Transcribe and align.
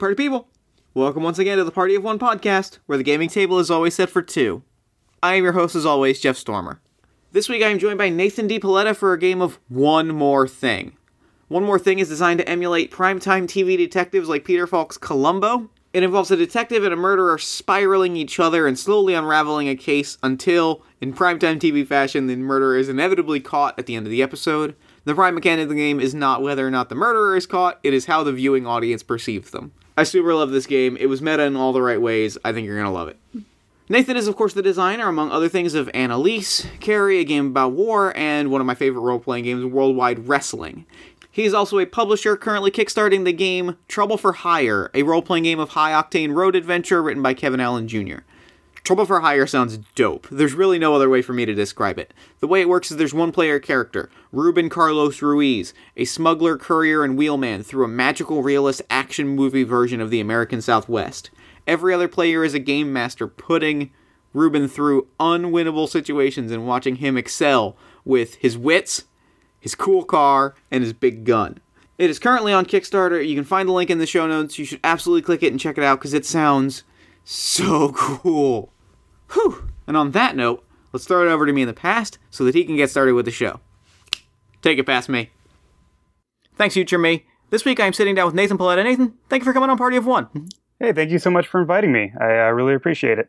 party 0.00 0.14
people! 0.14 0.48
Welcome 0.94 1.22
once 1.22 1.38
again 1.38 1.58
to 1.58 1.64
the 1.64 1.70
Party 1.70 1.94
of 1.94 2.02
One 2.02 2.18
podcast, 2.18 2.78
where 2.86 2.96
the 2.96 3.04
gaming 3.04 3.28
table 3.28 3.58
is 3.58 3.70
always 3.70 3.94
set 3.94 4.08
for 4.08 4.22
two. 4.22 4.62
I 5.22 5.34
am 5.34 5.44
your 5.44 5.52
host, 5.52 5.76
as 5.76 5.84
always, 5.84 6.20
Jeff 6.20 6.38
Stormer. 6.38 6.80
This 7.32 7.50
week 7.50 7.62
I 7.62 7.68
am 7.68 7.78
joined 7.78 7.98
by 7.98 8.08
Nathan 8.08 8.46
D. 8.46 8.58
Paoletta 8.58 8.96
for 8.96 9.12
a 9.12 9.18
game 9.18 9.42
of 9.42 9.58
One 9.68 10.08
More 10.08 10.48
Thing. 10.48 10.96
One 11.48 11.64
More 11.64 11.78
Thing 11.78 11.98
is 11.98 12.08
designed 12.08 12.38
to 12.38 12.48
emulate 12.48 12.90
primetime 12.90 13.44
TV 13.44 13.76
detectives 13.76 14.26
like 14.26 14.46
Peter 14.46 14.66
Falk's 14.66 14.96
Columbo. 14.96 15.68
It 15.92 16.02
involves 16.02 16.30
a 16.30 16.36
detective 16.36 16.82
and 16.82 16.94
a 16.94 16.96
murderer 16.96 17.36
spiraling 17.36 18.16
each 18.16 18.40
other 18.40 18.66
and 18.66 18.78
slowly 18.78 19.12
unraveling 19.12 19.68
a 19.68 19.76
case 19.76 20.16
until, 20.22 20.82
in 21.02 21.12
primetime 21.12 21.58
TV 21.58 21.86
fashion, 21.86 22.26
the 22.26 22.36
murderer 22.36 22.78
is 22.78 22.88
inevitably 22.88 23.40
caught 23.40 23.78
at 23.78 23.84
the 23.84 23.96
end 23.96 24.06
of 24.06 24.10
the 24.10 24.22
episode. 24.22 24.76
The 25.04 25.14
prime 25.14 25.34
mechanic 25.34 25.64
of 25.64 25.68
the 25.68 25.74
game 25.74 26.00
is 26.00 26.14
not 26.14 26.40
whether 26.40 26.66
or 26.66 26.70
not 26.70 26.88
the 26.88 26.94
murderer 26.94 27.36
is 27.36 27.46
caught, 27.46 27.78
it 27.82 27.92
is 27.92 28.06
how 28.06 28.24
the 28.24 28.32
viewing 28.32 28.66
audience 28.66 29.02
perceives 29.02 29.50
them. 29.50 29.72
I 30.00 30.04
super 30.04 30.34
love 30.34 30.50
this 30.50 30.66
game. 30.66 30.96
It 30.96 31.10
was 31.10 31.20
meta 31.20 31.42
in 31.42 31.56
all 31.56 31.74
the 31.74 31.82
right 31.82 32.00
ways. 32.00 32.38
I 32.42 32.54
think 32.54 32.64
you're 32.64 32.76
going 32.76 32.86
to 32.86 32.90
love 32.90 33.08
it. 33.08 33.18
Nathan 33.90 34.16
is, 34.16 34.28
of 34.28 34.34
course, 34.34 34.54
the 34.54 34.62
designer, 34.62 35.06
among 35.06 35.30
other 35.30 35.50
things, 35.50 35.74
of 35.74 35.90
Annalise, 35.92 36.66
Carry, 36.80 37.18
a 37.18 37.24
game 37.24 37.48
about 37.48 37.72
war, 37.72 38.16
and 38.16 38.50
one 38.50 38.62
of 38.62 38.66
my 38.66 38.74
favorite 38.74 39.02
role 39.02 39.18
playing 39.18 39.44
games, 39.44 39.62
Worldwide 39.62 40.26
Wrestling. 40.26 40.86
He's 41.30 41.52
also 41.52 41.78
a 41.78 41.84
publisher, 41.84 42.34
currently 42.34 42.70
kickstarting 42.70 43.26
the 43.26 43.34
game 43.34 43.76
Trouble 43.88 44.16
for 44.16 44.32
Hire, 44.32 44.90
a 44.94 45.02
role 45.02 45.20
playing 45.20 45.44
game 45.44 45.60
of 45.60 45.70
high 45.70 45.92
octane 45.92 46.34
road 46.34 46.56
adventure 46.56 47.02
written 47.02 47.22
by 47.22 47.34
Kevin 47.34 47.60
Allen 47.60 47.86
Jr. 47.86 48.20
Trouble 48.82 49.04
for 49.04 49.20
Hire 49.20 49.46
sounds 49.46 49.78
dope. 49.94 50.26
There's 50.30 50.54
really 50.54 50.78
no 50.78 50.94
other 50.94 51.08
way 51.10 51.22
for 51.22 51.32
me 51.32 51.44
to 51.44 51.54
describe 51.54 51.98
it. 51.98 52.14
The 52.40 52.46
way 52.46 52.60
it 52.60 52.68
works 52.68 52.90
is 52.90 52.96
there's 52.96 53.14
one 53.14 53.30
player 53.30 53.60
character, 53.60 54.10
Ruben 54.32 54.68
Carlos 54.68 55.20
Ruiz, 55.22 55.74
a 55.96 56.04
smuggler, 56.04 56.56
courier, 56.56 57.04
and 57.04 57.16
wheelman 57.16 57.62
through 57.62 57.84
a 57.84 57.88
magical 57.88 58.42
realist 58.42 58.82
action 58.90 59.28
movie 59.28 59.64
version 59.64 60.00
of 60.00 60.10
the 60.10 60.20
American 60.20 60.62
Southwest. 60.62 61.30
Every 61.66 61.92
other 61.92 62.08
player 62.08 62.42
is 62.42 62.54
a 62.54 62.58
game 62.58 62.92
master 62.92 63.28
putting 63.28 63.90
Ruben 64.32 64.66
through 64.66 65.08
unwinnable 65.18 65.88
situations 65.88 66.50
and 66.50 66.66
watching 66.66 66.96
him 66.96 67.16
excel 67.16 67.76
with 68.04 68.36
his 68.36 68.56
wits, 68.56 69.04
his 69.60 69.74
cool 69.74 70.04
car, 70.04 70.54
and 70.70 70.82
his 70.82 70.92
big 70.92 71.24
gun. 71.24 71.58
It 71.98 72.08
is 72.08 72.18
currently 72.18 72.52
on 72.52 72.64
Kickstarter. 72.64 73.26
You 73.26 73.34
can 73.34 73.44
find 73.44 73.68
the 73.68 73.74
link 73.74 73.90
in 73.90 73.98
the 73.98 74.06
show 74.06 74.26
notes. 74.26 74.58
You 74.58 74.64
should 74.64 74.80
absolutely 74.82 75.22
click 75.22 75.42
it 75.42 75.52
and 75.52 75.60
check 75.60 75.76
it 75.76 75.84
out 75.84 75.98
because 75.98 76.14
it 76.14 76.24
sounds 76.24 76.82
so 77.24 77.92
cool. 77.92 78.72
Whew. 79.32 79.70
And 79.86 79.96
on 79.96 80.12
that 80.12 80.36
note, 80.36 80.64
let's 80.92 81.06
throw 81.06 81.26
it 81.26 81.30
over 81.30 81.46
to 81.46 81.52
me 81.52 81.62
in 81.62 81.68
the 81.68 81.74
past 81.74 82.18
so 82.30 82.44
that 82.44 82.54
he 82.54 82.64
can 82.64 82.76
get 82.76 82.90
started 82.90 83.14
with 83.14 83.24
the 83.24 83.30
show. 83.30 83.60
Take 84.62 84.78
it 84.78 84.86
past 84.86 85.08
me. 85.08 85.30
Thanks, 86.56 86.74
future 86.74 86.98
me. 86.98 87.24
This 87.50 87.64
week 87.64 87.80
I 87.80 87.86
am 87.86 87.92
sitting 87.92 88.14
down 88.14 88.26
with 88.26 88.34
Nathan 88.34 88.58
Paoletta. 88.58 88.84
Nathan, 88.84 89.14
thank 89.28 89.40
you 89.40 89.44
for 89.44 89.52
coming 89.52 89.70
on 89.70 89.78
Party 89.78 89.96
of 89.96 90.06
One. 90.06 90.28
Hey, 90.78 90.92
thank 90.92 91.10
you 91.10 91.18
so 91.18 91.30
much 91.30 91.46
for 91.46 91.60
inviting 91.60 91.92
me. 91.92 92.12
I 92.20 92.46
uh, 92.46 92.50
really 92.50 92.74
appreciate 92.74 93.18
it. 93.18 93.28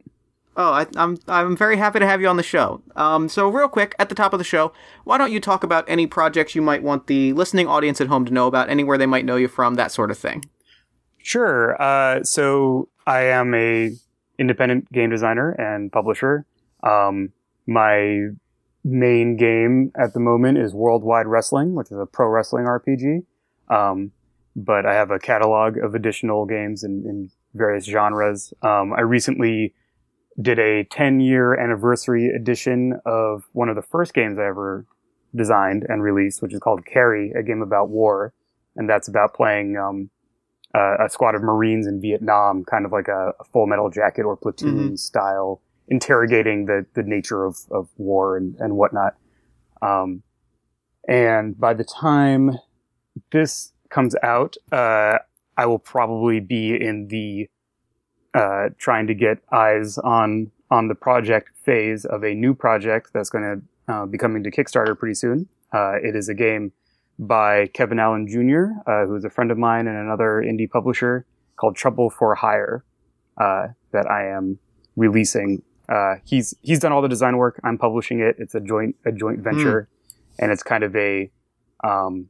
Oh, 0.58 0.74
I, 0.74 0.86
I'm 0.98 1.18
I'm 1.28 1.56
very 1.56 1.78
happy 1.78 2.00
to 2.00 2.06
have 2.06 2.20
you 2.20 2.28
on 2.28 2.36
the 2.36 2.44
show. 2.44 2.82
Um, 2.98 3.30
so 3.30 3.48
real 3.48 3.70
quick 3.70 3.96
at 3.98 4.10
the 4.10 4.16
top 4.16 4.34
of 4.34 4.38
the 4.38 4.44
show, 4.44 4.74
why 5.06 5.18
don't 5.18 5.32
you 5.32 5.40
talk 5.40 5.64
about 5.64 5.86
any 5.88 6.08
projects 6.08 6.56
you 6.56 6.62
might 6.62 6.84
want 6.84 7.08
the 7.08 7.32
listening 7.34 7.68
audience 7.68 8.02
at 8.02 8.08
home 8.08 8.26
to 8.26 8.34
know 8.34 8.48
about, 8.48 8.70
anywhere 8.70 8.98
they 8.98 9.06
might 9.06 9.24
know 9.24 9.38
you 9.38 9.48
from, 9.48 9.76
that 9.76 9.94
sort 9.94 10.12
of 10.12 10.18
thing. 10.18 10.44
Sure. 11.18 11.82
Uh, 11.82 12.24
so 12.24 12.90
I 13.06 13.24
am 13.24 13.54
a 13.54 13.92
independent 14.38 14.92
game 14.92 15.10
designer 15.10 15.52
and 15.52 15.92
publisher. 15.92 16.46
Um, 16.84 17.32
my 17.68 18.30
main 18.84 19.38
game 19.38 19.92
at 19.96 20.14
the 20.14 20.20
moment 20.20 20.58
is 20.58 20.74
Worldwide 20.74 21.28
Wrestling, 21.28 21.76
which 21.76 21.92
is 21.92 21.98
a 21.98 22.06
pro 22.06 22.28
wrestling 22.28 22.66
RPG. 22.66 23.24
Um, 23.70 24.12
but 24.56 24.86
I 24.86 24.94
have 24.94 25.12
a 25.12 25.20
catalog 25.20 25.78
of 25.78 25.96
additional 25.96 26.46
games 26.46 26.84
in, 26.84 27.06
in 27.08 27.32
various 27.54 27.86
genres. 27.86 28.54
Um, 28.62 28.94
I 28.94 29.02
recently 29.02 29.74
did 30.42 30.60
a 30.60 30.84
10 30.86 31.20
year 31.20 31.54
anniversary 31.56 32.28
edition 32.28 33.00
of 33.06 33.44
one 33.54 33.70
of 33.70 33.76
the 33.76 33.82
first 33.82 34.14
games 34.14 34.38
I 34.40 34.46
ever 34.48 34.86
designed 35.36 35.86
and 35.88 36.04
released, 36.04 36.42
which 36.42 36.54
is 36.54 36.60
called 36.60 36.86
Carry, 36.86 37.32
a 37.32 37.44
game 37.44 37.62
about 37.62 37.90
war. 37.90 38.34
And 38.76 38.90
that's 38.90 39.08
about 39.08 39.34
playing, 39.34 39.78
um, 39.78 40.10
uh, 40.76 40.98
a 41.06 41.10
squad 41.10 41.36
of 41.36 41.42
Marines 41.44 41.88
in 41.88 42.00
Vietnam, 42.02 42.64
kind 42.64 42.86
of 42.86 42.92
like 42.92 43.08
a, 43.08 43.34
a 43.40 43.44
full 43.44 43.68
metal 43.68 43.90
jacket 43.90 44.24
or 44.24 44.36
platoon 44.38 44.92
Mhm. 44.92 45.00
style, 45.00 45.62
interrogating 45.88 46.66
the, 46.66 46.86
the 46.94 47.04
nature 47.04 47.46
of, 47.46 47.58
of 47.72 47.90
war 47.98 48.38
and, 48.38 48.56
and 48.60 48.76
whatnot. 48.78 49.16
Um, 49.82 50.24
and 51.08 51.60
by 51.60 51.74
the 51.74 51.84
time 51.84 52.58
this 53.32 53.74
comes 53.90 54.16
out, 54.24 54.56
uh, 54.72 55.18
I 55.58 55.66
will 55.66 55.80
probably 55.80 56.40
be 56.40 56.74
in 56.76 57.08
the 57.08 57.50
uh, 58.34 58.70
trying 58.78 59.08
to 59.08 59.14
get 59.14 59.40
eyes 59.52 59.98
on 59.98 60.52
on 60.70 60.88
the 60.88 60.96
project 60.96 61.50
phase 61.66 62.06
of 62.06 62.24
a 62.24 62.34
new 62.34 62.54
project 62.54 63.10
that's 63.14 63.30
going 63.30 63.44
to 63.88 63.94
uh, 63.94 64.06
be 64.06 64.18
coming 64.18 64.42
to 64.42 64.50
Kickstarter 64.50 64.98
pretty 64.98 65.16
soon. 65.16 65.50
Uh, 65.74 65.96
it 66.02 66.16
is 66.16 66.30
a 66.30 66.34
game 66.34 66.72
by 67.22 67.68
Kevin 67.68 68.00
Allen 68.00 68.28
Jr., 68.28 68.74
uh, 68.90 69.06
who 69.06 69.16
is 69.16 69.24
a 69.24 69.30
friend 69.30 69.52
of 69.52 69.58
mine 69.58 69.88
and 69.88 69.96
another 69.96 70.44
indie 70.46 70.70
publisher 70.70 71.26
called 71.56 71.76
Trouble 71.76 72.10
for 72.10 72.34
Hire 72.34 72.84
uh, 73.38 73.68
that 73.92 74.10
I 74.10 74.28
am 74.28 74.58
releasing. 74.96 75.62
Uh, 75.88 76.16
he's 76.26 76.56
he's 76.62 76.80
done 76.80 76.92
all 76.92 77.02
the 77.02 77.08
design 77.08 77.38
work. 77.38 77.60
I'm 77.64 77.78
publishing 77.78 78.22
it. 78.22 78.38
It's 78.40 78.56
a 78.56 78.60
joint 78.60 78.96
a 79.06 79.12
joint 79.12 79.40
venture, 79.40 79.88
and 80.40 80.52
it's 80.52 80.64
kind 80.64 80.84
of 80.84 80.96
a 80.96 81.30
um, 81.84 82.28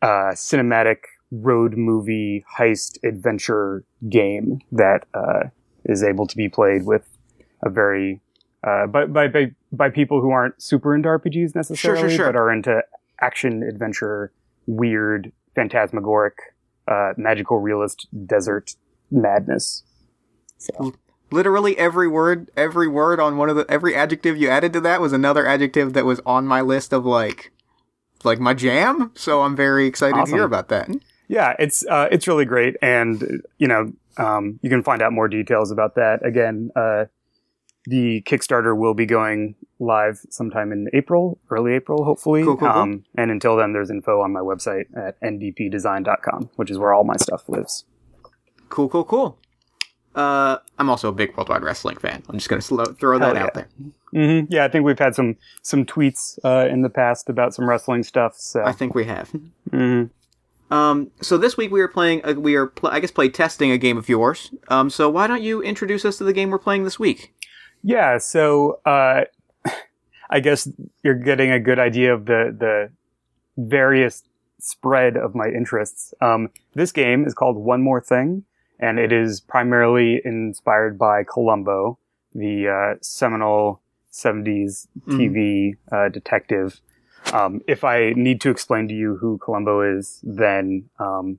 uh, 0.00 0.32
cinematic 0.32 0.98
road 1.30 1.76
movie 1.76 2.44
heist 2.58 2.98
adventure 3.04 3.84
game 4.08 4.60
that 4.70 5.04
uh, 5.12 5.44
is 5.84 6.02
able 6.02 6.26
to 6.26 6.36
be 6.36 6.48
played 6.48 6.86
with 6.86 7.06
a 7.62 7.68
very 7.68 8.20
uh, 8.64 8.86
by, 8.86 9.04
by 9.06 9.28
by 9.28 9.50
by 9.70 9.90
people 9.90 10.20
who 10.20 10.30
aren't 10.30 10.62
super 10.62 10.94
into 10.94 11.08
RPGs 11.08 11.54
necessarily, 11.54 12.16
sure. 12.16 12.26
but 12.26 12.36
are 12.36 12.50
into 12.50 12.82
action 13.22 13.62
adventure, 13.62 14.32
weird, 14.66 15.32
phantasmagoric, 15.54 16.34
uh, 16.88 17.12
magical 17.16 17.58
realist 17.58 18.08
desert 18.26 18.74
madness. 19.10 19.84
So 20.58 20.94
Literally 21.32 21.78
every 21.78 22.08
word, 22.08 22.50
every 22.58 22.86
word 22.86 23.18
on 23.18 23.38
one 23.38 23.48
of 23.48 23.56
the 23.56 23.64
every 23.70 23.94
adjective 23.94 24.36
you 24.36 24.50
added 24.50 24.74
to 24.74 24.80
that 24.82 25.00
was 25.00 25.14
another 25.14 25.46
adjective 25.46 25.94
that 25.94 26.04
was 26.04 26.20
on 26.26 26.46
my 26.46 26.60
list 26.60 26.92
of 26.92 27.06
like 27.06 27.52
like 28.22 28.38
my 28.38 28.52
jam. 28.52 29.12
So 29.14 29.40
I'm 29.40 29.56
very 29.56 29.86
excited 29.86 30.26
to 30.26 30.30
hear 30.30 30.44
about 30.44 30.68
that. 30.68 30.90
yeah, 31.28 31.54
it's 31.58 31.86
uh, 31.86 32.08
it's 32.12 32.28
really 32.28 32.44
great, 32.44 32.76
and 32.82 33.42
you 33.56 33.66
know 33.66 33.92
um, 34.18 34.60
you 34.62 34.68
can 34.68 34.82
find 34.82 35.00
out 35.00 35.12
more 35.14 35.26
details 35.26 35.70
about 35.70 35.94
that. 35.94 36.24
Again, 36.24 36.70
uh, 36.76 37.06
the 37.86 38.22
Kickstarter 38.22 38.76
will 38.76 38.94
be 38.94 39.06
going 39.06 39.54
live 39.80 40.20
sometime 40.30 40.70
in 40.72 40.88
April, 40.92 41.38
early 41.50 41.74
April, 41.74 42.04
hopefully. 42.04 42.44
Cool, 42.44 42.56
cool, 42.56 42.68
cool. 42.70 42.80
Um, 42.82 43.04
and 43.16 43.30
until 43.30 43.56
then, 43.56 43.72
there's 43.72 43.90
info 43.90 44.20
on 44.20 44.32
my 44.32 44.40
website 44.40 44.84
at 44.96 45.20
ndpdesign.com, 45.20 46.50
which 46.56 46.70
is 46.70 46.78
where 46.78 46.92
all 46.92 47.04
my 47.04 47.16
stuff 47.16 47.48
lives. 47.48 47.84
Cool, 48.68 48.88
cool, 48.88 49.04
cool. 49.04 49.38
Uh, 50.14 50.58
I'm 50.78 50.90
also 50.90 51.08
a 51.08 51.12
big 51.12 51.34
Worldwide 51.36 51.62
Wrestling 51.62 51.96
fan. 51.96 52.22
I'm 52.28 52.36
just 52.36 52.48
gonna 52.50 52.60
slow, 52.60 52.84
throw 52.84 53.18
that 53.18 53.34
Hell 53.34 53.46
out 53.46 53.52
yeah. 53.56 53.64
there. 54.12 54.40
hmm 54.40 54.46
Yeah, 54.50 54.64
I 54.64 54.68
think 54.68 54.84
we've 54.84 54.98
had 54.98 55.14
some 55.14 55.36
some 55.62 55.86
tweets 55.86 56.38
uh, 56.44 56.68
in 56.70 56.82
the 56.82 56.90
past 56.90 57.30
about 57.30 57.54
some 57.54 57.66
wrestling 57.68 58.02
stuff. 58.02 58.34
So 58.36 58.62
I 58.62 58.72
think 58.72 58.94
we 58.94 59.04
have. 59.06 59.32
Mhm. 59.70 60.10
Um, 60.70 61.10
so 61.20 61.36
this 61.38 61.56
week 61.56 61.70
we 61.70 61.80
are 61.82 61.88
playing. 61.88 62.24
Uh, 62.24 62.32
we 62.34 62.54
are, 62.56 62.66
pl- 62.66 62.90
I 62.90 63.00
guess, 63.00 63.10
play 63.10 63.28
testing 63.28 63.70
a 63.70 63.78
game 63.78 63.96
of 63.98 64.08
yours. 64.08 64.50
Um, 64.68 64.88
so 64.90 65.08
why 65.08 65.26
don't 65.26 65.42
you 65.42 65.62
introduce 65.62 66.04
us 66.06 66.16
to 66.18 66.24
the 66.24 66.32
game 66.32 66.48
we're 66.50 66.58
playing 66.58 66.84
this 66.84 66.98
week? 66.98 67.34
Yeah, 67.82 68.18
so 68.18 68.80
uh, 68.84 69.24
I 70.30 70.40
guess 70.40 70.68
you're 71.02 71.14
getting 71.14 71.50
a 71.50 71.60
good 71.60 71.78
idea 71.78 72.14
of 72.14 72.26
the 72.26 72.54
the 72.56 72.90
various 73.56 74.22
spread 74.58 75.16
of 75.16 75.34
my 75.34 75.48
interests. 75.48 76.14
Um, 76.20 76.50
this 76.74 76.92
game 76.92 77.26
is 77.26 77.34
called 77.34 77.56
One 77.56 77.82
More 77.82 78.00
Thing, 78.00 78.44
and 78.78 78.98
it 78.98 79.12
is 79.12 79.40
primarily 79.40 80.22
inspired 80.24 80.98
by 80.98 81.24
Columbo, 81.24 81.98
the 82.34 82.68
uh, 82.68 82.98
seminal 83.02 83.82
'70s 84.12 84.86
TV 85.08 85.76
uh, 85.90 86.08
detective. 86.08 86.80
Um, 87.32 87.60
if 87.68 87.84
I 87.84 88.12
need 88.16 88.40
to 88.42 88.50
explain 88.50 88.88
to 88.88 88.94
you 88.94 89.16
who 89.16 89.38
Columbo 89.38 89.98
is, 89.98 90.20
then 90.22 90.88
um, 90.98 91.38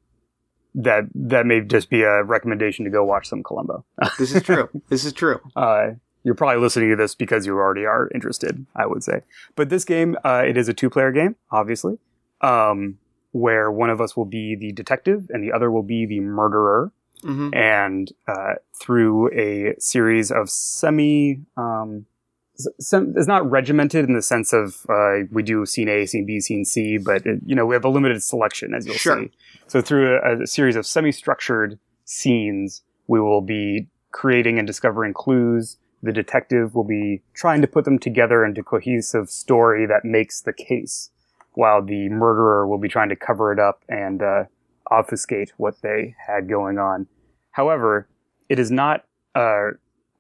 that 0.76 1.06
that 1.14 1.46
may 1.46 1.62
just 1.62 1.90
be 1.90 2.04
a 2.04 2.24
recommendation 2.24 2.86
to 2.86 2.92
go 2.92 3.04
watch 3.04 3.28
some 3.28 3.44
Columbo. 3.44 3.86
This 4.18 4.36
is 4.36 4.44
true. 4.44 4.70
this 4.90 5.06
is 5.06 5.14
true. 5.14 5.40
Uh, 5.56 5.92
you're 6.24 6.36
probably 6.36 6.62
listening 6.62 6.90
to 6.90 6.96
this 6.96 7.16
because 7.16 7.46
you 7.46 7.54
already 7.58 7.86
are 7.86 8.10
interested, 8.14 8.66
I 8.76 8.86
would 8.86 9.04
say. 9.04 9.22
But 9.56 9.70
this 9.70 9.84
game, 9.86 10.18
uh, 10.24 10.44
it 10.46 10.58
is 10.58 10.68
a 10.70 10.74
two-player 10.74 11.12
game, 11.12 11.36
obviously, 11.52 11.98
um, 12.42 12.98
where 13.32 13.72
one 13.72 13.90
of 13.90 14.00
us 14.00 14.16
will 14.16 14.26
be 14.26 14.56
the 14.56 14.72
detective 14.72 15.30
and 15.30 15.44
the 15.44 15.52
other 15.52 15.70
will 15.72 15.84
be 15.84 16.06
the 16.06 16.20
murderer. 16.20 16.92
hmm 17.24 17.50
And 17.54 18.12
uh, 18.28 18.54
through 18.80 19.32
a 19.34 19.76
series 19.80 20.32
of 20.32 20.50
semi, 20.50 21.40
um, 21.58 22.06
it's 22.56 22.94
not 23.28 23.50
regimented 23.50 24.06
in 24.06 24.14
the 24.14 24.22
sense 24.22 24.54
of 24.54 24.86
uh, 24.88 25.26
we 25.32 25.42
do 25.42 25.66
scene 25.66 25.90
A, 25.90 26.06
scene 26.06 26.26
B, 26.26 26.40
scene 26.40 26.64
C, 26.66 26.98
but 26.98 27.26
it, 27.26 27.40
you 27.46 27.56
know 27.56 27.66
we 27.66 27.74
have 27.76 27.84
a 27.84 27.90
limited 27.90 28.22
selection, 28.22 28.74
as 28.76 28.86
you'll 28.86 28.96
Sure. 28.96 29.24
see. 29.24 29.32
So 29.68 29.82
through 29.82 30.18
a, 30.20 30.44
a 30.44 30.48
series 30.48 30.76
of 30.76 30.86
semi-structured 30.86 31.80
scenes, 32.06 32.82
we 33.08 33.20
will 33.20 33.42
be 33.42 33.88
creating 34.12 34.60
and 34.60 34.68
discovering 34.68 35.14
clues. 35.14 35.78
The 36.04 36.12
detective 36.12 36.76
will 36.76 36.84
be 36.84 37.22
trying 37.34 37.62
to 37.62 37.68
put 37.68 37.86
them 37.86 37.98
together 37.98 38.44
into 38.46 38.62
cohesive 38.62 39.30
story 39.30 39.86
that 39.88 40.04
makes 40.04 40.42
the 40.42 40.52
case, 40.54 41.10
while 41.54 41.82
the 41.82 42.10
murderer 42.10 42.68
will 42.68 42.78
be 42.78 42.90
trying 42.90 43.10
to 43.10 43.16
cover 43.16 43.54
it 43.54 43.60
up 43.60 43.84
and 43.88 44.22
uh, 44.22 44.44
obfuscate 44.92 45.54
what 45.58 45.82
they 45.82 46.14
had 46.28 46.50
going 46.50 46.78
on. 46.78 47.08
However, 47.52 48.08
it 48.50 48.60
is 48.60 48.70
not, 48.70 49.06
uh, 49.34 49.70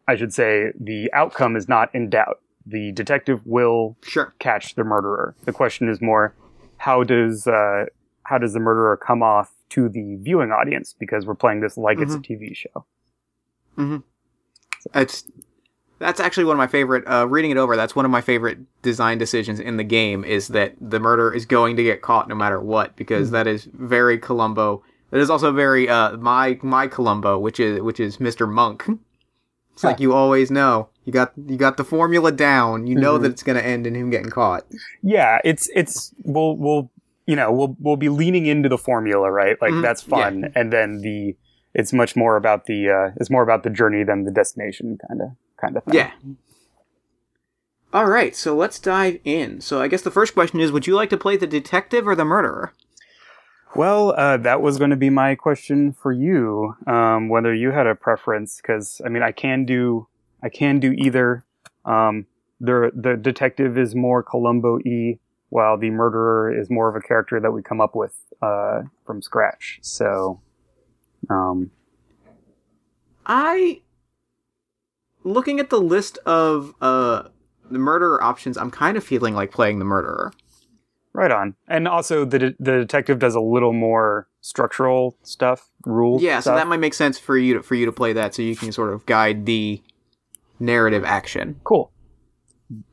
I 0.07 0.15
should 0.15 0.33
say, 0.33 0.71
the 0.79 1.11
outcome 1.11 1.57
is 1.57 1.67
not 1.67 1.93
in 1.93 2.09
doubt. 2.09 2.39
The 2.65 2.93
detective 2.93 3.41
will 3.45 3.97
Sure. 4.03 4.33
catch 4.39 4.75
the 4.75 4.85
murderer. 4.85 5.35
The 5.43 5.51
question 5.51 5.89
is 5.89 6.01
more, 6.01 6.33
how 6.77 7.03
does 7.03 7.45
uh, 7.45 7.85
how 8.23 8.37
does 8.37 8.53
the 8.53 8.59
murderer 8.61 8.95
come 8.95 9.21
off 9.21 9.51
to 9.71 9.89
the 9.89 10.15
viewing 10.21 10.51
audience? 10.51 10.95
Because 10.97 11.25
we're 11.25 11.35
playing 11.35 11.59
this 11.59 11.75
like 11.75 11.99
it's 11.99 12.13
a 12.15 12.19
TV 12.19 12.55
show. 12.55 12.85
It's 14.95 15.25
that's 15.99 16.19
actually 16.19 16.45
one 16.45 16.55
of 16.55 16.57
my 16.59 16.67
favorite. 16.67 17.03
Uh, 17.07 17.27
reading 17.27 17.51
it 17.51 17.57
over, 17.57 17.75
that's 17.75 17.95
one 17.95 18.05
of 18.05 18.11
my 18.11 18.21
favorite 18.21 18.59
design 18.81 19.17
decisions 19.17 19.59
in 19.59 19.77
the 19.77 19.83
game. 19.83 20.23
Is 20.23 20.49
that 20.49 20.73
the 20.81 20.99
murder 20.99 21.31
is 21.33 21.45
going 21.45 21.75
to 21.77 21.83
get 21.83 22.01
caught 22.01 22.27
no 22.27 22.35
matter 22.35 22.59
what, 22.59 22.95
because 22.95 23.31
that 23.31 23.47
is 23.47 23.65
very 23.73 24.17
Columbo. 24.17 24.83
That 25.11 25.19
is 25.19 25.29
also 25.29 25.51
very 25.51 25.87
uh, 25.87 26.17
my 26.17 26.59
my 26.63 26.87
Columbo, 26.87 27.39
which 27.39 27.59
is 27.59 27.81
which 27.81 27.99
is 27.99 28.19
Mister 28.19 28.47
Monk. 28.47 28.83
It's 29.73 29.83
like 29.83 29.99
you 29.99 30.13
always 30.13 30.51
know 30.51 30.89
you 31.05 31.11
got 31.13 31.33
you 31.47 31.57
got 31.57 31.77
the 31.77 31.83
formula 31.83 32.31
down. 32.31 32.85
You 32.87 32.95
know 32.95 33.17
Mhm. 33.17 33.21
that 33.23 33.31
it's 33.31 33.43
going 33.43 33.57
to 33.57 33.65
end 33.65 33.87
in 33.87 33.95
him 33.95 34.09
getting 34.09 34.29
caught. 34.29 34.65
Yeah, 35.01 35.39
it's 35.43 35.69
it's 35.75 36.13
we'll 36.23 36.55
we'll 36.57 36.91
you 37.25 37.35
know 37.35 37.51
we'll 37.51 37.75
we'll 37.79 37.95
be 37.97 38.09
leaning 38.09 38.45
into 38.45 38.69
the 38.69 38.77
formula, 38.77 39.31
right? 39.31 39.55
Like 39.61 39.71
Mhm. 39.73 39.81
that's 39.81 40.01
fun, 40.01 40.51
and 40.55 40.71
then 40.73 41.01
the 41.01 41.35
it's 41.73 41.91
much 41.93 42.15
more 42.15 42.35
about 42.37 42.65
the 42.67 42.89
uh, 42.89 43.11
it's 43.17 43.31
more 43.31 43.41
about 43.41 43.63
the 43.63 43.69
journey 43.71 44.03
than 44.03 44.25
the 44.25 44.31
destination, 44.31 44.97
kind 45.07 45.21
of 45.21 45.27
kind 45.63 45.77
of 45.77 45.83
thing. 45.83 45.95
Yeah. 45.95 46.11
All 47.93 48.07
right, 48.07 48.35
so 48.35 48.55
let's 48.55 48.79
dive 48.79 49.19
in. 49.23 49.61
So 49.61 49.79
I 49.79 49.87
guess 49.87 50.01
the 50.01 50.11
first 50.11 50.33
question 50.33 50.59
is: 50.59 50.71
Would 50.71 50.87
you 50.87 50.95
like 50.95 51.09
to 51.11 51.17
play 51.17 51.37
the 51.37 51.47
detective 51.47 52.07
or 52.07 52.15
the 52.15 52.25
murderer? 52.25 52.73
Well, 53.75 54.13
uh, 54.17 54.37
that 54.37 54.61
was 54.61 54.77
going 54.77 54.91
to 54.91 54.95
be 54.95 55.09
my 55.09 55.35
question 55.35 55.93
for 55.93 56.11
you, 56.11 56.75
um, 56.85 57.29
whether 57.29 57.53
you 57.53 57.71
had 57.71 57.87
a 57.87 57.95
preference, 57.95 58.57
because 58.57 59.01
I 59.03 59.09
mean, 59.09 59.23
I 59.23 59.31
can 59.31 59.65
do, 59.65 60.07
I 60.43 60.49
can 60.49 60.79
do 60.79 60.91
either. 60.91 61.43
Um, 61.85 62.27
the 62.59 62.91
the 62.95 63.15
detective 63.15 63.77
is 63.77 63.93
more 63.93 64.23
Columbo 64.23 64.79
e, 64.79 65.19
while 65.49 65.77
the 65.77 65.89
murderer 65.89 66.55
is 66.57 66.69
more 66.69 66.89
of 66.89 66.95
a 66.95 67.01
character 67.01 67.39
that 67.39 67.51
we 67.51 67.61
come 67.61 67.81
up 67.81 67.95
with 67.95 68.15
uh, 68.41 68.83
from 69.05 69.21
scratch. 69.21 69.79
So, 69.81 70.39
um, 71.29 71.71
I 73.25 73.81
looking 75.23 75.59
at 75.59 75.69
the 75.69 75.79
list 75.81 76.17
of 76.25 76.73
uh 76.81 77.23
the 77.71 77.79
murderer 77.79 78.21
options, 78.23 78.57
I'm 78.57 78.69
kind 78.71 78.97
of 78.97 79.03
feeling 79.03 79.33
like 79.33 79.51
playing 79.51 79.79
the 79.79 79.85
murderer. 79.85 80.31
right 81.13 81.31
on. 81.31 81.55
And 81.67 81.87
also, 81.87 82.25
the 82.25 82.39
de- 82.39 82.55
the 82.59 82.71
detective 82.79 83.19
does 83.19 83.35
a 83.35 83.39
little 83.41 83.73
more 83.73 84.27
structural 84.41 85.15
stuff, 85.23 85.69
rules. 85.85 86.21
Yeah, 86.21 86.39
so 86.41 86.53
that 86.55 86.67
might 86.67 86.79
make 86.81 86.93
sense 86.93 87.17
for 87.17 87.37
you 87.37 87.55
to, 87.55 87.63
for 87.63 87.75
you 87.75 87.85
to 87.85 87.91
play 87.91 88.13
that, 88.13 88.35
so 88.35 88.41
you 88.41 88.55
can 88.55 88.71
sort 88.71 88.93
of 88.93 89.05
guide 89.05 89.45
the 89.45 89.81
narrative 90.59 91.03
action. 91.05 91.59
cool. 91.63 91.91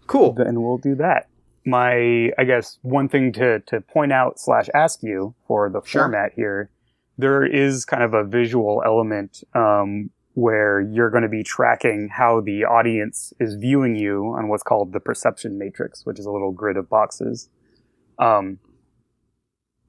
Cool. 0.06 0.32
then 0.32 0.60
we'll 0.60 0.78
do 0.78 0.94
that. 0.96 1.28
My, 1.64 2.30
I 2.38 2.44
guess, 2.44 2.78
one 2.82 3.08
thing 3.08 3.32
to, 3.34 3.60
to 3.60 3.80
point 3.80 4.12
out 4.12 4.38
slash 4.40 4.68
ask 4.74 5.02
you 5.02 5.34
for 5.46 5.70
the 5.70 5.80
Sure. 5.84 6.02
format 6.02 6.32
here, 6.34 6.70
there 7.18 7.44
is 7.44 7.84
kind 7.84 8.02
of 8.02 8.12
a 8.14 8.24
visual 8.24 8.82
element 8.84 9.42
um, 9.54 10.10
where 10.34 10.80
you're 10.80 11.10
going 11.10 11.22
to 11.24 11.28
be 11.28 11.42
tracking 11.42 12.08
how 12.08 12.40
the 12.40 12.64
audience 12.64 13.32
is 13.40 13.54
viewing 13.56 13.96
you 13.96 14.26
on 14.38 14.48
what's 14.48 14.62
called 14.62 14.92
the 14.92 15.00
perception 15.00 15.58
matrix, 15.58 16.06
which 16.06 16.18
is 16.18 16.26
a 16.26 16.30
little 16.30 16.52
grid 16.52 16.76
of 16.76 16.88
boxes. 16.88 17.48
Um, 18.18 18.58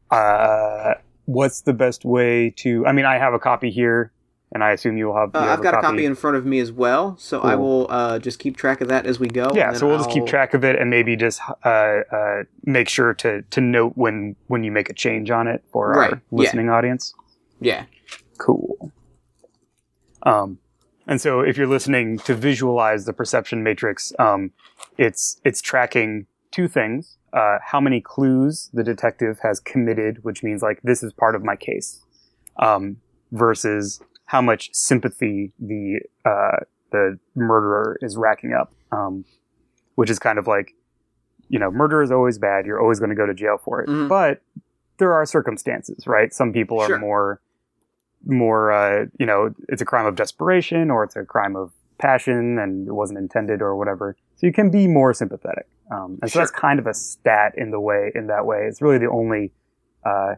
uh, 0.09 0.95
what's 1.25 1.61
the 1.61 1.73
best 1.73 2.05
way 2.05 2.49
to? 2.57 2.85
I 2.85 2.91
mean, 2.91 3.05
I 3.05 3.17
have 3.17 3.33
a 3.33 3.39
copy 3.39 3.69
here, 3.71 4.11
and 4.51 4.63
I 4.63 4.71
assume 4.71 4.97
you'll 4.97 5.15
have. 5.15 5.33
Uh, 5.35 5.39
you 5.39 5.45
have 5.45 5.59
I've 5.59 5.63
got 5.63 5.73
a 5.75 5.81
copy 5.81 6.05
in 6.05 6.15
front 6.15 6.35
of 6.37 6.45
me 6.45 6.59
as 6.59 6.71
well, 6.71 7.15
so 7.17 7.39
I 7.41 7.55
will 7.55 7.87
uh, 7.89 8.19
just 8.19 8.39
keep 8.39 8.57
track 8.57 8.81
of 8.81 8.87
that 8.89 9.05
as 9.05 9.19
we 9.19 9.27
go. 9.27 9.51
yeah 9.55 9.73
so 9.73 9.87
we'll 9.87 9.97
just 9.97 10.09
keep 10.11 10.25
track 10.25 10.53
of 10.53 10.63
it 10.63 10.75
and 10.77 10.89
maybe 10.89 11.15
just 11.15 11.39
uh, 11.63 11.69
uh, 11.69 12.43
make 12.63 12.89
sure 12.89 13.13
to 13.15 13.41
to 13.43 13.61
note 13.61 13.93
when 13.95 14.35
when 14.47 14.63
you 14.63 14.71
make 14.71 14.89
a 14.89 14.93
change 14.93 15.29
on 15.31 15.47
it 15.47 15.63
for 15.71 15.89
Right, 15.91 16.11
our 16.13 16.21
yeah. 16.31 16.37
listening 16.37 16.69
audience 16.69 17.13
Yeah. 17.61 17.85
cool 18.37 18.91
um 20.23 20.57
and 21.07 21.19
so 21.19 21.39
if 21.41 21.57
you're 21.57 21.67
listening 21.67 22.17
to 22.19 22.33
visualize 22.35 23.05
the 23.05 23.13
perception 23.13 23.63
matrix 23.63 24.13
um 24.19 24.51
it's 24.97 25.39
it's 25.43 25.61
tracking 25.61 26.25
two 26.51 26.67
things 26.67 27.17
uh, 27.33 27.57
how 27.63 27.79
many 27.79 28.01
clues 28.01 28.69
the 28.73 28.83
detective 28.83 29.39
has 29.41 29.59
committed 29.61 30.17
which 30.23 30.43
means 30.43 30.61
like 30.61 30.81
this 30.83 31.01
is 31.01 31.13
part 31.13 31.33
of 31.33 31.43
my 31.43 31.55
case 31.55 32.03
um, 32.57 32.97
versus 33.31 34.01
how 34.25 34.41
much 34.41 34.69
sympathy 34.73 35.53
the 35.57 36.01
uh, 36.25 36.57
the 36.91 37.17
murderer 37.35 37.97
is 38.01 38.17
racking 38.17 38.51
up, 38.53 38.73
um, 38.91 39.23
which 39.95 40.09
is 40.09 40.19
kind 40.19 40.37
of 40.37 40.45
like, 40.47 40.73
you 41.47 41.57
know, 41.57 41.71
murder 41.71 42.01
is 42.01 42.11
always 42.11 42.37
bad. 42.37 42.65
You're 42.65 42.81
always 42.81 42.99
going 42.99 43.09
to 43.11 43.15
go 43.15 43.25
to 43.25 43.33
jail 43.33 43.57
for 43.63 43.81
it, 43.81 43.87
Mhm. 43.89 44.09
but 44.09 44.41
there 44.97 45.13
are 45.13 45.25
circumstances, 45.25 46.05
right? 46.05 46.33
Some 46.33 46.51
people 46.51 46.79
are 46.81 46.87
Sure. 46.87 46.99
more, 46.99 47.41
more, 48.25 48.71
uh, 48.71 49.05
you 49.19 49.25
know, 49.25 49.53
it's 49.69 49.81
a 49.81 49.85
crime 49.85 50.05
of 50.05 50.15
desperation 50.15 50.89
or 50.91 51.03
it's 51.03 51.15
a 51.15 51.23
crime 51.25 51.55
of 51.55 51.71
passion 51.97 52.57
and 52.59 52.87
it 52.87 52.93
wasn't 52.93 53.19
intended 53.19 53.61
or 53.61 53.75
whatever. 53.75 54.15
So 54.37 54.47
you 54.47 54.53
can 54.53 54.69
be 54.71 54.87
more 54.87 55.13
sympathetic, 55.13 55.67
um, 55.91 56.17
and 56.21 56.29
so 56.31 56.33
Sure. 56.33 56.41
that's 56.41 56.51
kind 56.51 56.79
of 56.79 56.87
a 56.87 56.93
stat 56.93 57.53
in 57.57 57.71
the 57.71 57.79
way 57.79 58.11
in 58.15 58.27
that 58.27 58.45
way. 58.45 58.65
It's 58.67 58.81
really 58.81 58.97
the 58.97 59.09
only. 59.09 59.51
Uh, 60.03 60.35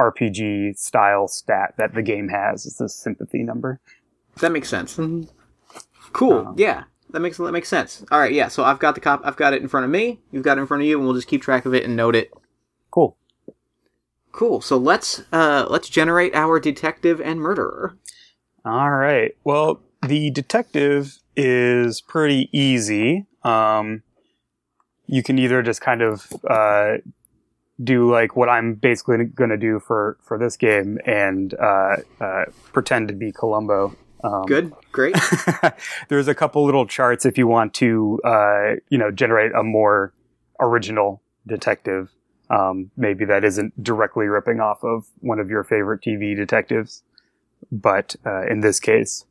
RPG 0.00 0.78
style 0.78 1.26
stat 1.28 1.74
that 1.76 1.92
the 1.94 2.02
game 2.02 2.28
has 2.28 2.64
is 2.66 2.76
the 2.76 2.88
sympathy 2.88 3.42
number. 3.42 3.80
That 4.40 4.52
makes 4.52 4.68
sense. 4.68 4.96
Cool. 6.12 6.32
Um, 6.32 6.54
yeah, 6.56 6.84
that 7.10 7.20
makes 7.20 7.36
that 7.38 7.50
makes 7.52 7.68
sense. 7.68 8.04
All 8.12 8.20
right. 8.20 8.32
Yeah. 8.32 8.48
So 8.48 8.62
I've 8.64 8.78
got 8.78 8.94
the 8.94 9.00
cop. 9.00 9.22
I've 9.24 9.36
got 9.36 9.52
it 9.54 9.60
in 9.62 9.68
front 9.68 9.84
of 9.84 9.90
me. 9.90 10.20
You've 10.30 10.44
got 10.44 10.56
it 10.58 10.60
in 10.60 10.66
front 10.66 10.82
of 10.82 10.86
you, 10.88 10.96
and 10.98 11.04
we'll 11.06 11.16
just 11.16 11.26
keep 11.28 11.42
track 11.42 11.66
of 11.66 11.74
it 11.74 11.84
and 11.84 11.96
note 11.96 12.14
it. 12.14 12.32
Cool. 14.38 14.60
So 14.60 14.76
let's 14.76 15.24
uh 15.32 15.66
let's 15.68 15.88
generate 15.88 16.32
our 16.32 16.60
detective 16.60 17.20
and 17.20 17.40
murderer. 17.40 17.98
All 18.64 18.92
right. 18.92 19.34
Well, 19.42 19.80
the 20.06 20.30
detective 20.30 21.18
is 21.34 22.00
pretty 22.00 22.48
easy. 22.52 23.26
Um, 23.42 24.04
you 25.08 25.24
can 25.24 25.40
either 25.40 25.60
just 25.60 25.80
kind 25.80 26.02
of 26.02 26.32
uh, 26.48 26.98
do 27.82 28.08
like 28.12 28.36
what 28.36 28.48
I'm 28.48 28.74
basically 28.74 29.24
going 29.24 29.50
to 29.50 29.56
do 29.56 29.80
for 29.80 30.18
for 30.22 30.38
this 30.38 30.56
game 30.56 31.00
and 31.04 31.52
uh, 31.54 31.96
uh, 32.20 32.44
pretend 32.72 33.08
to 33.08 33.14
be 33.14 33.32
Columbo. 33.32 33.96
Um, 34.22 34.46
Good. 34.46 34.72
Great. 34.92 35.16
There's 36.08 36.28
a 36.28 36.34
couple 36.36 36.64
little 36.64 36.86
charts 36.86 37.26
if 37.26 37.38
you 37.38 37.48
want 37.48 37.74
to, 37.74 38.20
uh, 38.22 38.74
you 38.88 38.98
know, 38.98 39.10
generate 39.10 39.50
a 39.52 39.64
more 39.64 40.12
original 40.60 41.22
detective. 41.44 42.12
Um, 42.50 42.90
maybe 42.96 43.24
that 43.26 43.44
isn't 43.44 43.82
directly 43.82 44.26
ripping 44.26 44.60
off 44.60 44.82
of 44.82 45.06
one 45.20 45.38
of 45.38 45.50
your 45.50 45.64
favorite 45.64 46.00
TV 46.00 46.34
detectives, 46.34 47.02
but 47.70 48.16
uh, 48.24 48.46
in 48.46 48.60
this 48.60 48.80
case, 48.80 49.24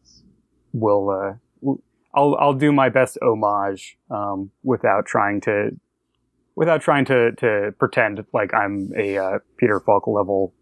we'll 0.71 1.09
uh, 1.09 1.73
I'll 2.13 2.35
I'll 2.35 2.53
do 2.53 2.71
my 2.71 2.89
best 2.89 3.17
homage 3.21 3.97
um, 4.11 4.51
without 4.63 5.05
trying 5.05 5.41
to 5.41 5.71
without 6.55 6.81
trying 6.81 7.05
to 7.05 7.31
to 7.33 7.73
pretend 7.79 8.25
like 8.33 8.53
I'm 8.53 8.91
a 8.97 9.17
uh, 9.17 9.39
Peter 9.57 9.79
Falk 9.79 10.07
level. 10.07 10.53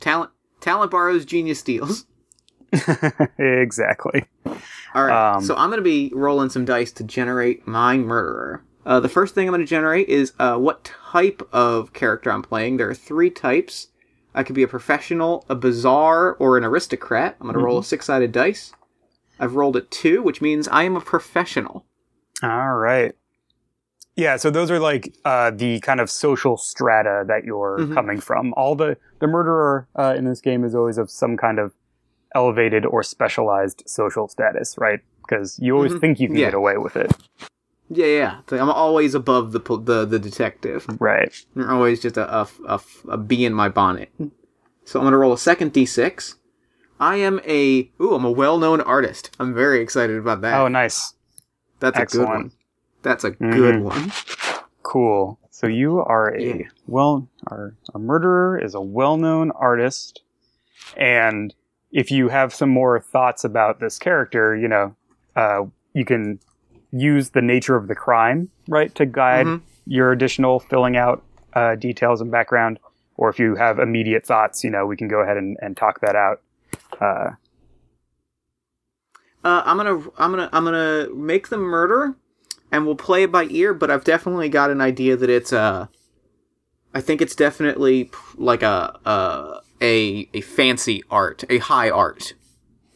talent. 0.00 0.30
Talent 0.60 0.90
borrows, 0.90 1.26
genius 1.26 1.58
steals. 1.58 2.06
exactly. 3.38 4.24
All 4.94 5.04
right. 5.04 5.34
Um, 5.34 5.44
so 5.44 5.54
I'm 5.56 5.68
going 5.68 5.78
to 5.78 5.84
be 5.84 6.10
rolling 6.14 6.48
some 6.48 6.64
dice 6.64 6.90
to 6.92 7.04
generate 7.04 7.66
my 7.66 7.98
murderer. 7.98 8.64
Uh, 8.86 9.00
the 9.00 9.08
first 9.08 9.34
thing 9.34 9.46
I'm 9.48 9.52
going 9.54 9.60
to 9.64 9.66
generate 9.66 10.08
is 10.08 10.32
uh, 10.38 10.56
what 10.56 10.84
type 10.84 11.42
of 11.52 11.92
character 11.92 12.30
I'm 12.30 12.42
playing. 12.42 12.76
There 12.76 12.88
are 12.88 12.94
three 12.94 13.30
types. 13.30 13.88
I 14.34 14.42
could 14.42 14.54
be 14.54 14.62
a 14.62 14.68
professional, 14.68 15.44
a 15.48 15.54
bizarre, 15.54 16.34
or 16.34 16.58
an 16.58 16.64
aristocrat. 16.64 17.36
I'm 17.40 17.46
going 17.46 17.54
to 17.58 17.64
roll 17.64 17.78
a 17.78 17.84
six 17.84 18.06
sided 18.06 18.32
dice. 18.32 18.72
I've 19.38 19.54
rolled 19.54 19.76
a 19.76 19.80
two, 19.80 20.22
which 20.22 20.40
means 20.40 20.68
I 20.68 20.82
am 20.84 20.96
a 20.96 21.00
professional. 21.00 21.86
All 22.42 22.74
right. 22.74 23.14
Yeah, 24.16 24.36
so 24.36 24.50
those 24.50 24.70
are 24.70 24.78
like 24.78 25.12
uh, 25.24 25.50
the 25.50 25.80
kind 25.80 26.00
of 26.00 26.08
social 26.10 26.56
strata 26.56 27.24
that 27.26 27.44
you're 27.44 27.78
Mhm. 27.80 27.94
coming 27.94 28.20
from. 28.20 28.52
All 28.56 28.76
the 28.76 28.96
the 29.20 29.26
murderer 29.26 29.88
uh, 29.98 30.14
in 30.16 30.24
this 30.24 30.40
game 30.40 30.62
is 30.64 30.74
always 30.74 30.98
of 30.98 31.10
some 31.10 31.36
kind 31.36 31.58
of 31.58 31.72
elevated 32.34 32.84
or 32.86 33.02
specialized 33.02 33.82
social 33.86 34.28
status, 34.28 34.76
right? 34.78 35.00
Because 35.26 35.58
you 35.60 35.74
always 35.74 35.94
Mhm. 35.94 36.00
think 36.00 36.20
you 36.20 36.28
can 36.28 36.36
Yeah. 36.36 36.46
get 36.46 36.54
away 36.54 36.76
with 36.76 36.96
it, 36.96 37.12
Yeah, 37.90 38.06
yeah. 38.06 38.40
So 38.48 38.58
I'm 38.58 38.70
always 38.70 39.14
above 39.14 39.52
the 39.52 39.60
the, 39.60 40.04
the 40.06 40.18
detective. 40.18 40.86
right? 41.00 41.32
I'm 41.56 41.70
always 41.70 42.00
just 42.00 42.16
a, 42.16 42.40
a, 42.42 42.48
a, 42.66 42.80
a 43.08 43.16
bee 43.18 43.44
in 43.44 43.52
my 43.54 43.68
bonnet. 43.68 44.10
So 44.84 44.98
I'm 44.98 45.04
going 45.04 45.12
to 45.12 45.18
roll 45.18 45.32
a 45.32 45.38
second 45.38 45.72
d6. 45.72 46.34
I 47.00 47.16
am 47.16 47.40
a 47.46 47.90
ooh, 48.00 48.14
I'm 48.14 48.24
a 48.24 48.30
well-known 48.30 48.80
artist. 48.80 49.30
I'm 49.38 49.52
very 49.54 49.80
excited 49.80 50.16
about 50.16 50.40
that. 50.42 50.58
Oh, 50.60 50.68
nice. 50.68 51.14
That's 51.80 51.98
a 51.98 52.02
excellent. 52.02 52.28
good 52.30 52.36
one. 52.38 52.52
That's 53.02 53.24
a 53.24 53.30
Mhm. 53.32 53.52
good 53.54 53.80
one. 53.82 54.12
Cool. 54.82 55.38
So 55.50 55.66
you 55.66 55.98
are 56.00 56.34
a 56.34 56.42
Yeah. 56.42 56.64
well, 56.86 57.28
are 57.48 57.74
a 57.94 57.98
murderer 57.98 58.58
is 58.58 58.74
a 58.74 58.80
well-known 58.80 59.50
artist, 59.52 60.22
and 60.96 61.54
if 61.92 62.10
you 62.10 62.28
have 62.28 62.52
some 62.54 62.70
more 62.70 62.98
thoughts 63.00 63.44
about 63.44 63.80
this 63.80 63.98
character, 63.98 64.56
you 64.56 64.68
know, 64.68 64.94
uh, 65.36 65.64
you 65.92 66.04
can 66.04 66.38
use 66.96 67.30
the 67.30 67.42
nature 67.42 67.74
of 67.76 67.88
the 67.88 67.94
crime, 67.94 68.48
right, 68.68 68.94
to 68.94 69.04
guide 69.04 69.46
Mhm. 69.46 69.60
your 69.86 70.12
additional 70.12 70.60
filling 70.60 70.96
out 70.96 71.22
uh, 71.54 71.74
details 71.74 72.20
and 72.20 72.30
background. 72.30 72.78
Or 73.16 73.28
if 73.28 73.38
you 73.38 73.54
have 73.56 73.78
immediate 73.78 74.24
thoughts, 74.26 74.64
you 74.64 74.70
know, 74.70 74.86
we 74.86 74.96
can 74.96 75.08
go 75.08 75.20
ahead 75.20 75.36
and, 75.36 75.56
and 75.60 75.76
talk 75.76 76.00
that 76.00 76.16
out. 76.16 76.40
Uh, 77.00 77.30
Uh, 79.44 79.62
I'm 79.66 79.76
gonna 79.76 79.98
I'm 80.18 80.30
gonna 80.30 80.48
I'm 80.52 80.64
gonna 80.64 81.08
make 81.14 81.48
the 81.48 81.58
murder, 81.58 82.14
and 82.72 82.86
we'll 82.86 82.94
play 82.96 83.24
it 83.24 83.30
by 83.32 83.44
ear. 83.44 83.74
But 83.74 83.90
I've 83.90 84.04
definitely 84.04 84.48
got 84.48 84.70
an 84.70 84.80
idea 84.80 85.16
that 85.16 85.28
it's 85.28 85.52
uh, 85.52 85.86
I 86.94 87.00
think 87.02 87.20
it's 87.20 87.34
definitely 87.36 88.10
like 88.36 88.62
a 88.62 88.98
a 89.04 89.60
a, 89.82 90.28
a 90.32 90.40
fancy 90.40 91.02
art, 91.10 91.44
a 91.50 91.58
high 91.58 91.90
art. 91.90 92.32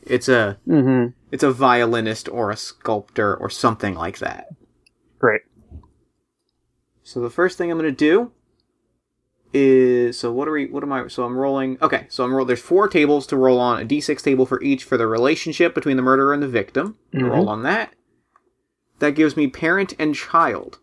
It's 0.09 0.29
a 0.29 0.59
mm-hmm. 0.67 1.11
it's 1.31 1.43
a 1.43 1.51
violinist 1.53 2.29
or 2.29 2.51
a 2.51 2.57
sculptor 2.57 3.35
or 3.37 3.51
something 3.51 3.95
like 3.95 4.19
that. 4.19 4.49
Great. 5.19 5.43
So 7.03 7.21
the 7.21 7.31
first 7.31 7.57
thing 7.59 7.71
I'm 7.71 7.79
gonna 7.79 7.91
do 7.93 8.33
is 9.53 10.19
so 10.19 10.31
what 10.31 10.47
are 10.47 10.53
we 10.53 10.67
what 10.67 10.83
am 10.83 10.93
I 10.93 11.09
so 11.09 11.25
I'm 11.25 11.37
rolling 11.37 11.79
okay 11.81 12.05
so 12.11 12.23
I'm 12.23 12.35
roll 12.35 12.45
there's 12.45 12.61
four 12.61 12.87
tables 12.87 13.27
to 13.29 13.37
roll 13.37 13.59
on 13.59 13.81
a 13.81 13.85
d6 13.87 14.23
table 14.23 14.45
for 14.45 14.63
each 14.63 14.85
for 14.85 14.99
the 14.99 15.07
relationship 15.07 15.75
between 15.75 15.97
the 15.97 16.03
murderer 16.03 16.35
and 16.35 16.43
the 16.43 16.49
victim 16.49 16.99
Mhm. 17.15 17.31
roll 17.31 17.49
on 17.49 17.63
that 17.63 17.95
that 18.99 19.13
gives 19.15 19.39
me 19.39 19.47
parent 19.49 19.95
and 19.99 20.15
child 20.15 20.81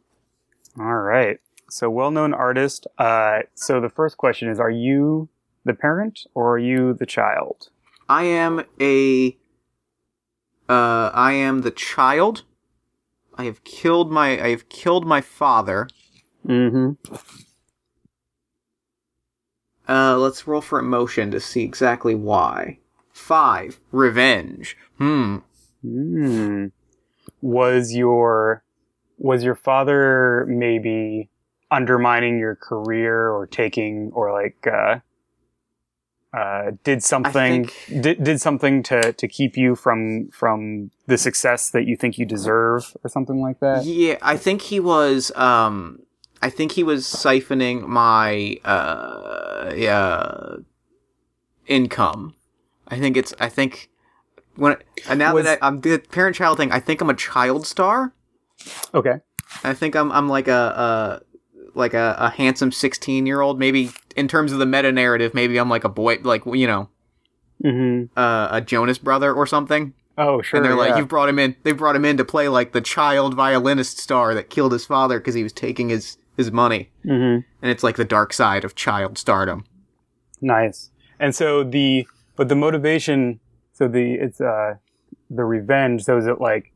All 0.80 0.98
right. 0.98 1.40
So, 1.70 1.90
well-known 1.90 2.34
artist. 2.34 2.86
Uh, 2.98 3.40
so 3.56 3.80
the 3.82 3.90
first 3.90 4.18
question 4.18 4.50
is: 4.50 4.60
Are 4.60 4.70
you 4.70 5.30
the 5.64 5.74
parent 5.74 6.22
or 6.34 6.54
are 6.56 6.60
you 6.60 6.94
the 6.94 7.06
child? 7.06 7.70
I 8.08 8.24
am 8.24 8.64
a 8.80 9.38
uh 10.70 11.12
I 11.14 11.34
am 11.34 11.62
the 11.62 11.72
child. 11.72 12.44
I 13.36 13.46
have 13.46 13.64
killed 13.64 14.12
my 14.12 14.42
I 14.42 14.50
have 14.50 14.70
killed 14.70 15.06
my 15.06 15.22
father. 15.22 15.88
Mm-hmm. 16.48 16.92
uh 19.88 20.18
let's 20.18 20.48
roll 20.48 20.62
for 20.62 20.80
emotion 20.80 21.32
to 21.32 21.40
see 21.40 21.64
exactly 21.64 22.16
why. 22.16 22.80
5 23.14 23.80
revenge. 23.92 24.78
Hmm. 24.98 25.38
Mm. 25.84 26.72
Was 27.42 27.96
your 27.96 28.64
was 29.18 29.44
your 29.44 29.56
father 29.56 30.46
maybe 30.48 31.30
undermining 31.72 32.38
your 32.38 32.56
career 32.56 33.30
or 33.30 33.48
taking 33.48 34.12
or 34.14 34.32
like 34.32 34.68
uh, 34.68 35.00
uh, 36.36 36.72
did 36.84 37.04
something 37.04 37.66
think- 37.68 38.02
did, 38.04 38.24
did 38.24 38.42
something 38.42 38.84
to, 38.84 39.14
to 39.14 39.28
keep 39.28 39.56
you 39.56 39.76
from 39.76 40.28
from 40.32 40.92
the 41.08 41.18
success 41.18 41.70
that 41.70 41.86
you 41.86 41.96
think 41.96 42.18
you 42.18 42.26
deserve 42.26 42.96
or 43.04 43.10
something 43.10 43.40
like 43.42 43.60
that? 43.60 43.86
Yeah, 43.86 44.18
I 44.22 44.36
think 44.38 44.62
he 44.64 44.80
was. 44.80 45.32
Um, 45.36 46.00
I 46.42 46.50
think 46.50 46.74
he 46.74 46.84
was 46.84 47.06
siphoning 47.06 47.88
my 47.88 48.58
uh, 48.66 49.72
uh, 49.88 50.58
income. 51.68 52.36
I 52.88 53.00
think 53.00 53.18
it's. 53.18 53.34
I 53.40 53.50
think 53.50 53.90
when 54.56 54.78
and 55.08 55.20
now 55.20 55.34
Was- 55.34 55.46
that 55.46 55.60
I, 55.62 55.68
I'm 55.68 55.82
the 55.82 56.00
parent-child 56.00 56.58
thing, 56.58 56.72
I 56.72 56.80
think 56.80 57.02
I'm 57.02 57.10
a 57.10 57.16
child 57.16 57.66
star. 57.66 58.14
Okay. 58.94 59.20
I 59.64 59.74
think 59.74 59.96
I'm. 59.96 60.12
I'm 60.12 60.28
like 60.30 60.48
a. 60.48 61.22
a 61.24 61.26
like 61.78 61.94
a, 61.94 62.16
a 62.18 62.30
handsome 62.30 62.72
16 62.72 63.26
year 63.26 63.42
old 63.42 63.60
maybe 63.60 63.92
in 64.16 64.28
terms 64.28 64.52
of 64.52 64.60
the 64.60 64.66
meta 64.66 64.92
narrative 64.92 65.34
maybe 65.34 65.58
i'm 65.58 65.70
like 65.70 65.84
a 65.84 65.90
boy 65.90 66.18
like 66.24 66.44
you 66.46 66.68
know 66.68 66.90
Mm-hmm. 67.64 68.18
uh, 68.20 68.50
a 68.52 68.60
jonas 68.62 68.98
brother 68.98 69.34
or 69.34 69.48
something 69.48 69.94
Oh, 70.18 70.42
sure. 70.42 70.58
and 70.58 70.66
they're 70.66 70.76
like 70.76 70.98
you've 70.98 71.08
brought 71.08 71.30
him 71.30 71.40
in 71.40 71.56
they 71.64 71.72
brought 71.72 71.96
him 71.96 72.04
in 72.06 72.18
to 72.18 72.26
play 72.26 72.50
like 72.50 72.74
the 72.74 72.82
child 72.82 73.34
violinist 73.34 73.98
star 73.98 74.34
that 74.34 74.50
killed 74.50 74.74
his 74.74 74.86
father 74.86 75.20
because 75.20 75.36
he 75.36 75.44
was 75.44 75.54
taking 75.54 75.88
his 75.90 76.18
his 76.36 76.52
money 76.52 76.90
Mhm. 77.06 77.44
and 77.62 77.72
it's 77.72 77.82
like 77.84 77.96
the 77.96 78.04
dark 78.06 78.34
side 78.34 78.64
of 78.66 78.76
child 78.76 79.18
stardom 79.18 79.64
Nice. 80.42 80.92
And 81.20 81.34
so 81.34 81.64
the 81.64 82.06
but 82.36 82.50
the 82.50 82.56
motivation 82.56 83.40
so 83.74 83.88
the 83.88 84.16
it's 84.16 84.42
uh 84.42 84.76
the 85.30 85.44
revenge 85.46 86.04
so 86.04 86.18
is 86.18 86.28
it 86.28 86.42
like 86.42 86.74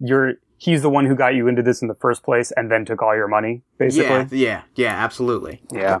you're 0.00 0.34
he's 0.56 0.80
the 0.82 0.90
one 0.90 1.04
who 1.06 1.14
got 1.14 1.34
you 1.34 1.46
into 1.46 1.62
this 1.62 1.82
in 1.82 1.88
the 1.88 1.94
first 1.94 2.22
place 2.22 2.52
and 2.56 2.70
then 2.70 2.84
took 2.86 3.02
all 3.02 3.14
your 3.14 3.28
money 3.28 3.62
basically? 3.78 4.08
yeah 4.08 4.26
yeah 4.30 4.62
yeah 4.76 5.04
absolutely 5.04 5.60
Yeah. 5.70 6.00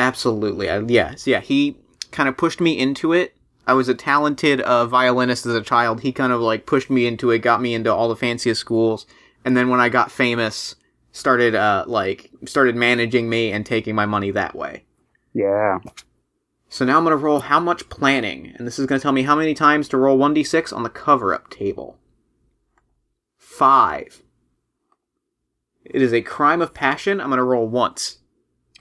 Absolutely 0.00 0.68
I, 0.70 0.80
yes 0.80 1.26
yeah 1.26 1.40
he 1.40 1.76
kind 2.10 2.28
of 2.28 2.36
pushed 2.36 2.60
me 2.60 2.78
into 2.78 3.12
it 3.12 3.36
i 3.66 3.72
was 3.72 3.88
a 3.88 3.94
talented 3.94 4.60
uh, 4.62 4.86
violinist 4.86 5.46
as 5.46 5.54
a 5.54 5.62
child 5.62 6.00
he 6.00 6.12
kind 6.12 6.32
of 6.32 6.40
like 6.40 6.66
pushed 6.66 6.90
me 6.90 7.06
into 7.06 7.30
it 7.30 7.38
got 7.38 7.60
me 7.62 7.74
into 7.74 7.92
all 7.94 8.08
the 8.08 8.16
fanciest 8.16 8.60
schools 8.60 9.06
and 9.44 9.56
then 9.56 9.68
when 9.68 9.80
i 9.80 9.88
got 9.88 10.10
famous 10.10 10.74
started 11.12 11.54
uh 11.54 11.84
like 11.86 12.30
started 12.44 12.74
managing 12.74 13.28
me 13.28 13.52
and 13.52 13.66
taking 13.66 13.94
my 13.94 14.06
money 14.06 14.30
that 14.30 14.54
way 14.54 14.84
Yeah. 15.32 15.78
So 16.68 16.84
now 16.84 16.98
I'm 16.98 17.04
going 17.04 17.18
to 17.18 17.24
roll 17.24 17.40
how 17.40 17.58
much 17.58 17.88
planning, 17.88 18.54
and 18.56 18.64
this 18.64 18.78
is 18.78 18.86
going 18.86 19.00
to 19.00 19.02
tell 19.02 19.12
me 19.12 19.24
how 19.24 19.34
many 19.34 19.54
times 19.54 19.88
to 19.88 19.96
roll 19.96 20.16
1d6 20.16 20.72
on 20.72 20.84
the 20.84 20.88
cover 20.88 21.34
up 21.34 21.50
table. 21.50 21.98
Five. 23.36 24.22
It 25.84 26.00
is 26.00 26.12
a 26.12 26.22
crime 26.22 26.62
of 26.62 26.72
passion. 26.72 27.20
I'm 27.20 27.28
going 27.28 27.38
to 27.38 27.44
roll 27.44 27.66
once. 27.66 28.19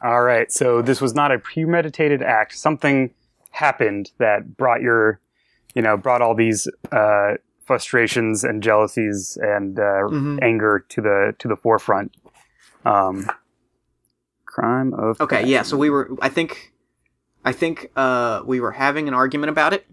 All 0.02 0.22
right. 0.22 0.52
So 0.52 0.82
this 0.82 1.02
was 1.02 1.14
not 1.14 1.32
a 1.32 1.40
premeditated 1.40 2.22
act. 2.22 2.56
Something 2.58 3.14
happened 3.52 4.12
that 4.18 4.56
brought 4.58 4.82
your 4.82 5.20
you 5.76 5.82
know, 5.82 5.96
brought 5.98 6.22
all 6.22 6.36
these 6.36 6.68
uh 6.92 7.34
frustrations 7.66 8.44
and 8.44 8.64
jealousies 8.64 9.38
and 9.42 9.78
uh, 9.78 10.10
Mhm. 10.10 10.40
anger 10.42 10.84
to 10.90 11.02
the 11.02 11.36
to 11.40 11.48
the 11.48 11.56
forefront. 11.56 12.16
Um 12.86 13.30
crime 14.46 14.94
of 14.94 15.22
Okay, 15.22 15.46
yeah, 15.46 15.62
so 15.62 15.78
we 15.78 15.90
were, 15.90 16.10
I 16.22 16.30
think, 16.30 16.74
I 17.46 17.52
think, 17.52 17.92
uh, 17.96 18.42
we 18.46 18.60
were 18.60 18.72
having 18.72 19.08
an 19.08 19.14
argument 19.14 19.52
about 19.52 19.74
it. 19.74 19.86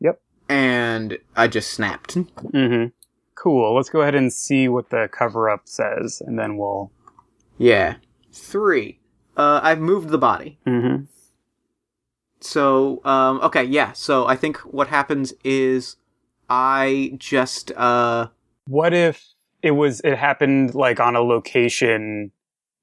Yep. 0.00 0.20
And 0.48 1.18
I 1.34 1.48
just 1.48 1.70
snapped. 1.72 2.14
Mm-hmm. 2.16 2.88
Cool. 3.34 3.74
Let's 3.74 3.88
go 3.88 4.02
ahead 4.02 4.14
and 4.14 4.30
see 4.32 4.68
what 4.68 4.90
the 4.90 5.08
cover 5.10 5.48
up 5.48 5.62
says, 5.64 6.20
and 6.24 6.38
then 6.38 6.58
we'll. 6.58 6.92
Yeah. 7.58 7.96
Three. 8.32 8.98
Uh, 9.36 9.60
I've 9.62 9.80
moved 9.80 10.10
the 10.10 10.18
body. 10.18 10.58
Mm-hmm. 10.66 11.04
So, 12.40 13.00
um, 13.04 13.40
okay, 13.42 13.64
yeah. 13.64 13.92
So 13.92 14.26
I 14.26 14.36
think 14.36 14.58
what 14.58 14.88
happens 14.88 15.32
is 15.44 15.96
I 16.50 17.12
just, 17.18 17.70
uh, 17.72 18.28
What 18.66 18.92
if 18.92 19.24
it 19.62 19.72
was 19.72 20.00
it 20.00 20.18
happened 20.18 20.74
like 20.74 20.98
on 21.00 21.14
a 21.14 21.20
location, 21.20 22.32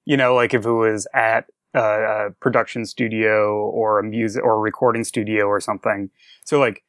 you 0.05 0.15
know, 0.17 0.33
like 0.33 0.53
if 0.53 0.65
it 0.65 0.71
was 0.71 1.07
at 1.13 1.45
a, 1.73 1.79
a 2.27 2.31
production 2.39 2.85
studio 2.85 3.53
or 3.69 3.99
a 3.99 4.03
music 4.03 4.43
or 4.43 4.55
a 4.55 4.59
recording 4.59 5.03
studio 5.03 5.45
or 5.45 5.59
something. 5.59 6.09
So 6.45 6.59
like 6.59 6.83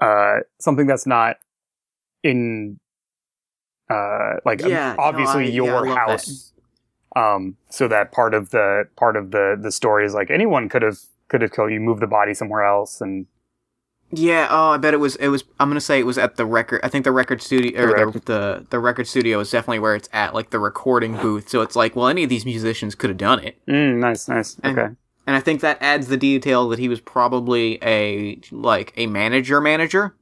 uh 0.00 0.40
something 0.60 0.86
that's 0.86 1.06
not 1.06 1.36
in 2.22 2.78
uh 3.90 4.34
like 4.44 4.60
yeah, 4.60 4.94
no, 4.96 5.02
obviously 5.02 5.46
I- 5.46 5.48
your 5.48 5.86
yeah, 5.86 5.94
house. 5.96 6.52
Um 7.18 7.56
so 7.70 7.88
that 7.88 8.12
part 8.12 8.34
of 8.34 8.50
the 8.50 8.84
part 8.96 9.16
of 9.16 9.30
the 9.30 9.56
the 9.60 9.72
story 9.72 10.04
is 10.06 10.14
like 10.14 10.30
anyone 10.30 10.68
could 10.68 10.82
have 10.82 10.98
could 11.28 11.42
have 11.42 11.52
killed 11.52 11.70
you, 11.72 11.80
move 11.80 12.00
the 12.00 12.06
body 12.06 12.34
somewhere 12.34 12.64
else 12.64 13.00
and 13.00 13.26
Yeah. 14.10 14.46
Oh, 14.50 14.70
I 14.70 14.78
bet 14.78 14.94
it 14.94 15.00
was. 15.00 15.16
It 15.16 15.28
was. 15.28 15.44
I'm 15.60 15.68
gonna 15.68 15.80
say 15.80 15.98
it 16.00 16.06
was 16.06 16.16
at 16.16 16.36
the 16.36 16.46
record. 16.46 16.80
I 16.82 16.88
think 16.88 17.04
the 17.04 17.12
record 17.12 17.42
studio 17.42 17.82
or 17.82 17.86
the, 17.88 18.06
record- 18.06 18.24
the 18.24 18.66
the 18.70 18.78
record 18.78 19.06
studio 19.06 19.38
is 19.40 19.50
definitely 19.50 19.80
where 19.80 19.94
it's 19.94 20.08
at, 20.12 20.32
like 20.34 20.48
the 20.50 20.58
recording 20.58 21.16
booth. 21.16 21.48
So 21.50 21.60
it's 21.60 21.76
like, 21.76 21.94
well, 21.94 22.08
any 22.08 22.22
of 22.24 22.30
these 22.30 22.46
musicians 22.46 22.94
could 22.94 23.10
have 23.10 23.18
done 23.18 23.40
it, 23.40 23.58
mm, 23.66 23.96
nice, 23.98 24.26
nice. 24.28 24.56
And- 24.62 24.78
Okay. 24.78 24.94
and 25.26 25.36
I 25.36 25.40
think 25.40 25.60
that 25.60 25.76
adds 25.82 26.06
the 26.08 26.16
detail 26.16 26.68
that 26.70 26.78
he 26.78 26.88
was 26.88 27.00
probably 27.00 27.78
a 27.82 28.40
like 28.50 28.94
a 28.96 29.06
manager 29.06 29.60
manager. 29.60 30.14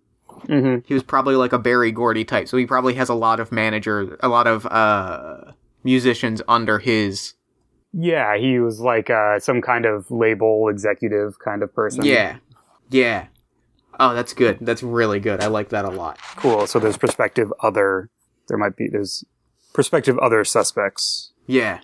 Mm-hmm. 0.48 0.80
He 0.86 0.94
was 0.94 1.04
probably 1.04 1.36
like 1.36 1.52
a 1.52 1.58
Berry 1.58 1.92
Gordy 1.92 2.24
type, 2.24 2.48
so 2.48 2.56
he 2.56 2.66
probably 2.66 2.94
has 2.94 3.08
a 3.08 3.14
lot 3.14 3.38
of 3.38 3.52
manager, 3.52 4.18
a 4.20 4.28
lot 4.28 4.48
of 4.48 4.66
uh 4.66 5.52
musicians 5.86 6.42
under 6.48 6.80
his. 6.80 7.34
Yeah, 7.92 8.36
he 8.36 8.58
was 8.58 8.80
like 8.80 9.08
uh, 9.08 9.38
some 9.38 9.62
kind 9.62 9.86
of 9.86 10.10
label 10.10 10.68
executive 10.68 11.38
kind 11.38 11.62
of 11.62 11.72
person. 11.72 12.04
Yeah, 12.04 12.38
yeah. 12.90 13.28
Oh, 13.98 14.12
that's 14.12 14.34
good. 14.34 14.58
That's 14.60 14.82
really 14.82 15.20
good. 15.20 15.40
I 15.40 15.46
like 15.46 15.70
that 15.70 15.86
a 15.86 15.90
lot. 15.90 16.18
Cool. 16.36 16.66
So 16.66 16.78
there's 16.78 16.98
prospective 16.98 17.50
other. 17.62 18.10
There 18.48 18.58
might 18.58 18.76
be 18.76 18.88
there's 18.88 19.24
prospective 19.72 20.18
other 20.18 20.44
suspects. 20.44 21.32
Yeah. 21.46 21.80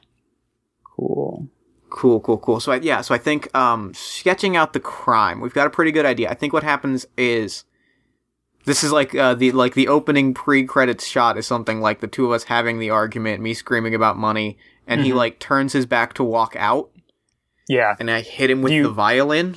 Cool. 0.85 1.49
Cool, 1.89 2.21
cool, 2.21 2.39
cool. 2.39 2.59
So 2.61 2.73
I, 2.73 2.77
yeah, 2.77 3.03
so 3.03 3.15
I 3.15 3.19
think 3.19 3.55
um, 3.55 3.93
sketching 3.95 4.57
out 4.57 4.73
the 4.73 4.81
crime, 4.81 5.41
we've 5.41 5.53
got 5.53 5.67
a 5.67 5.71
pretty 5.71 5.93
good 5.93 6.07
idea. 6.07 6.31
I 6.31 6.35
think 6.35 6.53
what 6.53 6.63
happens 6.63 7.07
is 7.17 7.65
this 8.65 8.85
is 8.85 8.93
like 8.93 9.15
uh, 9.15 9.35
the 9.35 9.53
like 9.53 9.75
the 9.75 9.89
opening 9.89 10.35
pre-credits 10.35 11.07
shot 11.07 11.37
is 11.39 11.47
something 11.47 11.81
like 11.81 12.01
the 12.01 12.07
two 12.07 12.27
of 12.27 12.33
us 12.33 12.45
having 12.45 12.79
the 12.79 12.91
argument, 12.91 13.43
me 13.43 13.55
screaming 13.55 13.95
about 13.95 14.17
money, 14.17 14.57
and 14.87 15.03
he 15.05 15.11
Mhm. 15.11 15.17
like 15.17 15.39
turns 15.39 15.73
his 15.73 15.87
back 15.87 16.13
to 16.15 16.25
walk 16.25 16.55
out, 16.57 16.91
Yeah, 17.69 17.97
and 17.99 18.11
I 18.11 18.21
hit 18.21 18.51
him 18.51 18.63
with 18.63 18.73
you- 18.73 18.85
the 18.85 18.91
violin. 18.91 19.57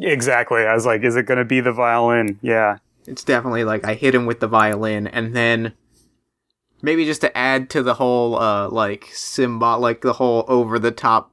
exactly. 0.00 0.62
I 0.66 0.74
was 0.74 0.86
like, 0.86 1.02
is 1.04 1.16
it 1.16 1.26
going 1.26 1.38
to 1.38 1.44
be 1.44 1.60
the 1.60 1.72
violin? 1.72 2.38
Yeah. 2.42 2.78
It's 3.06 3.24
definitely 3.24 3.64
like 3.64 3.86
I 3.86 3.94
hit 3.94 4.14
him 4.14 4.26
with 4.26 4.40
the 4.40 4.48
violin, 4.48 5.06
and 5.06 5.34
then 5.34 5.72
maybe 6.82 7.04
just 7.04 7.20
to 7.22 7.36
add 7.36 7.70
to 7.70 7.82
the 7.82 7.94
whole 7.94 8.38
uh 8.38 8.68
like 8.68 9.08
symbol, 9.12 9.78
like 9.78 10.02
the 10.02 10.14
whole 10.14 10.44
over 10.48 10.78
the 10.78 10.90
top 10.90 11.30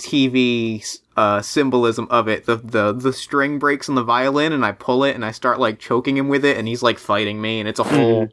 TV 0.00 0.98
uh 1.16 1.42
symbolism 1.42 2.06
of 2.10 2.28
it. 2.28 2.46
The 2.46 2.56
the 2.56 2.92
the 2.92 3.12
string 3.12 3.58
breaks 3.58 3.88
on 3.88 3.94
the 3.94 4.02
violin, 4.02 4.52
and 4.52 4.64
I 4.64 4.72
pull 4.72 5.04
it, 5.04 5.14
and 5.14 5.24
I 5.24 5.30
start 5.30 5.60
like 5.60 5.78
choking 5.78 6.16
him 6.16 6.28
with 6.28 6.44
it, 6.44 6.56
and 6.56 6.66
he's 6.66 6.82
like 6.82 6.98
fighting 6.98 7.40
me, 7.40 7.60
and 7.60 7.68
it's 7.68 7.78
a 7.80 7.84
whole 7.84 8.28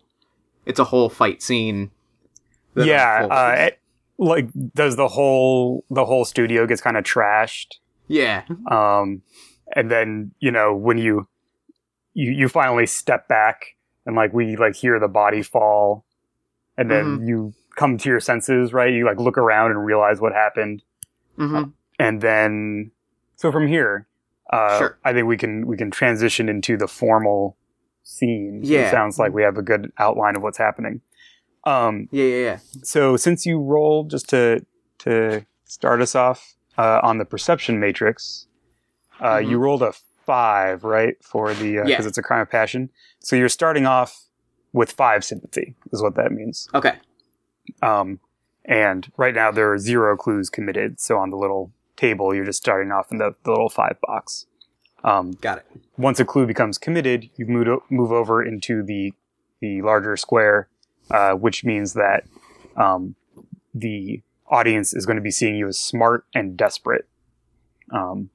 it's 0.66 0.80
a 0.80 0.86
whole 0.86 1.10
fight 1.10 1.42
scene. 1.42 1.92
yeah. 2.76 3.28
Uh, 3.30 3.56
it- 3.58 3.80
like, 4.20 4.48
does 4.74 4.96
the 4.96 5.08
whole 5.08 5.86
the 5.92 6.04
whole 6.04 6.26
studio 6.26 6.66
gets 6.66 6.82
kind 6.82 6.98
of 6.98 7.04
trashed? 7.04 7.76
yeah, 8.08 8.46
um, 8.72 9.22
and 9.76 9.92
then 9.92 10.32
you 10.40 10.50
know 10.50 10.74
when 10.76 10.98
you 10.98 11.28
you 12.16 12.32
you 12.32 12.50
finally 12.50 12.88
step 12.88 13.28
back 13.28 13.76
and 14.08 14.16
like 14.16 14.34
we 14.34 14.56
like 14.56 14.76
hear 14.76 15.00
the 15.00 15.08
body 15.08 15.44
fall 15.44 16.04
and 16.78 16.90
then 16.90 17.28
you 17.28 17.54
come 17.76 17.98
to 18.00 18.10
your 18.10 18.20
senses 18.20 18.74
right 18.74 18.92
you 18.94 19.06
like 19.06 19.20
look 19.20 19.38
around 19.38 19.70
and 19.72 19.86
realize 19.86 20.20
what 20.20 20.34
happened 20.34 20.82
hmm 21.38 21.64
and 22.00 22.22
then 22.22 22.92
so 23.36 23.52
from 23.52 23.68
here 23.68 24.08
uh 24.52 24.78
Sure. 24.80 24.98
i 25.06 25.14
think 25.14 25.28
we 25.28 25.38
can 25.38 25.66
we 25.68 25.78
can 25.78 25.90
transition 25.92 26.50
into 26.50 26.78
the 26.78 26.88
formal 26.88 27.58
scene 28.04 28.62
Yeah. 28.64 28.88
it 28.88 28.92
sounds 28.92 29.18
like 29.20 29.34
we 29.34 29.44
have 29.44 29.58
a 29.58 29.62
good 29.62 29.92
outline 29.98 30.36
of 30.36 30.42
what's 30.42 30.58
happening 30.58 31.02
um 31.66 32.08
yeah, 32.12 32.24
yeah, 32.26 32.36
yeah. 32.44 32.60
so 32.84 33.18
since 33.18 33.46
you 33.46 33.60
rolled 33.62 34.10
just 34.12 34.30
to 34.30 34.66
to 35.00 35.46
start 35.66 36.02
us 36.02 36.16
off 36.16 36.56
uh, 36.78 37.00
on 37.04 37.18
the 37.18 37.26
perception 37.26 37.80
matrix, 37.80 38.48
uh, 39.20 39.38
Mhm. 39.38 39.48
you 39.50 39.58
rolled 39.58 39.82
a 39.82 39.94
five, 40.26 40.84
right, 40.84 41.16
for 41.24 41.54
the 41.54 41.74
because 41.78 41.90
Yeah. 41.90 42.08
it's 42.08 42.18
a 42.18 42.22
crime 42.22 42.42
of 42.42 42.50
passion. 42.52 42.90
So 43.20 43.36
you're 43.36 43.50
starting 43.50 43.86
off 43.86 44.28
with 44.74 44.92
five 44.92 45.24
sympathy, 45.24 45.76
is 45.92 46.02
what 46.02 46.16
that 46.16 46.32
means. 46.32 46.68
Okay, 46.76 46.96
Um, 47.82 48.20
and 48.68 49.12
right 49.18 49.34
now 49.34 49.52
there 49.52 49.72
are 49.72 49.78
zero 49.80 50.18
clues 50.18 50.50
committed. 50.50 51.00
So 51.00 51.18
on 51.18 51.30
the 51.30 51.38
little 51.38 51.72
table, 51.96 52.36
you're 52.36 52.46
just 52.46 52.60
starting 52.60 52.92
off 52.92 53.12
in 53.12 53.18
the, 53.18 53.34
the 53.44 53.52
little 53.52 53.70
five 53.70 53.98
box. 54.02 54.46
Um, 55.04 55.32
got 55.42 55.60
it. 55.60 55.66
once 55.98 56.20
a 56.20 56.26
clue 56.26 56.46
becomes 56.46 56.78
committed, 56.78 57.30
you 57.38 57.46
move 57.46 57.68
o- 57.68 57.84
move 57.90 58.12
over 58.12 58.44
into 58.44 58.84
the 58.84 59.14
the 59.62 59.82
larger 59.82 60.18
square, 60.18 60.68
uh, 61.12 61.32
which 61.34 61.64
means 61.64 61.94
that 61.94 62.26
um, 62.76 63.16
the 63.74 64.22
audience 64.50 64.94
is 64.94 65.06
going 65.06 65.16
to 65.16 65.22
be 65.22 65.32
seeing 65.32 65.56
you 65.56 65.68
as 65.68 65.80
smart 65.80 66.26
and 66.34 66.58
desperate. 66.58 67.08
Um, 67.92 68.30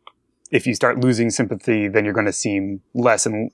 if 0.50 0.66
you 0.66 0.74
start 0.74 0.98
losing 1.00 1.30
sympathy, 1.30 1.88
then 1.88 2.04
you're 2.04 2.14
going 2.14 2.26
to 2.26 2.32
seem 2.32 2.82
less 2.94 3.26
and 3.26 3.50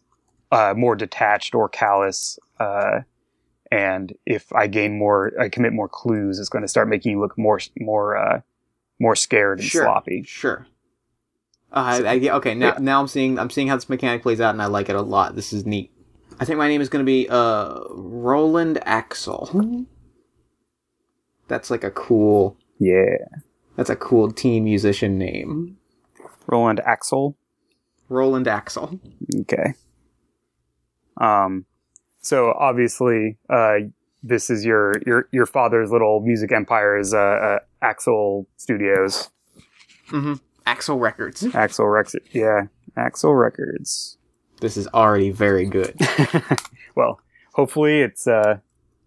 uh, 0.51 0.75
more 0.77 0.97
detached 0.97 1.55
or 1.55 1.69
callous. 1.69 2.39
Uh, 2.59 3.01
and 3.71 4.13
if 4.27 4.53
I 4.53 4.67
gain 4.67 4.99
more, 4.99 5.33
I 5.41 5.49
commit 5.49 5.73
more 5.73 5.89
clues, 5.89 6.39
it's 6.39 6.49
going 6.49 6.63
to 6.63 6.69
start 6.69 6.89
making 6.89 7.13
you 7.13 7.21
look 7.21 7.37
more 7.39 7.61
more 7.79 8.17
uh, 8.17 8.41
more 8.99 9.15
scared 9.17 9.59
and 9.61 9.69
Sure. 9.69 9.85
sloppy. 9.85 10.25
Sure. 10.27 10.67
Uh, 11.71 12.01
I, 12.05 12.15
I, 12.15 12.29
okay, 12.37 12.55
now 12.55 12.69
Yeah. 12.69 12.79
now 12.81 13.01
I'm 13.01 13.09
seeing 13.09 13.39
I'm 13.39 13.51
seeing 13.51 13.69
how 13.69 13.75
this 13.77 13.89
mechanic 13.89 14.23
plays 14.23 14.41
out, 14.41 14.51
and 14.55 14.63
I 14.63 14.67
like 14.67 14.89
it 14.89 14.97
a 14.97 15.03
lot. 15.03 15.35
This 15.37 15.53
is 15.53 15.67
neat. 15.67 15.93
I 16.41 16.45
think 16.45 16.59
my 16.59 16.69
name 16.69 16.81
is 16.81 16.89
going 16.89 17.05
to 17.05 17.07
be 17.07 17.29
uh 17.29 17.81
Roland 17.91 18.79
Axel. 18.87 19.87
That's 21.49 21.71
like 21.71 21.85
a 21.85 21.91
cool. 21.91 22.57
Yeah, 22.79 23.17
That's 23.77 23.91
a 23.91 23.97
cool 23.97 24.31
teen 24.31 24.65
musician 24.65 25.19
name. 25.19 25.77
Roland 26.47 26.81
Axel. 26.81 27.37
Roland 28.09 28.47
Axel. 28.47 28.99
Okay. 29.41 29.75
Um, 31.17 31.67
so 32.29 32.53
obviously, 32.59 33.39
uh, 33.49 33.75
this 34.23 34.51
is 34.51 34.65
your 34.65 34.95
your 35.07 35.29
your 35.33 35.47
father's 35.47 35.91
little 35.91 36.21
music 36.21 36.53
empire 36.53 36.99
is 36.99 37.15
uh, 37.15 37.19
uh 37.19 37.59
Axel 37.81 38.47
Studios, 38.57 39.31
Mm-hmm. 40.11 40.35
Axel 40.67 40.99
Records. 40.99 41.47
Axel 41.55 41.87
Rex, 41.87 42.15
yeah, 42.33 42.63
Axel 42.97 43.35
Records. 43.35 44.19
This 44.61 44.77
is 44.77 44.87
already 44.89 45.31
very 45.31 45.67
good. 45.67 45.95
well, 46.95 47.21
hopefully 47.55 48.01
it's 48.01 48.27
uh 48.27 48.59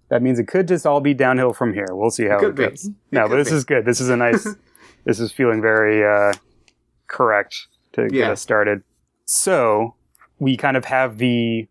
that 0.10 0.22
means 0.22 0.40
it 0.40 0.48
could 0.48 0.68
just 0.68 0.86
all 0.86 1.00
be 1.02 1.14
downhill 1.14 1.54
from 1.54 1.74
here. 1.74 1.88
We'll 1.92 2.10
see 2.12 2.26
how 2.26 2.38
it, 2.38 2.40
could 2.40 2.56
be. 2.56 2.68
goes. 2.68 2.86
It 2.86 2.94
No, 3.12 3.28
but 3.30 3.36
this 3.38 3.50
be. 3.50 3.56
is 3.56 3.64
good. 3.66 3.86
This 3.86 4.02
is 4.02 4.10
a 4.10 4.18
nice. 4.18 4.48
this 5.06 5.20
is 5.20 5.32
feeling 5.32 5.62
very 5.62 6.04
uh 6.04 6.34
correct 7.08 7.68
to 7.94 8.08
get 8.08 8.32
us 8.32 8.42
started. 8.42 8.84
So 9.26 9.96
we 10.40 10.58
kind 10.58 10.78
of 10.78 10.86
have 10.86 11.18
the 11.18 11.68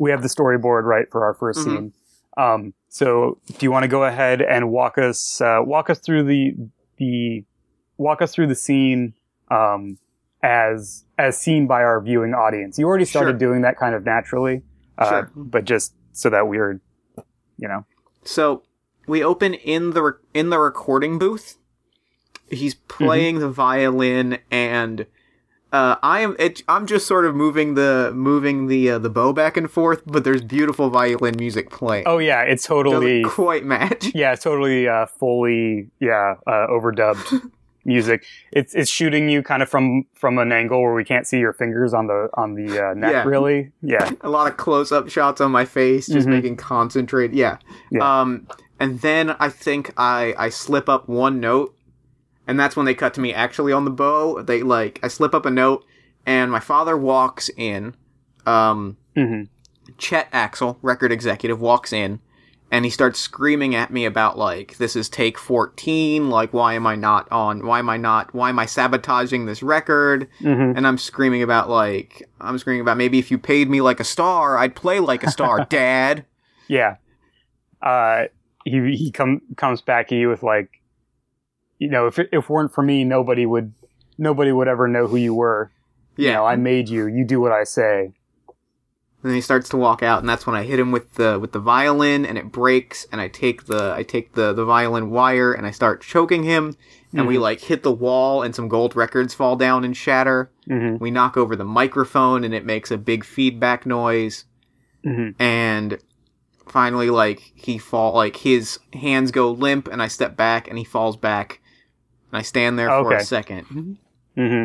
we 0.00 0.10
have 0.10 0.22
the 0.22 0.28
storyboard 0.28 0.84
right 0.84 1.06
for 1.12 1.24
our 1.24 1.34
1st 1.34 1.58
Mhm. 1.60 1.64
scene. 1.64 1.92
Um, 2.36 2.74
so 2.88 3.38
do 3.58 3.66
you 3.66 3.70
want 3.70 3.84
to 3.84 3.88
go 3.88 4.04
ahead 4.04 4.40
and 4.40 4.70
walk 4.70 4.98
us 4.98 5.40
uh, 5.40 5.60
walk 5.62 5.90
us 5.90 5.98
through 6.00 6.24
the 6.24 6.54
the 6.96 7.44
walk 7.98 8.22
us 8.22 8.32
through 8.34 8.46
the 8.48 8.54
scene 8.54 9.12
um, 9.50 9.98
as 10.42 11.04
as 11.18 11.38
seen 11.38 11.66
by 11.66 11.82
our 11.82 12.00
viewing 12.00 12.34
audience? 12.34 12.78
You 12.78 12.86
already 12.86 13.04
started 13.04 13.32
Sure. 13.32 13.38
doing 13.50 13.60
that 13.62 13.76
kind 13.78 13.94
of 13.94 14.04
naturally, 14.04 14.62
uh, 14.98 15.08
Sure. 15.08 15.30
but 15.36 15.64
just 15.64 15.92
so 16.12 16.30
that 16.30 16.48
we're 16.48 16.80
you 17.58 17.68
know 17.68 17.84
So 18.24 18.62
we 19.06 19.22
open 19.22 19.54
in 19.54 19.90
the 19.90 20.02
re- 20.02 20.12
in 20.34 20.50
the 20.50 20.58
recording 20.58 21.18
booth. 21.18 21.56
He's 22.48 22.74
playing 22.74 23.38
the 23.38 23.48
violin, 23.50 24.38
and 24.50 25.06
uh, 25.72 25.96
I 26.02 26.20
am. 26.20 26.36
It, 26.38 26.62
I'm 26.68 26.86
just 26.86 27.06
sort 27.06 27.24
of 27.24 27.34
moving 27.34 27.74
the 27.74 28.12
moving 28.14 28.66
the 28.66 28.90
uh, 28.92 28.98
the 28.98 29.10
bow 29.10 29.32
back 29.32 29.56
and 29.56 29.70
forth, 29.70 30.02
but 30.06 30.24
there's 30.24 30.42
beautiful 30.42 30.90
violin 30.90 31.34
music 31.38 31.70
playing. 31.70 32.04
oh 32.06 32.18
yeah, 32.18 32.42
it's 32.42 32.66
Doesn't 32.66 32.84
totally 32.84 33.22
quite 33.24 33.64
match. 33.64 34.10
yeah, 34.14 34.34
totally 34.34 34.88
uh, 34.88 35.06
fully 35.06 35.90
yeah 36.00 36.34
uh, 36.46 36.66
overdubbed 36.68 37.50
music. 37.84 38.24
It's 38.52 38.74
it's 38.74 38.90
shooting 38.90 39.28
you 39.28 39.42
kind 39.42 39.62
of 39.62 39.68
from 39.68 40.04
from 40.14 40.38
an 40.38 40.52
angle 40.52 40.82
where 40.82 40.94
we 40.94 41.04
can't 41.04 41.26
see 41.26 41.38
your 41.38 41.52
fingers 41.52 41.94
on 41.94 42.06
the 42.08 42.28
on 42.34 42.54
the 42.54 42.88
uh, 42.90 42.94
neck 42.94 43.12
Yeah. 43.12 43.24
really. 43.24 43.70
Yeah, 43.82 44.10
A 44.22 44.28
lot 44.28 44.50
of 44.50 44.56
close 44.56 44.92
up 44.92 45.08
shots 45.08 45.40
on 45.40 45.50
my 45.52 45.64
face, 45.64 46.06
just 46.06 46.26
Mhm. 46.26 46.30
making 46.32 46.56
concentrate. 46.56 47.32
Yeah. 47.32 47.58
Yeah. 47.90 48.20
Um, 48.20 48.46
and 48.78 49.00
then 49.00 49.36
I 49.38 49.48
think 49.50 49.92
I 49.96 50.34
I 50.38 50.48
slip 50.48 50.88
up 50.88 51.08
one 51.08 51.38
note, 51.40 51.74
and 52.50 52.58
that's 52.58 52.76
when 52.76 52.86
they 52.86 52.94
cut 52.94 53.14
to 53.14 53.20
me 53.20 53.32
actually 53.32 53.72
on 53.72 53.84
the 53.84 53.90
bow. 53.90 54.42
They 54.42 54.62
like 54.62 55.00
I 55.02 55.08
slip 55.08 55.34
up 55.34 55.46
a 55.46 55.50
note, 55.50 55.84
and 56.26 56.50
my 56.50 56.60
father 56.60 56.96
walks 56.96 57.50
in. 57.56 57.94
Um, 58.46 58.96
hmm 59.14 59.44
Chet 59.98 60.28
Axel, 60.32 60.78
record 60.82 61.10
executive, 61.10 61.60
walks 61.60 61.92
in 61.92 62.20
and 62.72 62.84
he 62.84 62.90
starts 62.90 63.18
screaming 63.18 63.74
at 63.74 63.90
me 63.90 64.04
about 64.04 64.38
like 64.38 64.76
this 64.76 64.94
is 64.94 65.08
take 65.08 65.36
14 65.36 66.30
like 66.30 66.52
why 66.52 66.74
am 66.74 66.86
i 66.86 66.94
not 66.94 67.26
on 67.32 67.66
why 67.66 67.80
am 67.80 67.90
i 67.90 67.96
not 67.96 68.32
why 68.32 68.48
am 68.48 68.60
i 68.60 68.64
sabotaging 68.66 69.46
this 69.46 69.60
record 69.60 70.28
hmm 70.38 70.72
and 70.76 70.86
i'm 70.86 70.96
screaming 70.96 71.42
about 71.42 71.68
like 71.68 72.22
i'm 72.40 72.56
screaming 72.58 72.80
about 72.80 72.96
maybe 72.96 73.18
if 73.18 73.28
you 73.28 73.38
paid 73.38 73.68
me 73.68 73.80
like 73.80 73.98
a 73.98 74.04
star 74.04 74.56
i'd 74.58 74.76
play 74.76 75.00
like 75.00 75.24
a 75.24 75.30
star 75.32 75.64
dad 75.68 76.24
yeah. 76.70 76.96
Uh, 77.82 78.26
he 78.64 78.94
he 78.94 79.10
come 79.10 79.40
comes 79.56 79.82
back 79.82 80.12
at 80.12 80.18
you 80.18 80.28
with 80.28 80.44
like, 80.44 80.79
you 81.80 81.88
know, 81.90 82.06
if 82.06 82.18
it, 82.20 82.28
if 82.30 82.48
weren't 82.48 82.72
for 82.72 82.82
me, 82.82 83.02
nobody 83.02 83.44
would 83.46 83.72
nobody 84.18 84.52
would 84.52 84.68
ever 84.68 84.86
know 84.86 85.08
who 85.08 85.16
you 85.16 85.34
were. 85.34 85.72
yeah 86.16 86.28
You 86.30 86.34
know, 86.36 86.44
I 86.46 86.56
made 86.56 86.88
you. 86.88 87.06
You 87.08 87.24
do 87.24 87.40
what 87.40 87.50
I 87.52 87.64
say. 87.64 88.12
and 89.22 89.28
then 89.30 89.34
he 89.34 89.40
starts 89.40 89.68
to 89.70 89.76
walk 89.76 90.02
out 90.02 90.20
and 90.20 90.28
that's 90.28 90.46
when 90.46 90.56
i 90.56 90.62
hit 90.62 90.78
him 90.78 90.92
with 90.92 91.14
the 91.14 91.38
with 91.38 91.52
the 91.52 91.58
violin 91.58 92.24
and 92.24 92.38
it 92.38 92.50
breaks 92.50 93.06
and 93.12 93.20
i 93.20 93.28
take 93.28 93.66
the 93.66 93.92
i 93.94 94.02
take 94.02 94.32
the 94.32 94.52
the 94.54 94.64
violin 94.64 95.10
wire 95.10 95.52
and 95.52 95.66
i 95.66 95.70
start 95.70 96.00
choking 96.00 96.42
him 96.42 96.74
and 97.12 97.26
we 97.26 97.36
Mhm. 97.36 97.40
like 97.40 97.60
hit 97.60 97.82
the 97.82 97.92
wall 97.92 98.42
and 98.42 98.54
some 98.54 98.68
gold 98.68 98.96
records 98.96 99.34
fall 99.34 99.56
down 99.56 99.84
and 99.84 99.94
shatter 99.96 100.50
hmm 100.66 100.96
We 100.98 101.10
knock 101.10 101.36
over 101.36 101.54
the 101.56 101.64
microphone 101.80 102.44
and 102.44 102.54
it 102.54 102.64
makes 102.64 102.90
a 102.90 102.96
big 102.98 103.24
feedback 103.24 103.84
noise. 103.84 104.44
hmm 105.04 105.30
And 105.38 105.98
finally, 106.68 107.10
like, 107.10 107.40
he 107.54 107.78
fall, 107.78 108.14
like, 108.14 108.36
his 108.36 108.78
hands 108.92 109.30
go 109.32 109.50
limp 109.50 109.88
and 109.88 110.00
I 110.00 110.08
step 110.08 110.36
back 110.36 110.68
and 110.68 110.78
he 110.78 110.84
falls 110.84 111.16
back. 111.16 111.60
I 112.32 112.42
stand 112.42 112.78
there 112.78 112.88
for 112.88 113.12
a 113.12 113.14
Okay. 113.16 113.24
second. 113.24 113.98
hmm 114.36 114.64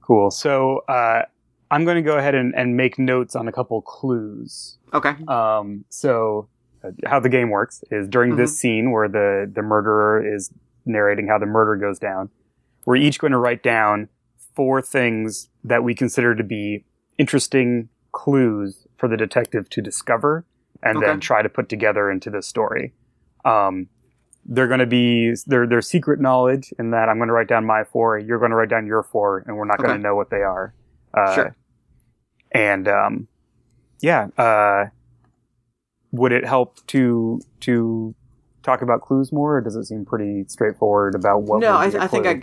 Cool. 0.00 0.30
So 0.30 0.78
uh, 0.88 1.22
I'm 1.70 1.84
going 1.84 1.96
to 1.96 2.02
go 2.02 2.18
ahead 2.18 2.34
and, 2.34 2.52
and 2.56 2.76
make 2.76 2.98
notes 2.98 3.36
on 3.36 3.46
a 3.48 3.52
couple 3.52 3.80
clues. 3.82 4.78
Okay. 4.92 5.14
Um, 5.28 5.84
so 5.88 6.48
uh, 6.84 6.90
how 7.06 7.20
the 7.20 7.28
game 7.28 7.50
works 7.50 7.84
is 7.90 8.08
during 8.08 8.34
this 8.36 8.58
scene 8.58 8.90
where 8.90 9.08
the 9.08 9.50
the 9.52 9.62
murderer 9.62 10.22
is 10.34 10.50
narrating 10.84 11.28
how 11.28 11.38
the 11.38 11.46
murder 11.46 11.76
goes 11.76 11.98
down. 12.00 12.30
We're 12.84 12.96
each 12.96 13.20
going 13.20 13.30
to 13.30 13.38
write 13.38 13.62
down 13.62 14.08
four 14.56 14.82
things 14.82 15.48
that 15.62 15.84
we 15.84 15.94
consider 15.94 16.34
to 16.34 16.42
be 16.42 16.84
interesting 17.16 17.88
clues 18.10 18.86
for 18.96 19.08
the 19.08 19.16
detective 19.16 19.70
to 19.70 19.80
discover 19.80 20.44
and 20.82 20.98
Okay. 20.98 21.06
then 21.06 21.20
try 21.20 21.42
to 21.42 21.48
put 21.48 21.68
together 21.68 22.10
into 22.10 22.28
this 22.28 22.46
story. 22.48 22.92
Um, 23.44 23.86
they're 24.44 24.68
going 24.68 24.80
to 24.80 24.86
be 24.86 25.34
they're, 25.46 25.66
they're 25.66 25.82
secret 25.82 26.20
knowledge 26.20 26.72
in 26.78 26.90
that 26.90 27.08
I'm 27.08 27.18
going 27.18 27.28
to 27.28 27.32
write 27.32 27.48
down 27.48 27.64
my 27.64 27.84
four, 27.84 28.18
you're 28.18 28.38
going 28.38 28.50
to 28.50 28.56
write 28.56 28.68
down 28.70 28.86
your 28.86 29.02
four, 29.02 29.44
and 29.46 29.56
we're 29.56 29.64
not 29.64 29.78
going 29.78 29.96
to 29.96 30.02
know 30.02 30.16
what 30.16 30.30
they 30.30 30.42
are. 30.42 30.74
Uh, 31.14 31.34
Sure. 31.34 31.56
And 32.52 32.86
um, 32.86 33.28
yeah, 34.00 34.28
uh, 34.36 34.86
would 36.10 36.32
it 36.32 36.44
help 36.44 36.86
to 36.88 37.40
to 37.60 38.14
talk 38.62 38.82
about 38.82 39.00
clues 39.00 39.32
more, 39.32 39.56
or 39.56 39.60
does 39.60 39.74
it 39.74 39.84
seem 39.84 40.04
pretty 40.04 40.44
straightforward 40.48 41.14
about 41.14 41.42
what? 41.42 41.60
no, 41.60 41.72
I, 41.72 41.86
I 41.86 42.06
think? 42.06 42.26
I. 42.26 42.42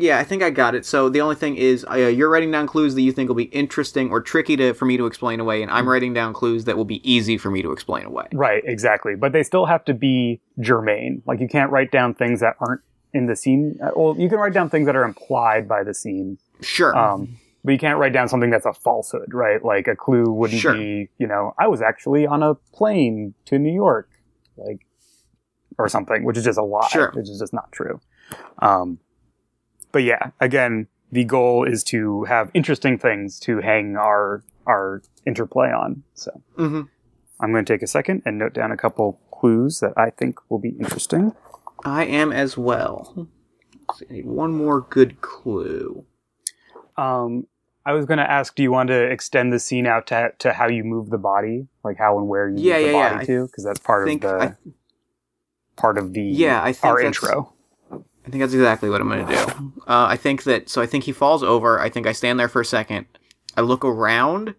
Yeah, 0.00 0.18
I 0.18 0.24
think 0.24 0.42
I 0.42 0.50
got 0.50 0.74
it. 0.74 0.86
So 0.86 1.08
the 1.08 1.20
only 1.20 1.34
thing 1.36 1.56
is, 1.56 1.84
uh, 1.90 1.94
you're 1.94 2.28
writing 2.30 2.50
down 2.50 2.66
clues 2.66 2.94
that 2.94 3.02
you 3.02 3.12
think 3.12 3.28
will 3.28 3.34
be 3.36 3.44
interesting 3.44 4.10
or 4.10 4.20
tricky 4.20 4.56
to 4.56 4.72
for 4.74 4.84
me 4.86 4.96
to 4.96 5.06
explain 5.06 5.40
away, 5.40 5.62
and 5.62 5.70
I'm 5.70 5.80
Mm-hmm. 5.82 5.88
writing 5.90 6.14
down 6.14 6.32
clues 6.32 6.64
that 6.64 6.76
will 6.76 6.84
be 6.84 7.00
easy 7.10 7.36
for 7.38 7.50
me 7.50 7.60
to 7.62 7.72
explain 7.72 8.06
away. 8.06 8.26
Right, 8.32 8.62
exactly. 8.64 9.14
But 9.14 9.32
they 9.32 9.42
still 9.42 9.66
have 9.66 9.84
to 9.84 9.94
be 9.94 10.40
germane. 10.60 11.22
Like 11.26 11.40
you 11.40 11.48
can't 11.48 11.70
write 11.70 11.90
down 11.90 12.14
things 12.14 12.40
that 12.40 12.56
aren't 12.60 12.80
in 13.12 13.26
the 13.26 13.36
scene. 13.36 13.78
Uh, 13.82 13.90
Well, 13.96 14.16
you 14.18 14.28
can 14.28 14.38
write 14.38 14.52
down 14.54 14.70
things 14.70 14.86
that 14.86 14.96
are 14.96 15.04
implied 15.04 15.68
by 15.68 15.82
the 15.84 15.92
scene. 15.94 16.38
Sure. 16.60 16.96
Um, 16.96 17.38
but 17.64 17.72
you 17.72 17.78
can't 17.78 17.98
write 17.98 18.12
down 18.14 18.28
something 18.28 18.48
that's 18.50 18.64
a 18.66 18.72
falsehood, 18.72 19.34
right? 19.34 19.62
Like 19.64 19.86
a 19.88 19.96
clue 19.96 20.30
wouldn't 20.30 20.60
Sure. 20.60 20.72
be, 20.72 21.10
you 21.18 21.26
know, 21.26 21.54
I 21.58 21.66
was 21.68 21.82
actually 21.82 22.26
on 22.26 22.42
a 22.42 22.54
plane 22.72 23.34
to 23.46 23.58
New 23.58 23.72
York, 23.74 24.08
like, 24.56 24.80
or 25.76 25.88
something, 25.88 26.24
which 26.24 26.38
is 26.38 26.44
just 26.44 26.58
a 26.58 26.62
lie, 26.64 26.88
Sure. 26.88 27.10
which 27.14 27.28
is 27.28 27.38
just 27.38 27.52
not 27.52 27.70
true. 27.72 28.00
Um, 28.60 28.98
but 29.92 30.02
yeah, 30.02 30.30
again, 30.40 30.86
the 31.12 31.24
goal 31.24 31.64
is 31.64 31.82
to 31.84 32.24
have 32.24 32.50
interesting 32.54 32.98
things 32.98 33.38
to 33.40 33.58
hang 33.60 33.96
our 33.96 34.42
our 34.66 35.02
interplay 35.26 35.68
on. 35.68 36.02
So 36.14 36.42
hmm 36.56 36.82
I'm 37.40 37.52
going 37.52 37.64
to 37.64 37.72
take 37.72 37.82
a 37.82 37.86
second 37.86 38.22
and 38.26 38.38
note 38.38 38.52
down 38.52 38.70
a 38.70 38.76
couple 38.76 39.18
clues 39.32 39.80
that 39.80 39.94
I 39.96 40.10
think 40.10 40.38
will 40.50 40.58
be 40.58 40.70
interesting. 40.78 41.34
I 41.84 42.04
am 42.04 42.32
as 42.32 42.58
well. 42.58 43.28
I 44.08 44.12
need 44.12 44.26
one 44.26 44.52
more 44.52 44.82
good 44.82 45.20
clue. 45.22 46.04
Um, 46.98 47.46
I 47.86 47.94
was 47.94 48.04
going 48.04 48.18
to 48.18 48.30
ask, 48.30 48.54
do 48.54 48.62
you 48.62 48.70
want 48.70 48.88
to 48.88 49.02
extend 49.10 49.52
the 49.54 49.58
scene 49.58 49.86
out 49.86 50.06
to 50.08 50.32
to 50.40 50.52
how 50.52 50.68
you 50.68 50.84
move 50.84 51.08
the 51.08 51.16
body, 51.18 51.66
like 51.82 51.96
how 51.96 52.18
and 52.18 52.28
where 52.28 52.48
you 52.48 52.56
Yeah, 52.58 52.74
move 52.78 52.86
the 52.88 52.92
body 52.92 53.14
yeah. 53.16 53.22
To? 53.24 53.46
Because 53.46 53.64
that's 53.64 53.80
part 53.80 54.06
of 54.08 54.20
the 54.20 54.28
I, 54.38 54.54
part 55.76 55.96
of 55.96 56.12
the 56.12 56.22
Yeah, 56.22 56.62
I 56.62 56.72
think 56.72 56.84
our 56.84 56.96
that's- 56.98 57.06
intro. 57.06 57.54
I 58.30 58.32
think 58.32 58.42
that's 58.42 58.54
exactly 58.54 58.88
what 58.88 59.00
I'm 59.00 59.08
going 59.08 59.26
to 59.26 59.32
do. 59.34 59.72
Uh, 59.88 60.06
I 60.06 60.16
think 60.16 60.44
that 60.44 60.68
so. 60.68 60.80
I 60.80 60.86
think 60.86 61.02
he 61.02 61.10
falls 61.10 61.42
over. 61.42 61.80
I 61.80 61.90
think 61.90 62.06
I 62.06 62.12
stand 62.12 62.38
there 62.38 62.48
for 62.48 62.60
a 62.60 62.64
second. 62.64 63.06
I 63.56 63.62
look 63.62 63.84
around, 63.84 64.54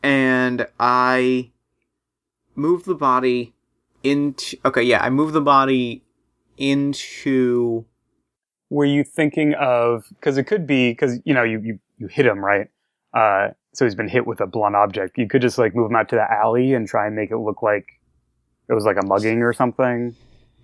and 0.00 0.64
I 0.78 1.50
move 2.54 2.84
the 2.84 2.94
body 2.94 3.52
into. 4.04 4.56
Okay, 4.64 4.84
yeah, 4.84 5.02
I 5.02 5.10
move 5.10 5.32
the 5.32 5.40
body 5.40 6.04
into. 6.56 7.84
Were 8.70 8.84
you 8.84 9.02
thinking 9.02 9.54
of? 9.54 10.04
Because 10.10 10.38
it 10.38 10.44
could 10.44 10.64
be 10.64 10.92
because 10.92 11.18
you 11.24 11.34
know 11.34 11.42
you 11.42 11.58
you 11.64 11.80
you 11.98 12.06
hit 12.06 12.26
him 12.26 12.44
right. 12.44 12.68
Uh, 13.12 13.48
so 13.72 13.84
he's 13.84 13.96
been 13.96 14.08
hit 14.08 14.24
with 14.24 14.40
a 14.40 14.46
blunt 14.46 14.76
object. 14.76 15.18
You 15.18 15.26
could 15.26 15.42
just 15.42 15.58
like 15.58 15.74
move 15.74 15.90
him 15.90 15.96
out 15.96 16.08
to 16.10 16.14
the 16.14 16.32
alley 16.32 16.74
and 16.74 16.86
try 16.86 17.08
and 17.08 17.16
make 17.16 17.32
it 17.32 17.38
look 17.38 17.60
like 17.60 17.88
it 18.68 18.72
was 18.72 18.84
like 18.84 18.98
a 19.02 19.04
mugging 19.04 19.42
or 19.42 19.52
something. 19.52 20.14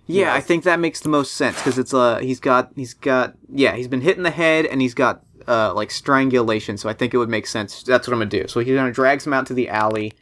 Yeah, 0.07 0.25
Yeah. 0.27 0.33
I 0.33 0.41
think 0.41 0.63
that 0.63 0.79
makes 0.79 0.99
the 1.01 1.09
most 1.09 1.33
sense 1.35 1.57
because 1.57 1.77
it's 1.77 1.93
uh 1.93 2.17
he's 2.19 2.39
got 2.39 2.71
he's 2.75 2.93
got 2.93 3.35
yeah 3.53 3.75
he's 3.75 3.87
been 3.87 4.01
hit 4.01 4.17
in 4.17 4.23
the 4.23 4.31
head 4.31 4.65
and 4.65 4.81
he's 4.81 4.93
got 4.93 5.23
uh 5.47 5.73
like 5.73 5.91
strangulation. 5.91 6.77
So 6.77 6.89
I 6.89 6.93
think 6.93 7.13
it 7.13 7.17
would 7.17 7.29
make 7.29 7.47
sense. 7.47 7.83
That's 7.83 8.07
what 8.07 8.13
I'm 8.13 8.19
gonna 8.19 8.29
do. 8.29 8.47
So 8.47 8.59
he 8.59 8.75
kind 8.75 8.87
of 8.87 8.93
drags 8.95 9.25
him 9.25 9.33
out 9.33 9.45
to 9.47 9.53
the 9.53 9.69
alley. 9.69 10.13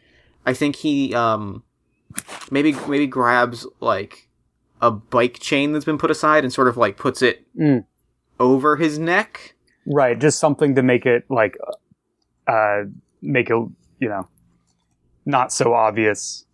I 0.46 0.54
think 0.54 0.76
he 0.78 1.14
um 1.16 1.64
maybe 2.52 2.74
maybe 2.88 3.08
grabs 3.08 3.66
like 3.80 4.28
a 4.82 4.92
bike 4.92 5.40
chain 5.40 5.74
that's 5.74 5.86
been 5.86 5.98
put 5.98 6.10
aside 6.12 6.44
and 6.44 6.54
sort 6.54 6.68
of 6.68 6.78
like 6.78 6.98
puts 6.98 7.22
it 7.22 7.46
Mm. 7.58 7.86
over 8.40 8.76
his 8.78 8.98
neck. 9.00 9.56
Right, 9.86 10.18
just 10.20 10.40
something 10.40 10.76
to 10.76 10.84
make 10.84 11.06
it 11.06 11.26
like, 11.30 11.58
uh, 12.48 12.84
make 13.22 13.50
it 13.50 13.56
you 14.00 14.08
know, 14.08 14.28
not 15.26 15.52
so 15.52 15.74
obvious. 15.74 16.46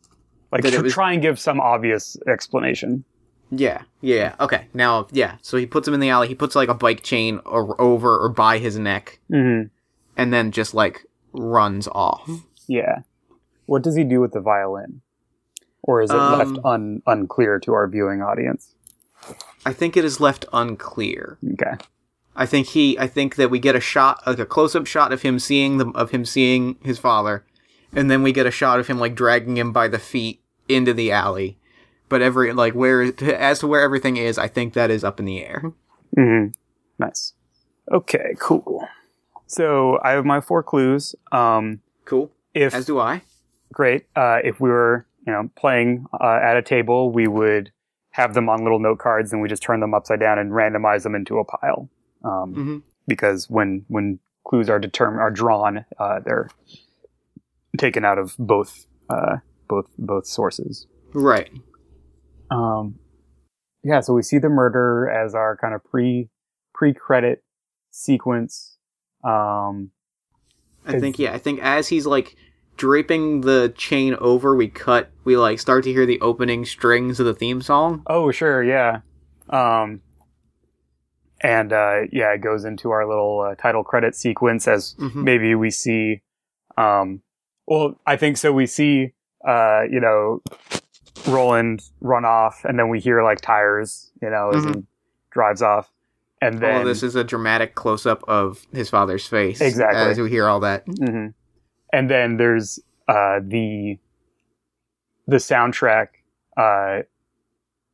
Like 0.51 0.63
tr- 0.63 0.81
was- 0.81 0.93
try 0.93 1.13
and 1.13 1.21
give 1.21 1.37
some 1.39 1.59
obvious 1.59 2.17
explanation. 2.27 3.03
Yeah, 3.51 3.83
yeah, 4.01 4.35
okay. 4.39 4.67
Now, 4.73 5.07
yeah. 5.11 5.35
So 5.41 5.57
he 5.57 5.65
puts 5.65 5.87
him 5.87 5.93
in 5.93 5.99
the 5.99 6.09
alley. 6.09 6.27
He 6.27 6.35
puts 6.35 6.55
like 6.55 6.69
a 6.69 6.73
bike 6.73 7.03
chain 7.03 7.39
or 7.45 7.79
over 7.79 8.17
or 8.17 8.29
by 8.29 8.57
his 8.57 8.77
neck, 8.77 9.19
Mm-hmm. 9.31 9.67
and 10.17 10.33
then 10.33 10.51
just 10.51 10.73
like 10.73 11.05
runs 11.33 11.87
off. 11.89 12.29
Yeah. 12.67 12.99
What 13.67 13.83
does 13.83 13.95
he 13.95 14.03
do 14.03 14.19
with 14.21 14.31
the 14.33 14.41
violin? 14.41 15.01
Or 15.83 16.01
is 16.01 16.09
it 16.09 16.15
Um, 16.17 16.39
left 16.39 16.65
un- 16.65 17.01
unclear 17.05 17.59
to 17.59 17.73
our 17.73 17.87
viewing 17.87 18.21
audience? 18.21 18.73
I 19.65 19.73
think 19.73 19.95
it 19.95 20.03
is 20.05 20.19
left 20.19 20.45
unclear. 20.53 21.37
Okay. 21.53 21.75
I 22.35 22.45
think 22.45 22.67
he. 22.67 22.97
I 22.99 23.07
think 23.07 23.35
that 23.35 23.49
we 23.49 23.59
get 23.59 23.75
a 23.75 23.79
shot, 23.79 24.21
like 24.27 24.39
a 24.39 24.45
close-up 24.45 24.87
shot 24.87 25.13
of 25.13 25.21
him 25.21 25.39
seeing 25.39 25.77
the 25.77 25.87
of 25.89 26.11
him 26.11 26.25
seeing 26.25 26.75
his 26.83 26.99
father, 26.99 27.45
and 27.93 28.09
then 28.11 28.23
we 28.23 28.33
get 28.33 28.45
a 28.45 28.51
shot 28.51 28.79
of 28.79 28.87
him 28.87 28.99
like 28.99 29.15
dragging 29.15 29.57
him 29.57 29.71
by 29.71 29.87
the 29.87 29.99
feet 29.99 30.41
into 30.67 30.93
the 30.93 31.11
alley. 31.11 31.57
But 32.09 32.21
every 32.21 32.53
like 32.53 32.73
where 32.73 33.01
as 33.03 33.59
to 33.59 33.67
where 33.67 33.81
everything 33.81 34.17
is, 34.17 34.37
I 34.37 34.47
think 34.47 34.73
that 34.73 34.91
is 34.91 35.03
up 35.03 35.19
in 35.19 35.25
the 35.25 35.43
air. 35.43 35.71
hmm 36.15 36.47
Nice. 36.99 37.33
Okay, 37.91 38.35
cool. 38.39 38.87
So 39.47 39.99
I 40.03 40.11
have 40.11 40.25
my 40.25 40.41
four 40.41 40.63
clues. 40.63 41.15
Um, 41.31 41.81
Cool. 42.05 42.31
if 42.53 42.73
As 42.73 42.85
do 42.85 42.99
I. 42.99 43.21
great, 43.73 44.05
uh, 44.15 44.39
if 44.43 44.59
we 44.59 44.69
were 44.69 45.05
you 45.25 45.33
know 45.33 45.49
playing 45.55 46.05
uh, 46.13 46.39
at 46.41 46.57
a 46.57 46.61
table, 46.61 47.11
we 47.11 47.27
would 47.27 47.71
have 48.11 48.33
them 48.33 48.47
on 48.49 48.63
little 48.63 48.79
note 48.79 48.99
cards, 48.99 49.33
and 49.33 49.41
we 49.41 49.49
just 49.49 49.61
turn 49.63 49.79
them 49.81 49.93
upside 49.93 50.19
down 50.19 50.39
and 50.39 50.51
randomize 50.51 51.03
them 51.03 51.15
into 51.15 51.37
a 51.39 51.43
pile. 51.45 51.89
Um, 52.23 52.53
hmm 52.53 52.77
because 53.07 53.49
when 53.49 53.85
when 53.87 54.19
clues 54.47 54.69
are 54.69 54.79
determined 54.79 55.21
are 55.21 55.31
drawn, 55.31 55.85
uh, 55.99 56.19
they're 56.25 56.49
taken 57.77 58.05
out 58.05 58.17
of 58.17 58.35
both 58.39 58.85
uh, 59.09 59.37
both 59.67 59.85
both 59.97 60.25
sources. 60.27 60.87
Right. 61.13 61.49
Um, 62.51 62.95
yeah, 63.83 63.99
so 64.01 64.13
we 64.13 64.21
see 64.23 64.37
the 64.37 64.49
murder 64.49 65.09
as 65.09 65.35
our 65.35 65.57
kind 65.57 65.73
of 65.73 65.83
pre 65.83 66.29
pre 66.73 66.93
credit 66.93 67.43
sequence. 67.91 68.77
Um, 69.23 69.91
I 70.85 70.99
think 70.99 71.17
yeah. 71.19 71.33
I 71.33 71.37
think 71.37 71.59
as 71.61 71.87
he's 71.87 72.05
like 72.05 72.35
draping 72.77 73.41
the 73.41 73.73
chain 73.75 74.15
over, 74.19 74.55
we 74.55 74.67
cut. 74.67 75.11
We 75.23 75.37
like 75.37 75.59
start 75.59 75.83
to 75.85 75.91
hear 75.93 76.05
the 76.05 76.19
opening 76.21 76.65
strings 76.65 77.19
of 77.19 77.25
the 77.25 77.33
theme 77.33 77.61
song. 77.61 78.03
oh, 78.07 78.31
sure, 78.31 78.63
yeah. 78.63 78.99
Um, 79.49 80.01
and 81.41 81.71
uh, 81.73 82.01
yeah, 82.11 82.33
it 82.33 82.41
goes 82.41 82.65
into 82.65 82.91
our 82.91 83.07
little 83.07 83.41
uh, 83.41 83.55
title 83.55 83.83
credit 83.83 84.15
sequence 84.15 84.67
as 84.67 84.95
Mhm. 84.99 85.23
maybe 85.23 85.53
we 85.55 85.69
see. 85.69 86.21
Um, 86.77 87.21
well, 87.67 87.99
I 88.05 88.15
think 88.17 88.37
so. 88.37 88.51
We 88.51 88.65
see, 88.67 89.13
uh, 89.47 89.83
you 89.89 89.99
know, 89.99 90.41
Roland 91.27 91.83
run 92.01 92.25
off, 92.25 92.63
and 92.65 92.77
then 92.79 92.89
we 92.89 92.99
hear 92.99 93.23
like 93.23 93.41
tires, 93.41 94.11
you 94.21 94.29
know, 94.29 94.51
as 94.51 94.63
he 94.63 94.83
drives 95.31 95.61
off, 95.61 95.91
and 96.41 96.59
then 96.59 96.73
All 96.75 96.79
of 96.81 96.85
this 96.87 97.03
is 97.03 97.15
a 97.15 97.23
dramatic 97.23 97.75
close 97.75 98.05
up 98.05 98.23
of 98.27 98.65
his 98.71 98.89
father's 98.89 99.27
face. 99.27 99.61
Exactly. 99.61 100.01
As 100.01 100.19
we 100.19 100.29
hear 100.29 100.47
all 100.47 100.59
that. 100.61 100.83
hmm 100.87 101.27
And 101.93 102.09
then 102.09 102.37
there's 102.37 102.79
uh, 103.07 103.39
the 103.43 103.97
the 105.27 105.37
soundtrack 105.37 106.07
uh, 106.57 107.01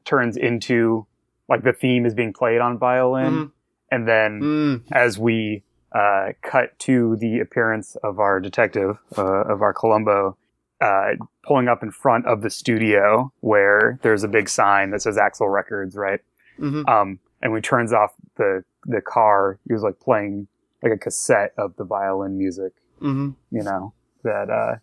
turns 0.05 0.35
into 0.37 1.05
like 1.47 1.63
the 1.63 1.73
theme 1.73 2.05
is 2.05 2.13
being 2.13 2.33
played 2.33 2.59
on 2.61 2.77
violin, 2.77 3.33
Mhm. 3.33 3.51
and 3.91 4.07
then 4.07 4.41
Mm. 4.41 4.81
as 4.91 5.17
we 5.19 5.63
uh, 5.93 6.31
cut 6.41 6.77
to 6.79 7.17
the 7.17 7.39
appearance 7.39 7.97
of 7.97 8.17
our 8.19 8.39
detective 8.39 8.97
uh, 9.17 9.21
of 9.43 9.61
our 9.61 9.73
Columbo. 9.73 10.37
Uh, 10.81 11.11
pulling 11.43 11.67
up 11.67 11.83
in 11.83 11.91
front 11.91 12.25
of 12.25 12.41
the 12.41 12.49
studio 12.49 13.31
where 13.41 13.99
there's 14.01 14.23
a 14.23 14.27
big 14.27 14.49
sign 14.49 14.89
that 14.91 15.01
says 15.01 15.17
Axel 15.17 15.47
Records, 15.47 15.95
right? 15.95 16.19
Mhm. 16.59 16.87
Um, 16.89 17.19
and 17.41 17.51
when 17.51 17.61
he 17.61 17.67
turns 17.67 17.93
off 17.93 18.13
the 18.37 18.63
the 18.85 18.99
car, 19.01 19.59
he 19.67 19.73
was 19.73 19.83
like 19.83 19.99
playing 19.99 20.47
like 20.81 20.91
a 20.91 20.97
cassette 20.97 21.53
of 21.57 21.75
the 21.75 21.83
violin 21.83 22.35
music 22.37 22.73
Mhm. 23.01 23.35
you 23.51 23.61
know 23.63 23.93
that 24.23 24.49
uh 24.49 24.75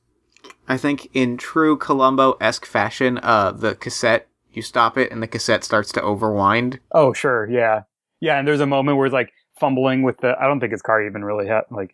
I 0.68 0.76
think 0.76 1.08
in 1.14 1.36
true 1.36 1.76
Columbo 1.76 2.36
esque 2.40 2.64
fashion, 2.66 3.18
uh, 3.22 3.50
the 3.50 3.74
cassette 3.74 4.28
you 4.52 4.62
stop 4.62 4.96
it 4.96 5.10
and 5.10 5.20
the 5.22 5.26
cassette 5.26 5.64
starts 5.64 5.90
to 5.92 6.00
overwind. 6.00 6.78
oh 6.92 7.12
sure 7.12 7.48
yeah 7.50 7.82
yeah 8.20 8.38
and 8.38 8.46
there's 8.46 8.60
a 8.60 8.66
moment 8.66 8.96
where 8.98 9.06
he's 9.06 9.12
like 9.12 9.32
fumbling 9.58 10.02
with 10.02 10.18
the 10.18 10.36
i 10.40 10.46
don't 10.46 10.60
think 10.60 10.70
his 10.72 10.82
car 10.82 11.04
even 11.04 11.24
really 11.24 11.46
had 11.48 11.62
like 11.70 11.92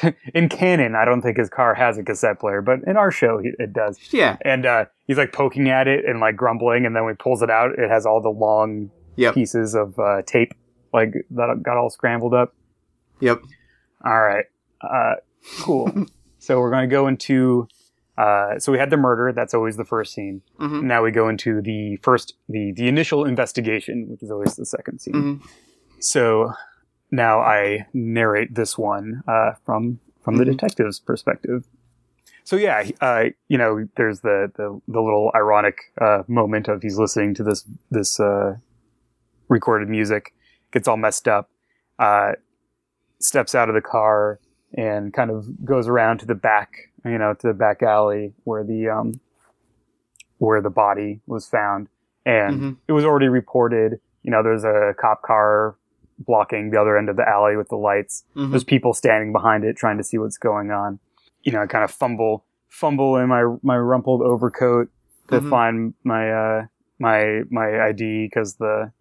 in 0.34 0.48
canon 0.48 0.94
i 0.94 1.04
don't 1.04 1.22
think 1.22 1.36
his 1.36 1.50
car 1.50 1.74
has 1.74 1.98
a 1.98 2.02
cassette 2.02 2.38
player 2.40 2.62
but 2.62 2.78
in 2.86 2.96
our 2.96 3.10
show 3.10 3.40
it 3.42 3.72
does 3.72 3.98
Yeah. 4.10 4.36
and 4.42 4.64
uh 4.64 4.86
he's 5.06 5.18
like 5.18 5.32
poking 5.32 5.68
at 5.68 5.86
it 5.88 6.04
and 6.04 6.20
like 6.20 6.36
grumbling 6.36 6.86
and 6.86 6.96
then 6.96 7.04
when 7.04 7.14
he 7.14 7.16
pulls 7.22 7.42
it 7.42 7.50
out 7.50 7.78
it 7.78 7.88
has 7.90 8.06
all 8.06 8.20
the 8.22 8.30
long 8.30 8.90
Yep. 9.16 9.34
pieces 9.34 9.74
of 9.74 9.98
uh, 9.98 10.22
tape 10.22 10.54
like 10.94 11.12
that 11.32 11.62
got 11.62 11.76
all 11.76 11.90
scrambled 11.90 12.32
up. 12.32 12.54
Yep. 13.20 13.42
All 14.02 14.20
right. 14.20 14.46
Uh, 14.80 15.16
cool. 15.60 16.06
so 16.38 16.58
we're 16.58 16.70
going 16.70 16.88
to 16.88 16.90
go 16.94 17.08
into. 17.08 17.68
Uh, 18.16 18.58
so 18.58 18.72
we 18.72 18.78
had 18.78 18.88
the 18.88 18.96
murder. 18.96 19.30
That's 19.34 19.52
always 19.52 19.76
the 19.76 19.84
first 19.84 20.14
scene. 20.14 20.40
Mhm. 20.58 20.84
Now 20.84 21.02
we 21.02 21.10
go 21.10 21.28
into 21.28 21.60
the 21.60 21.96
first, 21.96 22.34
the 22.48 22.72
the 22.72 22.88
initial 22.88 23.26
investigation, 23.26 24.06
which 24.08 24.22
is 24.22 24.30
always 24.30 24.56
the 24.56 24.64
second 24.64 25.00
scene. 25.00 25.14
Mhm. 25.14 25.42
So 26.00 26.52
now 27.12 27.38
I 27.40 27.86
narrate 27.92 28.54
this 28.56 28.76
one 28.76 29.22
uh, 29.28 29.52
from 29.64 30.00
from 30.22 30.36
the 30.38 30.44
Mhm. 30.44 30.52
detective's 30.52 30.98
perspective. 31.00 31.66
So 32.44 32.56
yeah, 32.56 32.88
uh, 33.00 33.24
you 33.48 33.58
know, 33.58 33.86
there's 33.96 34.20
the 34.22 34.50
the, 34.56 34.80
the 34.88 35.00
little 35.00 35.30
ironic 35.34 35.76
uh, 36.00 36.24
moment 36.26 36.66
of 36.68 36.82
he's 36.82 36.98
listening 36.98 37.34
to 37.34 37.44
this 37.44 37.64
this 37.90 38.18
uh, 38.18 38.56
recorded 39.48 39.88
music, 39.88 40.34
gets 40.72 40.88
all 40.88 40.96
messed 40.96 41.28
up, 41.28 41.50
uh, 41.98 42.32
steps 43.20 43.54
out 43.54 43.68
of 43.68 43.74
the 43.76 43.80
car 43.80 44.40
and 44.74 45.12
kind 45.12 45.30
of 45.30 45.64
goes 45.64 45.86
around 45.86 46.18
to 46.18 46.26
the 46.26 46.34
back, 46.34 46.72
you 47.04 47.18
know, 47.18 47.34
to 47.34 47.46
the 47.48 47.54
back 47.54 47.82
alley 47.82 48.32
where 48.44 48.64
the 48.64 48.88
um 48.88 49.20
where 50.38 50.60
the 50.60 50.70
body 50.70 51.20
was 51.26 51.46
found, 51.46 51.88
and 52.26 52.60
Mhm. 52.60 52.76
it 52.88 52.92
was 52.92 53.04
already 53.04 53.28
reported. 53.28 54.00
You 54.22 54.30
know, 54.30 54.42
there's 54.42 54.64
a 54.64 54.94
cop 54.98 55.22
car 55.22 55.76
blocking 56.24 56.70
the 56.70 56.80
other 56.80 56.96
end 56.96 57.08
of 57.08 57.16
the 57.16 57.28
alley 57.28 57.56
with 57.56 57.68
the 57.68 57.76
lights. 57.76 58.24
Mhm. 58.36 58.50
There's 58.50 58.64
people 58.64 58.92
standing 58.94 59.32
behind 59.32 59.64
it 59.64 59.76
trying 59.76 59.98
to 59.98 60.04
see 60.04 60.18
what's 60.18 60.38
going 60.38 60.70
on. 60.70 60.98
You 61.42 61.52
know, 61.52 61.62
I 61.62 61.66
kind 61.66 61.84
of 61.84 61.90
fumble 61.90 62.44
fumble 62.68 63.16
in 63.16 63.28
my 63.28 63.44
my 63.62 63.76
rumpled 63.76 64.22
overcoat 64.22 64.88
to 65.28 65.40
Mhm. 65.40 65.50
find 65.50 65.94
my 66.04 66.30
uh 66.32 66.66
my 66.98 67.42
my 67.50 67.80
ID 67.88 68.26
because 68.26 68.54
the 68.56 68.92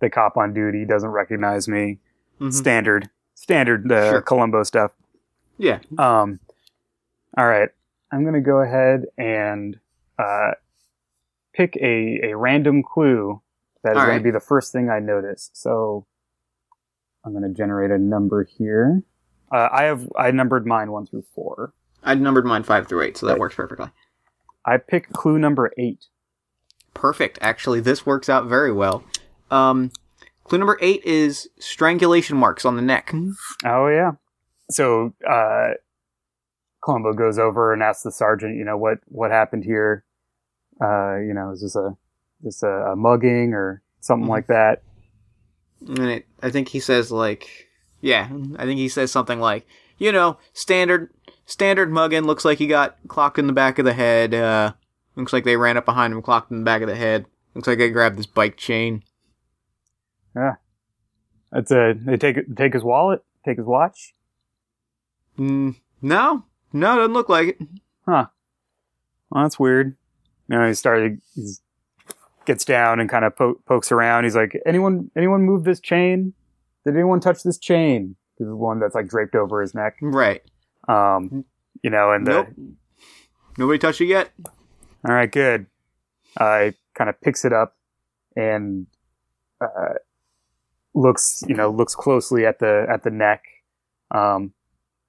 the 0.00 0.10
cop 0.10 0.36
on 0.36 0.52
duty 0.52 0.84
doesn't 0.84 1.10
recognize 1.10 1.66
me. 1.68 1.98
Mhm. 2.40 2.52
Standard 2.52 3.10
standard 3.34 3.90
uh, 3.90 4.10
Sure. 4.10 4.20
Columbo 4.22 4.62
stuff. 4.62 4.92
Yeah. 5.58 5.78
Um, 5.98 6.38
all 7.36 7.46
right, 7.46 7.70
I'm 8.12 8.24
gonna 8.24 8.40
go 8.42 8.60
ahead 8.60 9.06
and 9.18 9.78
uh, 10.18 10.52
pick 11.54 11.76
a 11.76 12.20
a 12.30 12.36
random 12.36 12.82
clue 12.82 13.40
that 13.82 13.96
is 13.96 14.02
going 14.02 14.18
to 14.18 14.24
be 14.24 14.30
the 14.30 14.40
first 14.40 14.72
thing 14.72 14.90
I 14.90 14.98
notice. 14.98 15.50
So 15.54 16.06
I'm 17.26 17.32
gonna 17.34 17.48
generate 17.50 17.90
a 17.90 17.98
number 17.98 18.44
here. 18.44 19.02
Uh, 19.52 19.68
I 19.72 19.82
have 19.84 20.08
I 20.16 20.30
numbered 20.30 20.66
mine 20.66 20.92
one 20.92 21.06
through 21.06 21.24
four. 21.34 21.74
I 22.04 22.14
numbered 22.14 22.46
mine 22.46 22.62
five 22.62 22.86
through 22.86 23.02
eight, 23.02 23.16
so 23.16 23.26
that 23.26 23.32
Right. 23.32 23.40
works 23.40 23.56
perfectly. 23.56 23.90
I 24.64 24.76
pick 24.78 25.10
clue 25.12 25.38
number 25.38 25.72
eight. 25.76 26.06
Perfect. 26.94 27.38
Actually, 27.42 27.80
this 27.80 28.06
works 28.06 28.28
out 28.28 28.46
very 28.46 28.72
well. 28.72 29.04
Um, 29.50 29.90
clue 30.44 30.58
number 30.58 30.78
eight 30.80 31.04
is 31.04 31.48
strangulation 31.58 32.36
marks 32.36 32.64
on 32.64 32.76
the 32.76 32.82
neck. 32.82 33.12
Oh 33.64 33.88
yeah. 33.88 34.12
So 34.70 35.12
uh, 35.28 35.74
Columbo 36.82 37.12
goes 37.12 37.38
over 37.38 37.72
and 37.72 37.82
asks 37.82 38.02
the 38.04 38.12
sergeant, 38.12 38.56
you 38.56 38.64
know, 38.64 38.76
what 38.76 38.98
what 39.08 39.30
happened 39.32 39.64
here? 39.64 40.04
Uh, 40.80 41.16
you 41.16 41.34
know, 41.34 41.50
is 41.50 41.62
this 41.62 41.74
a 41.76 41.96
this 42.42 42.62
a, 42.62 42.68
a 42.92 42.96
mugging 42.96 43.52
or 43.54 43.82
something 44.00 44.26
Mhm. 44.26 44.30
like 44.30 44.46
that? 44.48 44.82
And 45.80 46.10
it, 46.10 46.26
I 46.42 46.50
think 46.50 46.68
he 46.68 46.80
says 46.80 47.10
like, 47.12 47.68
yeah, 48.00 48.28
I 48.56 48.64
think 48.64 48.78
he 48.78 48.88
says 48.88 49.10
something 49.10 49.40
like, 49.40 49.66
you 49.98 50.12
know, 50.12 50.38
standard 50.52 51.10
standard 51.46 51.90
mugging. 51.90 52.24
Looks 52.24 52.44
like 52.44 52.58
he 52.58 52.66
got 52.66 52.96
clocked 53.08 53.38
in 53.38 53.46
the 53.46 53.52
back 53.52 53.78
of 53.78 53.84
the 53.84 53.92
head. 53.92 54.34
Uh, 54.34 54.72
looks 55.14 55.32
like 55.32 55.44
they 55.44 55.56
ran 55.56 55.76
up 55.76 55.84
behind 55.84 56.12
him, 56.12 56.22
clocked 56.22 56.50
in 56.50 56.58
the 56.58 56.64
back 56.64 56.82
of 56.82 56.88
the 56.88 56.96
head. 56.96 57.26
Looks 57.54 57.68
like 57.68 57.78
they 57.78 57.90
grabbed 57.90 58.16
his 58.16 58.26
bike 58.26 58.56
chain. 58.56 59.02
Yeah, 60.34 60.56
that's 61.50 61.70
a 61.70 61.94
they 61.98 62.16
take 62.16 62.54
take 62.54 62.74
his 62.74 62.84
wallet, 62.84 63.24
take 63.44 63.56
his 63.56 63.66
watch. 63.66 64.14
Mm, 65.38 65.76
no, 66.02 66.44
no, 66.72 66.96
doesn't 66.96 67.14
look 67.14 67.28
like 67.28 67.48
it. 67.48 67.58
Huh. 68.06 68.26
Well, 69.30 69.44
that's 69.44 69.58
weird. 69.58 69.96
You 70.48 70.58
know, 70.58 70.68
he 70.68 70.74
started. 70.74 71.20
He 71.34 71.54
gets 72.46 72.64
down 72.64 73.00
and 73.00 73.10
kind 73.10 73.24
of 73.24 73.36
po- 73.36 73.60
pokes 73.66 73.92
around. 73.92 74.24
He's 74.24 74.36
like, 74.36 74.58
"Anyone, 74.64 75.10
anyone 75.16 75.42
move 75.42 75.64
this 75.64 75.80
chain? 75.80 76.32
Did 76.84 76.94
anyone 76.94 77.20
touch 77.20 77.42
this 77.42 77.58
chain?" 77.58 78.16
This 78.38 78.46
is 78.48 78.54
one 78.54 78.80
that's 78.80 78.94
like 78.94 79.08
draped 79.08 79.34
over 79.34 79.60
his 79.60 79.74
neck. 79.74 79.96
Right. 80.00 80.42
Um, 80.88 81.44
you 81.82 81.90
know, 81.90 82.12
and 82.12 82.26
the, 82.26 82.46
Nobody 83.58 83.78
touched 83.78 84.00
it 84.00 84.06
yet. 84.06 84.30
all 84.46 85.14
right, 85.14 85.30
good. 85.30 85.66
Uh, 86.38 86.70
kind 86.94 87.08
of 87.10 87.20
picks 87.20 87.44
it 87.44 87.52
up 87.52 87.76
and 88.36 88.86
uh, 89.60 89.94
looks, 90.94 91.42
you 91.48 91.54
know, 91.54 91.70
looks 91.70 91.94
closely 91.94 92.44
at 92.44 92.58
the 92.58 92.86
at 92.90 93.02
the 93.02 93.10
neck, 93.10 93.42
um, 94.10 94.52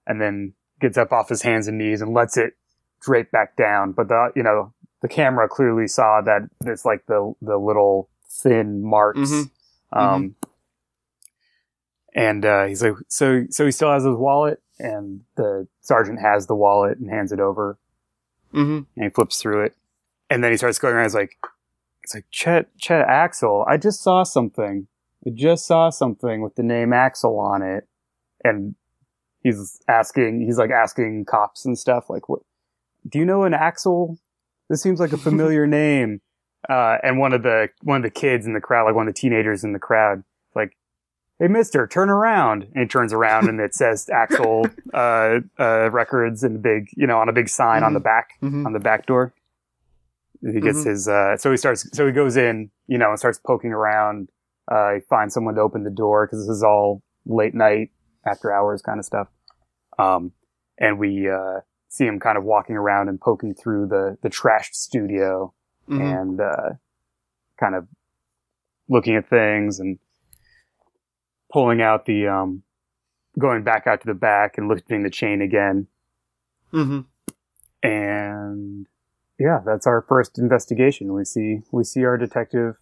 and 0.06 0.22
then 0.22 0.54
gets 0.80 0.98
up 0.98 1.12
off 1.12 1.30
his 1.30 1.42
hands 1.42 1.68
and 1.68 1.78
knees 1.78 2.02
and 2.02 2.14
lets 2.14 2.38
it 2.38 2.54
drape 3.02 3.32
back 3.32 3.56
down. 3.58 3.92
But 3.92 4.08
the, 4.08 4.32
you 4.36 4.44
know, 4.44 4.74
the 5.02 5.08
camera 5.08 5.48
clearly 5.48 5.88
saw 5.88 6.22
that 6.22 6.42
it's 6.66 6.86
like 6.86 7.06
the 7.08 7.34
the 7.42 7.58
little 7.58 8.10
thin 8.30 8.82
marks. 8.84 9.20
Mhm. 9.20 9.50
Um, 9.94 10.36
and 12.14 12.46
uh, 12.46 12.66
he's 12.66 12.84
like, 12.84 12.94
so 13.08 13.44
so 13.50 13.66
he 13.66 13.72
still 13.72 13.92
has 13.92 14.04
his 14.04 14.16
wallet, 14.16 14.62
and 14.80 15.22
the 15.36 15.68
sergeant 15.82 16.20
has 16.20 16.48
the 16.48 16.56
wallet 16.56 16.98
and 16.98 17.10
hands 17.10 17.32
it 17.32 17.40
over 17.40 17.78
Mm-hmm. 18.54 18.84
and 18.96 19.04
he 19.04 19.10
flips 19.10 19.42
through 19.42 19.66
it, 19.66 19.76
and 20.30 20.42
then 20.44 20.52
he 20.52 20.58
starts 20.58 20.80
going 20.80 20.94
around. 20.96 21.04
He's 21.06 21.14
like, 21.16 21.38
"It's 22.02 22.16
like 22.16 22.26
Chet, 22.32 22.76
Chet 22.78 23.02
Axel. 23.08 23.66
I 23.68 23.76
just 23.78 24.02
saw 24.02 24.24
something. 24.24 24.88
I 25.26 25.30
just 25.32 25.66
saw 25.68 25.90
something 25.90 26.42
with 26.42 26.56
the 26.56 26.64
name 26.64 26.94
Axel 26.94 27.38
on 27.40 27.62
it." 27.62 27.88
And 28.46 28.76
he's 29.44 29.82
asking, 29.90 30.42
he's 30.46 30.58
like 30.58 30.72
asking 30.72 31.26
cops 31.26 31.66
and 31.66 31.78
stuff, 31.78 32.10
like, 32.10 32.30
"What? 32.30 32.42
Do 33.08 33.20
you 33.20 33.26
know 33.26 33.44
an 33.44 33.54
Axel? 33.54 34.18
This 34.70 34.82
seems 34.82 35.00
like 35.00 35.14
a 35.14 35.18
familiar 35.18 35.66
name." 35.82 36.22
Uh, 36.68 36.98
and 37.04 37.20
one 37.20 37.34
of 37.34 37.44
the 37.44 37.70
one 37.84 37.98
of 37.98 38.04
the 38.04 38.10
kids 38.10 38.46
in 38.46 38.54
the 38.54 38.62
crowd, 38.62 38.86
like 38.86 38.96
one 38.96 39.08
of 39.08 39.14
the 39.14 39.20
teenagers 39.20 39.64
in 39.64 39.74
the 39.74 39.80
crowd, 39.80 40.24
like, 40.56 40.76
"Hey, 41.40 41.48
Mister, 41.48 41.88
turn 41.88 42.10
around!" 42.10 42.64
And 42.74 42.82
he 42.84 42.88
turns 42.88 43.14
around, 43.14 43.48
and 43.48 43.60
it 43.62 43.74
says 43.76 44.10
Axel 44.14 44.68
uh, 44.94 45.40
uh, 45.60 45.90
Records 45.92 46.44
in 46.44 46.54
the 46.54 46.60
big, 46.60 46.90
you 46.96 47.08
know, 47.08 47.20
on 47.20 47.30
a 47.30 47.34
big 47.34 47.48
sign 47.50 47.84
on 47.84 47.94
the 47.94 48.00
back 48.00 48.30
Mm-hmm. 48.44 48.66
on 48.66 48.74
the 48.74 48.80
back 48.80 49.06
door. 49.06 49.34
He 50.42 50.60
gets 50.62 50.80
Mhm. 50.84 50.86
his, 50.86 51.08
uh, 51.08 51.36
so 51.38 51.50
he 51.50 51.58
starts, 51.58 51.90
so 51.98 52.06
he 52.06 52.12
goes 52.14 52.38
in, 52.38 52.70
you 52.86 53.00
know, 53.00 53.10
and 53.10 53.18
starts 53.18 53.40
poking 53.40 53.72
around. 53.74 54.30
Uh, 54.72 54.94
he 54.96 55.00
finds 55.00 55.34
someone 55.34 55.56
to 55.56 55.62
open 55.62 55.84
the 55.84 55.90
door 55.90 56.28
because 56.28 56.46
this 56.46 56.56
is 56.58 56.62
all 56.64 57.02
late 57.26 57.56
night, 57.56 57.90
after 58.26 58.54
hours 58.54 58.82
kind 58.84 59.00
of 59.00 59.06
stuff. 59.06 59.30
Um, 59.98 60.34
and 60.78 61.00
we, 61.00 61.28
uh, 61.28 61.62
see 61.90 62.06
him 62.06 62.20
kind 62.20 62.38
of 62.38 62.44
walking 62.44 62.76
around 62.76 63.10
and 63.10 63.20
poking 63.20 63.54
through 63.54 63.88
the, 63.88 64.18
the 64.22 64.30
trashed 64.30 64.74
studio 64.74 65.54
Mm-hmm. 65.90 66.02
and, 66.02 66.42
uh, 66.42 66.70
kind 67.58 67.74
of 67.74 67.88
looking 68.90 69.16
at 69.16 69.30
things 69.30 69.80
and 69.80 70.00
pulling 71.50 71.82
out 71.82 72.06
the, 72.06 72.28
um, 72.28 72.64
going 73.40 73.64
back 73.64 73.88
out 73.88 74.02
to 74.02 74.08
the 74.08 74.14
back 74.14 74.58
and 74.58 74.68
lifting 74.68 75.04
the 75.04 75.10
chain 75.10 75.42
again. 75.42 75.88
Mm-hmm. 76.74 77.00
and 77.88 78.88
yeah, 79.40 79.62
that's 79.66 79.88
our 79.88 80.02
first 80.02 80.38
investigation. 80.38 81.14
We 81.14 81.24
see 81.24 81.62
we 81.72 81.84
see 81.86 82.04
our 82.04 82.18
detective 82.18 82.76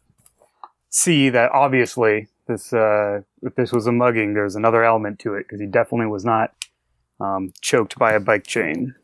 see 0.89 1.29
that 1.29 1.51
obviously 1.51 2.27
this 2.47 2.73
uh, 2.73 3.21
if 3.43 3.55
this 3.55 3.71
was 3.71 3.85
a 3.85 3.91
mugging, 3.91 4.33
there's 4.33 4.55
another 4.55 4.83
element 4.83 5.19
to 5.19 5.35
it 5.35 5.43
because 5.43 5.59
he 5.59 5.67
definitely 5.67 6.07
was 6.07 6.25
not 6.25 6.55
um, 7.19 7.53
choked 7.61 7.97
by 7.97 8.13
a 8.13 8.19
bike 8.19 8.45
chain. 8.45 8.95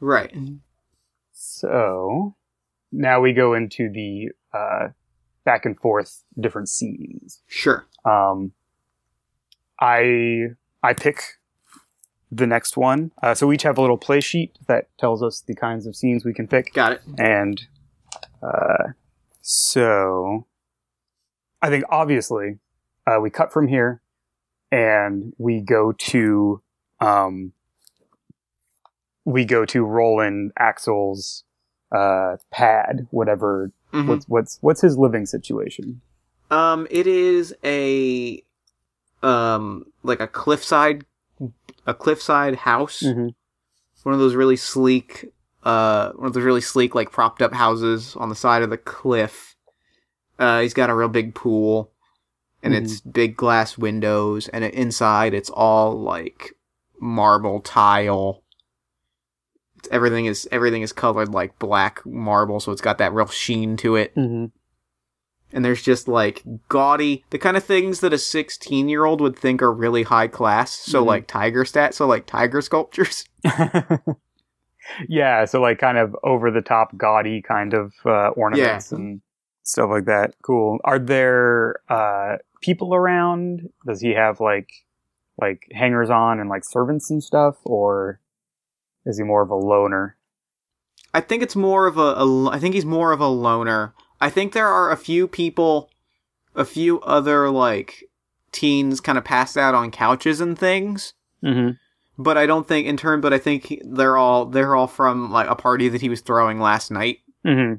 Right. 0.00 0.34
So 1.32 2.34
now 2.92 3.20
we 3.20 3.32
go 3.32 3.54
into 3.54 3.90
the 3.90 4.30
uh, 4.52 4.88
back 5.44 5.64
and 5.64 5.78
forth 5.78 6.24
different 6.38 6.68
scenes. 6.68 7.42
Sure. 7.46 7.86
Um, 8.04 8.52
I 9.80 10.48
I 10.82 10.92
pick 10.92 11.22
the 12.30 12.46
next 12.46 12.76
one. 12.76 13.10
Uh, 13.22 13.34
so 13.34 13.46
we 13.46 13.54
each 13.54 13.62
have 13.62 13.78
a 13.78 13.80
little 13.80 13.98
play 13.98 14.20
sheet 14.20 14.58
that 14.66 14.88
tells 14.98 15.22
us 15.22 15.40
the 15.40 15.54
kinds 15.54 15.86
of 15.86 15.96
scenes 15.96 16.24
we 16.24 16.34
can 16.34 16.46
pick. 16.46 16.72
Got 16.74 16.92
it. 16.92 17.00
And 17.16 17.62
uh, 18.42 18.92
so 19.40 20.46
I 21.62 21.70
think 21.70 21.84
obviously 21.88 22.58
uh, 23.06 23.18
we 23.20 23.30
cut 23.30 23.52
from 23.52 23.68
here 23.68 24.02
and 24.70 25.32
we 25.38 25.60
go 25.60 25.92
to 25.92 26.62
um, 27.00 27.52
we 29.24 29.44
go 29.44 29.64
to 29.66 29.84
Roland 29.84 30.52
Axel's 30.58 31.44
uh, 31.92 32.36
pad, 32.50 33.06
whatever. 33.10 33.70
Mhm. 33.92 34.06
What's 34.06 34.28
what's 34.28 34.58
what's 34.60 34.80
his 34.80 34.98
living 34.98 35.26
situation? 35.26 36.00
Um, 36.50 36.86
it 36.90 37.06
is 37.06 37.54
a 37.64 38.42
um 39.22 39.84
like 40.02 40.20
a 40.20 40.26
cliffside 40.28 41.04
a 41.86 41.94
cliffside 41.94 42.56
house. 42.56 43.02
Mhm. 43.02 43.34
One 44.04 44.12
of 44.14 44.18
those 44.20 44.34
really 44.34 44.56
sleek 44.56 45.26
uh 45.64 46.12
one 46.12 46.26
of 46.26 46.32
those 46.34 46.44
really 46.44 46.60
sleek 46.60 46.94
like 46.94 47.10
propped 47.10 47.42
up 47.42 47.52
houses 47.52 48.14
on 48.16 48.28
the 48.28 48.34
side 48.34 48.62
of 48.62 48.70
the 48.70 48.76
cliff. 48.78 49.56
Uh 50.38 50.60
he's 50.60 50.74
got 50.74 50.90
a 50.90 50.94
real 50.94 51.08
big 51.08 51.34
pool. 51.34 51.90
and 52.62 52.74
Mhm. 52.74 52.82
it's 52.82 53.00
big 53.00 53.36
glass 53.36 53.78
windows, 53.78 54.48
and 54.48 54.64
inside 54.64 55.32
it's 55.32 55.48
all 55.50 55.94
like 56.00 56.56
marble 57.00 57.60
tile. 57.60 58.42
Everything 59.90 60.26
is 60.26 60.48
everything 60.50 60.82
is 60.82 60.92
colored 60.92 61.28
like 61.28 61.58
black 61.58 62.04
marble, 62.04 62.60
so 62.60 62.72
it's 62.72 62.80
got 62.80 62.98
that 62.98 63.12
real 63.12 63.26
sheen 63.28 63.76
to 63.78 63.96
it. 63.96 64.14
Mm-hmm. 64.16 64.46
And 65.50 65.64
there's 65.64 65.82
just 65.82 66.08
like 66.08 66.42
gaudy, 66.68 67.24
the 67.30 67.38
kind 67.38 67.56
of 67.56 67.64
things 67.64 68.00
that 68.00 68.12
a 68.12 68.18
16 68.18 68.88
year 68.88 69.04
old 69.06 69.20
would 69.22 69.38
think 69.38 69.62
are 69.62 69.72
really 69.72 70.02
high 70.02 70.28
class. 70.28 70.72
So 70.72 71.02
Mhm. 71.02 71.06
like 71.06 71.26
tiger 71.26 71.64
stat, 71.64 71.94
so 71.94 72.06
like 72.06 72.26
tiger 72.26 72.60
sculptures. 72.60 73.24
yeah, 75.08 75.44
so 75.44 75.60
like 75.60 75.78
kind 75.78 75.98
of 75.98 76.16
over 76.22 76.50
the 76.50 76.60
top, 76.60 76.96
gaudy 76.96 77.40
kind 77.42 77.74
of 77.74 77.92
uh, 78.04 78.28
ornaments 78.30 78.92
and 78.92 79.20
stuff 79.62 79.90
like 79.90 80.04
that. 80.06 80.34
Cool. 80.42 80.78
Are 80.84 80.98
there 80.98 81.76
uh, 81.88 82.36
people 82.60 82.94
around? 82.94 83.68
Does 83.86 84.00
he 84.00 84.10
have 84.14 84.40
like 84.40 84.68
like 85.40 85.68
hangers 85.72 86.10
on 86.10 86.40
and 86.40 86.48
like 86.48 86.64
servants 86.64 87.10
and 87.10 87.22
stuff, 87.22 87.56
or 87.64 88.20
is 89.06 89.18
he 89.18 89.24
more 89.24 89.42
of 89.42 89.50
a 89.50 89.54
loner? 89.54 90.16
I 91.14 91.20
think 91.20 91.42
it's 91.42 91.56
more 91.56 91.86
of 91.86 91.96
a, 91.96 92.00
a. 92.16 92.50
I 92.50 92.58
think 92.58 92.74
he's 92.74 92.84
more 92.84 93.12
of 93.12 93.20
a 93.20 93.28
loner. 93.28 93.94
I 94.20 94.30
think 94.30 94.52
there 94.52 94.66
are 94.68 94.90
a 94.90 94.96
few 94.96 95.26
people, 95.28 95.90
a 96.54 96.64
few 96.64 97.00
other 97.00 97.48
like 97.50 98.04
teens, 98.52 99.00
kind 99.00 99.16
of 99.16 99.24
passed 99.24 99.56
out 99.56 99.74
on 99.74 99.90
couches 99.90 100.40
and 100.40 100.58
things. 100.58 101.14
Mm-hmm. 101.42 101.72
But 102.20 102.36
I 102.36 102.46
don't 102.46 102.66
think 102.66 102.86
in 102.86 102.96
turn. 102.96 103.20
But 103.20 103.32
I 103.32 103.38
think 103.38 103.80
they're 103.84 104.16
all 104.16 104.44
they're 104.46 104.74
all 104.74 104.88
from 104.88 105.30
like 105.30 105.48
a 105.48 105.54
party 105.54 105.88
that 105.88 106.00
he 106.00 106.08
was 106.08 106.20
throwing 106.20 106.60
last 106.60 106.90
night. 106.90 107.18
Mm-hmm. 107.46 107.74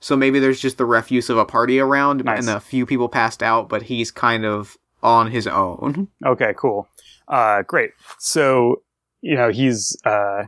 So 0.00 0.16
maybe 0.16 0.40
there's 0.40 0.60
just 0.60 0.78
the 0.78 0.84
refuse 0.84 1.30
of 1.30 1.38
a 1.38 1.44
party 1.44 1.78
around, 1.78 2.24
Nice. 2.24 2.40
and 2.40 2.48
a 2.56 2.58
few 2.58 2.86
people 2.86 3.08
passed 3.08 3.40
out, 3.40 3.68
but 3.68 3.82
he's 3.82 4.10
kind 4.10 4.44
of 4.44 4.76
on 5.02 5.30
his 5.30 5.46
own. 5.46 6.08
Okay, 6.24 6.54
cool. 6.56 6.88
Uh, 7.28 7.62
great. 7.62 7.90
So, 8.18 8.82
you 9.20 9.34
know, 9.36 9.50
he's, 9.50 9.96
uh, 10.04 10.44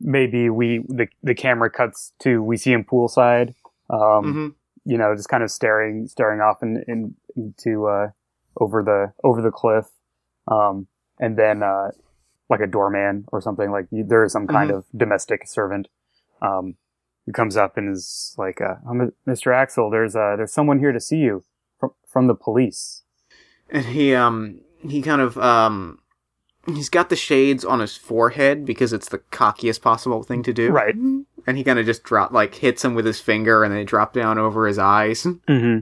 maybe 0.00 0.50
we, 0.50 0.84
the, 0.88 1.08
the 1.22 1.34
camera 1.34 1.70
cuts 1.70 2.12
to, 2.20 2.42
we 2.42 2.56
see 2.56 2.72
him 2.72 2.84
poolside, 2.84 3.54
um, 3.90 4.32
hmm 4.32 4.48
you 4.84 4.96
know, 4.96 5.14
just 5.14 5.28
kind 5.28 5.42
of 5.42 5.50
staring, 5.50 6.06
staring 6.06 6.40
off 6.40 6.62
in, 6.62 6.82
in, 6.88 7.14
into, 7.36 7.86
uh, 7.86 8.08
over 8.58 8.82
the, 8.82 9.12
over 9.22 9.42
the 9.42 9.50
cliff. 9.50 9.84
Um, 10.50 10.86
and 11.20 11.36
then, 11.36 11.62
uh, 11.62 11.90
like 12.48 12.60
a 12.60 12.66
doorman 12.66 13.26
or 13.30 13.42
something, 13.42 13.70
like 13.70 13.86
there 13.90 14.24
is 14.24 14.32
some 14.32 14.46
kind 14.46 14.70
Mhm. 14.70 14.76
of 14.76 14.84
domestic 14.96 15.46
servant, 15.46 15.88
um, 16.40 16.76
who 17.26 17.32
comes 17.32 17.54
up 17.54 17.76
and 17.76 17.94
is 17.94 18.34
like, 18.38 18.62
uh, 18.62 18.76
Mr. 19.26 19.54
Axel, 19.54 19.90
there's, 19.90 20.16
uh, 20.16 20.36
there's 20.38 20.54
someone 20.54 20.78
here 20.78 20.92
to 20.92 21.00
see 21.00 21.18
you 21.18 21.44
from, 21.78 21.90
from 22.06 22.26
the 22.26 22.34
police. 22.34 23.02
And 23.70 23.84
he 23.86 24.14
um 24.14 24.60
he 24.80 25.02
kind 25.02 25.20
of 25.20 25.36
um 25.38 25.98
he's 26.66 26.88
got 26.88 27.08
the 27.08 27.16
shades 27.16 27.64
on 27.64 27.80
his 27.80 27.96
forehead 27.96 28.64
because 28.64 28.92
it's 28.92 29.08
the 29.08 29.18
cockiest 29.18 29.80
possible 29.82 30.22
thing 30.22 30.42
to 30.44 30.52
do. 30.52 30.70
Right. 30.70 30.94
And 30.94 31.56
he 31.56 31.64
kind 31.64 31.78
of 31.78 31.86
just 31.86 32.02
drop 32.02 32.32
like 32.32 32.54
hits 32.56 32.84
him 32.84 32.94
with 32.94 33.06
his 33.06 33.20
finger, 33.20 33.64
and 33.64 33.74
they 33.74 33.84
drop 33.84 34.12
down 34.12 34.38
over 34.38 34.66
his 34.66 34.78
eyes. 34.78 35.22
Mm-hmm. 35.24 35.78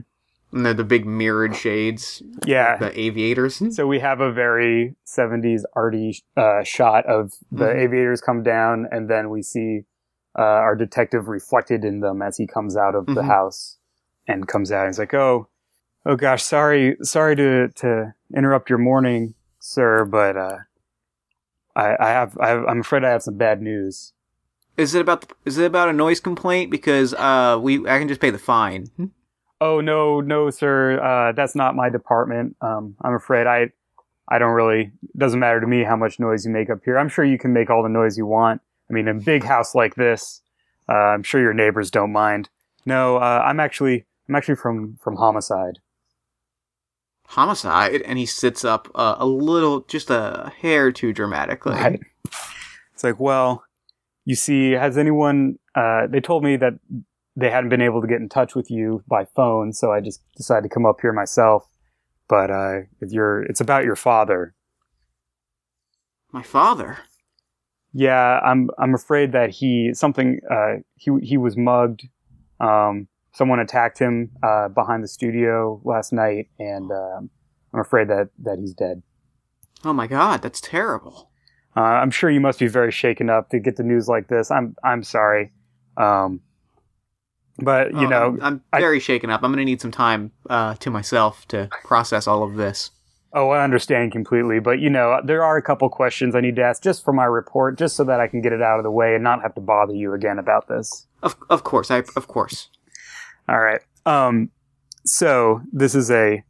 And 0.55 0.65
they're 0.65 0.73
the 0.73 0.85
big 0.85 1.05
mirrored 1.05 1.57
shades, 1.57 2.23
Yeah. 2.45 2.77
the 2.77 2.97
aviators. 2.97 3.61
So 3.75 3.85
we 3.85 3.99
have 3.99 4.21
a 4.21 4.31
very 4.31 4.95
70s 5.05 5.63
arty 5.75 6.23
uh, 6.37 6.63
shot 6.63 7.05
of 7.05 7.33
the 7.51 7.65
Mhm. 7.65 7.75
aviators 7.83 8.21
come 8.21 8.43
down, 8.43 8.87
and 8.89 9.09
then 9.09 9.29
we 9.29 9.41
see 9.41 9.81
uh, 10.39 10.41
our 10.41 10.75
detective 10.75 11.27
reflected 11.27 11.83
in 11.83 11.99
them 11.99 12.21
as 12.21 12.37
he 12.37 12.47
comes 12.47 12.77
out 12.77 12.93
of 12.95 13.07
the 13.07 13.21
Mhm. 13.23 13.25
house 13.25 13.77
and 14.27 14.47
comes 14.47 14.71
out. 14.71 14.85
And 14.85 14.89
he's 14.93 14.99
like, 14.99 15.13
"Oh, 15.13 15.49
oh 16.07 16.15
gosh, 16.15 16.41
sorry, 16.41 16.97
sorry 17.03 17.35
to 17.35 17.67
to 17.75 18.15
interrupt 18.35 18.69
your 18.69 18.79
morning, 18.79 19.35
sir, 19.59 20.05
but 20.05 20.35
uh, 20.35 20.57
I, 21.75 21.95
I 21.99 22.09
have, 22.09 22.37
I 22.39 22.47
have, 22.47 22.65
I'm 22.65 22.79
afraid 22.79 23.03
I 23.03 23.11
have 23.11 23.21
some 23.21 23.37
bad 23.37 23.61
news." 23.61 24.13
Is 24.77 24.95
it 24.95 25.01
about 25.01 25.21
the, 25.21 25.35
is 25.45 25.57
it 25.57 25.65
about 25.65 25.89
a 25.89 25.93
noise 25.93 26.19
complaint? 26.19 26.71
Because 26.71 27.13
uh 27.13 27.59
we 27.61 27.87
I 27.87 27.99
can 27.99 28.07
just 28.07 28.21
pay 28.21 28.29
the 28.31 28.39
fine. 28.39 28.87
Oh 29.59 29.81
no, 29.81 30.21
no, 30.21 30.49
sir, 30.51 30.99
uh, 31.01 31.31
that's 31.31 31.55
not 31.55 31.75
my 31.75 31.89
department. 31.89 32.55
Um, 32.61 32.95
I'm 33.01 33.15
afraid 33.15 33.47
I, 33.47 33.71
I 34.29 34.37
don't 34.37 34.53
really. 34.53 34.91
Doesn't 35.17 35.39
matter 35.39 35.59
to 35.59 35.67
me 35.67 35.83
how 35.83 35.95
much 35.95 36.19
noise 36.19 36.45
you 36.45 36.51
make 36.51 36.69
up 36.69 36.79
here. 36.85 36.97
I'm 36.97 37.09
sure 37.09 37.25
you 37.25 37.39
can 37.39 37.53
make 37.53 37.71
all 37.71 37.81
the 37.81 37.89
noise 37.89 38.17
you 38.17 38.27
want. 38.27 38.61
I 38.87 38.93
mean, 38.93 39.07
in 39.07 39.17
a 39.17 39.19
big 39.19 39.43
house 39.43 39.73
like 39.73 39.95
this, 39.95 40.41
uh, 40.87 40.93
I'm 40.93 41.23
sure 41.23 41.41
your 41.41 41.55
neighbors 41.55 41.89
don't 41.89 42.11
mind. 42.11 42.49
No, 42.85 43.17
uh, 43.17 43.43
I'm 43.43 43.59
actually, 43.59 44.05
I'm 44.29 44.35
actually 44.35 44.55
from 44.55 44.97
from 45.01 45.15
homicide. 45.15 45.79
Homicide, 47.31 48.01
and 48.03 48.17
he 48.17 48.25
sits 48.25 48.63
up 48.63 48.89
uh, 48.95 49.15
a 49.17 49.25
little, 49.25 49.81
just 49.81 50.09
a 50.09 50.51
hair 50.59 50.91
too 50.91 51.13
dramatically. 51.13 51.73
Right. 51.73 51.99
It's 52.93 53.03
like, 53.03 53.19
well, 53.19 53.63
you 54.25 54.35
see, 54.35 54.71
has 54.71 54.97
anyone? 54.97 55.59
Uh, 55.75 56.07
they 56.07 56.19
told 56.19 56.43
me 56.43 56.55
that 56.57 56.73
they 57.35 57.49
hadn't 57.49 57.69
been 57.69 57.81
able 57.81 58.01
to 58.01 58.07
get 58.07 58.21
in 58.21 58.29
touch 58.29 58.55
with 58.55 58.71
you 58.71 59.03
by 59.07 59.25
phone, 59.25 59.73
so 59.73 59.91
I 59.91 59.99
just 60.01 60.21
decided 60.35 60.63
to 60.63 60.73
come 60.73 60.85
up 60.85 61.01
here 61.01 61.13
myself. 61.13 61.67
But 62.27 62.49
uh, 62.49 62.79
if 63.01 63.11
you're, 63.11 63.43
it's 63.43 63.61
about 63.61 63.83
your 63.83 63.95
father. 63.95 64.55
My 66.31 66.43
father. 66.43 66.97
Yeah, 67.93 68.39
I'm 68.43 68.69
I'm 68.77 68.93
afraid 68.93 69.31
that 69.31 69.49
he 69.49 69.91
something 69.93 70.39
uh 70.51 70.81
he 70.95 71.11
he 71.23 71.37
was 71.37 71.55
mugged. 71.57 72.03
Um 72.59 73.07
someone 73.33 73.59
attacked 73.59 73.99
him 73.99 74.31
uh 74.43 74.67
behind 74.69 75.03
the 75.03 75.07
studio 75.07 75.79
last 75.83 76.11
night 76.13 76.49
and 76.59 76.91
um 76.91 77.29
I'm 77.73 77.79
afraid 77.81 78.07
that 78.09 78.29
that 78.43 78.57
he's 78.59 78.73
dead. 78.73 79.03
Oh 79.85 79.93
my 79.93 80.07
god, 80.07 80.41
that's 80.41 80.61
terrible. 80.61 81.29
Uh 81.75 81.81
I'm 81.81 82.11
sure 82.11 82.29
you 82.29 82.39
must 82.41 82.59
be 82.59 82.67
very 82.67 82.91
shaken 82.91 83.29
up 83.29 83.49
to 83.49 83.59
get 83.59 83.75
the 83.75 83.83
news 83.83 84.07
like 84.07 84.27
this. 84.27 84.49
I'm 84.51 84.75
I'm 84.83 85.03
sorry. 85.03 85.51
Um 85.97 86.41
but 87.59 87.91
you 87.93 88.05
Oh, 88.05 88.09
know, 88.09 88.23
I'm, 88.27 88.43
I'm 88.43 88.63
I- 88.73 88.79
very 88.79 88.99
shaken 88.99 89.29
up. 89.29 89.41
I'm 89.43 89.51
going 89.51 89.57
to 89.59 89.65
need 89.65 89.81
some 89.81 89.91
time 89.91 90.31
uh, 90.49 90.75
to 90.75 90.91
myself 90.91 91.47
to 91.47 91.69
process 91.83 92.27
all 92.27 92.43
of 92.43 92.55
this. 92.55 92.91
oh, 93.33 93.49
I 93.49 93.63
understand 93.63 94.11
completely, 94.11 94.59
but 94.59 94.77
you 94.79 94.89
know, 94.91 95.19
there 95.25 95.43
are 95.43 95.57
a 95.57 95.61
couple 95.61 95.89
questions 95.89 96.35
I 96.35 96.41
need 96.41 96.55
to 96.57 96.63
ask 96.63 96.83
just 96.83 97.03
for 97.03 97.13
my 97.13 97.25
report 97.25 97.77
just 97.77 97.95
so 97.95 98.03
that 98.03 98.19
I 98.19 98.27
can 98.27 98.41
get 98.41 98.53
it 98.53 98.61
out 98.61 98.77
of 98.79 98.83
the 98.83 98.91
way 98.91 99.15
and 99.15 99.23
not 99.23 99.41
have 99.41 99.55
to 99.55 99.61
bother 99.61 99.93
you 99.95 100.13
again 100.13 100.37
about 100.39 100.67
this. 100.67 101.07
Of 101.23 101.35
of 101.49 101.63
course, 101.63 101.89
I 101.89 102.03
of 102.15 102.27
course. 102.27 102.69
All 103.49 103.59
right. 103.59 103.81
Um, 104.05 104.49
so 105.05 105.61
this 105.71 105.95
is 105.95 106.11
a 106.11 106.43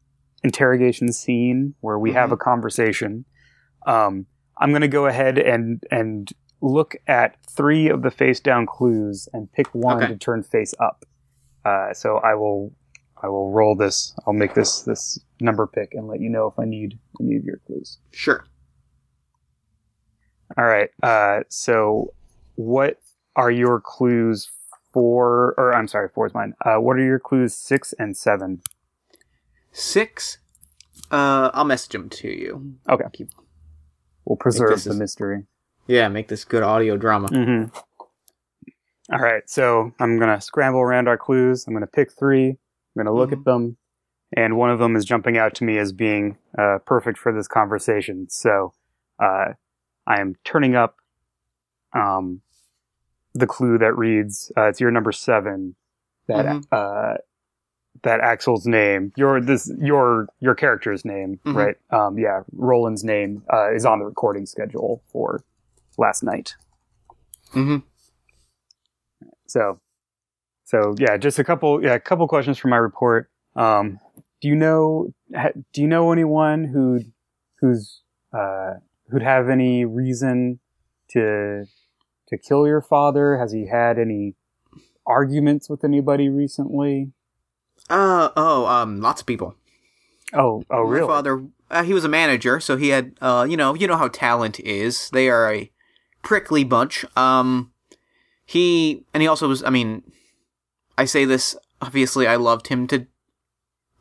interrogation 0.43 1.11
scene 1.11 1.75
where 1.81 1.99
we 1.99 2.13
have 2.13 2.31
a 2.31 2.37
conversation. 2.37 3.25
Um, 3.85 4.25
I'm 4.59 4.69
going 4.71 4.81
to 4.81 4.87
go 4.87 5.05
ahead 5.05 5.37
and 5.37 5.83
and 5.91 6.29
look 6.61 6.95
at 7.07 7.37
three 7.49 7.87
of 7.87 8.01
the 8.01 8.09
face 8.11 8.39
down 8.39 8.65
clues 8.65 9.27
and 9.33 9.51
pick 9.51 9.67
one 9.75 9.97
Okay. 9.97 10.07
to 10.13 10.17
turn 10.17 10.41
face 10.43 10.73
up. 10.79 11.05
Uh, 11.63 11.93
so 11.93 12.17
I 12.17 12.33
will 12.33 12.73
I 13.21 13.27
will 13.27 13.51
roll 13.51 13.75
this. 13.75 14.13
I'll 14.25 14.33
make 14.33 14.53
this 14.55 14.81
this 14.81 15.19
number 15.39 15.67
pick 15.67 15.93
and 15.93 16.07
let 16.07 16.19
you 16.19 16.29
know 16.29 16.47
if 16.47 16.57
I 16.57 16.65
need 16.65 16.97
any 17.21 17.35
of 17.35 17.43
your 17.43 17.57
clues. 17.67 17.99
Sure. 18.11 18.45
All 20.57 20.65
right. 20.65 20.89
Uh, 21.03 21.41
so 21.49 22.13
what 22.55 22.99
are 23.35 23.51
your 23.51 23.79
clues 23.81 24.49
for? 25.01 25.53
Or 25.59 25.73
I'm 25.75 25.87
sorry, 25.87 26.09
four 26.09 26.25
is 26.25 26.33
mine. 26.33 26.55
Uh, 26.65 26.77
what 26.77 26.97
are 26.97 27.03
your 27.05 27.19
clues 27.19 27.53
six 27.55 27.93
and 27.99 28.17
seven? 28.17 28.61
Six. 29.71 30.39
Uh, 31.11 31.51
I'll 31.53 31.65
message 31.65 31.91
them 31.91 32.09
to 32.09 32.27
you. 32.29 32.75
Okay. 32.89 33.03
Keep- 33.13 33.29
We'll 34.25 34.37
preserve 34.37 34.83
the 34.83 34.89
is- 34.89 34.97
mystery. 34.97 35.45
Yeah, 35.85 36.07
make 36.09 36.27
this 36.27 36.43
good 36.43 36.63
audio 36.63 36.97
drama. 36.97 37.29
Mm-hmm. 37.29 37.77
All 39.13 39.19
right, 39.19 39.47
so 39.49 39.93
I'm 40.01 40.19
gonna 40.19 40.41
scramble 40.41 40.81
around 40.81 41.07
our 41.07 41.17
clues. 41.17 41.65
I'm 41.65 41.73
gonna 41.73 41.87
pick 41.87 42.11
three. 42.11 42.49
I'm 42.49 42.57
gonna 42.97 43.13
look 43.13 43.29
Mhm. 43.29 43.37
at 43.39 43.43
them, 43.45 43.77
and 44.35 44.57
one 44.57 44.69
of 44.69 44.79
them 44.79 44.97
is 44.97 45.05
jumping 45.05 45.37
out 45.37 45.53
to 45.55 45.63
me 45.63 45.77
as 45.77 45.93
being 45.93 46.37
uh, 46.57 46.79
perfect 46.85 47.17
for 47.19 47.31
this 47.31 47.47
conversation. 47.47 48.27
So 48.29 48.73
uh, 49.19 49.53
I 50.07 50.19
am 50.19 50.35
turning 50.43 50.75
up 50.75 50.95
um, 51.93 52.41
the 53.37 53.47
clue 53.47 53.77
that 53.77 53.97
reads, 53.97 54.51
uh, 54.57 54.67
"It's 54.69 54.79
your 54.79 54.91
number 54.91 55.11
seven." 55.11 55.75
That 56.27 56.45
Mhm. 56.45 56.63
uh, 56.71 57.17
that 58.03 58.19
Axel's 58.19 58.65
name, 58.67 59.11
your 59.15 59.39
this 59.41 59.71
your 59.79 60.27
your 60.39 60.55
character's 60.55 61.03
name, 61.05 61.39
Mhm. 61.45 61.55
right? 61.55 61.75
Um, 61.89 62.17
yeah, 62.19 62.43
Roland's 62.51 63.03
name 63.03 63.43
uh, 63.51 63.73
is 63.73 63.85
on 63.85 63.99
the 63.99 64.05
recording 64.05 64.45
schedule 64.45 65.01
for 65.11 65.41
last 65.97 66.21
night. 66.23 66.55
Mm-hmm. 67.53 67.77
So, 69.47 69.79
so 70.65 70.95
yeah, 70.99 71.17
just 71.17 71.39
a 71.39 71.43
couple, 71.43 71.81
yeah, 71.83 71.93
a 71.93 71.99
couple 71.99 72.27
questions 72.27 72.57
for 72.57 72.67
my 72.67 72.77
report. 72.77 73.29
Um, 73.55 73.99
do 74.41 74.47
you 74.49 74.55
know, 74.55 75.13
ha, 75.35 75.49
do 75.73 75.81
you 75.81 75.87
know 75.87 76.11
anyone 76.11 76.65
who, 76.65 76.99
who's, 77.61 78.03
uh, 78.33 78.73
who'd 79.09 79.23
have 79.23 79.49
any 79.49 79.85
reason 79.85 80.59
to, 81.11 81.65
to 82.27 82.37
kill 82.37 82.67
your 82.67 82.81
father? 82.81 83.37
Has 83.37 83.51
he 83.51 83.67
had 83.67 83.97
any 83.97 84.35
arguments 85.05 85.69
with 85.69 85.83
anybody 85.83 86.29
recently? 86.29 87.11
Uh 87.89 88.29
oh, 88.35 88.65
um, 88.65 88.99
lots 89.01 89.21
of 89.21 89.27
people. 89.27 89.55
Oh, 90.33 90.63
oh, 90.69 90.83
My 90.83 90.89
really? 90.89 91.07
father, 91.07 91.45
uh, 91.71 91.83
he 91.83 91.93
was 91.93 92.03
a 92.03 92.09
manager, 92.09 92.59
so 92.59 92.75
he 92.75 92.89
had, 92.89 93.13
uh, 93.21 93.47
you 93.49 93.55
know, 93.55 93.73
you 93.75 93.87
know 93.87 93.95
how 93.95 94.09
talent 94.09 94.59
is. 94.59 95.09
They 95.11 95.29
are 95.29 95.51
a 95.53 95.71
prickly 96.21 96.65
bunch. 96.65 97.05
Um, 97.15 97.71
he 98.45 99.05
and 99.13 99.21
he 99.21 99.27
also 99.27 99.47
was. 99.47 99.63
I 99.63 99.69
mean, 99.69 100.03
I 100.97 101.05
say 101.05 101.25
this 101.25 101.55
obviously. 101.81 102.27
I 102.27 102.35
loved 102.35 102.67
him 102.67 102.87
to. 102.87 103.07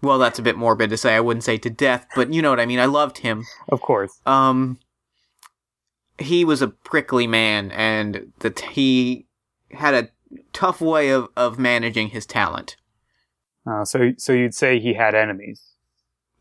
Well, 0.02 0.18
that's 0.18 0.38
a 0.38 0.42
bit 0.42 0.56
morbid 0.56 0.90
to 0.90 0.96
say. 0.96 1.14
I 1.14 1.20
wouldn't 1.20 1.44
say 1.44 1.58
to 1.58 1.70
death, 1.70 2.06
but 2.14 2.32
you 2.32 2.42
know 2.42 2.50
what 2.50 2.60
I 2.60 2.66
mean. 2.66 2.78
I 2.78 2.84
loved 2.86 3.18
him. 3.18 3.44
Of 3.68 3.80
course. 3.80 4.12
Um, 4.26 4.78
he 6.18 6.44
was 6.44 6.62
a 6.62 6.68
prickly 6.68 7.26
man, 7.26 7.70
and 7.72 8.32
that 8.40 8.60
he 8.60 9.26
had 9.70 9.94
a 9.94 10.08
tough 10.52 10.80
way 10.80 11.10
of 11.10 11.28
of 11.36 11.58
managing 11.58 12.08
his 12.08 12.26
talent. 12.26 12.76
Uh, 13.66 13.84
so, 13.84 14.12
so 14.16 14.32
you'd 14.32 14.54
say 14.54 14.78
he 14.78 14.94
had 14.94 15.14
enemies. 15.14 15.62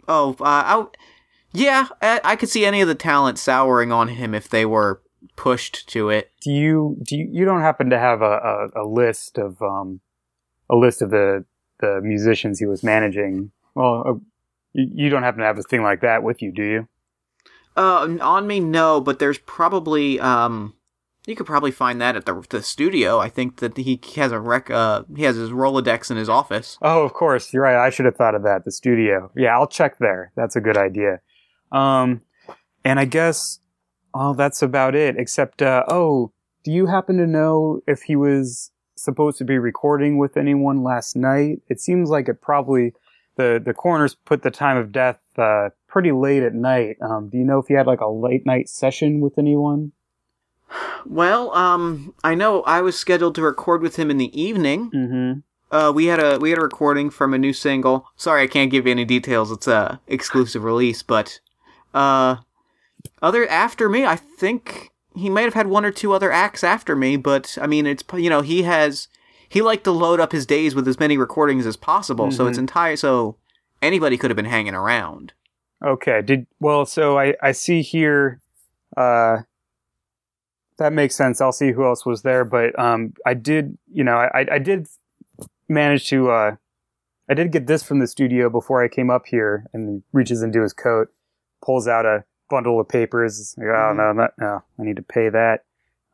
Oh, 0.07 0.35
uh, 0.39 0.43
I, 0.43 0.85
yeah, 1.51 1.87
I, 2.01 2.21
I 2.23 2.35
could 2.35 2.49
see 2.49 2.65
any 2.65 2.81
of 2.81 2.87
the 2.87 2.95
talent 2.95 3.39
souring 3.39 3.91
on 3.91 4.09
him 4.09 4.35
if 4.35 4.47
they 4.47 4.65
were 4.65 5.01
pushed 5.35 5.89
to 5.89 6.09
it. 6.09 6.31
Do 6.41 6.51
you 6.51 6.97
do 7.01 7.17
you, 7.17 7.27
you 7.31 7.45
don't 7.45 7.61
happen 7.61 7.89
to 7.89 7.97
have 7.97 8.21
a, 8.21 8.69
a, 8.75 8.83
a 8.83 8.85
list 8.85 9.37
of 9.37 9.59
um 9.61 10.01
a 10.69 10.75
list 10.75 11.01
of 11.01 11.09
the 11.09 11.45
the 11.79 11.99
musicians 12.03 12.59
he 12.59 12.65
was 12.65 12.83
managing? 12.83 13.51
Well, 13.73 14.03
uh, 14.05 14.13
you, 14.73 14.89
you 14.93 15.09
don't 15.09 15.23
happen 15.23 15.39
to 15.39 15.45
have 15.45 15.57
a 15.57 15.63
thing 15.63 15.81
like 15.81 16.01
that 16.01 16.23
with 16.23 16.41
you, 16.41 16.51
do 16.51 16.63
you? 16.63 16.87
Uh, 17.77 18.17
on 18.21 18.47
me, 18.47 18.59
no, 18.59 19.01
but 19.01 19.19
there's 19.19 19.37
probably 19.37 20.19
um, 20.19 20.73
you 21.27 21.35
could 21.35 21.45
probably 21.45 21.71
find 21.71 21.99
that 22.01 22.15
at 22.15 22.25
the 22.25 22.45
the 22.49 22.61
studio. 22.61 23.19
I 23.19 23.29
think 23.29 23.57
that 23.57 23.77
he 23.77 23.99
has 24.15 24.31
a 24.31 24.39
rec. 24.39 24.69
Uh, 24.69 25.03
he 25.15 25.23
has 25.23 25.35
his 25.35 25.49
Rolodex 25.49 26.11
in 26.11 26.17
his 26.17 26.29
office. 26.29 26.77
Oh, 26.81 27.03
of 27.03 27.13
course. 27.13 27.53
You're 27.53 27.63
right. 27.63 27.75
I 27.75 27.89
should 27.89 28.05
have 28.05 28.15
thought 28.15 28.35
of 28.35 28.43
that. 28.43 28.63
The 28.65 28.71
studio. 28.71 29.31
Yeah, 29.35 29.57
I'll 29.57 29.67
check 29.67 29.97
there. 29.99 30.31
That's 30.35 30.55
a 30.55 30.61
good 30.61 30.77
idea. 30.77 31.19
Um, 31.71 32.21
and 32.83 32.99
I 32.99 33.05
guess, 33.05 33.59
oh, 34.13 34.33
that's 34.33 34.61
about 34.61 34.95
it. 34.95 35.15
Except, 35.17 35.61
uh, 35.61 35.83
oh, 35.87 36.31
do 36.63 36.71
you 36.71 36.85
happen 36.85 37.17
to 37.17 37.27
know 37.27 37.81
if 37.87 38.03
he 38.03 38.15
was 38.15 38.71
supposed 38.95 39.37
to 39.39 39.45
be 39.45 39.57
recording 39.57 40.17
with 40.17 40.37
anyone 40.37 40.83
last 40.83 41.15
night? 41.15 41.61
It 41.69 41.79
seems 41.79 42.09
like 42.09 42.29
it 42.29 42.41
probably, 42.41 42.93
the, 43.35 43.61
the 43.63 43.73
coroners 43.73 44.15
put 44.15 44.43
the 44.43 44.51
time 44.51 44.77
of 44.77 44.91
death, 44.91 45.19
uh, 45.37 45.69
pretty 45.95 46.11
late 46.11 46.43
at 46.43 46.53
night. 46.53 46.97
Um, 47.01 47.29
do 47.29 47.37
you 47.37 47.45
know 47.45 47.59
if 47.59 47.67
he 47.67 47.73
had 47.73 47.87
like 47.87 48.01
a 48.01 48.09
late 48.09 48.45
night 48.45 48.67
session 48.67 49.21
with 49.21 49.37
anyone? 49.37 49.93
Well, 51.05 51.55
um, 51.55 52.13
I 52.21 52.35
know 52.35 52.63
I 52.63 52.81
was 52.81 52.99
scheduled 52.99 53.33
to 53.35 53.41
record 53.41 53.81
with 53.81 53.95
him 53.95 54.11
in 54.11 54.17
the 54.17 54.29
evening. 54.39 54.91
Mm-hmm. 54.91 55.39
Uh, 55.73 55.93
we 55.93 56.07
had 56.07 56.19
a 56.21 56.37
we 56.37 56.49
had 56.49 56.59
a 56.59 56.63
recording 56.63 57.09
from 57.09 57.33
a 57.33 57.37
new 57.37 57.53
single. 57.53 58.07
Sorry, 58.17 58.43
I 58.43 58.47
can't 58.47 58.69
give 58.69 58.85
you 58.85 58.91
any 58.91 59.05
details. 59.05 59.51
It's 59.51 59.69
a 59.69 60.01
exclusive 60.07 60.65
release, 60.65 61.01
but 61.01 61.39
uh, 61.93 62.37
other 63.21 63.47
after 63.47 63.87
me, 63.87 64.05
I 64.05 64.17
think 64.17 64.91
he 65.15 65.29
might 65.29 65.43
have 65.43 65.53
had 65.53 65.67
one 65.67 65.85
or 65.85 65.91
two 65.91 66.11
other 66.11 66.29
acts 66.29 66.61
after 66.61 66.93
me. 66.93 67.15
But 67.15 67.57
I 67.61 67.67
mean, 67.67 67.85
it's 67.85 68.03
you 68.17 68.29
know 68.29 68.41
he 68.41 68.63
has 68.63 69.07
he 69.47 69.61
liked 69.61 69.85
to 69.85 69.91
load 69.91 70.19
up 70.19 70.33
his 70.33 70.45
days 70.45 70.75
with 70.75 70.89
as 70.89 70.99
many 70.99 71.17
recordings 71.17 71.65
as 71.65 71.77
possible. 71.77 72.31
So 72.31 72.47
it's 72.47 72.57
Mhm. 72.57 72.67
entire 72.67 72.95
so 72.97 73.37
anybody 73.81 74.17
could 74.17 74.29
have 74.29 74.35
been 74.35 74.43
hanging 74.43 74.75
around. 74.75 75.31
Okay. 75.85 76.21
Did 76.21 76.47
well. 76.59 76.85
So 76.85 77.17
I 77.19 77.35
I 77.41 77.51
see 77.51 77.81
here. 77.81 78.41
Uh, 78.97 79.39
that 80.77 80.91
makes 80.91 81.15
sense. 81.15 81.39
I'll 81.39 81.51
see 81.51 81.71
who 81.71 81.85
else 81.85 82.05
was 82.05 82.23
there, 82.23 82.43
but 82.43 82.77
um, 82.77 83.13
I 83.25 83.33
did. 83.33 83.77
You 83.91 84.03
know, 84.03 84.17
I 84.17 84.45
I 84.51 84.59
did 84.59 84.87
manage 85.69 86.07
to. 86.09 86.31
Uh, 86.31 86.55
I 87.29 87.33
did 87.33 87.51
get 87.51 87.67
this 87.67 87.83
from 87.83 87.99
the 87.99 88.07
studio 88.07 88.49
before 88.49 88.83
I 88.83 88.87
came 88.87 89.09
up 89.09 89.25
here, 89.27 89.65
and 89.73 90.03
reaches 90.11 90.41
into 90.41 90.61
his 90.61 90.73
coat, 90.73 91.09
pulls 91.63 91.87
out 91.87 92.05
a 92.05 92.23
bundle 92.49 92.79
of 92.79 92.87
papers. 92.87 93.55
Like, 93.57 93.67
oh 93.67 93.93
no, 93.95 94.11
not, 94.11 94.31
no, 94.39 94.63
I 94.79 94.83
need 94.83 94.97
to 94.97 95.01
pay 95.03 95.29
that. 95.29 95.65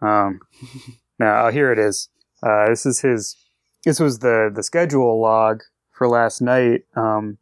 Um, 0.02 0.42
no, 1.20 1.46
oh, 1.46 1.52
here 1.52 1.72
it 1.72 1.80
is. 1.80 2.10
Uh, 2.44 2.70
this 2.70 2.86
is 2.86 3.00
his. 3.00 3.36
This 3.84 4.00
was 4.00 4.20
the 4.20 4.52
the 4.54 4.64
schedule 4.64 5.20
log 5.22 5.64
for 5.92 6.08
last 6.08 6.42
night. 6.42 6.82
Um, 6.96 7.38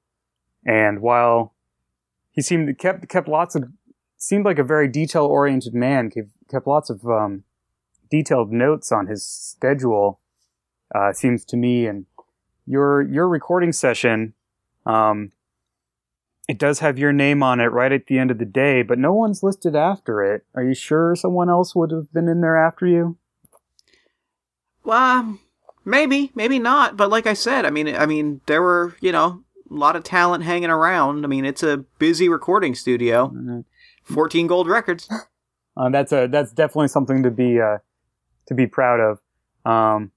and 0.65 1.01
while 1.01 1.53
he 2.39 2.41
seemed 2.41 2.77
kept 2.77 3.09
kept 3.09 3.27
lots 3.27 3.53
of 3.53 3.65
seemed 4.15 4.45
like 4.45 4.59
a 4.59 4.63
very 4.63 4.87
detail 4.87 5.25
oriented 5.25 5.73
man. 5.73 6.09
Kept, 6.09 6.29
kept 6.49 6.67
lots 6.67 6.89
of 6.89 7.05
um, 7.05 7.43
detailed 8.09 8.49
notes 8.49 8.93
on 8.93 9.07
his 9.07 9.25
schedule. 9.25 10.21
Uh, 10.95 11.11
seems 11.11 11.43
to 11.43 11.57
me, 11.57 11.85
and 11.85 12.05
your 12.65 13.01
your 13.01 13.27
recording 13.27 13.73
session, 13.73 14.33
um, 14.85 15.33
it 16.47 16.57
does 16.57 16.79
have 16.79 16.97
your 16.97 17.11
name 17.11 17.43
on 17.43 17.59
it 17.59 17.73
right 17.73 17.91
at 17.91 18.07
the 18.07 18.17
end 18.17 18.31
of 18.31 18.37
the 18.37 18.45
day, 18.45 18.83
but 18.83 18.97
no 18.97 19.13
one's 19.13 19.43
listed 19.43 19.75
after 19.75 20.23
it. 20.23 20.45
Are 20.55 20.63
you 20.63 20.73
sure 20.73 21.17
someone 21.17 21.49
else 21.49 21.75
would 21.75 21.91
have 21.91 22.13
been 22.13 22.29
in 22.29 22.39
there 22.39 22.55
after 22.55 22.87
you? 22.87 23.17
Well, 24.85 25.39
maybe, 25.83 26.31
maybe 26.35 26.57
not. 26.57 26.95
But 26.95 27.09
like 27.09 27.27
I 27.27 27.33
said, 27.33 27.65
I 27.65 27.69
mean, 27.69 27.93
I 27.93 28.05
mean, 28.05 28.39
there 28.45 28.61
were 28.61 28.95
you 29.01 29.11
know 29.11 29.43
lot 29.69 29.95
of 29.95 30.03
talent 30.03 30.43
hanging 30.43 30.69
around. 30.69 31.23
I 31.25 31.27
mean, 31.27 31.45
it's 31.45 31.63
a 31.63 31.77
busy 31.99 32.27
recording 32.29 32.75
studio. 32.75 33.29
Mhm. 33.29 33.65
Fourteen 34.03 34.47
gold 34.47 34.67
records. 34.67 35.09
Uh, 35.77 35.89
that's 35.89 36.11
a 36.11 36.27
that's 36.27 36.51
definitely 36.51 36.87
something 36.89 37.23
to 37.23 37.31
be 37.31 37.59
uh, 37.61 37.77
to 38.47 38.53
be 38.53 38.67
proud 38.67 38.99
of. 38.99 39.19
Um, 39.65 40.11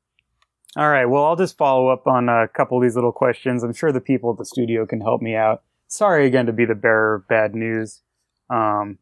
all 0.77 0.89
right, 0.89 1.05
well, 1.05 1.25
I'll 1.25 1.37
just 1.37 1.57
follow 1.59 1.89
up 1.89 2.07
on 2.07 2.29
a 2.29 2.49
couple 2.49 2.79
of 2.79 2.83
these 2.83 2.95
little 2.95 3.13
questions. 3.13 3.63
I'm 3.63 3.75
sure 3.75 3.93
the 3.93 4.01
people 4.01 4.31
at 4.33 4.39
the 4.39 4.45
studio 4.47 4.87
can 4.87 5.01
help 5.03 5.21
me 5.21 5.35
out. 5.37 5.63
Sorry 5.87 6.27
again 6.27 6.47
to 6.47 6.53
be 6.53 6.65
the 6.65 6.75
bearer 6.75 7.17
of 7.17 7.29
bad 7.29 7.55
news. 7.55 8.01
Um, 8.49 8.99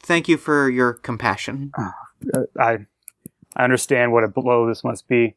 Thank 0.00 0.28
you 0.28 0.36
for 0.36 0.68
your 0.68 0.92
compassion. 0.92 1.70
uh, 1.78 2.42
I 2.58 2.78
I 3.56 3.62
understand 3.64 4.12
what 4.12 4.24
a 4.24 4.28
blow 4.28 4.66
this 4.66 4.82
must 4.82 5.06
be. 5.06 5.36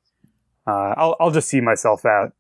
Uh, 0.66 0.96
I'll 0.98 1.16
I'll 1.20 1.32
just 1.32 1.48
see 1.48 1.62
myself 1.62 2.04
out, 2.06 2.34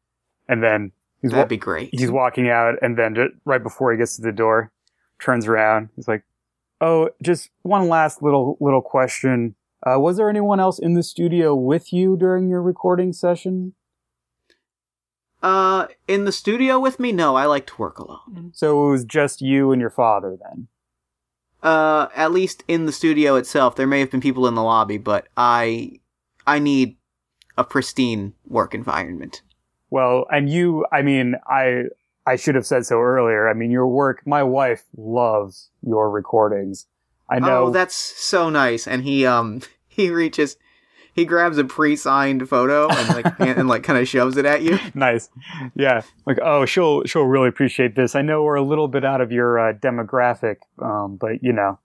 and 0.49 0.61
then 0.63 0.91
he's 1.21 1.31
That'd 1.31 1.49
be 1.49 1.57
great. 1.57 1.89
he's 1.91 2.11
walking 2.11 2.49
out, 2.49 2.75
and 2.81 2.97
then 2.97 3.15
ju- 3.15 3.33
right 3.45 3.61
before 3.61 3.91
he 3.91 3.97
gets 3.97 4.15
to 4.17 4.21
the 4.21 4.31
door, 4.31 4.71
turns 5.19 5.47
around. 5.47 5.89
He's 5.95 6.07
like, 6.07 6.23
"Oh, 6.81 7.09
just 7.21 7.49
one 7.63 7.87
last 7.89 8.21
little 8.21 8.57
little 8.59 8.81
question. 8.81 9.55
Uh, 9.85 9.99
was 9.99 10.17
there 10.17 10.29
anyone 10.29 10.59
else 10.59 10.79
in 10.79 10.93
the 10.95 11.03
studio 11.03 11.53
with 11.55 11.93
you 11.93 12.17
during 12.17 12.49
your 12.49 12.61
recording 12.61 13.13
session? 13.13 13.73
Uh, 15.43 15.87
in 16.07 16.25
the 16.25 16.31
studio 16.31 16.79
with 16.79 16.99
me? 16.99 17.11
No, 17.11 17.35
I 17.35 17.45
like 17.45 17.67
to 17.67 17.77
work 17.77 17.99
alone. 17.99 18.51
So 18.55 18.87
it 18.87 18.91
was 18.91 19.05
just 19.05 19.41
you 19.41 19.71
and 19.71 19.79
your 19.79 19.91
father 19.91 20.37
then." 20.41 20.67
Uh, 21.63 22.07
at 22.15 22.31
least 22.31 22.63
in 22.67 22.85
the 22.85 22.91
studio 22.91 23.35
itself, 23.35 23.75
there 23.75 23.87
may 23.87 23.99
have 23.99 24.11
been 24.11 24.21
people 24.21 24.47
in 24.47 24.53
the 24.55 24.61
lobby, 24.63 24.97
but 24.99 25.27
I, 25.35 25.99
I 26.45 26.59
need 26.59 26.97
a 27.57 27.63
pristine 27.63 28.33
work 28.45 28.75
environment. 28.75 29.41
Well, 29.89 30.25
and 30.29 30.49
you, 30.49 30.85
I 30.91 31.01
mean, 31.01 31.35
I 31.47 31.85
I 32.27 32.35
should 32.35 32.55
have 32.55 32.65
said 32.65 32.85
so 32.85 32.99
earlier. 32.99 33.47
I 33.47 33.53
mean, 33.53 33.71
your 33.71 33.87
work. 33.87 34.27
My 34.27 34.43
wife 34.43 34.83
loves 34.97 35.69
your 35.81 36.11
recordings. 36.11 36.85
I 37.29 37.39
know. 37.39 37.67
Oh, 37.67 37.71
that's 37.71 37.95
so 37.95 38.49
nice. 38.49 38.85
And 38.85 39.03
he, 39.03 39.25
um, 39.25 39.61
he 39.87 40.09
reaches, 40.09 40.57
he 41.13 41.23
grabs 41.23 41.57
a 41.57 41.63
pre-signed 41.63 42.47
photo 42.49 42.89
and 42.89 43.09
like, 43.15 43.39
and, 43.57 43.67
like 43.69 43.83
kind 43.83 43.97
of 43.97 44.09
shoves 44.09 44.35
it 44.35 44.45
at 44.45 44.61
you. 44.61 44.77
nice. 44.93 45.29
Yeah. 45.73 46.01
Like, 46.25 46.37
oh, 46.43 46.65
she'll 46.65 47.05
she'll 47.05 47.23
really 47.23 47.47
appreciate 47.47 47.95
this. 47.95 48.13
I 48.13 48.21
know 48.21 48.43
we're 48.43 48.55
a 48.55 48.61
little 48.61 48.89
bit 48.89 49.05
out 49.05 49.21
of 49.21 49.31
your 49.31 49.57
uh, 49.57 49.73
demographic, 49.73 50.57
um, 50.81 51.15
but 51.15 51.41
you 51.41 51.53
know, 51.53 51.79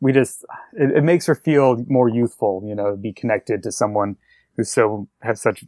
we 0.00 0.12
just 0.12 0.44
it, 0.74 0.98
it 0.98 1.04
makes 1.04 1.26
her 1.26 1.34
feel 1.34 1.82
more 1.88 2.08
youthful. 2.08 2.62
You 2.66 2.74
know, 2.74 2.90
to 2.90 2.96
be 2.96 3.12
connected 3.12 3.62
to 3.62 3.72
someone 3.72 4.16
who's 4.56 4.70
so 4.70 5.08
has 5.22 5.40
such, 5.40 5.62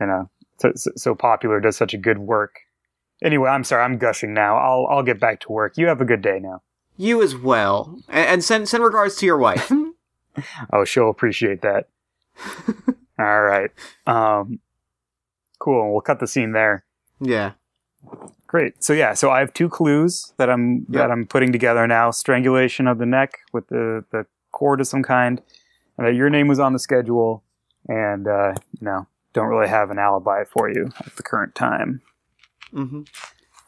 you 0.00 0.06
know, 0.06 0.30
so, 0.58 0.72
so- 0.74 1.14
popular, 1.14 1.60
does 1.60 1.76
such 1.76 1.94
a 1.94 1.98
good 1.98 2.18
work. 2.18 2.60
Anyway, 3.22 3.48
I'm 3.50 3.64
sorry, 3.64 3.82
I'm 3.82 3.98
gushing 3.98 4.32
now. 4.32 4.56
I'll 4.56 4.86
I'll 4.88 5.02
get 5.02 5.18
back 5.18 5.40
to 5.40 5.52
work. 5.52 5.76
You 5.76 5.86
have 5.88 6.00
a 6.00 6.04
good 6.04 6.22
day 6.22 6.38
now. 6.40 6.62
You 6.96 7.22
as 7.22 7.34
well. 7.36 7.98
And, 8.08 8.26
and 8.28 8.44
send, 8.44 8.68
send 8.68 8.82
regards 8.84 9.16
to 9.16 9.26
your 9.26 9.38
wife. 9.38 9.70
Oh, 10.72 10.84
she'll 10.84 11.10
appreciate 11.10 11.62
that. 11.62 11.88
All 13.18 13.42
right. 13.42 13.70
Um, 14.06 14.60
cool. 15.58 15.90
We'll 15.92 16.00
cut 16.00 16.20
the 16.20 16.26
scene 16.28 16.52
there. 16.52 16.84
yeah. 17.20 17.52
Great. 18.46 18.82
So 18.82 18.92
yeah, 18.92 19.12
so 19.14 19.30
I 19.30 19.40
have 19.40 19.52
two 19.52 19.68
clues 19.68 20.32
that 20.38 20.48
I'm 20.48 20.86
Yep. 20.88 20.92
that 20.92 21.10
I'm 21.10 21.26
putting 21.26 21.50
together 21.52 21.86
now: 21.88 22.10
strangulation 22.12 22.86
of 22.86 22.98
the 22.98 23.04
neck 23.06 23.32
with 23.52 23.66
the 23.68 24.04
the 24.12 24.24
cord 24.52 24.80
of 24.80 24.86
some 24.86 25.02
kind, 25.02 25.42
and 25.98 26.06
that 26.06 26.14
your 26.14 26.30
name 26.30 26.46
was 26.48 26.58
on 26.60 26.72
the 26.72 26.78
schedule, 26.78 27.42
and 27.88 28.26
uh, 28.28 28.54
you 28.80 28.84
know 28.86 29.06
don't 29.38 29.48
really 29.48 29.68
have 29.68 29.90
an 29.90 29.98
alibi 29.98 30.42
for 30.44 30.68
you 30.68 30.90
at 30.98 31.14
the 31.16 31.22
current 31.22 31.54
time. 31.54 32.02
hmm 32.72 33.02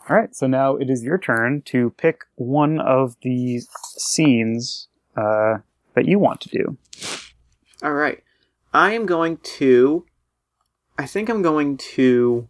All 0.09 0.17
right. 0.17 0.35
So 0.35 0.47
now 0.47 0.77
it 0.77 0.91
is 0.91 1.05
your 1.05 1.19
turn 1.19 1.63
to 1.67 1.91
pick 1.91 2.25
one 2.35 2.81
of 2.81 3.17
the 3.23 3.61
scenes 3.97 4.89
uh, 5.17 5.59
that 5.95 6.07
you 6.07 6.19
want 6.19 6.41
to 6.41 6.49
do. 6.49 6.77
All 7.83 7.93
right. 7.93 8.23
I 8.75 8.93
am 8.93 9.07
going 9.07 9.37
to. 9.59 10.05
I 10.99 11.07
think 11.07 11.29
I'm 11.29 11.43
going 11.43 11.77
to 11.95 12.49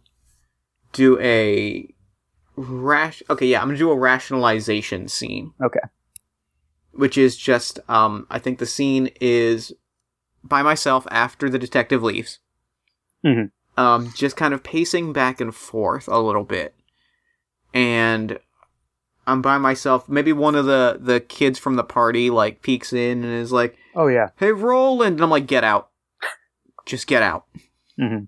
do 0.93 1.19
a 1.21 1.87
rash. 2.55 3.23
Okay, 3.29 3.45
yeah, 3.45 3.61
I'm 3.61 3.67
gonna 3.67 3.77
do 3.77 3.91
a 3.91 3.97
rationalization 3.97 5.07
scene. 5.07 5.53
Okay. 5.63 5.79
Which 6.91 7.17
is 7.17 7.37
just, 7.37 7.79
um, 7.87 8.27
I 8.29 8.39
think 8.39 8.59
the 8.59 8.65
scene 8.65 9.09
is 9.21 9.71
by 10.43 10.61
myself 10.61 11.07
after 11.09 11.49
the 11.49 11.59
detective 11.59 12.03
leaves. 12.03 12.39
Mhm. 13.25 13.51
Um, 13.77 14.11
just 14.15 14.35
kind 14.35 14.53
of 14.53 14.63
pacing 14.63 15.13
back 15.13 15.39
and 15.39 15.55
forth 15.55 16.07
a 16.07 16.19
little 16.19 16.43
bit, 16.43 16.75
and 17.73 18.39
I'm 19.25 19.41
by 19.41 19.57
myself. 19.57 20.09
Maybe 20.09 20.33
one 20.33 20.55
of 20.55 20.65
the 20.65 20.97
the 20.99 21.19
kids 21.19 21.57
from 21.57 21.75
the 21.75 21.83
party 21.83 22.29
like 22.29 22.61
peeks 22.61 22.91
in 22.91 23.23
and 23.23 23.33
is 23.33 23.51
like, 23.51 23.77
Oh 23.95 24.07
yeah. 24.07 24.29
"Hey, 24.37 24.51
Roland," 24.51 25.15
and 25.15 25.23
I'm 25.23 25.29
like, 25.29 25.47
"Get 25.47 25.63
out, 25.63 25.89
just 26.85 27.07
get 27.07 27.23
out." 27.23 27.45
hmm 27.97 28.25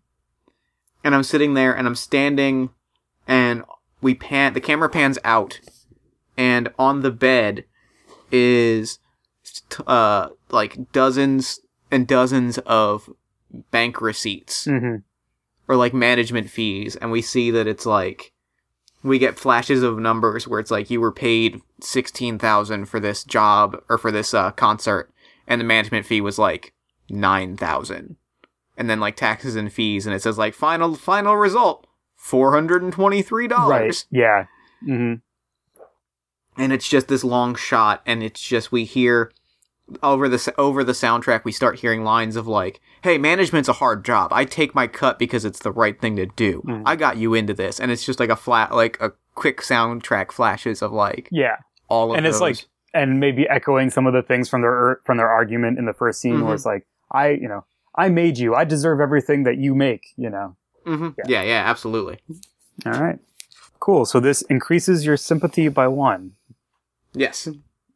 and 1.04 1.14
I'm 1.14 1.24
sitting 1.24 1.54
there 1.54 1.76
and 1.76 1.86
I'm 1.86 1.96
standing 1.96 2.70
and 3.28 3.64
we 4.02 4.16
pan 4.16 4.54
the 4.54 4.62
camera 4.62 4.90
pans 4.90 5.20
out 5.24 5.60
and 6.38 6.70
on 6.80 7.02
the 7.02 7.12
bed 7.12 7.66
is 8.32 9.00
uh 9.86 10.30
like 10.50 10.92
dozens 10.92 11.60
and 11.92 12.08
dozens 12.08 12.58
of 12.60 13.10
bank 13.72 14.02
receipts 14.02 14.66
hmm 14.66 14.98
or 15.68 15.78
like 15.78 15.94
management 15.94 16.50
fees 16.50 16.96
and 16.98 17.10
we 17.10 17.22
see 17.22 17.50
that 17.50 17.68
it's 17.68 17.86
like 17.86 18.34
we 19.02 19.18
get 19.18 19.40
flashes 19.40 19.82
of 19.82 19.98
numbers 19.98 20.46
where 20.48 20.60
it's 20.60 20.72
like 20.72 20.90
you 20.90 21.00
were 21.00 21.12
paid 21.12 21.62
16,000 21.82 22.86
for 22.86 23.00
this 23.00 23.24
job 23.24 23.82
or 23.90 23.98
for 23.98 24.12
this 24.12 24.34
uh, 24.34 24.52
concert 24.52 25.10
and 25.48 25.62
the 25.62 25.66
management 25.66 26.06
fee 26.06 26.20
was 26.20 26.38
like 26.38 26.74
9,000 27.10 28.18
and 28.78 28.90
then 28.90 29.00
like 29.00 29.16
taxes 29.16 29.56
and 29.56 29.72
fees 29.72 30.06
and 30.06 30.14
it 30.14 30.22
says 30.22 30.38
like 30.38 30.54
final 30.54 30.96
final 30.96 31.36
result 31.38 31.88
$423 32.22 33.50
Right. 33.70 34.06
Yeah. 34.12 34.46
Mm-hmm. 34.86 35.14
and 36.62 36.74
it's 36.74 36.90
just 36.90 37.08
this 37.08 37.24
long 37.24 37.56
shot 37.56 38.02
and 38.06 38.22
it's 38.22 38.42
just 38.42 38.72
we 38.72 38.84
hear 38.84 39.32
over 40.02 40.28
the 40.30 40.54
over 40.58 40.84
the 40.84 40.94
soundtrack 40.94 41.44
we 41.44 41.52
start 41.52 41.80
hearing 41.80 42.04
lines 42.04 42.36
of 42.36 42.48
like 42.48 42.80
hey 43.04 43.18
management's 43.18 43.70
a 43.70 43.74
hard 43.74 44.04
job 44.06 44.32
i 44.34 44.46
take 44.46 44.74
my 44.74 44.88
cut 44.88 45.20
because 45.20 45.46
it's 45.46 45.60
the 45.60 45.72
right 45.72 46.00
thing 46.02 46.16
to 46.16 46.26
do 46.26 46.62
Mhm. 46.66 46.84
i 46.86 46.96
got 46.96 47.18
you 47.18 47.34
into 47.34 47.54
this 47.54 47.80
and 47.80 47.92
it's 47.92 48.06
just 48.06 48.20
like 48.20 48.30
a 48.30 48.36
flat 48.36 48.74
like 48.74 48.98
a 49.02 49.12
quick 49.36 49.62
soundtrack 49.62 50.32
flashes 50.32 50.82
of 50.82 50.92
like 50.92 51.28
Yeah. 51.32 51.58
all 51.90 52.12
of 52.12 52.18
And 52.18 52.26
it's 52.26 52.36
those. 52.36 52.42
like, 52.42 52.66
and 52.94 53.20
maybe 53.20 53.48
echoing 53.50 53.90
some 53.90 54.06
of 54.08 54.14
the 54.14 54.22
things 54.22 54.48
from 54.50 54.62
their 54.62 55.00
from 55.06 55.18
their 55.18 55.30
argument 55.30 55.80
in 55.80 55.86
the 55.86 55.94
first 55.94 56.22
scene, 56.22 56.36
Mhm. 56.38 56.46
where 56.46 56.54
it's 56.54 56.66
like, 56.66 56.86
I, 57.12 57.30
you 57.30 57.48
know, 57.48 57.66
I 57.96 58.10
made 58.10 58.38
you. 58.38 58.54
I 58.54 58.64
deserve 58.66 59.00
everything 59.02 59.44
that 59.44 59.58
you 59.58 59.74
make. 59.74 60.14
You 60.16 60.30
know. 60.30 60.56
Mhm. 60.86 61.16
yeah. 61.18 61.26
yeah 61.28 61.42
yeah 61.44 61.64
absolutely 61.66 62.20
All 62.86 62.94
right. 62.94 63.20
Cool. 63.80 64.06
So 64.06 64.20
this 64.20 64.44
increases 64.44 65.06
your 65.06 65.18
sympathy 65.18 65.68
by 65.70 65.88
one, 65.88 66.34
yes 67.14 67.48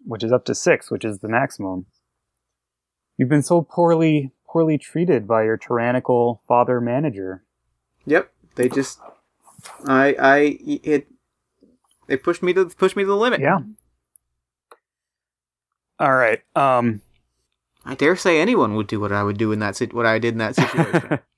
which 0.07 0.23
is 0.23 0.31
up 0.31 0.45
to 0.45 0.55
six, 0.55 0.89
which 0.89 1.05
is 1.05 1.19
the 1.19 1.27
maximum. 1.27 1.85
You've 3.17 3.29
been 3.29 3.43
so 3.43 3.61
poorly 3.61 4.31
poorly 4.49 4.77
treated 4.77 5.27
by 5.27 5.43
your 5.43 5.57
tyrannical 5.57 6.41
father 6.47 6.79
manager. 6.79 7.43
yep 8.05 8.31
they 8.55 8.69
just 8.69 8.99
i 9.85 10.15
i 10.19 10.57
it 10.61 11.07
they 12.07 12.15
pushed 12.15 12.41
me 12.41 12.53
to 12.53 12.65
push 12.65 12.95
me 12.95 13.03
to 13.03 13.07
the 13.07 13.15
limit 13.15 13.41
Yeah. 13.41 13.59
All 15.99 16.15
right. 16.15 16.41
Um. 16.55 17.01
i 17.85 17.95
dare 17.95 18.15
say 18.15 18.39
anyone 18.39 18.75
would 18.75 18.87
do 18.87 18.99
what 18.99 19.11
i 19.11 19.21
would 19.23 19.37
do 19.37 19.51
in 19.51 19.59
that 19.59 19.77
what 19.93 20.05
i 20.05 20.17
did 20.19 20.33
in 20.33 20.37
that 20.39 20.55
situation 20.55 21.19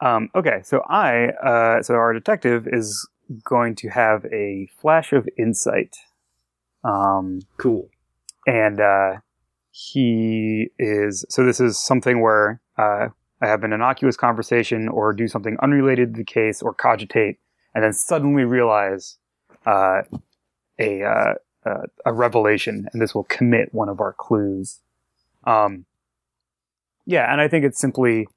Um, 0.00 0.28
okay, 0.34 0.60
so 0.64 0.82
I, 0.86 1.28
uh, 1.28 1.82
so 1.82 1.94
our 1.94 2.12
detective 2.12 2.66
is 2.70 3.08
going 3.44 3.74
to 3.76 3.88
have 3.88 4.26
a 4.26 4.68
flash 4.78 5.12
of 5.14 5.26
insight. 5.38 5.96
Um, 6.84 7.40
cool 7.56 7.88
and, 8.46 8.80
uh, 8.80 9.14
he 9.70 10.68
is, 10.78 11.24
so 11.28 11.44
this 11.44 11.58
is 11.60 11.78
something 11.78 12.20
where, 12.20 12.60
uh, 12.78 13.08
I 13.40 13.46
have 13.46 13.64
an 13.64 13.72
innocuous 13.72 14.16
conversation 14.16 14.88
or 14.88 15.12
do 15.12 15.26
something 15.26 15.56
unrelated 15.62 16.14
to 16.14 16.18
the 16.18 16.24
case 16.24 16.62
or 16.62 16.74
cogitate 16.74 17.38
and 17.74 17.82
then 17.82 17.92
suddenly 17.92 18.44
realize, 18.44 19.18
uh, 19.66 20.02
a, 20.78 21.02
uh, 21.02 21.34
uh, 21.66 21.86
a 22.04 22.12
revelation 22.12 22.86
and 22.92 23.00
this 23.00 23.14
will 23.14 23.24
commit 23.24 23.72
one 23.72 23.88
of 23.88 24.00
our 24.00 24.12
clues. 24.12 24.80
Um, 25.44 25.86
yeah, 27.06 27.30
and 27.32 27.40
I 27.40 27.48
think 27.48 27.64
it's 27.64 27.80
simply 27.80 28.28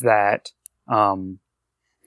that 0.00 0.50
um, 0.88 1.38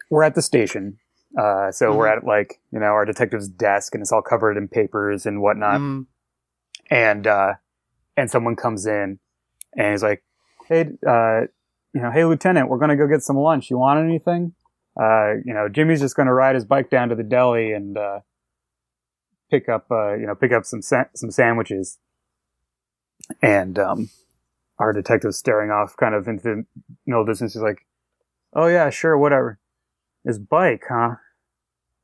we're 0.10 0.24
at 0.24 0.36
the 0.36 0.42
station. 0.42 1.00
Uh, 1.38 1.72
so 1.72 1.96
we're 1.96 2.08
at 2.08 2.24
like 2.24 2.60
you 2.72 2.80
know 2.80 2.86
our 2.88 3.06
detective's 3.06 3.48
desk, 3.48 3.94
and 3.96 4.02
it's 4.02 4.12
all 4.12 4.22
covered 4.22 4.58
in 4.58 4.68
papers 4.68 5.26
and 5.26 5.42
whatnot. 5.42 5.80
Mm, 5.82 6.06
And 6.90 7.28
uh, 7.28 7.54
and 8.16 8.30
someone 8.32 8.56
comes 8.56 8.86
in, 8.86 9.20
and 9.76 9.92
he's 9.92 10.04
like, 10.04 10.24
"Hey, 10.68 10.90
uh, 11.06 11.42
you 11.94 12.02
know, 12.02 12.12
hey, 12.12 12.24
Lieutenant, 12.26 12.70
we're 12.70 12.78
gonna 12.80 12.96
go 12.96 13.08
get 13.08 13.24
some 13.24 13.38
lunch. 13.38 13.70
You 13.70 13.78
want 13.78 14.00
anything? 14.00 14.54
Uh, 15.00 15.34
you 15.46 15.54
know, 15.54 15.68
Jimmy's 15.70 16.00
just 16.00 16.16
gonna 16.16 16.34
ride 16.34 16.56
his 16.56 16.66
bike 16.66 16.90
down 16.90 17.10
to 17.10 17.16
the 17.16 17.24
deli 17.24 17.72
and 17.72 17.98
uh, 17.98 18.20
pick 19.52 19.68
up, 19.70 19.86
uh, 19.92 20.14
you 20.14 20.26
know, 20.26 20.34
pick 20.36 20.52
up 20.52 20.66
some 20.66 20.82
sa- 20.82 21.06
some 21.16 21.30
sandwiches." 21.32 22.00
And 23.42 23.78
um, 23.78 24.10
our 24.80 24.94
detective's 24.94 25.38
staring 25.38 25.72
off, 25.72 25.98
kind 25.98 26.16
of 26.16 26.28
into 26.28 26.44
the 26.44 26.66
middle 27.06 27.26
distance. 27.26 27.54
He's 27.54 27.62
like, 27.62 27.86
"Oh 28.54 28.68
yeah, 28.68 28.90
sure, 28.90 29.18
whatever." 29.18 29.60
His 30.28 30.38
bike, 30.38 30.84
huh? 30.90 31.16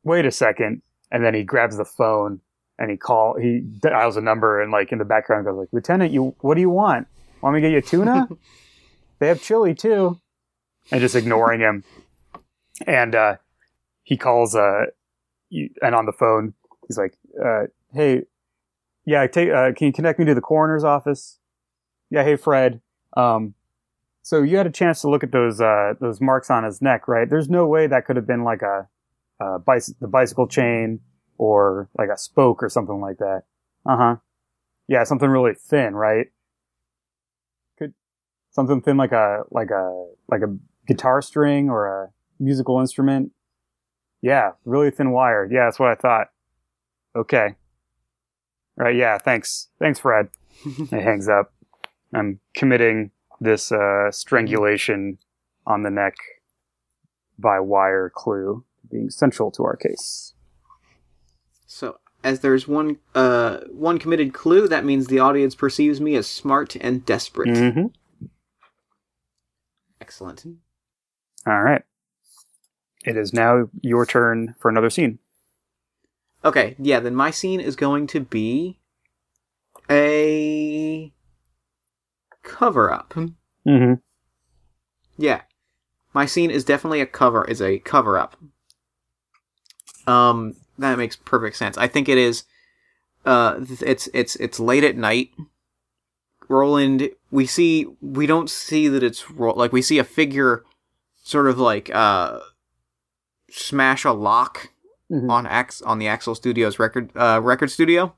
Wait 0.04 0.26
a 0.26 0.32
second. 0.32 0.82
And 1.12 1.26
then 1.26 1.34
he 1.34 1.44
grabs 1.44 1.76
the 1.76 1.84
phone 1.84 2.40
and 2.80 2.90
he 2.90 2.96
call 2.96 3.38
he 3.38 3.60
dials 3.60 4.16
a 4.16 4.22
number 4.22 4.62
and 4.62 4.72
like 4.72 4.94
in 4.94 4.98
the 4.98 5.06
background 5.06 5.46
goes 5.46 5.58
like, 5.58 5.68
Lieutenant, 5.74 6.14
you 6.14 6.34
what 6.40 6.56
do 6.56 6.62
you 6.62 6.70
want? 6.70 7.08
Want 7.42 7.54
me 7.54 7.62
to 7.62 7.70
get 7.70 7.74
you 7.74 7.82
tuna? 7.82 8.30
they 9.20 9.28
have 9.28 9.42
chili 9.42 9.76
too. 9.76 10.20
And 10.90 11.02
just 11.02 11.16
ignoring 11.16 11.60
him. 11.60 11.84
And 12.88 13.14
uh 13.14 13.36
he 14.04 14.16
calls 14.16 14.56
uh 14.56 14.86
and 15.82 15.94
on 15.94 16.06
the 16.06 16.14
phone 16.14 16.54
he's 16.88 16.98
like, 16.98 17.18
uh, 17.44 17.66
hey, 17.94 18.24
yeah, 19.06 19.28
take 19.28 19.50
uh, 19.50 19.74
can 19.74 19.88
you 19.88 19.94
connect 19.94 20.18
me 20.18 20.26
to 20.26 20.34
the 20.34 20.42
coroner's 20.42 20.86
office? 20.86 21.40
Yeah, 22.10 22.24
hey 22.24 22.38
Fred. 22.38 22.80
Um 23.18 23.54
so 24.24 24.42
you 24.42 24.58
had 24.58 24.66
a 24.66 24.72
chance 24.72 25.02
to 25.02 25.10
look 25.10 25.24
at 25.24 25.32
those 25.32 25.62
uh 25.62 25.94
those 26.00 26.20
marks 26.20 26.50
on 26.50 26.64
his 26.64 26.82
neck, 26.82 27.08
right? 27.08 27.30
There's 27.30 27.50
no 27.50 27.68
way 27.68 27.88
that 27.88 28.06
could 28.06 28.16
have 28.16 28.26
been 28.26 28.44
like 28.44 28.62
a 28.62 28.88
uh, 29.40 29.60
bicy- 29.60 30.00
the 30.00 30.08
bicycle 30.08 30.48
chain 30.48 31.02
or 31.38 31.90
like 31.98 32.10
a 32.12 32.18
spoke 32.18 32.64
or 32.64 32.70
something 32.70 33.02
like 33.02 33.18
that. 33.18 33.44
Uh 33.86 33.98
huh. 33.98 34.16
Yeah, 34.88 35.04
something 35.04 35.30
really 35.30 35.54
thin, 35.54 35.94
right? 35.94 36.28
Could 37.78 37.94
something 38.52 38.82
thin 38.82 38.98
like 38.98 39.12
a 39.12 39.44
like 39.52 39.70
a 39.72 40.08
like 40.30 40.42
a 40.42 40.58
guitar 40.88 41.22
string 41.22 41.70
or 41.70 41.88
a 41.88 42.10
musical 42.40 42.80
instrument. 42.80 43.32
Yeah, 44.22 44.52
really 44.64 44.90
thin 44.90 45.12
wire. 45.12 45.48
Yeah, 45.52 45.66
that's 45.66 45.80
what 45.80 45.90
I 45.92 45.96
thought. 45.96 46.28
Okay. 47.16 47.56
Right. 48.78 48.96
Yeah. 48.96 49.18
Thanks. 49.18 49.70
Thanks, 49.80 50.00
Fred. 50.00 50.30
it 50.66 50.92
hangs 50.92 51.28
up. 51.28 51.54
I'm 52.16 52.40
committing 52.56 53.12
this 53.44 53.72
uh, 53.72 54.12
strangulation 54.12 55.18
on 55.66 55.84
the 55.84 55.90
neck 55.90 56.16
by 57.38 57.60
wire 57.60 58.12
clue 58.14 58.64
being 58.90 59.10
central 59.10 59.52
to 59.52 59.64
our 59.64 59.76
case. 59.76 60.34
So, 61.66 61.98
as 62.24 62.40
there's 62.42 62.68
one 62.68 62.98
uh 63.16 63.62
one 63.72 63.98
committed 64.00 64.34
clue, 64.34 64.68
that 64.68 64.86
means 64.86 65.08
the 65.08 65.20
audience 65.20 65.56
perceives 65.56 66.00
me 66.00 66.16
as 66.16 66.28
smart 66.28 66.76
and 66.76 67.06
desperate. 67.06 67.50
Mm-hmm. 67.50 67.88
Excellent. 70.00 70.46
All 71.46 71.62
right. 71.62 71.82
It 73.06 73.18
is 73.18 73.34
now 73.34 73.70
your 73.82 74.06
turn 74.06 74.56
for 74.60 74.70
another 74.70 74.90
scene. 74.90 75.20
Okay, 76.46 76.76
yeah, 76.78 77.00
then 77.00 77.16
my 77.16 77.32
scene 77.32 77.60
is 77.60 77.76
going 77.76 78.08
to 78.08 78.20
be 78.20 78.80
a 79.90 81.12
cover 82.44 82.92
up. 82.92 83.14
Mm-hmm. 83.68 83.94
Yeah. 85.18 85.42
My 86.14 86.26
scene 86.26 86.52
is 86.52 86.64
definitely 86.64 87.02
a 87.02 87.06
cover 87.06 87.44
is 87.46 87.62
a 87.62 87.80
cover 87.80 88.18
up. 88.18 88.38
Um 90.06 90.56
that 90.78 90.98
makes 90.98 91.16
perfect 91.16 91.56
sense. 91.58 91.78
I 91.78 91.88
think 91.88 92.10
it 92.10 92.18
is 92.18 92.44
uh 93.26 93.60
it's 93.70 94.08
it's 94.14 94.36
it's 94.38 94.60
late 94.60 94.84
at 94.84 94.98
night. 94.98 95.32
Roland 96.50 97.10
we 97.32 97.46
see 97.46 97.88
we 98.02 98.28
don't 98.28 98.50
see 98.50 98.88
that 98.88 99.02
it's 99.04 99.24
like 99.38 99.72
we 99.72 99.82
see 99.82 99.98
a 99.98 100.04
figure 100.04 100.64
sort 101.24 101.48
of 101.48 101.58
like 101.58 101.90
uh 101.94 102.40
smash 103.50 104.04
a 104.06 104.12
lock 104.12 104.70
Mhm. 105.12 105.30
on 105.30 105.46
Ax 105.46 105.82
on 105.82 106.00
the 106.00 106.08
Axel 106.08 106.34
Studios 106.34 106.80
record 106.80 107.12
uh 107.16 107.40
record 107.44 107.70
studio 107.70 108.16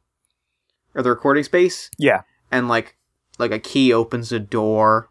or 0.94 1.02
the 1.02 1.10
recording 1.10 1.44
space 1.44 1.90
Yeah. 1.98 2.22
and 2.52 2.68
like 2.68 2.96
like 3.40 3.52
a 3.52 3.60
key 3.60 3.92
opens 3.94 4.32
a 4.32 4.40
door 4.40 5.10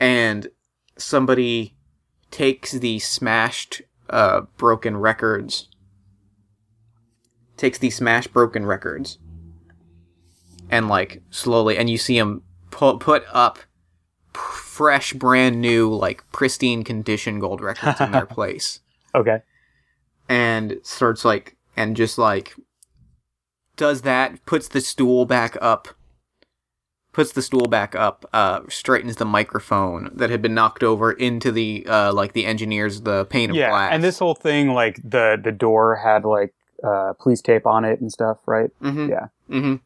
and 0.00 0.48
somebody 0.96 1.74
takes 2.30 2.72
the 2.72 2.98
smashed 2.98 3.82
uh 4.10 4.42
broken 4.56 4.96
records 4.96 5.68
takes 7.56 7.78
the 7.78 7.90
smash 7.90 8.26
broken 8.26 8.66
records 8.66 9.18
and 10.70 10.88
like 10.88 11.22
slowly 11.30 11.76
and 11.76 11.88
you 11.88 11.98
see 11.98 12.18
him 12.18 12.42
put 12.70 12.98
put 13.00 13.24
up 13.32 13.58
fresh 14.32 15.12
brand 15.12 15.60
new 15.60 15.88
like 15.94 16.24
pristine 16.32 16.82
condition 16.82 17.38
gold 17.38 17.60
records 17.60 18.00
in 18.00 18.10
their 18.10 18.26
place 18.38 18.80
Okay. 19.14 19.42
and 20.28 20.78
starts 20.82 21.24
like 21.24 21.56
and 21.76 21.96
just 21.96 22.18
like 22.18 22.54
does 23.76 24.02
that 24.02 24.44
puts 24.46 24.66
the 24.68 24.80
stool 24.80 25.24
back 25.24 25.56
up 25.60 25.88
puts 27.14 27.32
the 27.32 27.40
stool 27.42 27.66
back 27.66 27.94
up 27.94 28.26
uh 28.34 28.60
straightens 28.68 29.16
the 29.16 29.24
microphone 29.24 30.10
that 30.12 30.28
had 30.28 30.42
been 30.42 30.52
knocked 30.54 30.82
over 30.82 31.12
into 31.12 31.50
the 31.50 31.86
uh 31.88 32.12
like 32.12 32.32
the 32.34 32.44
engineers 32.44 33.00
the 33.02 33.24
pane 33.26 33.48
of 33.50 33.56
Yeah, 33.56 33.70
glass 33.70 33.92
and 33.94 34.04
this 34.04 34.18
whole 34.18 34.34
thing, 34.34 34.68
like 34.74 34.96
the 35.02 35.40
the 35.42 35.52
door 35.52 35.96
had 35.96 36.24
like 36.24 36.52
uh, 36.82 37.14
police 37.18 37.40
tape 37.40 37.66
on 37.66 37.84
it 37.86 38.00
and 38.00 38.12
stuff, 38.12 38.38
right? 38.46 38.70
mm-hmm. 38.82 39.08
Yeah. 39.08 39.28
mm-hmm 39.48 39.76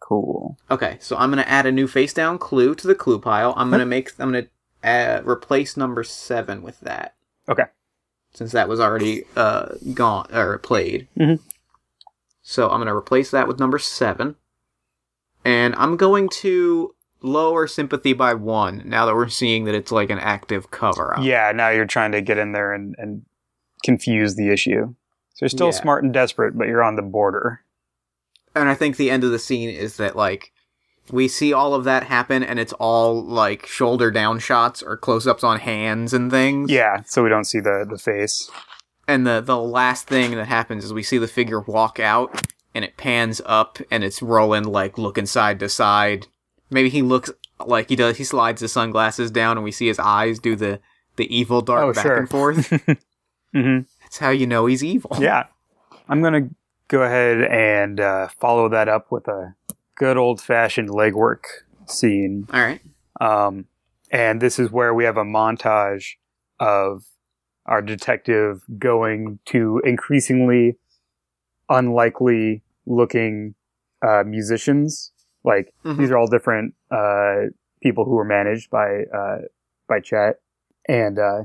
Cool. 0.00 0.56
okay 0.70 0.96
so 1.00 1.16
i'm 1.16 1.30
gonna 1.30 1.42
add 1.42 1.66
a 1.66 1.72
new 1.72 1.86
face 1.86 2.14
down 2.14 2.38
clue 2.38 2.74
to 2.74 2.86
the 2.86 2.94
clue 2.94 3.18
pile 3.18 3.52
i'm 3.56 3.70
gonna 3.70 3.84
make 3.86 4.10
i'm 4.18 4.32
gonna 4.32 4.46
uh, 4.82 5.20
replace 5.24 5.76
number 5.76 6.02
seven 6.04 6.62
with 6.62 6.80
that 6.80 7.14
Okay. 7.48 7.64
since 8.32 8.52
that 8.52 8.68
was 8.68 8.80
already 8.80 9.24
uh 9.36 9.74
gone 9.94 10.26
or 10.32 10.56
played 10.58 11.08
Mm-hmm. 11.18 11.42
So 12.42 12.70
I'm 12.70 12.78
going 12.78 12.86
to 12.86 12.94
replace 12.94 13.30
that 13.32 13.46
with 13.46 13.58
number 13.60 13.78
seven. 13.78 14.36
And 15.48 15.74
I'm 15.76 15.96
going 15.96 16.28
to 16.40 16.94
lower 17.22 17.66
sympathy 17.66 18.12
by 18.12 18.34
one 18.34 18.82
now 18.84 19.06
that 19.06 19.14
we're 19.14 19.28
seeing 19.28 19.64
that 19.64 19.74
it's 19.74 19.90
like 19.90 20.10
an 20.10 20.18
active 20.18 20.70
cover 20.70 21.16
up. 21.16 21.24
Yeah, 21.24 21.50
now 21.52 21.70
you're 21.70 21.86
trying 21.86 22.12
to 22.12 22.20
get 22.20 22.38
in 22.38 22.52
there 22.52 22.72
and, 22.72 22.94
and 22.98 23.22
confuse 23.82 24.36
the 24.36 24.50
issue. 24.50 24.94
So 25.34 25.44
you're 25.44 25.48
still 25.48 25.68
Yeah. 25.68 25.72
smart 25.80 26.04
and 26.04 26.12
desperate, 26.12 26.56
but 26.56 26.68
you're 26.68 26.82
on 26.82 26.96
the 26.96 27.02
border. 27.02 27.60
And 28.54 28.68
I 28.68 28.74
think 28.74 28.96
the 28.96 29.10
end 29.10 29.24
of 29.24 29.30
the 29.30 29.38
scene 29.38 29.70
is 29.70 29.96
that 29.96 30.16
like 30.16 30.52
we 31.10 31.28
see 31.28 31.52
all 31.54 31.72
of 31.74 31.84
that 31.84 32.02
happen 32.04 32.42
and 32.42 32.58
it's 32.60 32.74
all 32.74 33.24
like 33.24 33.64
shoulder 33.66 34.10
down 34.10 34.38
shots 34.40 34.82
or 34.82 34.96
close 34.96 35.26
ups 35.26 35.42
on 35.42 35.60
hands 35.60 36.12
and 36.12 36.30
things. 36.30 36.70
Yeah, 36.70 37.02
so 37.06 37.22
we 37.22 37.30
don't 37.30 37.44
see 37.46 37.60
the 37.60 37.86
the 37.88 37.98
face. 37.98 38.50
And 39.06 39.26
the 39.26 39.40
the 39.40 39.56
last 39.58 40.06
thing 40.08 40.32
that 40.32 40.46
happens 40.48 40.84
is 40.84 40.92
we 40.92 41.02
see 41.02 41.16
the 41.18 41.26
figure 41.28 41.60
walk 41.60 41.98
out 41.98 42.42
and 42.78 42.84
it 42.84 42.96
pans 42.96 43.40
up 43.44 43.78
and 43.90 44.04
it's 44.04 44.22
rolling 44.22 44.62
like 44.62 44.96
looking 44.96 45.26
side 45.26 45.58
to 45.58 45.68
side. 45.68 46.28
Maybe 46.70 46.88
he 46.90 47.02
looks 47.02 47.28
like 47.66 47.88
he 47.88 47.96
does 47.96 48.18
he 48.18 48.22
slides 48.22 48.60
his 48.60 48.70
sunglasses 48.72 49.32
down 49.32 49.56
and 49.56 49.64
we 49.64 49.72
see 49.72 49.88
his 49.88 49.98
eyes 49.98 50.38
do 50.38 50.54
the 50.54 50.78
the 51.16 51.26
evil 51.36 51.60
dart 51.60 51.82
Oh, 51.82 51.92
back 51.92 52.04
sure. 52.04 52.16
and 52.16 52.30
forth. 52.30 52.68
hmm 53.52 53.80
That's 54.02 54.18
how 54.18 54.30
you 54.30 54.46
know 54.46 54.66
he's 54.66 54.84
evil. 54.84 55.16
Yeah, 55.18 55.46
I'm 56.08 56.22
gonna 56.22 56.50
go 56.86 57.02
ahead 57.02 57.42
and 57.42 57.98
uh, 57.98 58.28
follow 58.28 58.68
that 58.68 58.88
up 58.88 59.10
with 59.10 59.26
a 59.26 59.56
good 59.96 60.16
old 60.16 60.40
fashioned 60.40 60.88
legwork 60.90 61.40
scene. 61.86 62.46
All 62.52 62.60
right. 62.60 62.80
Um, 63.20 63.64
and 64.12 64.40
this 64.40 64.60
is 64.60 64.70
where 64.70 64.94
we 64.94 65.02
have 65.02 65.16
a 65.16 65.24
montage 65.24 66.12
of 66.60 67.02
our 67.66 67.82
detective 67.82 68.62
going 68.78 69.40
to 69.46 69.82
increasingly 69.84 70.76
unlikely 71.68 72.62
looking 72.88 73.54
uh, 74.06 74.22
musicians. 74.26 75.12
Like 75.44 75.72
Mhm. 75.84 75.98
these 75.98 76.10
are 76.10 76.16
all 76.18 76.26
different 76.26 76.74
uh, 76.90 77.50
people 77.82 78.04
who 78.04 78.12
were 78.16 78.24
managed 78.24 78.70
by 78.70 79.04
uh, 79.14 79.38
by 79.88 80.00
Chet, 80.00 80.40
and 80.88 81.18
uh, 81.18 81.42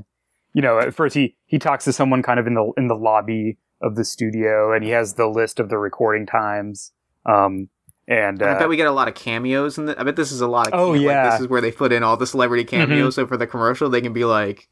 you 0.52 0.62
know, 0.62 0.78
at 0.78 0.94
first 0.94 1.14
he 1.14 1.36
he 1.46 1.58
talks 1.58 1.84
to 1.84 1.92
someone 1.92 2.22
kind 2.22 2.40
of 2.40 2.46
in 2.46 2.54
the 2.54 2.72
in 2.76 2.88
the 2.88 2.96
lobby 2.96 3.56
of 3.80 3.94
the 3.96 4.04
studio, 4.04 4.72
and 4.72 4.84
he 4.84 4.90
has 4.90 5.14
the 5.14 5.26
list 5.26 5.60
of 5.60 5.68
the 5.68 5.78
recording 5.78 6.26
times. 6.26 6.92
Um, 7.26 7.68
and 8.06 8.42
I 8.42 8.50
uh, 8.52 8.58
bet 8.58 8.68
we 8.68 8.76
get 8.76 8.86
a 8.86 8.92
lot 8.92 9.08
of 9.08 9.14
cameos 9.14 9.78
in 9.78 9.86
the, 9.86 9.98
I 9.98 10.02
bet 10.04 10.16
this 10.16 10.30
is 10.32 10.40
a 10.42 10.46
lot 10.48 10.68
of 10.68 10.74
Oh, 10.78 10.90
like, 10.90 11.00
yeah. 11.00 11.22
Mm-hmm. 11.24 11.30
this 11.30 11.40
is 11.40 11.48
where 11.48 11.60
they 11.62 11.72
put 11.72 11.90
in 11.92 12.02
all 12.02 12.16
the 12.18 12.26
celebrity 12.26 12.64
cameos 12.64 13.14
so 13.14 13.26
for 13.26 13.36
the 13.38 13.46
commercial 13.46 13.88
they 13.88 14.02
can 14.02 14.12
be 14.12 14.24
like 14.26 14.68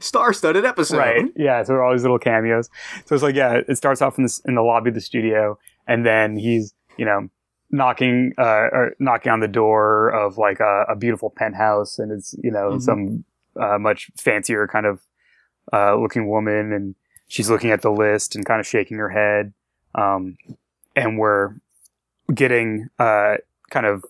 star 0.00 0.32
studded 0.32 0.64
episode. 0.64 0.98
Right. 0.98 1.24
Yeah. 1.36 1.62
So 1.62 1.68
there 1.74 1.76
are 1.78 1.84
all 1.84 1.92
these 1.92 2.02
little 2.02 2.18
cameos. 2.18 2.68
So 3.04 3.14
it's 3.14 3.22
like, 3.22 3.36
yeah, 3.36 3.60
it 3.68 3.76
starts 3.76 4.02
off 4.02 4.18
in 4.18 4.24
this 4.24 4.40
in 4.46 4.56
the 4.56 4.62
lobby 4.62 4.88
of 4.88 4.94
the 4.94 5.00
studio, 5.00 5.58
and 5.86 6.04
then 6.06 6.36
he's, 6.36 6.74
you 6.96 7.04
know, 7.04 7.28
knocking 7.70 8.32
uh 8.38 8.68
or 8.72 8.94
knocking 9.00 9.32
on 9.32 9.40
the 9.40 9.48
door 9.48 10.08
of 10.10 10.38
like 10.38 10.60
a, 10.60 10.84
a 10.88 10.96
beautiful 10.96 11.30
penthouse, 11.30 11.98
and 11.98 12.12
it's 12.12 12.34
you 12.42 12.50
know 12.50 12.72
Mhm. 12.72 12.82
some 12.82 13.24
uh, 13.60 13.78
much 13.78 14.10
fancier 14.16 14.66
kind 14.68 14.86
of 14.86 15.00
uh, 15.72 15.96
looking 15.96 16.28
woman, 16.28 16.72
and 16.72 16.94
she's 17.26 17.50
looking 17.50 17.70
at 17.70 17.82
the 17.82 17.90
list 17.90 18.36
and 18.36 18.44
kind 18.46 18.60
of 18.60 18.66
shaking 18.66 18.98
her 18.98 19.08
head. 19.10 19.52
Um, 19.94 20.36
and 20.94 21.18
we're 21.18 21.54
getting 22.34 22.88
uh 22.98 23.36
kind 23.70 23.86
of 23.86 24.04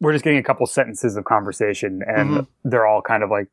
we're 0.00 0.12
just 0.12 0.24
getting 0.24 0.38
a 0.38 0.42
couple 0.42 0.66
sentences 0.66 1.16
of 1.16 1.24
conversation, 1.24 2.02
and 2.06 2.30
Mhm. 2.30 2.46
they're 2.64 2.86
all 2.86 3.02
kind 3.02 3.22
of 3.22 3.30
like 3.30 3.48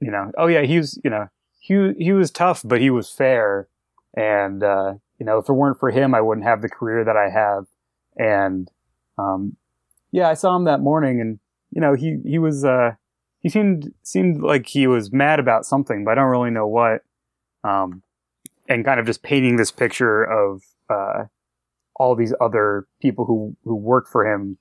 you 0.00 0.10
know, 0.12 0.30
oh 0.38 0.46
yeah, 0.46 0.62
he 0.62 0.78
was, 0.78 1.00
you 1.02 1.10
know, 1.10 1.28
he 1.58 1.92
he 1.98 2.12
was 2.12 2.30
tough, 2.30 2.62
but 2.64 2.80
he 2.80 2.88
was 2.90 3.10
fair, 3.10 3.68
and 4.14 4.62
uh, 4.62 4.94
you 5.18 5.26
know, 5.26 5.38
if 5.38 5.48
it 5.48 5.52
weren't 5.52 5.78
for 5.80 5.90
him, 5.90 6.14
I 6.14 6.20
wouldn't 6.20 6.46
have 6.46 6.62
the 6.62 6.68
career 6.68 7.04
that 7.04 7.16
I 7.16 7.28
have, 7.30 7.66
and 8.16 8.70
um, 9.18 9.56
yeah, 10.12 10.28
I 10.28 10.34
saw 10.34 10.54
him 10.56 10.64
that 10.64 10.80
morning, 10.80 11.20
and 11.20 11.38
you 11.70 11.80
know, 11.80 11.94
he 11.94 12.18
he 12.24 12.38
was 12.38 12.64
uh, 12.64 12.92
he 13.40 13.48
seemed 13.48 13.92
seemed 14.02 14.42
like 14.42 14.66
he 14.66 14.86
was 14.86 15.12
mad 15.12 15.40
about 15.40 15.66
something, 15.66 16.04
but 16.04 16.12
I 16.12 16.14
don't 16.16 16.30
really 16.30 16.50
know 16.50 16.66
what, 16.66 17.02
um, 17.64 18.02
and 18.68 18.84
kind 18.84 19.00
of 19.00 19.06
just 19.06 19.22
painting 19.22 19.56
this 19.56 19.70
picture 19.70 20.22
of 20.24 20.62
uh, 20.88 21.24
all 21.96 22.14
these 22.14 22.34
other 22.40 22.86
people 23.00 23.24
who 23.24 23.56
who 23.64 23.74
work 23.74 24.08
for 24.08 24.26
him, 24.32 24.58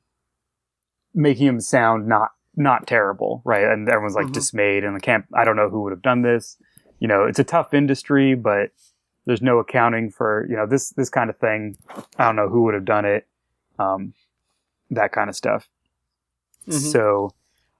making 1.13 1.47
him 1.47 1.59
sound 1.61 2.07
not 2.07 2.31
not 2.55 2.87
terrible, 2.87 3.41
right? 3.45 3.63
And 3.65 3.87
everyone's 3.87 4.15
like 4.15 4.27
Mhm. 4.27 4.33
dismayed, 4.33 4.83
and 4.83 4.95
I 4.95 4.99
can't. 4.99 5.25
I 5.33 5.45
don't 5.45 5.55
know 5.55 5.69
who 5.69 5.83
would 5.83 5.91
have 5.91 6.01
done 6.01 6.23
this. 6.23 6.57
You 6.99 7.07
know, 7.07 7.25
it's 7.25 7.37
a 7.37 7.43
tough 7.43 7.73
industry, 7.75 8.33
but 8.33 8.71
there's 9.27 9.41
no 9.41 9.59
accounting 9.59 10.09
for 10.09 10.47
you 10.49 10.55
know 10.55 10.65
this 10.65 10.89
this 10.91 11.09
kind 11.09 11.29
of 11.29 11.37
thing. 11.37 11.77
I 12.17 12.25
don't 12.25 12.37
know 12.37 12.49
who 12.49 12.63
would 12.63 12.73
have 12.73 12.85
done 12.85 13.05
it. 13.05 13.27
Um, 13.77 14.13
that 14.89 15.11
kind 15.11 15.29
of 15.29 15.35
stuff. 15.35 15.69
Mhm. 16.67 16.91
So 16.91 17.31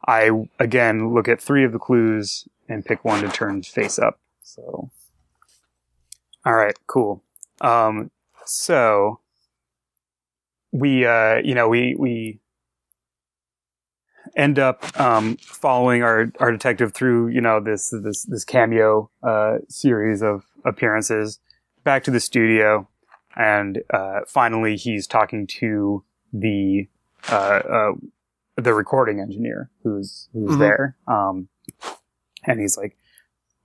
I 0.06 0.30
again 0.60 1.14
look 1.14 1.28
at 1.28 1.42
three 1.42 1.64
of 1.64 1.72
the 1.72 1.80
clues 1.80 2.48
and 2.68 2.86
pick 2.86 3.04
one 3.06 3.22
to 3.24 3.30
turn 3.30 3.64
face 3.64 3.98
up. 3.98 4.20
So 4.44 4.92
all 6.46 6.54
right, 6.56 6.78
cool. 6.86 7.24
Um, 7.62 8.12
so 8.46 9.22
we 10.74 11.06
uh, 11.06 11.38
you 11.38 11.56
know 11.56 11.70
we 11.70 11.96
we 11.98 12.40
end 14.36 14.60
up 14.60 15.00
um, 15.00 15.38
following 15.38 16.04
our 16.04 16.30
our 16.40 16.52
detective 16.52 16.94
through 16.94 17.30
you 17.30 17.40
know 17.40 17.62
this 17.62 17.90
this 17.90 18.24
this 18.24 18.44
cameo 18.44 19.10
uh, 19.24 19.60
series 19.70 20.22
of 20.22 20.44
appearances 20.68 21.40
back 21.84 22.04
to 22.04 22.12
the 22.12 22.20
studio 22.20 22.88
and 23.36 23.80
uh, 23.94 24.20
finally 24.28 24.76
he's 24.76 25.08
talking 25.08 25.48
to 25.48 26.04
the 26.34 26.88
uh, 27.32 27.36
uh, 27.36 27.92
the 28.56 28.74
recording 28.74 29.20
engineer 29.20 29.70
who's 29.84 30.30
who's 30.34 30.52
Mhm. 30.52 30.60
there 30.60 30.96
um, 31.08 31.48
and 32.46 32.60
he's 32.60 32.78
like 32.78 32.98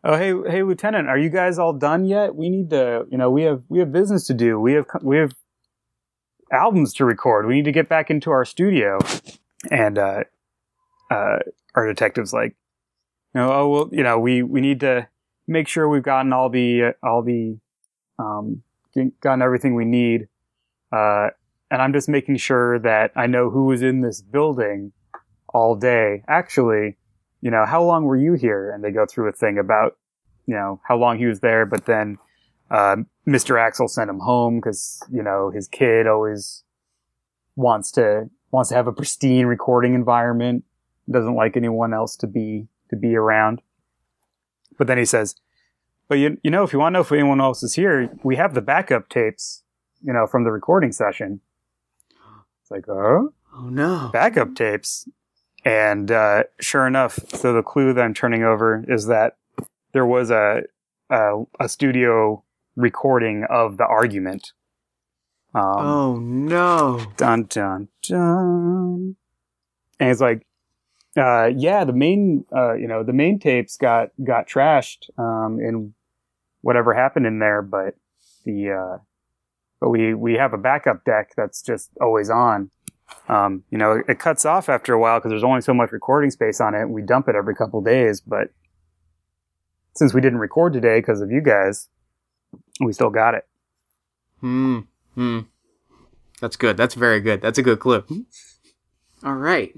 oh 0.05 0.17
hey 0.17 0.33
hey 0.51 0.63
lieutenant 0.63 1.09
are 1.09 1.19
you 1.19 1.31
guys 1.31 1.59
all 1.59 1.73
done 1.73 2.05
yet? 2.05 2.35
We 2.35 2.49
need 2.51 2.71
to 2.71 3.07
you 3.11 3.19
know 3.19 3.31
we 3.31 3.43
have 3.43 3.63
we 3.69 3.79
have 3.81 3.93
business 3.93 4.27
to 4.29 4.35
do. 4.35 4.59
We 4.61 4.73
have 4.75 4.87
we 5.03 5.17
have 5.19 5.33
albums 6.53 6.93
to 6.95 7.05
record. 7.05 7.47
We 7.47 7.55
need 7.55 7.65
to 7.65 7.73
get 7.73 7.89
back 7.89 8.11
into 8.11 8.31
our 8.31 8.45
studio. 8.45 8.99
And 9.71 9.97
uh 9.99 10.25
uh 11.11 11.39
our 11.75 11.87
detectives 11.87 12.33
like 12.33 12.57
know 13.35 13.53
oh 13.53 13.69
well 13.69 13.89
you 13.93 14.03
know 14.03 14.19
we 14.19 14.43
we 14.43 14.61
need 14.61 14.81
to 14.81 15.07
make 15.47 15.69
sure 15.69 15.89
we've 15.89 16.03
gotten 16.03 16.33
all 16.33 16.49
the 16.49 16.95
all 17.03 17.23
the 17.23 17.59
um 18.19 18.63
gotten 19.21 19.43
everything 19.43 19.75
we 19.75 19.85
need. 19.85 20.29
Uh 20.93 21.29
and 21.71 21.81
i'm 21.81 21.93
just 21.93 22.09
making 22.09 22.37
sure 22.37 22.79
that 22.79 23.11
i 23.17 23.27
know 23.27 23.49
who 23.49 23.65
was 23.65 23.83
in 23.83 24.01
this 24.01 24.21
building 24.21 24.93
all 25.49 25.75
day. 25.75 26.23
Actually 26.29 26.97
you 27.41 27.51
know 27.51 27.65
how 27.67 27.83
long 27.83 28.05
were 28.05 28.17
you 28.17 28.35
here? 28.35 28.71
And 28.71 28.85
they 28.85 28.91
go 28.91 29.07
through 29.07 29.29
a 29.29 29.33
thing 29.33 29.59
about 29.59 29.97
you 30.47 30.55
know 30.55 30.81
how 30.87 30.97
long 30.97 31.19
he 31.19 31.27
was 31.27 31.41
there 31.41 31.65
but 31.65 31.87
then 31.87 32.19
uh, 32.71 32.97
mr 33.29 33.61
axel 33.61 33.87
sent 33.87 34.11
him 34.11 34.19
home 34.19 34.57
because 34.57 35.03
you 35.13 35.23
know 35.23 35.51
his 35.51 35.69
kid 35.69 36.07
always 36.07 36.65
wants 37.57 37.93
to 37.93 38.29
wants 38.51 38.69
to 38.69 38.77
have 38.77 38.87
a 38.87 38.93
pristine 38.93 39.47
recording 39.47 39.95
environment. 39.95 40.65
Doesn't 41.11 41.35
like 41.35 41.57
anyone 41.57 41.93
else 41.93 42.17
to 42.17 42.27
be 42.27 42.69
to 42.91 42.97
be 42.97 43.17
around 43.17 43.61
but 44.79 44.87
then 44.87 44.99
he 44.99 45.05
says 45.05 45.35
but 46.09 46.17
you, 46.19 46.39
you 46.43 46.51
know 46.51 46.63
if 46.63 46.73
you 46.73 46.79
want 46.79 46.93
to 46.93 46.99
know 46.99 47.03
if 47.03 47.13
anyone 47.13 47.41
else 47.41 47.63
is 47.63 47.75
here 47.75 48.11
we 48.23 48.37
have 48.37 48.55
the 48.55 48.61
backup 48.61 49.09
tapes 49.09 49.63
you 50.03 50.13
know 50.13 50.27
from 50.27 50.45
the 50.45 50.51
recording 50.51 50.93
session 50.93 51.41
it's 52.61 52.71
like 52.71 52.89
oh 52.89 53.33
Oh 53.55 53.69
no. 53.69 54.11
backup 54.13 54.55
tapes. 54.55 55.09
And 55.65 56.11
uh, 56.11 56.45
sure 56.61 56.87
enough, 56.87 57.19
so 57.29 57.53
the 57.53 57.63
clue 57.63 57.93
that 57.93 58.03
I'm 58.03 58.15
turning 58.15 58.43
over 58.43 58.85
is 58.89 59.07
that 59.07 59.37
there 59.93 60.07
was 60.07 60.31
a 60.31 60.63
a, 61.11 61.45
a 61.61 61.69
studio 61.69 62.43
recording 62.75 63.45
of 63.49 63.77
the 63.77 63.87
argument. 63.87 64.53
Um, 65.55 65.63
oh 65.79 66.17
no. 66.17 67.07
Dun 67.17 67.45
dun 67.45 67.89
dun. 68.03 69.17
And 70.01 70.11
it's 70.11 70.21
like, 70.21 70.45
uh, 71.17 71.51
yeah, 71.57 71.85
the 71.85 71.93
main, 71.93 72.45
uh, 72.55 72.75
you 72.75 72.87
know, 72.87 73.03
the 73.03 73.13
main 73.13 73.39
tapes 73.39 73.77
got 73.77 74.11
got 74.23 74.49
trashed 74.49 75.11
um, 75.19 75.59
in 75.61 75.95
whatever 76.63 76.95
happened 76.95 77.27
in 77.27 77.39
there, 77.39 77.63
but 77.63 77.95
the 78.45 78.71
uh, 78.71 78.99
but 79.81 79.91
we 79.91 80.15
we 80.15 80.35
have 80.35 80.53
a 80.53 80.59
backup 80.59 81.05
deck 81.05 81.33
that's 81.37 81.63
just 81.63 81.91
always 82.01 82.31
on. 82.31 82.71
Um, 83.29 83.65
you 83.71 83.77
know, 83.77 83.93
it, 83.93 84.07
it 84.09 84.19
cuts 84.19 84.45
off 84.45 84.69
after 84.69 84.95
a 84.95 84.99
while 84.99 85.19
because 85.19 85.31
there's 85.31 85.45
only 85.45 85.61
so 85.61 85.75
much 85.75 85.93
recording 85.93 86.31
space 86.31 86.61
on 86.61 86.75
it. 86.75 86.83
And 86.83 86.93
we 86.93 87.03
dump 87.03 87.29
it 87.29 87.35
every 87.35 87.55
couple 87.55 87.83
days, 87.83 88.21
but 88.21 88.49
since 89.95 90.15
we 90.15 90.21
didn't 90.23 90.39
record 90.39 90.73
today 90.73 91.01
because 91.01 91.21
of 91.21 91.31
you 91.31 91.43
guys, 91.43 91.89
we 92.81 92.93
still 92.93 93.11
got 93.11 93.35
it. 93.35 93.47
Hmm. 94.41 94.81
Hmm. 95.15 95.41
That's 96.41 96.57
good. 96.57 96.77
That's 96.77 96.95
very 96.95 97.21
good. 97.21 97.41
That's 97.43 97.59
a 97.59 97.63
good 97.63 97.81
clue. 97.81 98.05
All 99.23 99.35
right. 99.35 99.75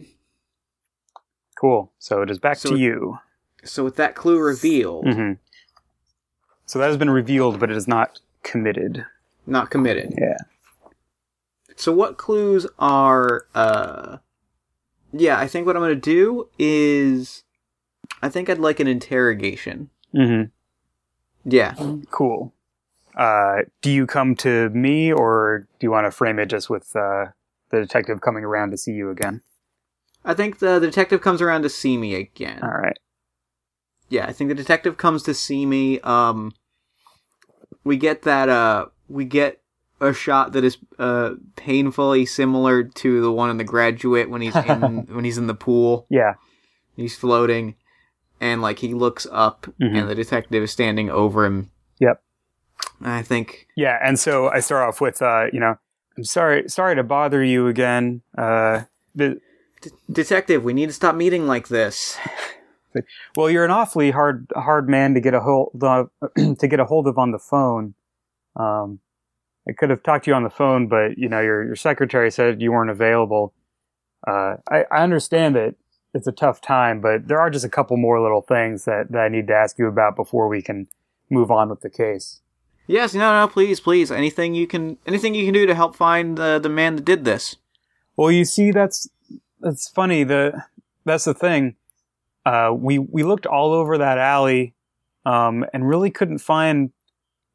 Cool. 1.65 1.91
So 1.99 2.21
it 2.21 2.29
is 2.31 2.39
back 2.39 2.59
So 2.59 2.69
to 2.71 2.75
it- 2.75 2.81
you. 2.81 3.19
So 3.65 3.83
with 3.85 3.97
that 3.97 4.15
clue 4.15 4.39
revealed, 4.39 5.07
hmm 5.11 5.33
So 6.67 6.79
that 6.79 6.89
has 6.89 6.99
been 6.99 7.09
revealed, 7.09 7.59
but 7.59 7.71
it 7.71 7.77
is 7.79 7.89
not 7.89 8.21
committed. 8.43 9.07
not 9.47 9.71
committed. 9.71 10.13
Yeah. 10.19 10.37
So 11.75 11.91
what 11.91 12.19
clues 12.19 12.67
are 12.79 13.47
uh 13.55 14.19
Yeah, 15.11 15.39
I 15.39 15.47
think 15.49 15.65
what 15.67 15.75
I'm 15.75 15.81
going 15.81 15.95
to 15.99 16.11
do 16.21 16.49
is 16.59 17.45
I 18.21 18.29
think 18.29 18.51
I'd 18.51 18.59
like 18.59 18.79
an 18.79 18.87
interrogation. 18.87 19.89
hmm 20.13 20.43
Yeah. 21.47 21.77
Cool. 22.11 22.53
Uh, 23.17 23.63
do 23.81 23.91
you 23.91 24.07
come 24.07 24.35
to 24.37 24.69
me, 24.71 25.11
or 25.13 25.67
do 25.79 25.87
you 25.87 25.91
want 25.91 26.05
to 26.07 26.11
frame 26.11 26.39
it 26.39 26.47
just 26.47 26.69
with 26.69 26.95
uh, 26.95 27.29
the 27.71 27.81
detective 27.81 28.21
coming 28.21 28.45
around 28.45 28.71
to 28.73 28.77
see 28.77 28.93
you 28.93 29.09
again? 29.09 29.41
I 30.25 30.35
think 30.35 30.59
the, 30.59 30.79
the 30.79 30.87
detective 30.87 31.21
comes 31.21 31.43
around 31.43 31.63
to 31.63 31.69
see 31.69 31.97
me 31.97 32.15
again. 32.15 32.61
All 32.63 32.71
right. 32.71 32.97
Yeah, 34.09 34.27
I 34.27 34.33
think 34.33 34.49
the 34.49 34.55
detective 34.55 34.97
comes 34.97 35.23
to 35.25 35.35
see 35.35 35.67
me. 35.67 36.01
Um, 36.01 36.53
we 37.85 37.97
get 37.97 38.23
that. 38.23 38.49
Uh, 38.49 38.87
we 39.09 39.25
get 39.25 39.61
a 40.01 40.13
shot 40.13 40.53
that 40.53 40.65
is 40.65 40.77
uh 40.99 41.35
painfully 41.57 42.27
similar 42.27 42.83
to 42.85 43.21
the 43.21 43.31
one 43.33 43.49
in 43.51 43.57
The 43.59 43.65
Graduate 43.65 44.29
when 44.29 44.41
he's 44.43 44.57
in 44.57 44.81
when 45.11 45.25
he's 45.25 45.39
in 45.39 45.47
the 45.47 45.55
pool. 45.55 46.07
Yeah. 46.11 46.35
He's 46.97 47.17
floating, 47.17 47.75
and 48.41 48.63
like 48.63 48.79
he 48.81 48.95
looks 48.95 49.27
up, 49.33 49.67
Mhm. 49.81 49.99
and 49.99 50.09
the 50.09 50.15
detective 50.15 50.63
is 50.63 50.71
standing 50.71 51.11
over 51.11 51.45
him. 51.45 51.71
Yep. 52.01 52.23
I 53.03 53.23
think 53.23 53.67
Yeah. 53.77 53.99
And 54.03 54.19
so 54.19 54.49
I 54.49 54.61
start 54.61 54.87
off 54.89 55.01
with, 55.01 55.21
uh, 55.23 55.47
you 55.53 55.61
know, 55.61 55.77
I'm 56.17 56.25
sorry, 56.25 56.69
sorry 56.69 56.95
to 56.97 57.03
bother 57.03 57.43
you 57.43 57.67
again. 57.67 58.23
Uh, 58.39 58.83
the, 59.15 59.41
D- 59.85 59.91
detective, 60.11 60.65
we 60.65 60.73
need 60.73 60.87
to 60.87 60.93
stop 60.93 61.15
meeting 61.15 61.47
like 61.47 61.69
this. 61.69 62.17
well, 63.37 63.51
you're 63.51 63.65
an 63.65 63.71
awfully 63.71 64.11
hard, 64.11 64.51
hard 64.55 64.89
man 64.89 65.15
to 65.15 65.21
get 65.21 65.35
a 65.35 65.41
hold 65.41 65.83
of, 65.83 66.11
to 66.37 66.69
get 66.69 66.81
a 66.81 66.85
hold 66.85 67.07
of 67.07 67.19
on 67.19 67.33
the 67.33 67.39
phone. 67.39 67.95
Um, 68.57 69.01
I 69.69 69.73
could 69.73 69.91
have 69.91 70.03
talked 70.03 70.25
to 70.25 70.31
you 70.31 70.35
on 70.35 70.43
the 70.43 70.51
phone, 70.51 70.89
but 70.89 71.19
you 71.19 71.29
know, 71.29 71.41
your 71.41 71.65
your 71.65 71.77
secretary 71.77 72.31
said 72.31 72.61
you 72.61 72.73
weren't 72.73 72.91
available. 72.91 73.55
Uh, 74.27 74.57
I, 74.71 74.85
I 74.91 75.03
understand 75.03 75.55
that 75.57 75.75
it's 76.13 76.27
a 76.27 76.33
tough 76.33 76.61
time, 76.61 77.01
but 77.01 77.29
there 77.29 77.41
are 77.41 77.51
just 77.51 77.65
a 77.65 77.69
couple 77.69 77.97
more 77.97 78.21
little 78.21 78.43
things 78.43 78.85
that, 78.85 79.11
that 79.11 79.19
I 79.19 79.29
need 79.29 79.49
to 79.49 79.55
ask 79.55 79.79
you 79.79 79.87
about 79.87 80.17
before 80.17 80.49
we 80.49 80.63
can 80.63 80.87
move 81.29 81.51
on 81.51 81.69
with 81.69 81.81
the 81.81 81.91
case. 81.91 82.41
Yes, 82.87 83.15
no, 83.15 83.41
no, 83.41 83.49
please, 83.49 83.81
please. 83.81 84.13
Anything 84.13 84.55
you 84.55 84.67
can, 84.67 84.99
anything 85.07 85.35
you 85.35 85.47
can 85.47 85.55
do 85.55 85.67
to 85.67 85.75
help 85.75 85.97
find 85.97 86.37
the 86.37 86.59
the 86.59 86.69
man 86.69 86.97
that 86.97 87.05
did 87.05 87.25
this. 87.25 87.57
Well, 88.17 88.31
you 88.31 88.45
see, 88.45 88.71
that's 88.71 89.09
that's 89.65 89.89
funny. 89.89 90.25
The 90.25 90.63
that's 91.05 91.25
the 91.25 91.35
thing. 91.35 91.77
Uh, 92.47 92.73
we 92.77 92.99
we 92.99 93.23
looked 93.23 93.47
all 93.47 93.73
over 93.73 93.99
that 93.99 94.19
alley, 94.19 94.75
um, 95.25 95.65
and 95.73 95.89
really 95.89 96.11
couldn't 96.11 96.39
find 96.39 96.93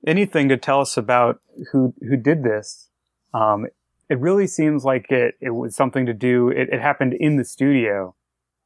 anything 0.05 0.49
to 0.49 0.57
tell 0.57 0.82
us 0.82 0.97
about 0.97 1.39
who 1.72 1.93
who 2.01 2.18
did 2.18 2.43
this. 2.43 2.89
Um, 3.34 3.68
it 4.10 4.20
really 4.20 4.47
seems 4.47 4.84
like 4.84 5.12
it 5.12 5.36
it 5.39 5.51
was 5.51 5.76
something 5.76 6.07
to 6.07 6.14
do. 6.14 6.49
It, 6.49 6.70
it 6.72 6.82
happened 6.82 7.14
in 7.14 7.38
the 7.38 7.45
studio, 7.45 8.16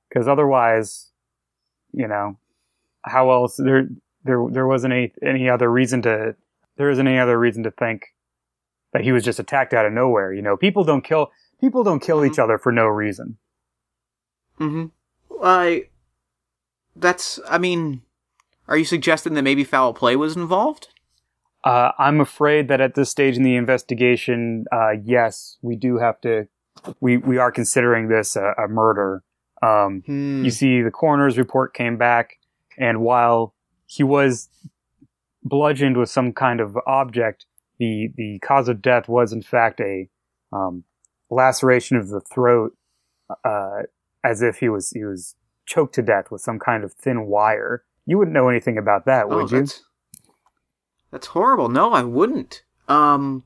because 0.10 0.28
otherwise, 0.28 1.12
you 1.92 2.08
know, 2.08 2.38
how 3.04 3.30
else 3.32 3.58
there 3.58 3.90
there 4.24 4.42
there 4.50 4.68
wasn't 4.68 4.94
any 4.94 5.14
any 5.22 5.50
other 5.50 5.70
reason 5.70 6.02
to 6.04 6.36
there 6.78 6.90
isn't 6.90 7.08
any 7.08 7.20
other 7.20 7.38
reason 7.38 7.64
to 7.64 7.72
think 7.72 8.16
that 8.94 9.04
he 9.04 9.12
was 9.12 9.24
just 9.24 9.40
attacked 9.40 9.74
out 9.74 9.86
of 9.86 9.92
nowhere. 9.92 10.32
You 10.32 10.42
know, 10.42 10.56
people 10.56 10.86
don't 10.86 11.04
kill 11.04 11.32
people 11.60 11.84
don't 11.84 12.02
kill 12.02 12.26
each 12.26 12.40
other 12.40 12.58
for 12.58 12.72
no 12.72 12.86
reason. 12.86 13.38
Mm-hmm. 14.60 14.86
I. 15.44 15.86
That's. 16.96 17.40
I 17.50 17.58
mean, 17.58 18.02
are 18.68 18.78
you 18.78 18.86
suggesting 18.86 19.34
that 19.34 19.42
maybe 19.42 19.64
foul 19.64 19.94
play 19.94 20.16
was 20.16 20.36
involved? 20.36 20.90
Uh, 21.64 21.92
I'm 21.98 22.20
afraid 22.20 22.68
that 22.68 22.82
at 22.82 22.96
this 22.96 23.10
stage 23.10 23.38
in 23.38 23.44
the 23.44 23.56
investigation, 23.56 24.66
uh, 24.72 24.92
yes, 25.04 25.58
we 25.62 25.76
do 25.76 25.98
have 25.98 26.20
to. 26.22 26.48
We 27.00 27.18
we 27.18 27.38
are 27.38 27.52
considering 27.52 28.10
this 28.10 28.36
a, 28.36 28.54
a 28.58 28.68
murder. 28.68 29.24
Um, 29.62 30.04
Hmm. 30.06 30.44
You 30.44 30.52
see, 30.52 30.82
the 30.82 30.92
coroner's 30.92 31.38
report 31.38 31.74
came 31.74 31.98
back, 31.98 32.38
and 32.78 33.00
while 33.02 33.54
he 33.86 34.04
was 34.04 34.50
bludgeoned 35.44 35.98
with 35.98 36.10
some 36.10 36.34
kind 36.34 36.60
of 36.60 36.78
object, 36.86 37.46
the 37.80 38.10
the 38.16 38.40
cause 38.40 38.68
of 38.68 38.82
death 38.82 39.08
was 39.08 39.32
in 39.32 39.42
fact 39.42 39.80
a 39.80 40.10
um, 40.52 40.84
laceration 41.30 41.98
of 41.98 42.10
the 42.10 42.22
throat, 42.22 42.76
uh, 43.44 43.84
as 44.24 44.42
if 44.42 44.58
he 44.58 44.70
was 44.70 44.90
he 44.92 45.04
was 45.04 45.36
choked 45.66 45.96
to 45.96 46.02
death 46.02 46.32
with 46.32 46.42
some 46.42 46.60
kind 46.60 46.84
of 46.84 46.94
thin 46.94 47.26
wire. 47.28 47.84
You 48.06 48.18
wouldn't 48.18 48.34
know 48.34 48.50
anything 48.50 48.78
about 48.78 49.06
that, 49.06 49.26
Oh, 49.30 49.38
would 49.38 49.52
you? 49.52 49.60
that's 49.62 49.84
that's 51.12 51.28
horrible. 51.28 51.70
No, 51.70 51.94
I 51.94 52.02
wouldn't. 52.04 52.64
Um, 52.88 53.44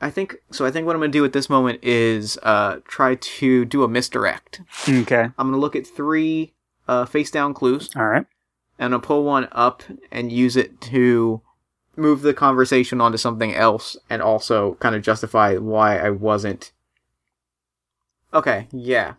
I 0.00 0.10
think 0.10 0.36
so. 0.50 0.64
I 0.64 0.70
think 0.70 0.86
what 0.86 0.94
I'm 0.94 1.00
going 1.00 1.10
to 1.10 1.18
do 1.18 1.24
at 1.24 1.32
this 1.32 1.50
moment 1.50 1.80
is 1.82 2.38
uh 2.42 2.76
try 2.86 3.16
to 3.16 3.64
do 3.64 3.82
a 3.82 3.88
misdirect. 3.88 4.60
Okay, 4.88 5.22
I'm 5.22 5.32
going 5.48 5.52
to 5.52 5.58
look 5.58 5.74
at 5.76 5.86
three 5.86 6.54
uh 6.86 7.04
face 7.04 7.30
down 7.30 7.52
clues 7.54 7.90
all 7.96 8.06
right. 8.06 8.26
and 8.78 8.94
I'll 8.94 9.00
pull 9.00 9.24
one 9.24 9.48
up 9.52 9.82
and 10.12 10.30
use 10.30 10.56
it 10.56 10.80
to 10.82 11.42
move 11.98 12.22
the 12.22 12.34
conversation 12.34 13.00
onto 13.00 13.18
something 13.18 13.54
else 13.54 13.96
and 14.08 14.22
also 14.22 14.74
kind 14.74 14.94
of 14.94 15.02
justify 15.02 15.56
why 15.56 15.98
I 15.98 16.10
wasn't. 16.10 16.72
Okay, 18.32 18.68
yeah. 18.72 19.14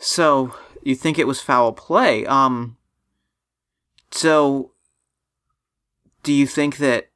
So, 0.00 0.54
you 0.82 0.94
think 0.94 1.18
it 1.18 1.26
was 1.26 1.40
foul 1.40 1.72
play? 1.72 2.26
Um 2.26 2.76
so 4.10 4.70
do 6.22 6.32
you 6.32 6.46
think 6.46 6.76
that 6.76 7.10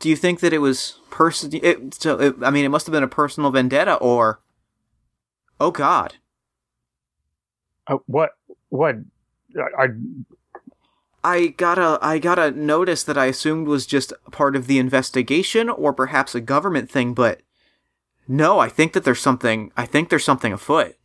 do 0.00 0.08
you 0.08 0.16
think 0.16 0.40
that 0.40 0.52
it 0.52 0.58
was 0.58 0.98
person 1.10 1.50
it, 1.52 1.94
so 1.94 2.18
it, 2.18 2.34
I 2.42 2.50
mean 2.50 2.64
it 2.64 2.70
must 2.70 2.86
have 2.86 2.92
been 2.92 3.04
a 3.04 3.08
personal 3.08 3.50
vendetta 3.50 3.94
or 3.94 4.40
oh 5.60 5.70
god. 5.70 6.16
Uh, 7.86 7.98
what 8.06 8.30
what 8.70 8.96
I, 9.56 9.84
I 9.84 9.86
got 11.22 11.78
a 11.78 11.98
I 12.00 12.18
got 12.18 12.38
a 12.38 12.50
notice 12.50 13.02
that 13.04 13.18
I 13.18 13.26
assumed 13.26 13.66
was 13.66 13.86
just 13.86 14.12
part 14.30 14.56
of 14.56 14.66
the 14.66 14.78
investigation 14.78 15.68
or 15.68 15.92
perhaps 15.92 16.34
a 16.34 16.40
government 16.40 16.90
thing, 16.90 17.14
but 17.14 17.42
no, 18.26 18.58
I 18.58 18.68
think 18.68 18.92
that 18.92 19.04
there's 19.04 19.20
something 19.20 19.72
I 19.76 19.86
think 19.86 20.08
there's 20.08 20.24
something 20.24 20.52
afoot. 20.52 20.96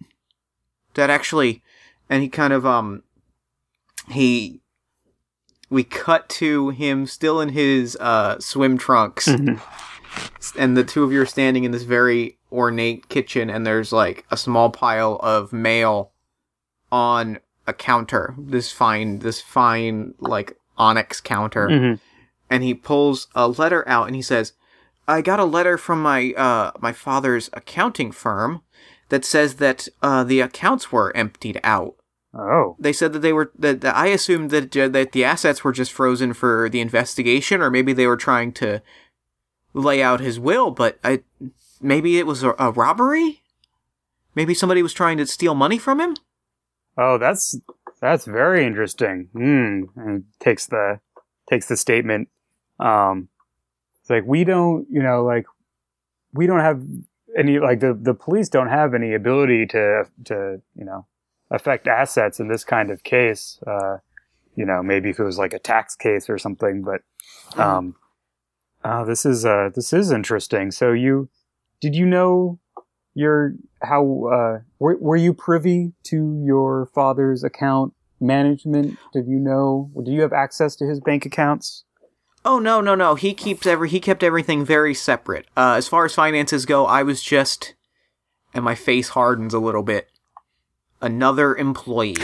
That 0.94 1.10
actually 1.10 1.62
and 2.10 2.22
he 2.24 2.30
kind 2.30 2.54
of 2.54 2.66
um 2.66 3.04
he 4.10 4.62
we 5.70 5.84
cut 5.84 6.30
to 6.30 6.70
him 6.70 7.08
still 7.08 7.42
in 7.42 7.50
his 7.50 7.98
uh 8.00 8.40
swim 8.40 8.78
trunks 8.78 9.28
Mhm. 9.28 9.60
and 10.58 10.78
the 10.78 10.84
two 10.84 11.04
of 11.04 11.12
you 11.12 11.22
are 11.22 11.26
standing 11.26 11.64
in 11.66 11.72
this 11.72 11.84
very 11.84 12.38
ornate 12.52 13.10
kitchen 13.10 13.50
and 13.50 13.66
there's 13.66 13.92
like 13.92 14.26
a 14.32 14.38
small 14.38 14.70
pile 14.70 15.20
of 15.22 15.52
mail 15.52 16.12
on 16.92 17.40
a 17.68 17.74
counter 17.74 18.36
this 18.38 18.72
fine 18.72 19.20
this 19.20 19.42
fine 19.42 20.14
like 20.20 20.58
onyx 20.78 21.20
counter 21.22 21.68
Mhm. 21.68 22.00
and 22.50 22.64
he 22.64 22.74
pulls 22.74 23.28
a 23.36 23.48
letter 23.48 23.88
out 23.88 24.08
and 24.08 24.16
he 24.16 24.22
says 24.22 24.54
i 25.08 25.22
got 25.22 25.40
a 25.40 25.46
letter 25.46 25.78
from 25.78 26.02
my 26.02 26.32
uh 26.38 26.72
my 26.80 26.92
father's 26.92 27.50
accounting 27.54 28.12
firm 28.12 28.62
that 29.10 29.26
says 29.26 29.56
that 29.56 29.88
uh 30.02 30.24
the 30.24 30.42
accounts 30.42 30.92
were 30.92 31.16
emptied 31.16 31.60
out 31.64 31.96
oh 32.34 32.76
they 32.80 32.92
said 32.94 33.14
that 33.14 33.20
they 33.20 33.32
were 33.34 33.52
that, 33.58 33.82
that 33.82 33.96
I 33.96 34.08
assumed 34.08 34.50
that 34.52 34.76
uh, 34.76 34.90
that 34.90 35.12
the 35.14 35.24
assets 35.24 35.64
were 35.64 35.72
just 35.72 35.92
frozen 35.94 36.34
for 36.34 36.70
the 36.70 36.82
investigation, 36.82 37.62
or 37.62 37.72
maybe 37.72 37.94
they 37.94 38.08
were 38.08 38.18
trying 38.18 38.52
to 38.54 38.82
lay 39.74 40.04
out 40.04 40.20
his 40.20 40.38
will. 40.40 40.70
But 40.72 41.00
I 41.02 41.22
maybe 41.82 42.20
it 42.20 42.28
was 42.28 42.44
a, 42.44 42.54
a 42.60 42.72
robbery. 42.72 43.42
Maybe 44.36 44.54
somebody 44.54 44.84
was 44.84 44.92
trying 44.94 45.18
to 45.18 45.26
steal 45.26 45.56
money 45.56 45.78
from 45.78 46.02
him. 46.02 46.18
Oh 46.98 47.18
that's 47.18 47.58
that's 48.02 48.26
very 48.26 48.66
interesting. 48.66 49.30
Hmm. 49.34 49.84
And 49.96 50.26
takes 50.40 50.66
the 50.68 51.00
takes 51.50 51.68
the 51.68 51.78
statement. 51.78 52.30
Um, 52.80 53.30
it's 54.02 54.10
like 54.10 54.24
we 54.26 54.44
don't, 54.44 54.86
you 54.90 55.02
know, 55.02 55.24
like 55.24 55.46
we 56.34 56.48
don't 56.48 56.60
have 56.60 56.84
any, 57.38 57.60
like 57.60 57.80
the 57.80 57.94
the 57.94 58.14
police 58.14 58.50
don't 58.50 58.70
have 58.70 58.94
any 58.94 59.14
ability 59.14 59.66
to 59.68 60.04
to 60.26 60.62
you 60.76 60.86
know 60.86 61.08
affect 61.52 61.88
assets 61.88 62.40
in 62.40 62.48
this 62.48 62.64
kind 62.64 62.92
of 62.92 63.04
case. 63.04 63.60
Uh, 63.66 63.98
you 64.56 64.66
know, 64.66 64.84
maybe 64.84 65.10
if 65.10 65.20
it 65.20 65.24
was 65.24 65.38
like 65.38 65.54
a 65.54 65.60
tax 65.60 65.96
case 65.96 66.30
or 66.30 66.38
something, 66.38 66.84
but 66.84 67.02
um, 67.60 67.96
uh, 68.84 69.04
this 69.04 69.26
is 69.26 69.46
uh, 69.46 69.70
this 69.74 69.92
is 69.94 70.12
interesting. 70.12 70.72
So 70.72 70.92
you 70.92 71.30
did 71.82 71.96
you 71.96 72.06
know 72.06 72.60
your 73.16 73.54
how 73.82 74.26
uh, 74.26 74.60
were, 74.78 74.98
were 74.98 75.16
you 75.16 75.34
privy 75.34 75.94
to 76.04 76.42
your 76.46 76.90
father's 76.94 77.44
account 77.44 77.94
management? 78.20 79.00
Did 79.14 79.28
you 79.28 79.40
know? 79.40 79.90
Did 80.04 80.12
you 80.12 80.22
have 80.22 80.34
access 80.34 80.76
to 80.76 80.86
his 80.86 81.00
bank 81.00 81.26
accounts? 81.26 81.86
Oh 82.44 82.60
no, 82.60 82.82
no, 82.82 82.94
no. 82.94 83.16
He 83.16 83.34
keeps 83.34 83.66
every 83.66 83.90
he 83.90 84.00
kept 84.00 84.22
everything 84.22 84.64
very 84.64 84.94
separate. 84.94 85.48
Uh, 85.58 85.76
as 85.78 85.88
far 85.88 86.06
as 86.06 86.14
finances 86.14 86.66
go, 86.66 86.86
I 86.86 87.02
was 87.02 87.24
just, 87.24 87.74
and 88.54 88.64
my 88.64 88.76
face 88.76 89.10
hardens 89.10 89.54
a 89.54 89.60
little 89.60 89.84
bit. 89.84 90.10
Another 91.02 91.56
employee. 91.56 92.18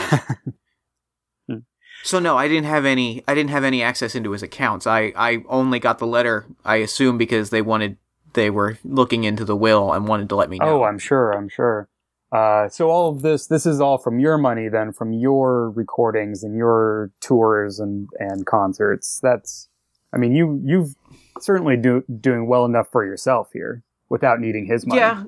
so 2.03 2.19
no, 2.19 2.37
I 2.37 2.47
didn't 2.47 2.65
have 2.65 2.85
any. 2.85 3.23
I 3.27 3.33
didn't 3.33 3.49
have 3.51 3.63
any 3.63 3.81
access 3.81 4.13
into 4.13 4.31
his 4.31 4.43
accounts. 4.43 4.85
I 4.85 5.13
I 5.15 5.43
only 5.47 5.79
got 5.79 5.99
the 5.99 6.07
letter. 6.07 6.45
I 6.65 6.77
assume 6.77 7.17
because 7.17 7.49
they 7.49 7.61
wanted 7.61 7.97
they 8.33 8.49
were 8.49 8.77
looking 8.83 9.23
into 9.23 9.45
the 9.45 9.55
will 9.55 9.91
and 9.93 10.07
wanted 10.07 10.29
to 10.29 10.35
let 10.35 10.49
me 10.49 10.57
know. 10.57 10.81
Oh, 10.81 10.83
I'm 10.83 10.99
sure. 10.99 11.31
I'm 11.31 11.49
sure. 11.49 11.87
Uh, 12.31 12.69
so 12.69 12.89
all 12.89 13.09
of 13.09 13.21
this, 13.21 13.47
this 13.47 13.65
is 13.65 13.81
all 13.81 13.97
from 13.97 14.19
your 14.19 14.37
money, 14.37 14.69
then, 14.69 14.93
from 14.93 15.11
your 15.11 15.69
recordings 15.69 16.43
and 16.43 16.55
your 16.55 17.11
tours 17.19 17.79
and 17.79 18.07
and 18.19 18.45
concerts. 18.45 19.19
That's 19.21 19.67
I 20.13 20.17
mean, 20.17 20.33
you 20.33 20.61
you've 20.63 20.95
certainly 21.39 21.77
do 21.77 22.03
doing 22.19 22.47
well 22.47 22.65
enough 22.65 22.87
for 22.91 23.05
yourself 23.05 23.49
here 23.53 23.83
without 24.09 24.39
needing 24.39 24.65
his 24.65 24.85
money. 24.85 24.99
Yeah. 24.99 25.23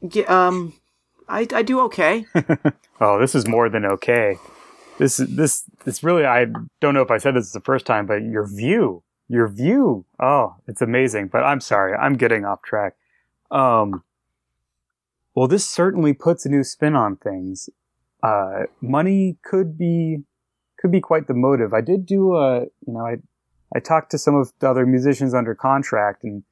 Yeah. 0.00 0.24
Um, 0.24 0.74
I 1.28 1.46
I 1.52 1.62
do 1.62 1.80
okay. 1.80 2.26
oh, 3.00 3.20
this 3.20 3.34
is 3.34 3.46
more 3.46 3.68
than 3.68 3.84
okay. 3.84 4.36
This 4.98 5.16
this 5.16 5.64
this 5.84 6.02
really 6.02 6.24
I 6.24 6.46
don't 6.80 6.94
know 6.94 7.02
if 7.02 7.10
I 7.10 7.18
said 7.18 7.34
this 7.34 7.52
the 7.52 7.60
first 7.60 7.86
time, 7.86 8.06
but 8.06 8.22
your 8.22 8.46
view, 8.46 9.02
your 9.32 9.48
view. 9.48 10.04
Oh, 10.20 10.56
it's 10.68 10.82
amazing. 10.82 11.28
But 11.28 11.42
I'm 11.42 11.60
sorry, 11.60 11.94
I'm 11.94 12.14
getting 12.14 12.44
off 12.44 12.62
track. 12.62 12.94
Um. 13.50 14.04
Well, 15.34 15.48
this 15.48 15.68
certainly 15.68 16.12
puts 16.12 16.44
a 16.44 16.50
new 16.50 16.62
spin 16.62 16.94
on 16.94 17.16
things. 17.16 17.70
Uh, 18.22 18.64
money 18.82 19.38
could 19.42 19.78
be 19.78 20.24
could 20.78 20.92
be 20.92 21.00
quite 21.00 21.26
the 21.26 21.34
motive. 21.34 21.72
I 21.72 21.80
did 21.80 22.04
do 22.04 22.34
a, 22.34 22.60
you 22.86 22.92
know, 22.92 23.06
I 23.06 23.16
I 23.74 23.80
talked 23.80 24.10
to 24.10 24.18
some 24.18 24.34
of 24.34 24.52
the 24.58 24.68
other 24.68 24.84
musicians 24.84 25.32
under 25.32 25.54
contract, 25.54 26.22
and 26.22 26.42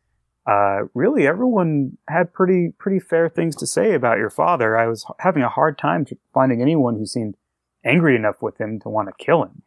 uh, 0.47 0.85
really 0.95 1.27
everyone 1.27 1.99
had 2.09 2.33
pretty 2.33 2.73
pretty 2.79 3.01
fair 3.01 3.29
things 3.29 3.55
to 3.57 3.67
say 3.67 3.93
about 3.93 4.19
your 4.19 4.31
father. 4.31 4.79
I 4.79 4.87
was 4.87 5.05
having 5.19 5.43
a 5.43 5.49
hard 5.49 5.77
time 5.77 6.07
finding 6.33 6.63
anyone 6.63 6.97
who 6.97 7.07
seemed 7.07 7.37
angry 7.85 8.17
enough 8.17 8.41
with 8.41 8.59
him 8.59 8.81
to 8.81 8.89
want 8.89 9.09
to 9.09 9.25
kill 9.25 9.43
him. 9.43 9.63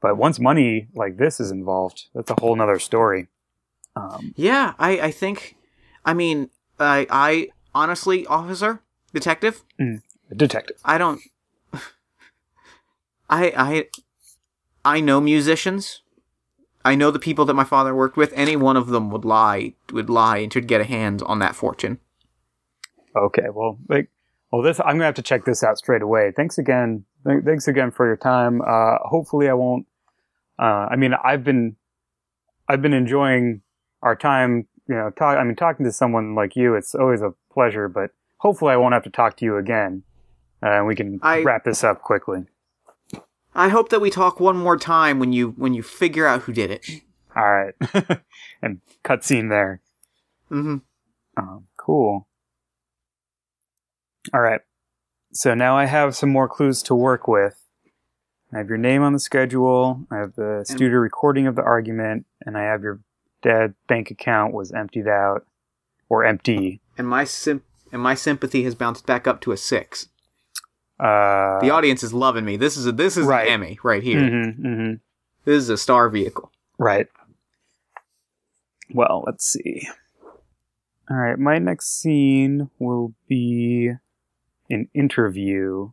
But 0.00 0.16
once 0.16 0.40
money 0.40 0.88
like 0.94 1.18
this 1.18 1.40
is 1.40 1.50
involved, 1.50 2.06
that's 2.14 2.30
a 2.30 2.40
whole 2.40 2.56
nother 2.56 2.78
story. 2.78 3.28
Um, 3.96 4.32
yeah, 4.36 4.74
I, 4.78 5.00
I 5.00 5.10
think, 5.10 5.56
I 6.04 6.14
mean, 6.14 6.48
I, 6.78 7.06
I 7.10 7.48
honestly, 7.74 8.26
officer, 8.26 8.80
detective, 9.12 9.62
mm, 9.80 10.02
detective. 10.34 10.78
I 10.84 10.98
don't. 10.98 11.20
I 13.28 13.52
I 13.56 13.88
I 14.84 15.00
know 15.00 15.20
musicians. 15.20 16.02
I 16.82 16.94
know 16.94 17.10
the 17.10 17.18
people 17.18 17.44
that 17.44 17.54
my 17.54 17.64
father 17.64 17.94
worked 17.94 18.16
with. 18.16 18.32
Any 18.34 18.56
one 18.56 18.76
of 18.76 18.88
them 18.88 19.10
would 19.10 19.24
lie, 19.24 19.74
would 19.92 20.08
lie, 20.08 20.38
and 20.38 20.52
to 20.52 20.60
get 20.60 20.80
a 20.80 20.84
hand 20.84 21.22
on 21.26 21.38
that 21.40 21.54
fortune. 21.54 21.98
Okay, 23.14 23.48
well, 23.52 23.78
like, 23.88 24.08
well, 24.50 24.62
this 24.62 24.80
I'm 24.80 24.94
gonna 24.94 25.04
have 25.04 25.14
to 25.16 25.22
check 25.22 25.44
this 25.44 25.62
out 25.62 25.78
straight 25.78 26.02
away. 26.02 26.32
Thanks 26.34 26.58
again. 26.58 27.04
Th- 27.26 27.44
thanks 27.44 27.68
again 27.68 27.90
for 27.90 28.06
your 28.06 28.16
time. 28.16 28.62
Uh, 28.62 28.96
hopefully, 29.02 29.48
I 29.48 29.54
won't. 29.54 29.86
Uh, 30.58 30.88
I 30.90 30.96
mean, 30.96 31.14
I've 31.24 31.44
been, 31.44 31.76
I've 32.68 32.82
been 32.82 32.92
enjoying 32.92 33.62
our 34.02 34.16
time. 34.16 34.66
You 34.88 34.94
know, 34.96 35.10
talk. 35.10 35.38
I 35.38 35.44
mean, 35.44 35.56
talking 35.56 35.84
to 35.86 35.92
someone 35.92 36.34
like 36.34 36.56
you, 36.56 36.74
it's 36.74 36.94
always 36.94 37.22
a 37.22 37.34
pleasure. 37.52 37.88
But 37.88 38.10
hopefully, 38.38 38.72
I 38.72 38.76
won't 38.76 38.94
have 38.94 39.04
to 39.04 39.10
talk 39.10 39.36
to 39.38 39.44
you 39.44 39.56
again, 39.56 40.02
uh, 40.62 40.70
and 40.70 40.86
we 40.86 40.94
can 40.94 41.20
I, 41.22 41.42
wrap 41.42 41.64
this 41.64 41.84
up 41.84 42.02
quickly. 42.02 42.44
I 43.54 43.68
hope 43.68 43.88
that 43.88 44.00
we 44.00 44.10
talk 44.10 44.40
one 44.40 44.56
more 44.56 44.76
time 44.76 45.18
when 45.18 45.32
you 45.32 45.50
when 45.56 45.74
you 45.74 45.82
figure 45.82 46.26
out 46.26 46.42
who 46.42 46.52
did 46.52 46.70
it. 46.70 46.86
All 47.36 47.50
right, 47.50 47.74
and 48.62 48.80
cutscene 49.04 49.50
there. 49.50 49.80
Mm-hmm. 50.50 50.78
Um, 51.36 51.66
cool. 51.76 52.26
All 54.34 54.40
right. 54.40 54.60
So 55.32 55.54
now 55.54 55.76
I 55.76 55.84
have 55.84 56.16
some 56.16 56.30
more 56.30 56.48
clues 56.48 56.82
to 56.84 56.94
work 56.94 57.28
with. 57.28 57.56
I 58.52 58.58
have 58.58 58.68
your 58.68 58.78
name 58.78 59.02
on 59.02 59.12
the 59.12 59.20
schedule. 59.20 60.04
I 60.10 60.16
have 60.16 60.34
the 60.34 60.64
studio 60.66 60.98
recording 60.98 61.46
of 61.46 61.54
the 61.54 61.62
argument, 61.62 62.26
and 62.44 62.58
I 62.58 62.62
have 62.64 62.82
your 62.82 63.00
dead 63.42 63.74
bank 63.86 64.10
account 64.10 64.52
was 64.52 64.72
emptied 64.72 65.06
out 65.06 65.46
or 66.08 66.24
empty. 66.24 66.80
And 66.98 67.06
my 67.08 67.24
sim- 67.24 67.62
and 67.92 68.02
my 68.02 68.14
sympathy 68.14 68.64
has 68.64 68.74
bounced 68.74 69.06
back 69.06 69.28
up 69.28 69.40
to 69.42 69.52
a 69.52 69.56
six. 69.56 70.08
Uh, 70.98 71.60
the 71.60 71.70
audience 71.70 72.02
is 72.02 72.12
loving 72.12 72.44
me. 72.44 72.56
This 72.56 72.76
is 72.76 72.86
a 72.86 72.92
this 72.92 73.16
is 73.16 73.24
right. 73.24 73.46
an 73.46 73.52
Emmy 73.54 73.78
right 73.84 74.02
here. 74.02 74.20
Mm-hmm, 74.20 74.66
mm-hmm. 74.66 74.94
This 75.44 75.62
is 75.62 75.70
a 75.70 75.78
star 75.78 76.08
vehicle. 76.10 76.50
Right. 76.76 77.06
Well, 78.92 79.22
let's 79.26 79.46
see. 79.46 79.86
All 81.08 81.16
right, 81.16 81.38
my 81.38 81.58
next 81.58 82.00
scene 82.00 82.70
will 82.78 83.14
be 83.28 83.92
an 84.70 84.88
interview 84.94 85.90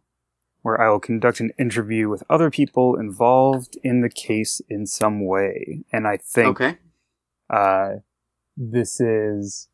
where 0.61 0.79
I 0.81 0.89
will 0.89 0.99
conduct 0.99 1.39
an 1.39 1.51
interview 1.57 2.09
with 2.09 2.23
other 2.29 2.49
people 2.49 2.95
involved 2.99 3.77
in 3.83 4.01
the 4.01 4.09
case 4.09 4.61
in 4.69 4.85
some 4.85 5.25
way. 5.25 5.83
And 5.93 6.07
I 6.07 6.17
think 6.17 6.61
okay. 6.61 6.77
uh, 7.49 7.89
this 8.55 8.99
is 8.99 9.69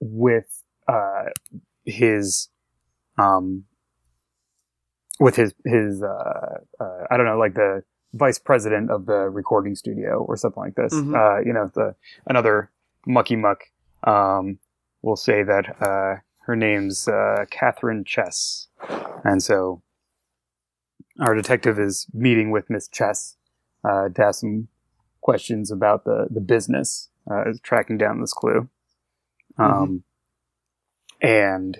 with 0.00 0.64
uh, 0.88 1.30
his 1.84 2.48
um, 3.18 3.64
with 5.18 5.36
his 5.36 5.54
his 5.64 6.02
uh, 6.02 6.58
uh, 6.80 7.04
I 7.10 7.16
don't 7.16 7.26
know, 7.26 7.38
like 7.38 7.54
the 7.54 7.82
vice 8.12 8.38
president 8.38 8.90
of 8.90 9.06
the 9.06 9.28
recording 9.30 9.76
studio 9.76 10.24
or 10.26 10.36
something 10.36 10.62
like 10.62 10.74
this. 10.74 10.92
Mm-hmm. 10.92 11.14
Uh, 11.14 11.40
you 11.40 11.52
know, 11.52 11.70
the 11.74 11.94
another 12.26 12.70
mucky 13.06 13.36
muck. 13.36 13.64
Um, 14.02 14.58
will 15.02 15.16
say 15.16 15.42
that 15.42 15.76
uh, 15.80 16.20
her 16.50 16.56
name's 16.56 17.06
uh, 17.06 17.44
Catherine 17.48 18.02
Chess, 18.02 18.66
and 19.22 19.40
so 19.40 19.82
our 21.20 21.32
detective 21.32 21.78
is 21.78 22.08
meeting 22.12 22.50
with 22.50 22.68
Miss 22.68 22.88
Chess 22.88 23.36
uh, 23.88 24.08
to 24.08 24.24
ask 24.24 24.40
some 24.40 24.66
questions 25.20 25.70
about 25.70 26.02
the 26.04 26.26
the 26.28 26.40
business, 26.40 27.08
uh, 27.30 27.44
tracking 27.62 27.98
down 27.98 28.20
this 28.20 28.32
clue. 28.32 28.68
Mm-hmm. 29.60 29.62
Um, 29.62 30.02
and 31.22 31.78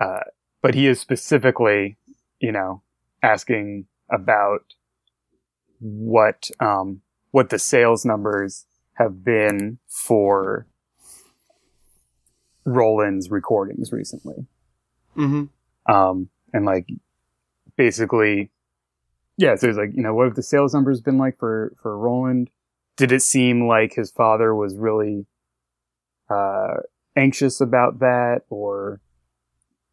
uh, 0.00 0.20
but 0.62 0.76
he 0.76 0.86
is 0.86 1.00
specifically, 1.00 1.96
you 2.38 2.52
know, 2.52 2.82
asking 3.20 3.86
about 4.08 4.74
what 5.80 6.52
um, 6.60 7.00
what 7.32 7.50
the 7.50 7.58
sales 7.58 8.04
numbers 8.04 8.66
have 8.92 9.24
been 9.24 9.80
for 9.88 10.68
Roland's 12.66 13.30
recordings 13.30 13.92
recently. 13.92 14.44
Mm-hmm. 15.16 15.92
Um, 15.92 16.28
and 16.52 16.66
like 16.66 16.88
basically, 17.76 18.50
yeah. 19.38 19.54
So 19.54 19.68
it's 19.68 19.78
like 19.78 19.94
you 19.94 20.02
know, 20.02 20.14
what 20.14 20.26
have 20.26 20.34
the 20.34 20.42
sales 20.42 20.74
numbers 20.74 21.00
been 21.00 21.16
like 21.16 21.38
for 21.38 21.72
for 21.80 21.96
Roland? 21.96 22.50
Did 22.96 23.12
it 23.12 23.22
seem 23.22 23.66
like 23.66 23.94
his 23.94 24.10
father 24.10 24.54
was 24.54 24.76
really 24.76 25.26
uh, 26.28 26.78
anxious 27.14 27.60
about 27.60 28.00
that, 28.00 28.42
or 28.50 29.00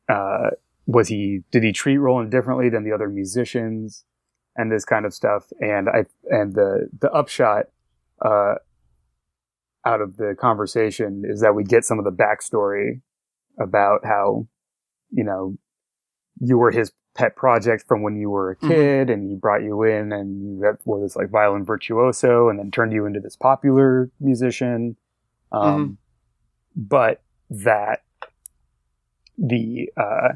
uh, 0.10 0.50
was 0.88 1.08
he 1.08 1.44
did 1.52 1.64
he 1.64 1.72
treat 1.72 1.98
Roland 1.98 2.32
differently 2.32 2.70
than 2.70 2.84
the 2.84 2.92
other 2.92 3.08
musicians 3.08 4.04
and 4.56 4.72
this 4.72 4.86
kind 4.86 5.06
of 5.06 5.14
stuff 5.14 5.52
and 5.60 5.90
I 5.90 6.06
and 6.30 6.54
the 6.54 6.90
the 7.00 7.12
upshot 7.12 7.68
uh, 8.22 8.56
out 9.86 10.02
of 10.02 10.18
the 10.18 10.36
conversation 10.40 11.24
is 11.26 11.42
that 11.42 11.56
we 11.56 11.64
get 11.64 11.84
some 11.84 12.00
of 12.00 12.06
the 12.06 12.12
backstory 12.12 13.02
about 13.60 14.06
how 14.06 14.48
you 15.12 15.24
know 15.24 15.58
you 16.40 16.58
were 16.58 16.72
his 16.72 16.92
pet 17.16 17.36
project 17.36 17.86
from 17.88 18.02
when 18.02 18.16
you 18.16 18.30
were 18.30 18.52
a 18.52 18.56
mm-hmm. 18.56 18.68
kid 18.70 19.08
mm-hmm. 19.08 19.12
and 19.12 19.30
he 19.30 19.36
brought 19.36 19.62
you 19.62 19.84
in 19.84 20.12
and 20.12 20.60
you 20.60 20.78
were 20.86 21.02
this 21.02 21.16
like 21.16 21.30
violin 21.30 21.64
virtuoso 21.64 22.50
and 22.50 22.58
then 22.58 22.72
turned 22.72 22.92
you 22.92 23.06
into 23.06 23.20
this 23.20 23.36
popular 23.36 24.10
musician 24.20 24.96
um, 25.52 25.62
mm-hmm. 25.62 25.94
but 26.76 27.22
that 27.50 28.02
the 29.38 29.90
uh, 29.98 30.30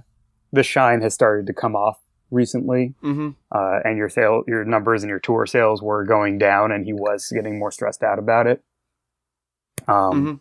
the 0.52 0.64
shine 0.64 1.02
has 1.02 1.14
started 1.14 1.48
to 1.48 1.54
come 1.54 1.76
off 1.76 2.00
recently, 2.32 2.94
Mm-hmm. 3.04 3.30
uh, 3.52 3.80
and 3.84 3.98
your 3.98 4.10
sale, 4.10 4.44
your 4.48 4.66
numbers 4.66 5.04
and 5.04 5.10
your 5.10 5.20
tour 5.20 5.46
sales 5.46 5.82
were 5.82 6.04
going 6.04 6.38
down, 6.38 6.72
and 6.72 6.86
he 6.86 6.94
was 6.94 7.32
getting 7.34 7.60
more 7.60 7.72
stressed 7.72 8.04
out 8.04 8.20
about 8.20 8.48
it, 8.48 8.64
um, 9.88 9.96
Mm-hmm. 10.14 10.34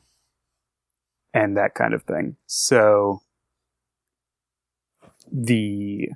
and 1.35 1.57
that 1.57 1.75
kind 1.75 1.95
of 1.95 2.03
thing. 2.03 2.37
So 2.47 3.21
the 5.31 6.09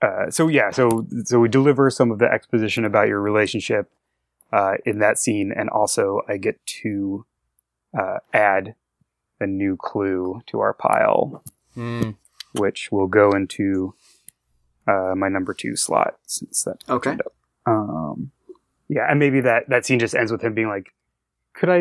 uh, 0.00 0.30
so 0.30 0.48
yeah, 0.48 0.70
so 0.70 1.06
so 1.24 1.38
we 1.38 1.48
deliver 1.48 1.88
some 1.90 2.10
of 2.10 2.18
the 2.18 2.26
exposition 2.26 2.84
about 2.84 3.06
your 3.08 3.20
relationship 3.20 3.90
uh, 4.52 4.74
in 4.84 4.98
that 4.98 5.18
scene, 5.18 5.52
and 5.54 5.70
also 5.70 6.22
I 6.28 6.36
get 6.38 6.64
to 6.82 7.24
uh, 7.98 8.18
add 8.32 8.74
a 9.40 9.46
new 9.46 9.76
clue 9.76 10.40
to 10.46 10.60
our 10.60 10.72
pile, 10.74 11.42
Mm. 11.76 12.16
which 12.54 12.90
will 12.92 13.06
go 13.06 13.30
into 13.32 13.94
uh, 14.86 15.14
my 15.16 15.28
number 15.30 15.54
two 15.54 15.74
slot 15.76 16.16
since 16.26 16.64
that 16.64 16.82
Okay. 16.88 17.16
Um, 17.64 18.30
yeah, 18.88 19.06
and 19.08 19.18
maybe 19.18 19.40
that 19.40 19.68
that 19.70 19.86
scene 19.86 19.98
just 20.00 20.14
ends 20.14 20.30
with 20.32 20.42
him 20.42 20.52
being 20.52 20.68
like, 20.68 20.92
"Could 21.54 21.68
I, 21.68 21.78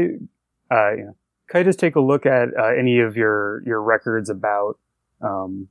uh, 0.74 0.92
you 0.96 1.04
know, 1.06 1.16
could 1.48 1.60
I 1.60 1.64
just 1.64 1.80
take 1.80 1.96
a 1.96 2.02
look 2.02 2.26
at 2.26 2.50
uh, 2.58 2.68
any 2.78 3.00
of 3.00 3.16
your 3.18 3.64
your 3.66 3.82
records 3.82 4.30
about 4.30 4.78
um, 5.22 5.68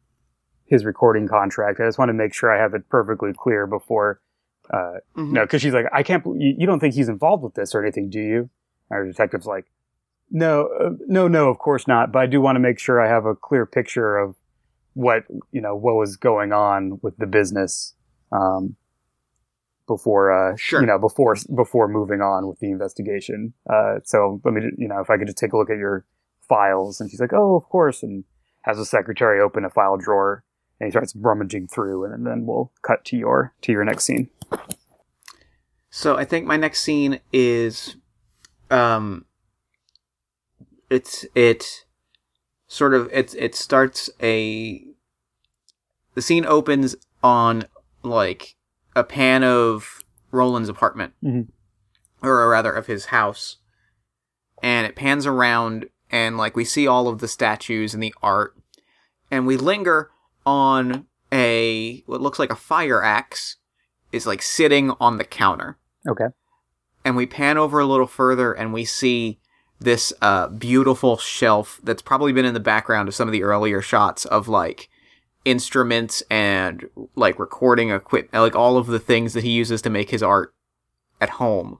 his 0.66 0.84
recording 0.84 1.26
contract? 1.28 1.80
I 1.80 1.86
just 1.86 1.98
want 1.98 2.08
to 2.10 2.14
make 2.14 2.34
sure 2.34 2.52
I 2.54 2.58
have 2.60 2.74
it 2.74 2.88
perfectly 2.88 3.32
clear 3.36 3.66
before." 3.66 4.20
Uh, 4.72 4.98
Mhm. 5.16 5.32
no, 5.32 5.42
because 5.42 5.60
she's 5.60 5.74
like, 5.74 5.86
I 5.92 6.02
can't. 6.04 6.24
You, 6.24 6.54
you 6.58 6.66
don't 6.66 6.78
think 6.78 6.94
he's 6.94 7.08
involved 7.08 7.42
with 7.42 7.54
this 7.54 7.74
or 7.74 7.82
anything, 7.82 8.08
do 8.08 8.20
you? 8.20 8.50
Our 8.90 9.04
detective's 9.04 9.46
like, 9.46 9.66
No, 10.30 10.68
uh, 10.80 10.90
no, 11.08 11.26
no, 11.26 11.48
of 11.48 11.58
course 11.58 11.88
not. 11.88 12.12
But 12.12 12.20
I 12.20 12.26
do 12.26 12.40
want 12.40 12.54
to 12.54 12.60
make 12.60 12.78
sure 12.78 13.00
I 13.00 13.08
have 13.08 13.26
a 13.26 13.34
clear 13.34 13.66
picture 13.66 14.16
of 14.16 14.36
what 14.94 15.24
you 15.50 15.60
know 15.60 15.74
what 15.74 15.94
was 15.96 16.16
going 16.16 16.52
on 16.52 16.98
with 17.02 17.16
the 17.16 17.26
business 17.26 17.94
um, 18.32 18.76
before, 19.90 20.30
uh, 20.30 20.54
Sure. 20.56 20.80
you 20.80 20.86
know, 20.86 20.98
before 20.98 21.36
before 21.54 21.88
moving 21.88 22.20
on 22.20 22.46
with 22.46 22.60
the 22.60 22.70
investigation. 22.70 23.52
Uh, 23.68 23.96
so 24.04 24.40
let 24.44 24.54
me, 24.54 24.62
you 24.78 24.86
know, 24.88 25.00
if 25.00 25.10
I 25.10 25.16
could 25.18 25.26
just 25.26 25.38
take 25.38 25.52
a 25.52 25.56
look 25.56 25.70
at 25.70 25.78
your 25.78 26.04
files, 26.48 27.00
and 27.00 27.10
she's 27.10 27.20
like, 27.20 27.32
Oh, 27.32 27.56
of 27.56 27.64
course, 27.68 28.02
and 28.02 28.24
has 28.62 28.76
the 28.76 28.84
secretary 28.86 29.40
open 29.40 29.64
a 29.64 29.70
file 29.70 29.96
drawer. 29.96 30.44
And 30.78 30.86
he 30.86 30.90
starts 30.92 31.14
rummaging 31.16 31.66
through, 31.66 32.04
and 32.04 32.26
then 32.26 32.46
we'll 32.46 32.72
cut 32.82 33.04
to 33.06 33.16
your 33.16 33.52
to 33.62 33.72
your 33.72 33.84
next 33.84 34.04
scene. 34.04 34.30
So 35.90 36.16
I 36.16 36.24
think 36.24 36.46
my 36.46 36.56
next 36.56 36.82
scene 36.82 37.18
is, 37.32 37.96
um, 38.70 39.24
it's 40.88 41.26
it 41.34 41.84
sort 42.68 42.94
of 42.94 43.10
it 43.12 43.34
it 43.34 43.54
starts 43.54 44.08
a 44.22 44.84
the 46.14 46.22
scene 46.22 46.46
opens 46.46 46.94
on 47.22 47.64
like 48.02 48.56
a 48.96 49.04
pan 49.04 49.42
of 49.44 50.00
Roland's 50.30 50.68
apartment, 50.68 51.12
Mhm. 51.22 51.48
or 52.22 52.48
rather 52.48 52.72
of 52.72 52.86
his 52.86 53.06
house, 53.06 53.56
and 54.62 54.86
it 54.86 54.96
pans 54.96 55.26
around 55.26 55.88
and 56.10 56.36
like 56.36 56.56
we 56.56 56.64
see 56.64 56.86
all 56.86 57.06
of 57.08 57.18
the 57.20 57.28
statues 57.28 57.94
and 57.94 58.02
the 58.02 58.14
art, 58.22 58.56
and 59.30 59.46
we 59.46 59.56
linger 59.56 60.10
on 60.44 61.06
a 61.32 62.02
what 62.06 62.20
looks 62.20 62.38
like 62.38 62.50
a 62.50 62.56
fire 62.56 63.02
axe 63.02 63.56
is 64.10 64.26
like 64.26 64.42
sitting 64.42 64.90
on 65.00 65.16
the 65.18 65.24
counter 65.24 65.78
Okay. 66.08 66.24
and 67.04 67.14
we 67.16 67.26
pan 67.26 67.56
over 67.56 67.78
a 67.78 67.86
little 67.86 68.08
further 68.08 68.52
and 68.52 68.72
we 68.72 68.84
see 68.84 69.38
this 69.78 70.12
uh, 70.20 70.48
beautiful 70.48 71.16
shelf 71.16 71.78
that's 71.84 72.02
probably 72.02 72.32
been 72.32 72.44
in 72.44 72.54
the 72.54 72.58
background 72.60 73.08
of 73.08 73.14
some 73.14 73.28
of 73.28 73.32
the 73.32 73.44
earlier 73.44 73.80
shots 73.80 74.24
of 74.24 74.48
like 74.48 74.89
instruments 75.44 76.22
and 76.30 76.88
like 77.16 77.38
recording 77.38 77.90
equipment 77.90 78.42
like 78.42 78.54
all 78.56 78.76
of 78.76 78.86
the 78.86 78.98
things 78.98 79.32
that 79.32 79.44
he 79.44 79.50
uses 79.50 79.80
to 79.82 79.90
make 79.90 80.10
his 80.10 80.22
art 80.22 80.52
at 81.20 81.30
home. 81.30 81.78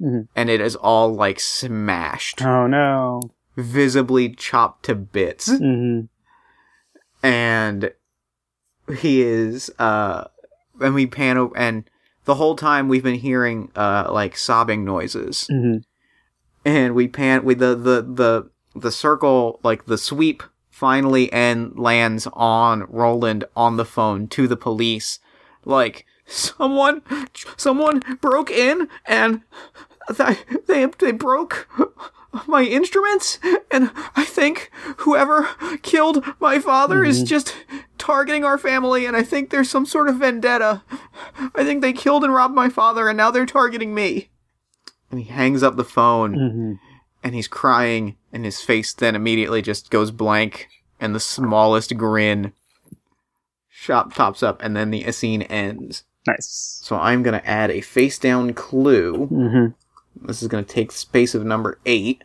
Mhm. 0.00 0.28
and 0.36 0.48
it 0.48 0.60
is 0.60 0.76
all 0.76 1.12
like 1.14 1.40
smashed. 1.40 2.42
Oh 2.42 2.66
no. 2.66 3.20
visibly 3.56 4.28
chopped 4.30 4.84
to 4.84 4.94
bits. 4.94 5.50
Hmm 5.58 6.00
and 7.22 7.90
he 9.00 9.22
is 9.22 9.70
uh 9.78 10.24
and 10.80 10.94
we 10.94 11.06
pan 11.06 11.36
over 11.36 11.56
and 11.58 11.88
the 12.26 12.36
whole 12.36 12.54
time 12.54 12.88
we've 12.88 13.02
been 13.02 13.16
hearing 13.18 13.70
uh 13.74 14.08
like 14.12 14.36
sobbing 14.36 14.84
noises. 14.84 15.46
Hmm 15.50 15.78
and 16.64 16.94
we 16.94 17.08
pan 17.08 17.44
with 17.44 17.58
the 17.60 17.74
the 17.74 18.02
the 18.02 18.50
the 18.78 18.92
circle 18.92 19.58
like 19.64 19.86
the 19.86 19.98
sweep 19.98 20.42
finally 20.78 21.30
and 21.32 21.76
lands 21.76 22.28
on 22.32 22.84
Roland 22.88 23.44
on 23.56 23.76
the 23.76 23.84
phone 23.84 24.28
to 24.28 24.46
the 24.46 24.56
police. 24.56 25.18
Like 25.64 26.06
someone 26.24 27.02
someone 27.56 28.00
broke 28.20 28.50
in 28.50 28.88
and 29.04 29.42
th- 30.16 30.38
they 30.66 30.86
they 30.86 31.10
broke 31.10 31.68
my 32.46 32.62
instruments? 32.62 33.38
And 33.72 33.90
I 34.14 34.24
think 34.24 34.70
whoever 34.98 35.48
killed 35.82 36.24
my 36.38 36.58
father 36.60 37.04
is 37.04 37.22
Mhm. 37.24 37.26
just 37.26 37.56
targeting 37.98 38.44
our 38.44 38.56
family 38.58 39.04
and 39.04 39.16
I 39.16 39.22
think 39.24 39.50
there's 39.50 39.68
some 39.70 39.84
sort 39.86 40.08
of 40.08 40.16
vendetta. 40.16 40.82
I 41.56 41.64
think 41.64 41.82
they 41.82 41.92
killed 41.92 42.22
and 42.24 42.32
robbed 42.32 42.54
my 42.54 42.68
father 42.68 43.08
and 43.08 43.16
now 43.16 43.30
they're 43.32 43.46
targeting 43.46 43.94
me. 43.94 44.30
And 45.10 45.18
he 45.18 45.26
hangs 45.26 45.62
up 45.64 45.76
the 45.76 45.84
phone. 45.84 46.34
Hmm 46.34 46.72
and 47.22 47.34
he's 47.34 47.48
crying 47.48 48.16
and 48.32 48.44
his 48.44 48.60
face 48.60 48.92
then 48.94 49.14
immediately 49.14 49.60
just 49.62 49.90
goes 49.90 50.10
blank 50.10 50.68
and 51.00 51.14
the 51.14 51.20
smallest 51.20 51.96
grin 51.96 52.52
shop 53.68 54.14
tops 54.14 54.42
up 54.42 54.62
and 54.62 54.76
then 54.76 54.90
the 54.90 55.10
scene 55.12 55.42
ends 55.42 56.04
Nice. 56.26 56.80
so 56.82 56.96
i'm 56.96 57.22
going 57.22 57.38
to 57.40 57.46
add 57.48 57.70
a 57.70 57.80
face 57.80 58.18
down 58.18 58.52
clue 58.54 59.26
hmm 59.26 59.66
this 60.26 60.42
is 60.42 60.48
going 60.48 60.64
to 60.64 60.72
take 60.72 60.90
space 60.90 61.34
of 61.34 61.44
number 61.44 61.78
eight 61.86 62.22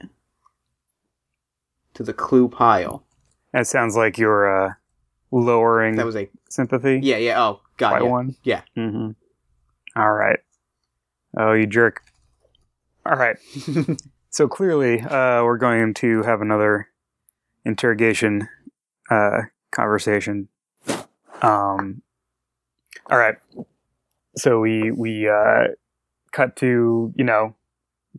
to 1.93 2.03
the 2.03 2.13
clue 2.13 2.47
pile 2.49 3.03
That 3.51 3.67
sounds 3.67 3.95
like 3.95 4.17
you're 4.17 4.65
uh, 4.65 4.73
lowering 5.31 5.95
that 5.97 6.05
was 6.05 6.15
a 6.15 6.27
sympathy 6.49 6.99
yeah 7.03 7.17
yeah 7.17 7.39
oh 7.41 7.61
got 7.77 8.01
yeah. 8.01 8.07
one. 8.09 8.35
yeah 8.43 8.61
hmm 8.75 9.11
All 9.95 10.11
right. 10.13 10.39
Oh, 11.37 11.53
you 11.53 11.65
jerk. 11.65 12.01
All 13.05 13.15
right. 13.15 13.37
so 14.33 14.47
clearly, 14.47 14.99
uh, 14.99 15.43
we're 15.43 15.59
going 15.59 15.93
to 15.93 16.23
have 16.23 16.41
another 16.41 16.89
interrogation 17.65 18.49
uh, 19.11 19.41
conversation. 19.71 20.47
Um. 21.43 22.01
All 23.11 23.17
right. 23.19 23.35
So 24.35 24.59
we 24.59 24.89
we 24.89 25.29
uh, 25.29 25.67
cut 26.31 26.55
to 26.57 27.13
you 27.15 27.23
know 27.23 27.55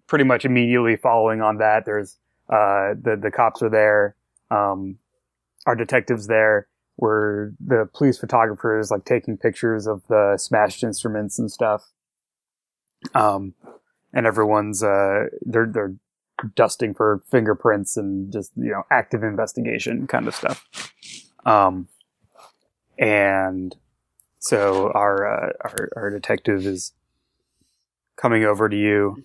pretty 0.07 0.25
much 0.25 0.45
immediately 0.45 0.95
following 0.95 1.43
on 1.43 1.59
that. 1.59 1.85
There's 1.85 2.17
uh, 2.49 2.95
the 2.95 3.19
the 3.21 3.33
cops 3.33 3.61
are 3.61 3.69
there. 3.69 4.15
Um, 4.53 4.99
our 5.67 5.75
detectives 5.75 6.29
there 6.29 6.69
were 6.97 7.53
the 7.59 7.89
police 7.93 8.19
photographers 8.19 8.93
like 8.93 9.05
taking 9.05 9.37
pictures 9.37 9.89
of 9.89 10.07
the 10.09 10.37
smashed 10.39 10.85
instruments 10.85 11.41
and 11.41 11.51
stuff. 11.51 11.91
Um, 13.17 13.55
and 14.13 14.27
everyone's 14.27 14.81
uh, 14.85 15.25
they're 15.45 15.67
they're 15.67 15.97
dusting 16.55 16.95
for 16.95 17.23
fingerprints 17.31 17.97
and 17.97 18.33
just 18.33 18.53
you 18.57 18.71
know 18.71 18.83
active 18.91 19.23
investigation 19.23 20.07
kind 20.07 20.27
of 20.29 20.35
stuff. 20.35 20.67
Um, 21.47 21.89
and 22.99 23.75
so 24.39 24.91
our 24.95 25.27
uh, 25.27 25.53
our 25.63 25.89
our 25.97 26.11
detective 26.11 26.67
is 26.67 26.93
coming 28.17 28.45
over 28.45 28.69
to 28.69 28.77
you 28.77 29.25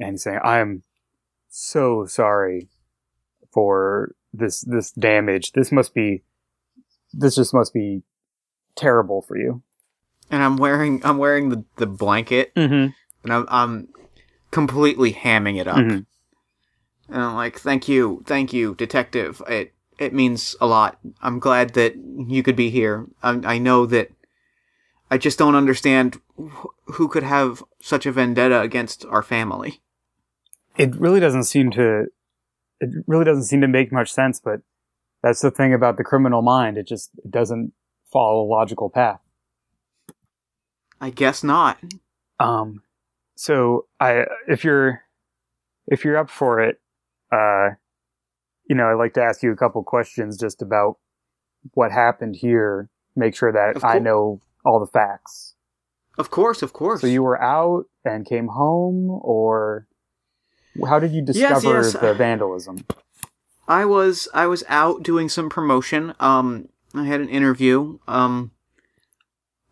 and 0.00 0.20
saying, 0.20 0.40
"I 0.42 0.58
am 0.58 0.82
so 1.48 2.06
sorry 2.06 2.68
for 3.50 4.14
this 4.32 4.62
this 4.62 4.90
damage. 4.92 5.52
This 5.52 5.72
must 5.72 5.94
be 5.94 6.22
this 7.12 7.34
just 7.36 7.54
must 7.54 7.72
be 7.72 8.02
terrible 8.76 9.22
for 9.22 9.36
you." 9.36 9.62
and 10.30 10.40
i'm 10.42 10.56
wearing 10.56 11.04
i'm 11.04 11.18
wearing 11.18 11.48
the, 11.50 11.62
the 11.76 11.84
blanket 11.86 12.54
Mm-hmm. 12.54 12.90
and 13.24 13.32
I'm, 13.32 13.44
I'm 13.50 13.88
completely 14.50 15.12
hamming 15.12 15.60
it 15.60 15.66
up 15.66 15.76
Mhm. 15.76 16.06
And 17.08 17.20
I'm 17.20 17.34
like, 17.34 17.58
thank 17.58 17.88
you, 17.88 18.22
thank 18.26 18.52
you, 18.52 18.74
detective. 18.74 19.42
It 19.48 19.74
it 19.98 20.12
means 20.12 20.56
a 20.60 20.66
lot. 20.66 20.98
I'm 21.20 21.38
glad 21.38 21.74
that 21.74 21.94
you 21.96 22.42
could 22.42 22.56
be 22.56 22.70
here. 22.70 23.06
I, 23.22 23.40
I 23.44 23.58
know 23.58 23.86
that 23.86 24.10
I 25.10 25.18
just 25.18 25.38
don't 25.38 25.54
understand 25.54 26.20
wh- 26.38 26.66
who 26.86 27.08
could 27.08 27.22
have 27.22 27.62
such 27.80 28.06
a 28.06 28.12
vendetta 28.12 28.60
against 28.60 29.04
our 29.06 29.22
family. 29.22 29.82
It 30.76 30.96
really 30.96 31.20
doesn't 31.20 31.44
seem 31.44 31.70
to. 31.72 32.06
It 32.80 32.90
really 33.06 33.24
doesn't 33.24 33.44
seem 33.44 33.60
to 33.60 33.68
make 33.68 33.92
much 33.92 34.12
sense, 34.12 34.40
but 34.40 34.62
that's 35.22 35.40
the 35.40 35.50
thing 35.50 35.72
about 35.72 35.98
the 35.98 36.04
criminal 36.04 36.42
mind. 36.42 36.78
It 36.78 36.86
just 36.86 37.10
it 37.24 37.30
doesn't 37.30 37.72
follow 38.10 38.42
a 38.42 38.48
logical 38.48 38.90
path. 38.90 39.20
I 41.00 41.10
guess 41.10 41.42
not. 41.42 41.78
Um, 42.38 42.82
so 43.34 43.86
I, 43.98 44.24
if 44.48 44.62
you're, 44.64 45.02
if 45.86 46.04
you're 46.04 46.16
up 46.16 46.30
for 46.30 46.60
it, 46.60 46.80
uh, 47.32 47.70
you 48.68 48.76
know, 48.76 48.86
I'd 48.88 48.98
like 48.98 49.14
to 49.14 49.22
ask 49.22 49.42
you 49.42 49.52
a 49.52 49.56
couple 49.56 49.82
questions 49.82 50.38
just 50.38 50.62
about 50.62 50.98
what 51.74 51.90
happened 51.92 52.36
here 52.36 52.88
make 53.16 53.36
sure 53.36 53.52
that 53.52 53.84
I 53.84 53.98
know 53.98 54.40
all 54.64 54.80
the 54.80 54.86
facts. 54.86 55.54
Of 56.18 56.30
course, 56.30 56.62
of 56.62 56.72
course. 56.72 57.00
So 57.00 57.06
you 57.06 57.22
were 57.22 57.40
out 57.42 57.84
and 58.04 58.26
came 58.26 58.48
home, 58.48 59.10
or 59.22 59.86
how 60.86 60.98
did 60.98 61.12
you 61.12 61.22
Yes, 61.26 61.36
discover 61.62 61.82
yes. 61.82 61.92
the 61.92 62.14
vandalism? 62.14 62.84
I 63.68 63.84
was 63.84 64.28
I 64.34 64.46
was 64.46 64.64
out 64.68 65.02
doing 65.02 65.28
some 65.28 65.48
promotion. 65.48 66.14
Um, 66.20 66.68
I 66.94 67.04
had 67.04 67.20
an 67.20 67.28
interview. 67.28 67.98
Um, 68.06 68.50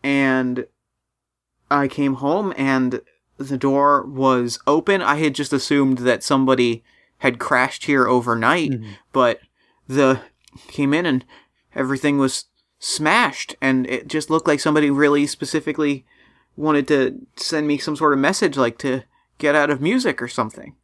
and 0.03 0.67
I 1.71 1.89
came 1.89 2.15
home 2.15 2.55
and 2.57 3.03
the 3.37 3.59
door 3.59 4.07
was 4.07 4.59
open. 4.67 5.03
I 5.03 5.17
had 5.17 5.35
just 5.35 5.53
assumed 5.53 5.99
that 5.99 6.23
somebody 6.23 6.83
had 7.21 7.39
crashed 7.39 7.87
here 7.87 8.07
overnight, 8.07 8.71
Mhm. 8.73 8.85
but 9.12 9.41
the 9.89 10.21
came 10.68 10.93
in 10.93 11.07
and 11.07 11.25
everything 11.75 12.18
was 12.18 12.47
smashed, 12.79 13.55
and 13.61 13.87
it 13.87 14.09
just 14.09 14.29
looked 14.31 14.47
like 14.49 14.61
somebody 14.61 14.91
really 14.91 15.27
specifically 15.27 16.05
wanted 16.57 16.87
to 16.89 17.18
send 17.37 17.66
me 17.66 17.79
some 17.79 17.95
sort 17.97 18.12
of 18.12 18.18
message, 18.18 18.57
like 18.59 18.77
to 18.79 19.03
get 19.39 19.55
out 19.55 19.71
of 19.71 19.81
music 19.81 20.21
or 20.21 20.29
something. 20.29 20.75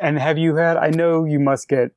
And 0.00 0.18
have 0.18 0.38
you 0.38 0.56
had? 0.56 0.76
I 0.76 0.88
know 0.90 1.24
you 1.24 1.38
must 1.38 1.68
get 1.68 1.92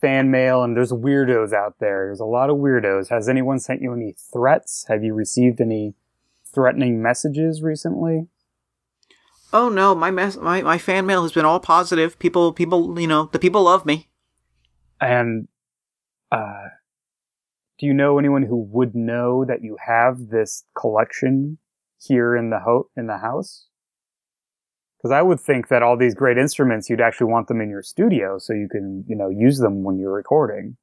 fan 0.00 0.30
mail, 0.30 0.62
and 0.62 0.76
there's 0.76 0.92
weirdos 0.92 1.52
out 1.52 1.76
there. 1.78 2.06
There's 2.06 2.20
a 2.20 2.24
lot 2.24 2.50
of 2.50 2.56
weirdos. 2.56 3.08
Has 3.08 3.28
anyone 3.28 3.58
sent 3.58 3.82
you 3.82 3.92
any 3.92 4.14
threats? 4.32 4.84
Have 4.88 5.04
you 5.04 5.14
received 5.14 5.60
any 5.60 5.94
threatening 6.44 7.00
messages 7.02 7.62
recently? 7.62 8.28
Oh 9.52 9.68
no, 9.68 9.94
my 9.94 10.10
mess, 10.10 10.36
my 10.36 10.62
my 10.62 10.78
fan 10.78 11.04
mail 11.06 11.22
has 11.22 11.32
been 11.32 11.44
all 11.44 11.60
positive. 11.60 12.18
People, 12.18 12.52
people, 12.52 12.98
you 12.98 13.06
know, 13.06 13.28
the 13.32 13.38
people 13.38 13.62
love 13.62 13.84
me. 13.84 14.08
And 15.00 15.48
uh, 16.30 16.68
do 17.78 17.86
you 17.86 17.92
know 17.92 18.18
anyone 18.18 18.44
who 18.44 18.56
would 18.56 18.94
know 18.94 19.44
that 19.44 19.62
you 19.62 19.76
have 19.84 20.28
this 20.28 20.64
collection 20.78 21.58
here 22.00 22.36
in 22.36 22.50
the 22.50 22.60
ho- 22.60 22.88
in 22.96 23.08
the 23.08 23.18
house? 23.18 23.66
Because 24.96 25.12
I 25.12 25.20
would 25.20 25.40
think 25.40 25.68
that 25.68 25.82
all 25.82 25.96
these 25.96 26.14
great 26.14 26.38
instruments, 26.38 26.88
you'd 26.88 27.00
actually 27.00 27.32
want 27.32 27.48
them 27.48 27.60
in 27.60 27.68
your 27.68 27.82
studio 27.82 28.38
so 28.38 28.52
you 28.52 28.68
can, 28.70 29.04
you 29.08 29.16
know, 29.16 29.28
use 29.28 29.58
them 29.58 29.82
when 29.82 29.98
you're 29.98 30.12
recording. 30.12 30.76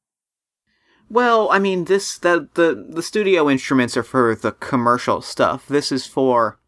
Well, 1.10 1.50
I 1.52 1.58
mean, 1.58 1.86
this 1.86 2.18
the 2.18 2.50
the 2.54 2.86
the 2.88 3.02
studio 3.02 3.50
instruments 3.50 3.98
are 3.98 4.04
for 4.04 4.36
the 4.36 4.52
commercial 4.52 5.22
stuff. 5.22 5.68
This 5.68 5.92
is 5.92 6.06
for, 6.06 6.59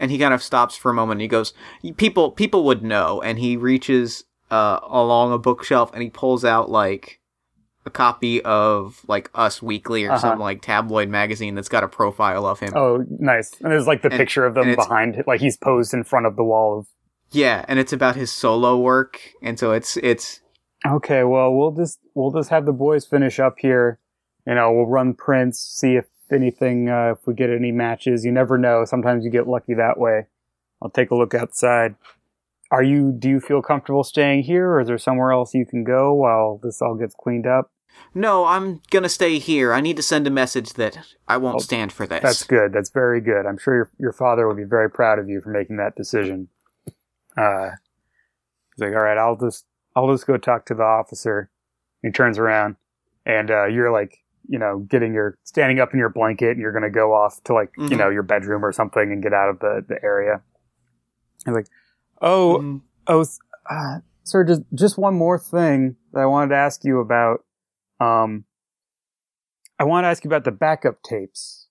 and 0.00 0.10
he 0.10 0.18
kind 0.18 0.34
of 0.34 0.42
stops 0.42 0.76
for 0.76 0.90
a 0.90 0.94
moment. 0.94 1.16
And 1.16 1.22
he 1.22 1.28
goes, 1.28 1.52
"People, 1.96 2.30
people 2.30 2.64
would 2.64 2.82
know." 2.82 3.20
And 3.22 3.38
he 3.38 3.56
reaches 3.56 4.24
uh 4.50 4.80
along 4.88 5.32
a 5.32 5.38
bookshelf 5.38 5.90
and 5.92 6.02
he 6.02 6.08
pulls 6.08 6.44
out 6.44 6.70
like 6.70 7.20
a 7.84 7.90
copy 7.90 8.42
of 8.42 9.02
like 9.08 9.30
Us 9.34 9.62
Weekly 9.62 10.04
or 10.04 10.10
Uh-huh. 10.12 10.18
some 10.20 10.38
like 10.38 10.62
tabloid 10.62 11.08
magazine 11.08 11.54
that's 11.54 11.68
got 11.68 11.84
a 11.84 11.88
profile 11.88 12.44
of 12.46 12.60
him. 12.60 12.72
Oh, 12.76 13.04
nice! 13.08 13.52
And 13.60 13.70
there's 13.72 13.86
like 13.86 14.02
the 14.02 14.08
And- 14.10 14.18
picture 14.18 14.44
of 14.46 14.54
them 14.54 14.74
behind, 14.74 15.22
like 15.26 15.40
he's 15.40 15.56
posed 15.56 15.92
in 15.94 16.04
front 16.04 16.26
of 16.26 16.36
the 16.36 16.44
wall 16.44 16.78
of 16.78 16.86
Yeah, 17.30 17.64
and 17.68 17.78
it's 17.78 17.92
about 17.92 18.16
his 18.16 18.30
solo 18.32 18.76
work, 18.78 19.20
and 19.42 19.58
so 19.58 19.72
it's 19.72 19.96
it's 19.98 20.40
Okay, 20.86 21.24
well, 21.24 21.52
we'll 21.52 21.72
just 21.72 21.98
we'll 22.14 22.30
just 22.30 22.50
have 22.50 22.64
the 22.66 22.72
boys 22.72 23.04
finish 23.04 23.38
up 23.40 23.56
here. 23.58 23.98
You 24.46 24.54
know, 24.54 24.72
we'll 24.72 24.86
run 24.86 25.12
prints, 25.14 25.58
see 25.60 25.96
if 25.96 26.06
anything, 26.32 26.88
uh, 26.88 27.12
if 27.18 27.26
we 27.26 27.34
get 27.34 27.50
any 27.50 27.72
matches. 27.72 28.24
You 28.24 28.32
never 28.32 28.58
know. 28.58 28.84
Sometimes 28.84 29.24
you 29.24 29.30
get 29.30 29.46
lucky 29.48 29.74
that 29.74 29.98
way. 29.98 30.26
I'll 30.82 30.90
take 30.90 31.10
a 31.10 31.14
look 31.14 31.34
outside. 31.34 31.94
Are 32.70 32.82
you? 32.82 33.12
Do 33.12 33.28
you 33.28 33.40
feel 33.40 33.62
comfortable 33.62 34.04
staying 34.04 34.42
here, 34.42 34.68
or 34.70 34.80
is 34.80 34.88
there 34.88 34.98
somewhere 34.98 35.32
else 35.32 35.54
you 35.54 35.64
can 35.64 35.84
go 35.84 36.12
while 36.12 36.60
this 36.62 36.82
all 36.82 36.94
gets 36.94 37.14
cleaned 37.14 37.46
up? 37.46 37.70
No, 38.14 38.44
I'm 38.44 38.80
gonna 38.90 39.08
stay 39.08 39.38
here. 39.38 39.72
I 39.72 39.80
need 39.80 39.96
to 39.96 40.02
send 40.02 40.26
a 40.26 40.30
message 40.30 40.74
that 40.74 40.98
I 41.26 41.36
won't 41.38 41.56
Oh, 41.56 41.58
stand 41.60 41.92
for 41.92 42.06
this. 42.06 42.22
That's 42.22 42.44
good. 42.44 42.72
That's 42.72 42.90
very 42.90 43.20
good. 43.20 43.46
I'm 43.46 43.58
sure 43.58 43.74
your 43.74 43.90
your 43.98 44.12
father 44.12 44.46
will 44.46 44.54
be 44.54 44.64
very 44.64 44.90
proud 44.90 45.18
of 45.18 45.28
you 45.28 45.40
for 45.40 45.48
making 45.50 45.76
that 45.78 45.96
decision. 45.96 46.48
Uh, 47.36 47.70
he's 48.74 48.80
like, 48.84 48.92
all 48.94 49.02
right, 49.02 49.18
I'll 49.18 49.36
just 49.36 49.64
I'll 49.96 50.12
just 50.12 50.26
go 50.26 50.36
talk 50.36 50.66
to 50.66 50.74
the 50.74 50.82
officer. 50.82 51.50
He 52.02 52.10
turns 52.10 52.38
around, 52.38 52.76
and 53.26 53.50
uh, 53.50 53.64
you're 53.64 53.90
like, 53.90 54.18
you 54.48 54.58
know, 54.58 54.78
getting 54.80 55.12
your 55.14 55.36
standing 55.44 55.78
up 55.78 55.92
in 55.92 55.98
your 55.98 56.08
blanket, 56.08 56.50
and 56.52 56.60
you're 56.60 56.72
gonna 56.72 56.90
go 56.90 57.12
off 57.14 57.42
to 57.44 57.52
like, 57.54 57.70
you 57.76 57.90
Mhm. 57.90 57.98
know, 57.98 58.08
your 58.08 58.22
bedroom 58.22 58.64
or 58.64 58.72
something, 58.72 59.12
and 59.12 59.22
get 59.22 59.32
out 59.32 59.50
of 59.50 59.58
the 59.60 59.84
the 59.86 60.02
area. 60.02 60.42
He's 61.44 61.54
like, 61.54 61.66
oh, 62.20 62.58
Mm, 62.60 62.80
Oh, 63.06 63.24
uh, 63.70 64.00
sir, 64.24 64.44
just 64.44 64.62
just 64.74 64.98
one 64.98 65.14
more 65.14 65.38
thing 65.38 65.96
that 66.12 66.20
I 66.20 66.26
wanted 66.26 66.48
to 66.50 66.56
ask 66.56 66.84
you 66.84 67.00
about. 67.00 67.44
Um, 68.00 68.44
I 69.78 69.84
want 69.84 70.04
to 70.04 70.08
ask 70.08 70.24
you 70.24 70.28
about 70.28 70.44
the 70.44 70.50
backup 70.50 71.02
tapes. 71.02 71.68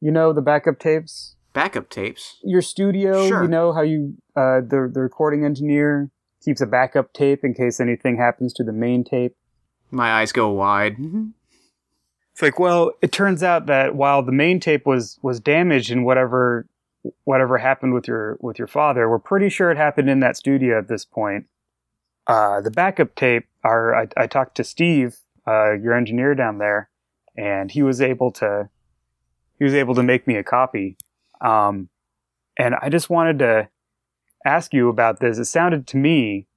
You 0.00 0.10
know 0.12 0.32
the 0.32 0.42
backup 0.42 0.78
tapes. 0.78 1.36
backup 1.52 1.88
tapes. 1.88 2.38
Your 2.42 2.62
studio. 2.62 3.26
Sure. 3.28 3.42
You 3.42 3.48
know 3.48 3.72
how 3.72 3.82
you 3.82 4.14
uh, 4.36 4.60
the 4.60 4.90
the 4.92 5.00
recording 5.00 5.44
engineer 5.44 6.10
keeps 6.44 6.60
a 6.60 6.66
backup 6.66 7.12
tape 7.12 7.40
in 7.44 7.54
case 7.54 7.80
anything 7.80 8.16
happens 8.16 8.52
to 8.54 8.64
the 8.64 8.72
main 8.72 9.04
tape. 9.04 9.34
My 9.90 10.12
eyes 10.12 10.32
go 10.32 10.48
wide. 10.50 10.96
It's 12.34 12.42
like, 12.42 12.58
well, 12.58 12.90
it 13.00 13.12
turns 13.12 13.44
out 13.44 13.66
that 13.66 13.94
while 13.94 14.20
the 14.20 14.32
main 14.32 14.58
tape 14.58 14.86
was 14.86 15.20
was 15.22 15.38
damaged 15.38 15.92
in 15.92 16.02
whatever 16.02 16.66
whatever 17.22 17.58
happened 17.58 17.94
with 17.94 18.08
your 18.08 18.36
with 18.40 18.58
your 18.58 18.66
father, 18.66 19.08
we're 19.08 19.20
pretty 19.20 19.48
sure 19.48 19.70
it 19.70 19.76
happened 19.76 20.10
in 20.10 20.18
that 20.18 20.36
studio 20.36 20.76
at 20.76 20.88
this 20.88 21.04
point. 21.04 21.46
Uh, 22.26 22.60
the 22.60 22.72
backup 22.72 23.14
tape, 23.14 23.46
our 23.62 23.94
I, 23.94 24.08
I 24.16 24.26
talked 24.26 24.56
to 24.56 24.64
Steve, 24.64 25.18
uh, 25.46 25.74
your 25.74 25.94
engineer 25.94 26.34
down 26.34 26.58
there, 26.58 26.90
and 27.36 27.70
he 27.70 27.84
was 27.84 28.00
able 28.00 28.32
to 28.32 28.68
he 29.56 29.64
was 29.64 29.74
able 29.74 29.94
to 29.94 30.02
make 30.02 30.26
me 30.26 30.34
a 30.34 30.42
copy. 30.42 30.96
Um, 31.40 31.88
and 32.58 32.74
I 32.82 32.88
just 32.88 33.08
wanted 33.08 33.38
to 33.40 33.68
ask 34.44 34.74
you 34.74 34.88
about 34.88 35.20
this. 35.20 35.38
It 35.38 35.44
sounded 35.44 35.86
to 35.88 35.96
me 35.96 36.48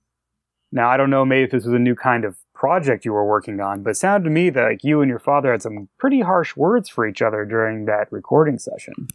now 0.71 0.89
I 0.89 0.97
don't 0.97 1.09
know 1.09 1.25
maybe 1.25 1.43
if 1.43 1.51
this 1.51 1.65
was 1.65 1.73
a 1.73 1.79
new 1.79 1.95
kind 1.95 2.25
of 2.25 2.35
project 2.57 3.05
you 3.05 3.13
were 3.13 3.25
working 3.25 3.59
on, 3.59 3.83
but 3.83 3.91
it 3.91 3.95
sounded 3.95 4.25
to 4.25 4.33
me 4.33 4.49
that 4.49 4.63
like 4.63 4.83
you 4.83 5.01
and 5.01 5.09
your 5.09 5.19
father 5.19 5.51
had 5.51 5.61
some 5.61 5.87
pretty 5.97 6.21
harsh 6.21 6.55
words 6.55 6.89
for 6.89 7.05
each 7.07 7.21
other 7.21 7.45
during 7.45 7.85
that 7.85 8.11
recording 8.11 8.57
session. 8.57 9.07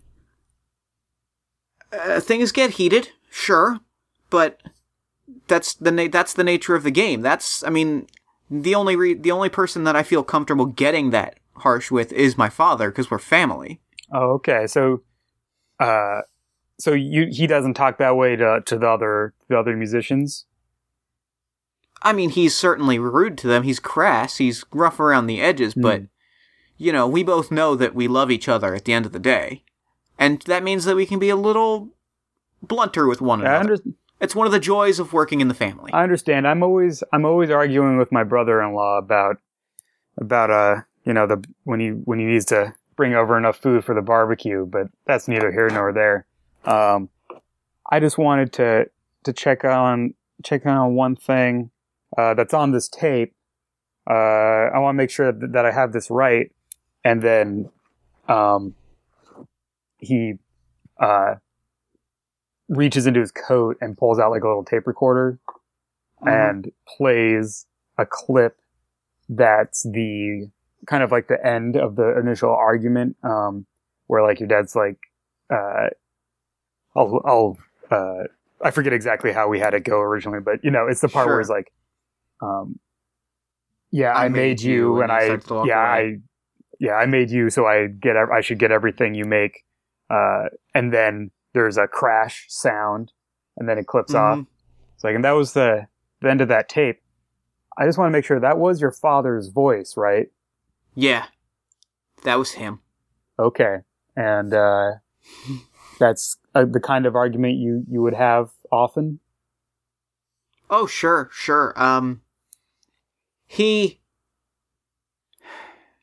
Uh, 1.93 2.21
things 2.21 2.53
get 2.53 2.71
heated, 2.71 3.11
sure, 3.31 3.81
but 4.31 4.63
that's 5.49 5.75
the 5.75 5.91
na- 5.91 6.09
that's 6.11 6.33
the 6.33 6.45
nature 6.45 6.75
of 6.75 6.85
the 6.85 6.91
game. 6.91 7.21
That's 7.21 7.65
I 7.65 7.71
mean, 7.71 8.07
the 8.51 8.75
only 8.75 8.97
re- 8.97 9.15
the 9.15 9.33
only 9.33 9.49
person 9.49 9.85
that 9.85 9.97
I 9.97 10.03
feel 10.03 10.23
comfortable 10.23 10.67
getting 10.67 11.11
that 11.11 11.39
harsh 11.57 11.91
with 11.91 12.13
is 12.13 12.39
my 12.39 12.49
father 12.49 12.91
because 12.91 13.11
we're 13.11 13.19
family. 13.19 13.81
Oh, 14.13 14.31
okay. 14.35 14.67
So, 14.67 15.03
uh, 15.81 16.23
so 16.79 16.93
you 16.93 17.27
he 17.31 17.47
doesn't 17.47 17.75
talk 17.75 17.99
that 17.99 18.17
way 18.17 18.37
to 18.37 18.63
to 18.65 18.79
the 18.79 18.89
other 18.89 19.35
the 19.49 19.59
other 19.59 19.77
musicians. 19.77 20.47
I 22.03 22.13
mean, 22.13 22.31
he's 22.31 22.55
certainly 22.57 22.99
rude 22.99 23.39
to 23.39 23.47
them. 23.47 23.63
He's 23.63 23.79
crass. 23.81 24.39
He's 24.39 24.65
rough 24.73 24.99
around 25.01 25.27
the 25.27 25.41
edges, 25.41 25.75
but 25.75 26.01
Hmm. 26.01 26.05
you 26.77 26.93
know, 26.93 27.07
we 27.07 27.23
both 27.23 27.51
know 27.51 27.75
that 27.77 27.95
we 27.95 28.09
love 28.09 28.31
each 28.31 28.49
other 28.49 28.75
at 28.75 28.85
the 28.85 28.93
end 28.93 29.07
of 29.07 29.13
the 29.13 29.19
day, 29.19 29.63
and 30.19 30.41
that 30.43 30.63
means 30.65 30.85
that 30.85 30.97
we 30.97 31.07
can 31.07 31.19
be 31.19 31.29
a 31.31 31.37
little 31.37 31.91
blunter 32.63 33.07
with 33.07 33.21
one 33.21 33.41
another. 33.41 33.79
It's 34.21 34.37
one 34.37 34.47
of 34.47 34.53
the 34.53 34.61
joys 34.61 35.01
of 35.01 35.13
working 35.13 35.41
in 35.41 35.49
the 35.49 35.55
family. 35.55 35.93
I 35.93 36.03
understand. 36.05 36.47
I'm 36.47 36.63
always 36.63 37.03
I'm 37.13 37.25
always 37.25 37.51
arguing 37.51 37.97
with 37.99 38.13
my 38.13 38.23
brother-in-law 38.25 38.99
about 38.99 39.39
about 40.17 40.51
uh 40.51 40.83
you 41.05 41.13
know 41.13 41.27
the 41.27 41.43
when 41.65 41.81
he 41.81 41.89
when 41.89 42.21
he 42.21 42.25
needs 42.27 42.45
to 42.47 42.73
bring 42.95 43.15
over 43.15 43.37
enough 43.37 43.57
food 43.57 43.85
for 43.85 43.95
the 43.97 44.03
barbecue, 44.03 44.65
but 44.65 44.87
that's 45.07 45.27
neither 45.27 45.51
here 45.51 45.69
nor 45.71 45.93
there. 45.93 46.27
Um, 46.65 47.09
I 47.91 47.99
just 47.99 48.17
wanted 48.17 48.53
to 48.55 48.89
to 49.25 49.33
check 49.33 49.65
on 49.65 50.15
check 50.45 50.67
on 50.67 50.95
one 50.95 51.17
thing 51.17 51.71
uh, 52.17 52.35
that's 52.35 52.55
on 52.55 52.73
this 52.73 52.89
tape. 52.89 53.35
Uh, 54.09 54.13
I 54.75 54.79
want 54.79 54.95
to 54.95 54.99
make 54.99 55.11
sure 55.11 55.31
that, 55.33 55.53
that 55.53 55.65
I 55.65 55.71
have 55.73 55.93
this 55.93 56.11
right, 56.11 56.51
and 57.05 57.23
then 57.23 57.71
um, 58.29 58.75
he 59.99 60.35
uh, 60.99 61.37
reaches 62.69 63.07
into 63.07 63.21
his 63.21 63.31
coat 63.31 63.77
and 63.81 63.97
pulls 63.97 64.19
out 64.19 64.31
like 64.31 64.43
a 64.43 64.47
little 64.49 64.65
tape 64.65 64.87
recorder 64.87 65.39
Mhm. 66.23 66.51
and 66.51 66.73
plays 66.97 67.67
a 67.99 68.07
clip 68.07 68.57
that's 69.29 69.83
the 69.83 70.49
kind 70.87 71.03
of 71.03 71.11
like 71.13 71.27
the 71.29 71.45
end 71.47 71.77
of 71.77 71.97
the 71.97 72.19
initial 72.19 72.51
argument 72.51 73.17
um, 73.23 73.67
where 74.07 74.23
like 74.23 74.39
your 74.41 74.49
dad's 74.49 74.75
like 74.77 74.99
uh, 75.51 75.89
I'll 76.97 77.21
I'll 77.25 77.59
uh, 77.91 78.25
I 78.61 78.71
forget 78.71 78.93
exactly 78.93 79.33
how 79.33 79.49
we 79.49 79.59
had 79.59 79.75
it 79.75 79.85
go 79.85 80.01
originally 80.01 80.41
but 80.41 80.63
you 80.65 80.71
know 80.71 80.87
it's 80.87 81.01
the 81.01 81.09
part 81.09 81.25
Sure. 81.27 81.35
where 81.35 81.41
it's 81.41 81.51
like 81.51 81.73
um, 82.43 82.79
yeah 83.91 84.13
I 84.13 84.25
I, 84.27 84.29
made 84.29 84.59
made, 84.59 84.61
you, 84.63 85.01
and 85.03 85.11
I 85.11 85.25
starts 85.27 85.47
to 85.47 85.55
walk 85.55 85.67
yeah 85.69 85.95
away. 85.95 86.05
I 86.05 86.17
yeah 86.81 86.95
I 86.95 87.07
made 87.07 87.31
you 87.31 87.49
so 87.51 87.67
I 87.67 87.87
get 87.87 88.17
I 88.17 88.41
should 88.43 88.59
get 88.59 88.71
everything 88.71 89.15
you 89.15 89.25
make 89.25 89.65
uh, 90.11 90.45
and 90.75 90.93
then 90.93 91.31
there's 91.55 91.77
a 91.79 91.87
crash 91.87 92.47
sound 92.49 93.13
and 93.57 93.69
then 93.69 93.79
it 93.79 93.87
clips 93.87 94.15
off 94.15 94.39
Mhm. 94.39 94.47
it's 94.95 95.05
like, 95.05 95.15
and 95.15 95.25
that 95.25 95.33
was 95.33 95.53
the, 95.53 95.87
the 96.21 96.31
end 96.31 96.41
of 96.41 96.49
that 96.49 96.69
tape. 96.69 97.01
I 97.79 97.85
just 97.87 97.99
want 97.99 98.09
to 98.09 98.13
make 98.13 98.25
sure 98.25 98.41
that 98.41 98.59
was 98.59 98.81
your 98.81 98.91
father's 98.93 99.49
voice, 99.49 99.95
right? 99.97 100.29
Yeah. 100.95 101.27
That 102.25 102.37
was 102.39 102.53
him. 102.53 102.81
Okay, 103.39 103.79
and 104.17 104.55
uh, 104.55 104.93
that's 105.99 106.37
uh, 106.55 106.65
the 106.65 106.81
kind 106.81 107.05
of 107.07 107.15
argument 107.17 107.57
you 107.57 107.85
you 107.91 108.01
would 108.03 108.15
have 108.15 108.51
often. 108.71 109.21
Oh, 110.71 110.87
sure, 110.87 111.29
sure. 111.33 111.73
Um, 111.77 112.22
he 113.53 114.01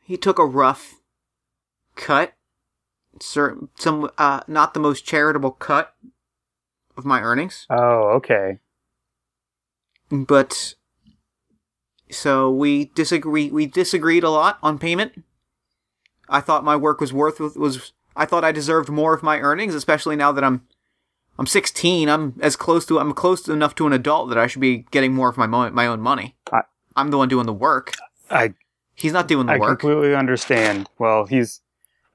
he 0.04 0.18
took 0.18 0.38
a 0.40 0.46
rough 0.46 0.96
cut, 1.96 2.34
cer- 3.22 3.58
some 3.76 4.10
uh, 4.18 4.42
not 4.48 4.74
the 4.74 4.80
most 4.80 5.06
charitable 5.06 5.52
cut 5.52 5.94
of 6.98 7.06
my 7.06 7.22
earnings, 7.22 7.66
Oh, 7.70 8.10
okay. 8.18 8.60
but 10.12 10.76
so 12.12 12.52
we 12.52 12.86
disagree. 12.96 13.50
We 13.50 13.66
disagreed 13.66 14.24
a 14.24 14.30
lot 14.30 14.58
on 14.62 14.78
payment. 14.80 15.24
I 16.28 16.42
thought 16.42 16.64
my 16.64 16.76
work 16.76 17.00
was 17.02 17.12
worth 17.14 17.40
was. 17.40 17.94
I 18.16 18.26
thought 18.26 18.44
I 18.44 18.52
deserved 18.52 18.90
more 18.90 19.14
of 19.14 19.24
my 19.24 19.40
earnings, 19.40 19.74
especially 19.74 20.16
now 20.16 20.32
that 20.32 20.44
I'm 20.44 20.68
I'm 21.38 21.46
16. 21.48 22.10
I'm 22.10 22.36
as 22.42 22.56
close 22.56 22.86
to 22.88 23.00
I'm 23.00 23.14
close 23.14 23.48
enough 23.48 23.74
to 23.76 23.88
an 23.88 23.94
adult 23.94 24.30
that 24.30 24.38
I 24.38 24.46
should 24.48 24.62
be 24.62 24.86
getting 24.92 25.14
more 25.14 25.30
of 25.30 25.38
my 25.38 25.48
mo- 25.48 25.70
my 25.72 25.88
own 25.88 26.00
money. 26.02 26.36
I- 26.52 26.64
I'm 27.00 27.12
the 27.12 27.18
one 27.18 27.30
doing 27.30 27.46
the 27.46 27.54
work. 27.54 27.94
I 28.30 28.54
He's 28.96 29.14
not 29.14 29.28
doing 29.28 29.46
the 29.46 29.54
I 29.54 29.58
work. 29.58 29.70
I 29.70 29.72
completely 29.72 30.16
understand. 30.16 30.90
Well, 31.00 31.26
he's 31.26 31.62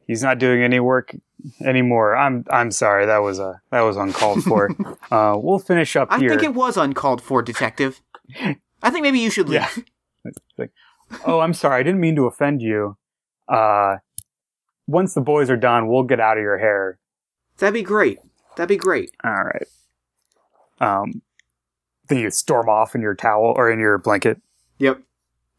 he's 0.07 0.23
not 0.23 0.39
doing 0.39 0.63
any 0.63 0.81
work 0.81 1.15
anymore. 1.63 2.15
I'm 2.15 2.45
I'm 2.51 2.71
sorry. 2.71 3.07
That 3.07 3.19
was 3.19 3.39
a 3.39 3.63
that 3.71 3.81
was 3.81 3.97
uncalled 3.97 4.45
for. 4.45 4.71
uh, 5.11 5.37
we'll 5.39 5.59
finish 5.59 5.97
up 5.97 6.09
I 6.11 6.19
here. 6.19 6.29
think 6.29 6.43
it 6.43 6.55
was 6.55 6.77
uncalled 6.77 7.23
for, 7.23 7.43
detective. 7.43 8.03
I 8.83 8.91
think 8.91 9.03
maybe 9.03 9.19
you 9.19 9.31
should 9.31 9.49
leave. 9.49 9.85
Yeah. 10.59 10.67
Oh, 11.27 11.41
I'm 11.41 11.55
sorry. 11.55 11.81
I 11.81 11.83
didn't 11.83 12.01
mean 12.01 12.17
to 12.17 12.27
offend 12.27 12.61
you. 12.61 12.97
Uh, 13.49 13.97
once 14.87 15.15
the 15.15 15.21
boys 15.21 15.49
are 15.51 15.57
done, 15.57 15.89
we'll 15.89 16.03
get 16.03 16.21
out 16.21 16.37
of 16.37 16.43
your 16.43 16.59
hair. 16.59 16.99
That'd 17.59 17.75
be 17.75 17.83
great. 17.83 18.19
That'd 18.57 18.69
be 18.69 18.77
great. 18.77 19.11
All 19.23 19.45
right. 19.45 19.67
Um, 20.81 21.23
then 22.09 22.19
you 22.19 22.31
storm 22.31 22.69
off 22.69 22.95
in 22.95 23.01
your 23.01 23.15
towel 23.15 23.55
or 23.57 23.71
in 23.71 23.79
your 23.79 23.99
blanket. 23.99 24.41
Yep. 24.85 25.01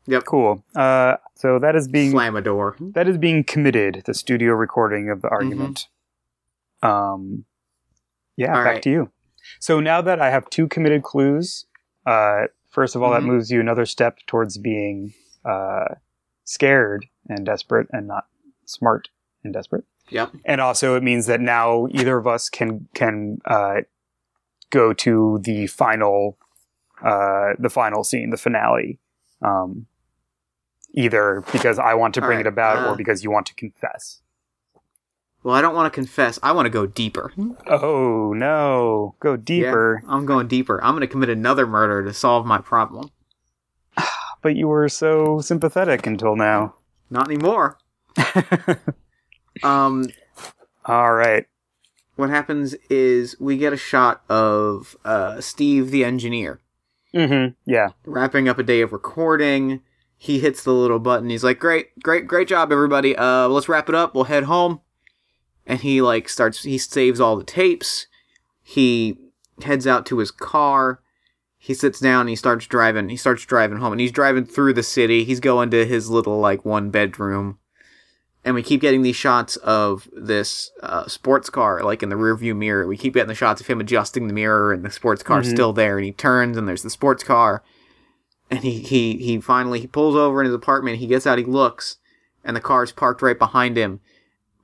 Yep. 0.07 0.23
Cool. 0.25 0.63
Uh, 0.75 1.17
so 1.35 1.57
that 1.59 1.75
is 1.75 1.87
being 1.87 2.11
Slam 2.11 2.35
a 2.35 2.41
door. 2.41 2.75
that 2.79 3.07
is 3.07 3.17
being 3.17 3.43
committed. 3.43 4.03
The 4.05 4.13
studio 4.13 4.53
recording 4.53 5.09
of 5.09 5.21
the 5.21 5.27
Mm-hmm. 5.29 5.35
argument. 5.35 5.87
Um, 6.83 7.45
yeah, 8.37 8.49
All 8.49 8.63
back 8.63 8.65
right. 8.65 8.83
to 8.83 8.89
you. 8.89 9.11
So 9.59 9.79
now 9.79 10.01
that 10.01 10.21
I 10.21 10.29
have 10.29 10.49
two 10.49 10.67
committed 10.67 11.01
clues, 11.03 11.65
uh, 12.05 12.43
first 12.69 12.95
of 12.95 13.01
all, 13.01 13.11
Mhm. 13.11 13.15
that 13.15 13.23
moves 13.23 13.51
you 13.51 13.59
another 13.59 13.85
step 13.85 14.19
towards 14.27 14.57
being 14.57 15.13
uh, 15.43 15.95
scared 16.43 17.05
and 17.29 17.45
desperate, 17.45 17.87
and 17.91 18.07
not 18.07 18.25
smart 18.65 19.09
and 19.43 19.53
desperate. 19.53 19.85
Yep. 20.09 20.31
And 20.43 20.59
also, 20.61 20.95
it 20.95 21.03
means 21.03 21.25
that 21.27 21.39
now 21.41 21.87
either 21.91 22.17
of 22.17 22.25
us 22.27 22.49
can 22.49 22.87
can 22.95 23.39
uh, 23.45 23.81
go 24.71 24.91
to 24.93 25.39
the 25.43 25.67
final, 25.67 26.37
uh, 27.03 27.53
the 27.59 27.69
final 27.69 28.03
scene, 28.03 28.29
the 28.31 28.37
finale. 28.37 28.99
Um, 29.45 29.85
either 30.93 31.43
because 31.51 31.77
I 31.77 31.93
want 31.93 32.13
to 32.15 32.21
bring 32.21 32.37
right, 32.37 32.45
it 32.45 32.49
about, 32.49 32.77
uh, 32.79 32.89
or 32.89 32.95
because 32.95 33.23
you 33.23 33.29
want 33.29 33.45
to 33.47 33.53
confess. 33.53 34.21
Well, 35.43 35.53
I 35.53 35.61
don't 35.61 35.75
want 35.75 35.91
to 35.93 35.95
confess. 35.95 36.39
I 36.41 36.53
want 36.53 36.65
to 36.65 36.71
go 36.71 36.87
deeper. 36.87 37.31
Oh 37.67 38.33
no, 38.33 39.15
go 39.19 39.37
deeper. 39.37 40.01
Yeah, 40.03 40.09
I'm 40.11 40.25
going 40.25 40.47
deeper. 40.47 40.83
I'm 40.83 40.93
going 40.93 41.01
to 41.01 41.07
commit 41.07 41.29
another 41.29 41.67
murder 41.67 42.03
to 42.03 42.13
solve 42.13 42.45
my 42.45 42.59
problem. 42.59 43.11
But 44.41 44.55
you 44.55 44.67
were 44.67 44.87
so 44.89 45.39
sympathetic 45.41 46.05
until 46.05 46.35
now. 46.35 46.75
Not 47.09 47.27
anymore. 47.27 47.79
Um, 49.63 50.07
All 50.85 51.13
right. 51.13 51.45
what 52.15 52.29
happens 52.29 52.75
is 52.89 53.39
we 53.39 53.57
get 53.57 53.73
a 53.73 53.77
shot 53.77 54.21
of 54.29 54.95
uh, 55.05 55.41
Steve 55.41 55.91
the 55.91 56.03
engineer 56.03 56.59
Mm-hmm. 57.15 57.53
Yeah. 57.65 57.89
wrapping 58.05 58.49
up 58.49 58.59
a 58.59 58.63
day 58.63 58.81
of 58.81 58.91
recording. 58.91 59.81
He 60.17 60.39
hits 60.39 60.63
the 60.63 60.73
little 60.73 60.99
button. 60.99 61.29
He's 61.29 61.43
like, 61.43 61.59
"Great, 61.59 61.99
great, 62.01 62.27
great 62.27 62.47
job, 62.47 62.71
everybody. 62.71 63.15
Uh, 63.15 63.47
let's 63.47 63.69
wrap 63.69 63.89
it 63.89 63.95
up. 63.95 64.15
We'll 64.15 64.25
head 64.25 64.43
home." 64.43 64.81
And 65.65 65.79
he 65.79 66.01
like 66.01 66.29
starts. 66.29 66.63
He 66.63 66.77
saves 66.77 67.19
all 67.19 67.35
the 67.37 67.43
tapes. 67.43 68.07
He 68.61 69.17
heads 69.63 69.87
out 69.87 70.05
to 70.07 70.17
his 70.17 70.31
car. 70.31 71.01
He 71.57 71.73
sits 71.73 71.99
down. 71.99 72.21
And 72.21 72.29
he 72.29 72.35
starts 72.35 72.65
driving. 72.67 73.09
He 73.09 73.17
starts 73.17 73.45
driving 73.45 73.79
home, 73.79 73.91
and 73.93 74.01
he's 74.01 74.11
driving 74.11 74.45
through 74.45 74.73
the 74.73 74.83
city. 74.83 75.23
He's 75.23 75.39
going 75.39 75.69
to 75.71 75.85
his 75.85 76.09
little 76.09 76.39
like 76.39 76.65
one 76.65 76.89
bedroom, 76.91 77.59
and 78.45 78.55
we 78.55 78.63
keep 78.63 78.79
getting 78.79 79.01
these 79.01 79.15
shots 79.17 79.57
of 79.57 80.07
this 80.13 80.71
uh, 80.83 81.07
sports 81.07 81.49
car 81.49 81.81
like 81.83 82.01
in 82.03 82.07
the 82.09 82.15
rearview 82.15 82.55
mirror. 82.55 82.87
We 82.87 82.95
keep 82.95 83.15
getting 83.15 83.27
the 83.27 83.35
shots 83.35 83.59
of 83.59 83.67
him 83.67 83.81
adjusting 83.81 84.27
the 84.27 84.33
mirror, 84.33 84.71
and 84.71 84.85
the 84.85 84.91
sports 84.91 85.21
car 85.23 85.41
Mhm. 85.41 85.51
still 85.51 85.73
there. 85.73 85.97
And 85.97 86.05
he 86.05 86.11
turns, 86.13 86.55
and 86.55 86.67
there's 86.67 86.83
the 86.83 86.89
sports 86.89 87.23
car 87.23 87.61
and 88.49 88.59
he, 88.59 88.79
he 88.79 89.17
he 89.17 89.41
finally 89.41 89.79
he 89.81 89.87
pulls 89.87 90.15
over 90.15 90.39
in 90.39 90.45
his 90.45 90.53
apartment 90.53 90.99
he 90.99 91.07
gets 91.07 91.25
out 91.25 91.39
he 91.39 91.43
looks 91.43 91.97
and 92.43 92.55
the 92.55 92.61
car's 92.61 92.91
parked 92.91 93.23
right 93.23 93.39
behind 93.39 93.75
him 93.75 93.99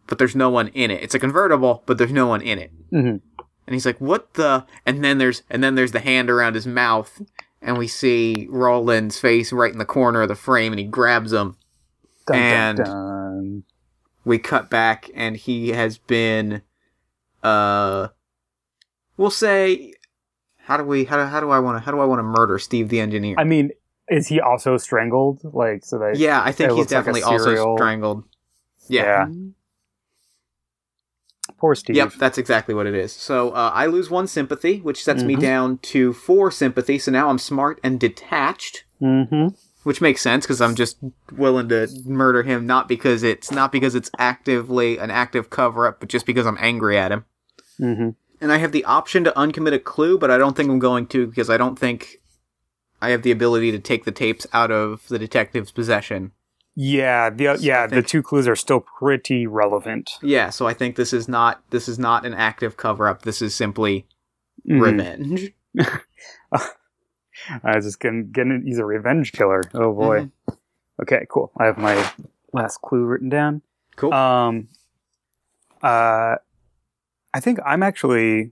but 0.06 0.20
there's 0.20 0.36
no 0.36 0.52
one 0.52 0.68
in 0.68 0.92
it 0.92 1.02
it's 1.02 1.16
a 1.16 1.20
convertible 1.20 1.82
but 1.88 1.98
there's 1.98 2.12
no 2.12 2.28
one 2.28 2.42
in 2.42 2.60
it 2.60 2.72
Mm-hmm. 2.94 3.08
and 3.08 3.74
he's 3.74 3.88
like 3.88 4.00
what 4.00 4.36
the 4.36 4.68
and 4.86 5.04
then 5.04 5.18
there's 5.18 5.42
and 5.50 5.64
then 5.64 5.74
there's 5.74 5.94
the 5.94 6.00
hand 6.00 6.30
around 6.30 6.54
his 6.54 6.68
mouth 6.68 7.24
and 7.60 7.76
we 7.80 7.88
see 7.88 8.46
roland's 8.52 9.20
face 9.20 9.52
right 9.52 9.72
in 9.74 9.80
the 9.80 9.84
corner 9.86 10.22
of 10.22 10.28
the 10.28 10.36
frame 10.36 10.72
and 10.74 10.80
he 10.80 10.86
grabs 10.86 11.34
him 11.34 11.58
Dun, 12.28 12.38
And- 12.38 12.78
dun, 12.78 12.86
dun. 12.86 13.64
We 14.26 14.38
cut 14.40 14.70
back 14.70 15.10
and 15.16 15.36
he 15.38 15.70
has 15.70 15.98
been 15.98 16.62
uh 17.44 18.08
we'll 19.18 19.30
say 19.32 19.94
how 20.66 20.78
do 20.78 20.84
we 20.84 21.06
how 21.06 21.18
do, 21.18 21.24
how 21.24 21.40
do 21.40 21.50
i 21.50 21.60
want 21.60 21.76
to 21.78 21.80
how 21.86 21.92
do 21.92 22.00
i 22.00 22.06
want 22.06 22.20
to 22.20 22.24
murder 22.24 22.60
steve 22.60 22.90
the 22.90 23.00
engineer 23.00 23.36
I 23.38 23.44
mean, 23.44 23.72
is 24.08 24.28
he 24.28 24.40
also 24.42 24.78
strangled? 24.78 25.40
Like, 25.44 25.86
so 25.86 25.98
that 26.00 26.18
Yeah, 26.18 26.42
I 26.44 26.52
think 26.52 26.72
he's 26.72 26.78
looks 26.80 26.92
like 26.92 26.98
definitely 27.00 27.24
also 27.24 27.76
strangled. 27.78 28.24
Yeah. 28.90 29.04
Yeah. 29.04 29.28
poor 31.58 31.76
Steve. 31.76 31.96
Yep, 31.96 32.14
that's 32.20 32.38
exactly 32.38 32.74
what 32.76 32.88
it 32.88 32.94
is. 32.96 33.12
So 33.14 33.52
uh, 33.52 33.72
I 33.74 33.86
lose 33.86 34.10
one 34.10 34.28
sympathy, 34.28 34.80
which 34.80 35.04
sets 35.04 35.24
me 35.24 35.36
Mhm. 35.36 35.40
down 35.42 35.78
to 35.80 36.12
four 36.14 36.52
sympathy. 36.52 36.98
So 37.00 37.12
now 37.12 37.30
I'm 37.30 37.38
smart 37.38 37.80
and 37.84 38.00
detached, 38.00 38.84
Mm-hmm. 39.02 39.48
Which 39.84 40.02
makes 40.02 40.22
sense 40.22 40.46
because 40.46 40.62
I'm 40.62 40.76
just 40.76 40.98
willing 41.32 41.70
to 41.70 41.88
murder 42.06 42.44
him, 42.44 42.66
not 42.66 42.88
because 42.88 43.24
it's 43.24 43.52
not 43.52 43.72
because 43.72 43.96
it's 43.96 44.12
actively 44.18 44.98
an 44.98 45.12
active 45.12 45.50
cover 45.50 45.88
up, 45.88 46.00
but 46.00 46.10
just 46.10 46.26
because 46.26 46.46
I'm 46.46 46.58
angry 46.60 46.98
at 46.98 47.12
him. 47.12 47.26
Mm-hmm. 47.80 48.10
And 48.42 48.52
I 48.52 48.58
have 48.58 48.72
the 48.72 48.86
option 48.86 49.24
to 49.24 49.32
uncommit 49.32 49.74
a 49.74 49.80
clue, 49.80 50.18
but 50.18 50.32
I 50.32 50.38
don't 50.38 50.56
think 50.56 50.70
I'm 50.70 50.80
going 50.80 51.08
to 51.08 51.28
because 51.28 51.50
I 51.50 51.58
don't 51.58 51.78
think 51.78 52.18
I 53.02 53.10
have 53.10 53.24
the 53.24 53.32
ability 53.32 53.72
to 53.72 53.80
take 53.80 54.06
the 54.06 54.12
tapes 54.12 54.48
out 54.54 54.72
of 54.72 55.08
the 55.08 55.20
detective's 55.20 55.72
possession. 55.72 56.32
Yeah, 56.76 57.30
the 57.30 57.58
yeah, 57.60 57.86
the 57.86 58.02
two 58.02 58.24
clues 58.24 58.48
are 58.48 58.56
still 58.56 58.80
pretty 59.00 59.46
relevant. 59.46 60.12
Yeah, 60.22 60.50
so 60.52 60.68
I 60.68 60.74
think 60.74 60.96
this 60.96 61.12
is 61.12 61.28
not 61.28 61.62
this 61.70 61.90
is 61.90 62.00
not 62.00 62.26
an 62.26 62.34
active 62.34 62.78
cover 62.78 63.08
up. 63.08 63.24
This 63.24 63.42
is 63.42 63.54
simply 63.54 64.08
Mhm. 64.70 64.82
revenge. 64.82 65.54
I 67.64 67.76
was 67.76 67.86
just 67.86 68.00
gonna, 68.00 68.24
gonna 68.24 68.60
he's 68.64 68.78
a 68.80 68.86
revenge 68.86 69.32
killer. 69.32 69.62
Oh 69.74 69.94
boy. 69.94 70.20
Mm-hmm. 70.22 70.54
Okay, 71.04 71.26
cool. 71.30 71.52
I 71.58 71.66
have 71.66 71.78
my 71.78 72.12
last 72.54 72.82
clue 72.82 73.04
written 73.06 73.30
down. 73.30 73.62
Cool. 73.96 74.14
Um 74.14 74.68
uh 75.82 76.36
I 77.34 77.40
think 77.40 77.60
I'm 77.66 77.82
actually 77.84 78.52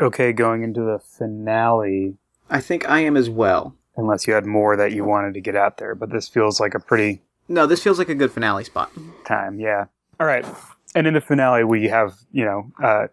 okay 0.00 0.32
going 0.32 0.62
into 0.62 0.80
the 0.80 0.98
finale 0.98 2.16
I 2.50 2.60
think 2.60 2.88
I 2.88 3.00
am 3.00 3.16
as 3.16 3.30
well. 3.30 3.74
unless 3.96 4.26
you 4.26 4.34
had 4.34 4.44
more 4.44 4.76
that 4.76 4.92
you 4.92 5.04
wanted 5.04 5.34
to 5.34 5.40
get 5.40 5.56
out 5.56 5.78
there, 5.78 5.94
but 5.94 6.10
this 6.10 6.28
feels 6.28 6.60
like 6.60 6.74
a 6.74 6.80
pretty 6.80 7.22
No, 7.48 7.66
this 7.66 7.82
feels 7.82 7.98
like 7.98 8.08
a 8.10 8.14
good 8.14 8.32
finale 8.32 8.64
spot. 8.64 8.90
time. 9.24 9.58
Yeah. 9.60 9.86
All 10.20 10.26
right. 10.26 10.44
And 10.94 11.06
in 11.06 11.14
the 11.14 11.20
finale, 11.22 11.64
we 11.64 11.88
have, 11.88 12.14
you 12.32 12.44
know, 12.44 12.70
uh, 12.82 13.06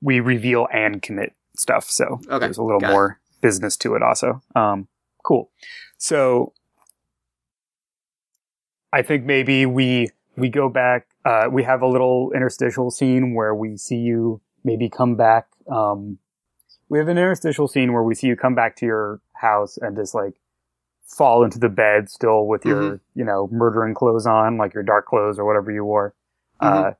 we 0.00 0.20
reveal 0.20 0.66
and 0.72 1.02
commit 1.02 1.34
stuff. 1.56 1.90
So 1.90 2.20
Okay, 2.28 2.38
there's 2.46 2.56
a 2.58 2.62
little 2.62 2.80
got 2.80 2.92
more 2.92 3.20
business 3.44 3.76
to 3.76 3.94
it 3.94 4.02
also. 4.02 4.40
Um, 4.56 4.88
cool. 5.22 5.50
So 5.98 6.54
I 8.90 9.02
think 9.02 9.24
maybe 9.24 9.66
we, 9.66 10.08
we 10.34 10.48
go 10.48 10.70
back, 10.70 11.08
uh, 11.26 11.48
we 11.50 11.62
have 11.64 11.82
a 11.82 11.86
little 11.86 12.32
interstitial 12.34 12.90
scene 12.90 13.34
where 13.34 13.54
we 13.54 13.76
see 13.76 13.96
you 13.96 14.40
maybe 14.64 14.88
come 14.88 15.14
back. 15.14 15.46
Um, 15.70 16.18
we 16.88 16.98
have 16.98 17.08
an 17.08 17.18
interstitial 17.18 17.68
scene 17.68 17.92
where 17.92 18.02
we 18.02 18.14
see 18.14 18.28
you 18.28 18.36
come 18.36 18.54
back 18.54 18.76
to 18.76 18.86
your 18.86 19.20
house 19.34 19.76
and 19.76 19.94
just 19.94 20.14
like 20.14 20.34
fall 21.04 21.44
into 21.44 21.58
the 21.58 21.68
bed 21.68 22.08
still 22.08 22.46
with 22.46 22.64
your, 22.64 22.82
Mm-hmm. 22.82 23.18
you 23.18 23.24
know, 23.26 23.48
murdering 23.52 23.94
clothes 23.94 24.26
on, 24.26 24.56
like 24.56 24.72
your 24.72 24.82
dark 24.82 25.04
clothes 25.06 25.38
or 25.38 25.44
whatever 25.44 25.70
you 25.70 25.84
wore. 25.84 26.14
Mm-hmm. 26.62 26.84
Uh, 26.84 26.90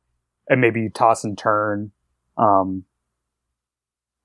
and 0.50 0.60
maybe 0.60 0.82
you 0.82 0.90
toss 0.90 1.24
and 1.24 1.38
turn, 1.38 1.90
um, 2.36 2.84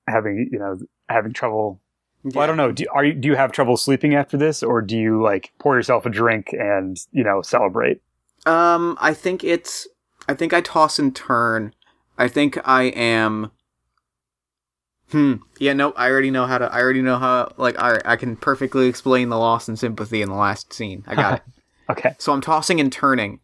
having, 0.06 0.50
you 0.52 0.58
know, 0.58 0.78
having 1.08 1.32
trouble. 1.32 1.80
Well, 2.22 2.44
I 2.44 2.46
don't 2.46 2.56
know. 2.56 2.72
Do, 2.72 2.84
are 2.92 3.04
you, 3.04 3.14
do 3.14 3.28
you 3.28 3.36
have 3.36 3.52
trouble 3.52 3.76
sleeping 3.76 4.14
after 4.14 4.36
this 4.36 4.62
or 4.62 4.82
do 4.82 4.96
you 4.96 5.22
like 5.22 5.52
pour 5.58 5.76
yourself 5.76 6.04
a 6.04 6.10
drink 6.10 6.52
and, 6.52 6.98
you 7.12 7.24
know, 7.24 7.40
celebrate? 7.42 8.02
Um, 8.46 8.96
I 9.00 9.14
think 9.14 9.44
it's. 9.44 9.86
I 10.28 10.34
think 10.34 10.52
I 10.52 10.60
toss 10.60 10.98
and 10.98 11.14
turn. 11.14 11.74
I 12.18 12.28
think 12.28 12.58
I 12.64 12.84
am. 12.84 13.50
Hmm. 15.10 15.36
Yeah. 15.58 15.72
No. 15.72 15.92
I 15.92 16.10
already 16.10 16.30
know 16.30 16.46
how 16.46 16.58
to. 16.58 16.72
I 16.72 16.80
already 16.80 17.02
know 17.02 17.18
how. 17.18 17.52
Like, 17.56 17.78
I 17.78 18.00
I 18.04 18.16
can 18.16 18.36
perfectly 18.36 18.86
explain 18.86 19.28
the 19.28 19.38
loss 19.38 19.68
and 19.68 19.78
sympathy 19.78 20.22
in 20.22 20.28
the 20.28 20.36
last 20.36 20.72
scene. 20.72 21.04
I 21.06 21.14
got 21.14 21.34
it. 21.34 21.42
Okay. 21.90 22.14
So 22.18 22.32
I'm 22.32 22.40
tossing 22.40 22.78
and 22.78 22.92
turning, 22.92 23.40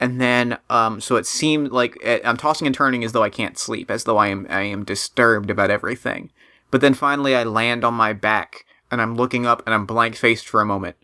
and 0.00 0.18
then 0.22 0.56
um. 0.70 1.02
So 1.02 1.16
it 1.16 1.26
seemed 1.26 1.70
like 1.70 1.98
eh, 2.02 2.20
I'm 2.24 2.38
tossing 2.38 2.66
and 2.66 2.74
turning 2.74 3.04
as 3.04 3.12
though 3.12 3.22
I 3.22 3.28
can't 3.28 3.58
sleep, 3.58 3.90
as 3.90 4.04
though 4.04 4.16
I 4.16 4.28
am 4.28 4.46
I 4.48 4.62
am 4.62 4.86
disturbed 4.86 5.50
about 5.50 5.70
everything. 5.70 6.30
But 6.70 6.80
then 6.80 6.94
finally 6.94 7.34
I 7.34 7.44
land 7.44 7.84
on 7.84 7.94
my 7.94 8.12
back 8.12 8.64
and 8.90 9.00
I'm 9.00 9.14
looking 9.16 9.46
up 9.46 9.62
and 9.66 9.74
I'm 9.74 9.86
blank 9.86 10.16
faced 10.16 10.48
for 10.48 10.60
a 10.60 10.66
moment, 10.66 10.96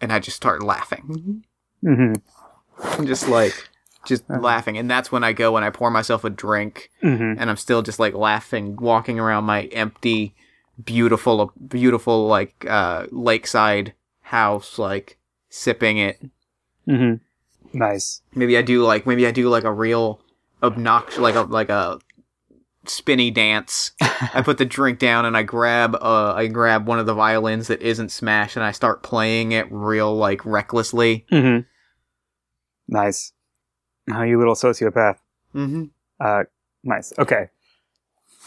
and 0.00 0.12
I 0.12 0.18
just 0.18 0.36
start 0.36 0.62
laughing. 0.62 1.42
hmm 1.82 2.14
I'm 2.82 3.06
just 3.06 3.28
like 3.28 3.52
just 4.06 4.28
laughing. 4.28 4.76
And 4.76 4.90
that's 4.90 5.10
when 5.12 5.24
i 5.24 5.32
go 5.32 5.56
and 5.56 5.64
i 5.64 5.70
pour 5.70 5.90
myself 5.90 6.24
a 6.24 6.30
drink 6.30 6.90
hmm 7.00 7.34
and 7.38 7.48
i'm 7.48 7.56
still 7.56 7.80
just 7.82 7.98
like 7.98 8.14
laughing 8.14 8.76
walking 8.76 9.18
around 9.18 9.44
my 9.44 9.62
empty 9.64 10.34
beautiful 10.84 11.52
beautiful 11.68 12.26
like 12.26 12.66
uh 12.68 13.06
lakeside 13.10 13.94
house 14.22 14.78
like 14.78 15.18
sipping 15.48 15.98
it. 15.98 16.20
Hmm 16.86 17.14
Nice. 17.72 18.22
maybe 18.34 18.56
i 18.58 18.62
do 18.62 18.82
like 18.82 19.06
maybe 19.06 19.26
i 19.26 19.30
do 19.30 19.48
like 19.48 19.64
a 19.64 19.72
real 19.72 20.20
obnoxious 20.62 21.18
like 21.18 21.34
a 21.34 21.42
like 21.42 21.68
a 21.70 21.98
spinny 22.86 23.30
dance 23.30 23.92
i 24.00 24.42
put 24.44 24.58
the 24.58 24.64
drink 24.64 24.98
down 24.98 25.24
and 25.24 25.36
i 25.36 25.42
grab 25.42 25.94
uh 25.96 26.32
i 26.34 26.46
grab 26.46 26.86
one 26.86 26.98
of 26.98 27.06
the 27.06 27.14
violins 27.14 27.68
that 27.68 27.80
isn't 27.82 28.10
smashed 28.10 28.56
and 28.56 28.64
i 28.64 28.70
start 28.72 29.02
playing 29.02 29.52
it 29.52 29.66
real 29.70 30.14
like 30.16 30.44
recklessly 30.44 31.24
hmm 31.30 31.58
Nice. 32.86 33.32
Oh, 34.12 34.22
you 34.22 34.38
little 34.38 34.54
sociopath. 34.54 35.16
mm-hmm 35.54 35.84
Uh, 36.20 36.44
nice. 36.82 37.12
Okay. 37.18 37.48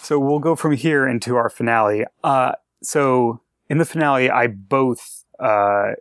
So 0.04 0.20
we'll 0.20 0.40
go 0.40 0.56
from 0.56 0.74
here 0.74 1.08
into 1.08 1.36
our 1.36 1.50
finale. 1.50 2.06
Uh, 2.24 2.52
so 2.84 3.42
in 3.68 3.80
the 3.80 3.86
finale, 3.86 4.30
I 4.30 4.46
both 4.48 5.26
uh, 5.40 5.94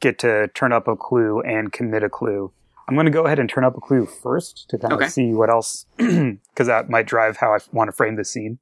get 0.00 0.18
to 0.20 0.48
turn 0.54 0.72
up 0.72 0.86
a 0.86 0.94
clue 0.94 1.40
and 1.40 1.72
commit 1.72 2.04
a 2.04 2.08
clue. 2.08 2.52
I'm 2.88 2.94
going 2.94 3.06
to 3.06 3.12
go 3.12 3.24
ahead 3.24 3.38
and 3.38 3.48
turn 3.48 3.64
up 3.64 3.76
a 3.76 3.80
clue 3.80 4.04
first 4.06 4.66
to 4.70 4.78
kind 4.78 4.92
Okay. 4.94 5.06
of 5.06 5.10
see 5.10 5.32
what 5.32 5.48
else, 5.50 5.86
because 5.96 6.66
that 6.66 6.90
might 6.90 7.06
drive 7.06 7.38
how 7.38 7.54
I 7.54 7.58
want 7.72 7.88
to 7.88 7.92
frame 7.92 8.16
the 8.16 8.24
scene. 8.24 8.58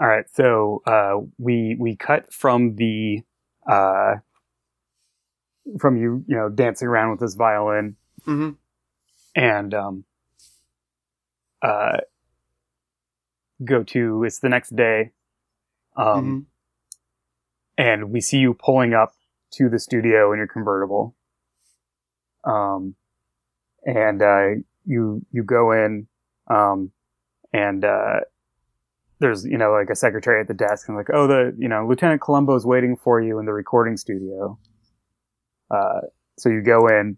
All 0.00 0.08
right. 0.08 0.24
So 0.32 0.82
uh, 0.86 1.16
we 1.38 1.76
we 1.78 1.94
cut 1.96 2.32
from 2.32 2.76
the 2.76 3.20
uh, 3.70 4.14
from 5.78 5.96
you 5.96 6.24
you 6.26 6.36
know 6.36 6.48
dancing 6.48 6.88
around 6.88 7.10
with 7.10 7.20
this 7.20 7.34
violin 7.34 7.96
mm-hmm 8.26 8.50
and 9.36 9.74
um, 9.74 10.04
uh, 11.62 11.98
go 13.64 13.82
to 13.82 14.24
it's 14.24 14.38
the 14.38 14.48
next 14.48 14.74
day, 14.76 15.10
um, 15.96 16.06
Mm-hmm. 16.06 16.38
and 17.78 18.10
we 18.10 18.20
see 18.20 18.38
you 18.38 18.54
pulling 18.54 18.94
up 18.94 19.12
to 19.54 19.68
the 19.68 19.78
studio 19.78 20.32
in 20.32 20.38
your 20.38 20.46
convertible, 20.46 21.14
um, 22.44 22.94
and 23.84 24.22
uh, 24.22 24.48
you 24.84 25.24
you 25.32 25.42
go 25.42 25.72
in, 25.72 26.06
um, 26.48 26.90
and 27.52 27.84
uh, 27.84 28.20
there's 29.20 29.44
you 29.44 29.58
know 29.58 29.72
like 29.72 29.90
a 29.90 29.94
secretary 29.96 30.40
at 30.40 30.48
the 30.48 30.54
desk 30.54 30.88
and 30.88 30.96
like 30.96 31.08
oh 31.12 31.26
the 31.26 31.54
you 31.58 31.68
know 31.68 31.86
Lieutenant 31.86 32.20
Columbo's 32.20 32.66
waiting 32.66 32.96
for 32.96 33.20
you 33.20 33.38
in 33.38 33.46
the 33.46 33.52
recording 33.52 33.96
studio. 33.96 34.58
Uh, 35.70 36.00
so 36.38 36.48
you 36.48 36.62
go 36.62 36.86
in, 36.88 37.16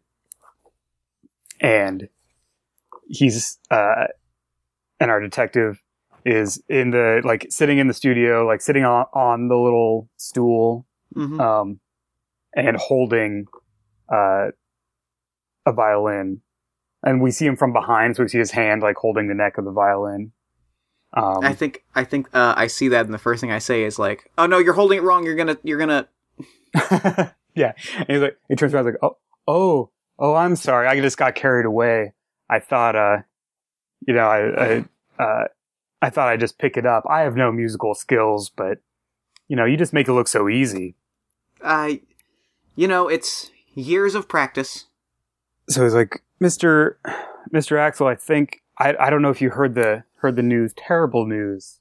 and 1.61 2.09
he's 3.09 3.59
uh, 3.71 4.07
and 5.01 5.11
our 5.11 5.21
detective 5.21 5.83
is 6.25 6.63
in 6.69 6.91
the 6.91 7.23
like 7.25 7.47
sitting 7.51 7.79
in 7.79 7.87
the 7.89 7.95
studio, 7.95 8.47
like 8.47 8.61
sitting 8.61 8.85
on 8.85 9.07
on 9.13 9.49
the 9.49 9.57
little 9.57 10.09
stool, 10.17 10.87
Mm-hmm. 11.17 11.41
um, 11.41 11.81
and 12.55 12.77
holding 12.77 13.47
uh, 14.13 14.49
a 15.65 15.73
violin. 15.73 16.43
And 17.07 17.23
we 17.23 17.31
see 17.31 17.47
him 17.47 17.57
from 17.57 17.73
behind, 17.73 18.17
so 18.17 18.25
we 18.25 18.29
see 18.29 18.39
his 18.39 18.51
hand 18.51 18.83
like 18.83 18.97
holding 18.97 19.29
the 19.29 19.35
neck 19.35 19.57
of 19.57 19.65
the 19.65 19.71
violin. 19.71 20.33
Um, 21.15 21.39
I 21.43 21.55
think 21.55 21.85
I 21.95 22.05
think 22.05 22.29
uh, 22.35 22.53
I 22.57 22.67
see 22.67 22.89
that, 22.89 23.07
and 23.07 23.15
the 23.15 23.19
first 23.19 23.41
thing 23.41 23.51
I 23.53 23.59
say 23.59 23.85
is 23.85 23.99
like, 23.99 24.31
"Oh 24.37 24.47
no, 24.47 24.59
you're 24.59 24.75
holding 24.75 24.99
it 24.99 25.03
wrong. 25.03 25.25
You're 25.25 25.37
gonna 25.37 25.57
you're 25.63 25.79
gonna." 25.79 26.09
yeah. 27.57 27.73
And 27.97 28.07
he's 28.09 28.21
like, 28.21 28.39
he 28.49 28.55
turns 28.55 28.75
around, 28.75 28.85
like, 28.85 29.03
oh, 29.03 29.17
oh, 29.49 29.91
oh, 30.19 30.35
I'm 30.35 30.57
sorry. 30.57 30.87
I 30.87 31.01
just 31.01 31.17
got 31.17 31.35
carried 31.35 31.67
away. 31.67 32.13
I 32.49 32.61
thought, 32.61 32.95
uh, 32.95 33.19
you 34.07 34.15
know, 34.15 34.27
I, 34.27 34.65
I, 35.19 35.23
uh, 35.23 35.45
I 36.01 36.11
thought 36.11 36.29
I'd 36.29 36.41
just 36.41 36.59
pick 36.59 36.77
it 36.77 36.87
up. 36.87 37.05
I 37.11 37.23
have 37.23 37.35
no 37.35 37.51
musical 37.51 37.95
skills, 37.95 38.51
but, 38.51 38.79
you 39.49 39.57
know, 39.57 39.65
you 39.65 39.77
just 39.77 39.93
make 39.93 40.07
it 40.09 40.13
look 40.13 40.29
so 40.29 40.49
easy. 40.49 40.95
I, 41.65 42.03
you 42.77 42.87
know, 42.87 43.09
it's 43.09 43.51
years 43.75 44.15
of 44.15 44.29
practice. 44.29 44.86
So 45.69 45.83
he's 45.83 45.95
like, 45.95 46.23
Mr. 46.43 46.95
Mr. 47.53 47.79
Axel, 47.79 48.07
I 48.07 48.15
think, 48.15 48.63
I, 48.79 48.95
I 48.99 49.11
don't 49.11 49.23
know 49.23 49.31
if 49.31 49.41
you 49.41 49.51
heard 49.51 49.75
the, 49.75 50.05
heard 50.17 50.37
the 50.37 50.43
news, 50.43 50.73
terrible 50.77 51.27
news 51.27 51.81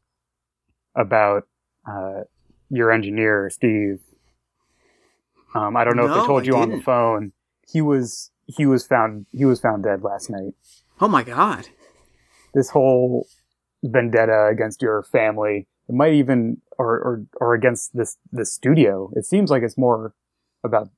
about, 0.96 1.48
uh, 1.90 2.22
your 2.70 2.92
engineer, 2.92 3.50
Steve. 3.50 4.02
Um, 5.54 5.78
I 5.78 5.84
don't 5.84 5.96
know 5.96 6.06
if 6.06 6.10
No, 6.10 6.22
they 6.22 6.28
told 6.28 6.44
I 6.44 6.46
you 6.46 6.58
on 6.58 6.72
the 6.72 6.82
phone. 6.82 7.32
He 7.68 7.82
was 7.82 8.32
he 8.46 8.66
was 8.66 8.86
found 8.86 9.26
he 9.32 9.46
was 9.46 9.60
found 9.60 9.84
dead 9.84 10.04
last 10.04 10.30
night. 10.30 10.54
Oh 11.02 11.08
my 11.08 11.24
god! 11.24 11.70
This 12.54 12.70
whole 12.70 13.28
vendetta 13.84 14.48
against 14.52 14.82
your 14.82 15.04
family, 15.04 15.68
it 15.88 15.96
might 15.96 16.14
even 16.14 16.62
or 16.78 16.96
or, 17.00 17.26
or 17.40 17.54
against 17.54 17.96
this 17.96 18.18
this 18.32 18.54
studio. 18.54 19.12
It 19.16 19.26
seems 19.26 19.50
like 19.50 19.64
it's 19.64 19.78
more 19.78 20.14
about 20.64 20.90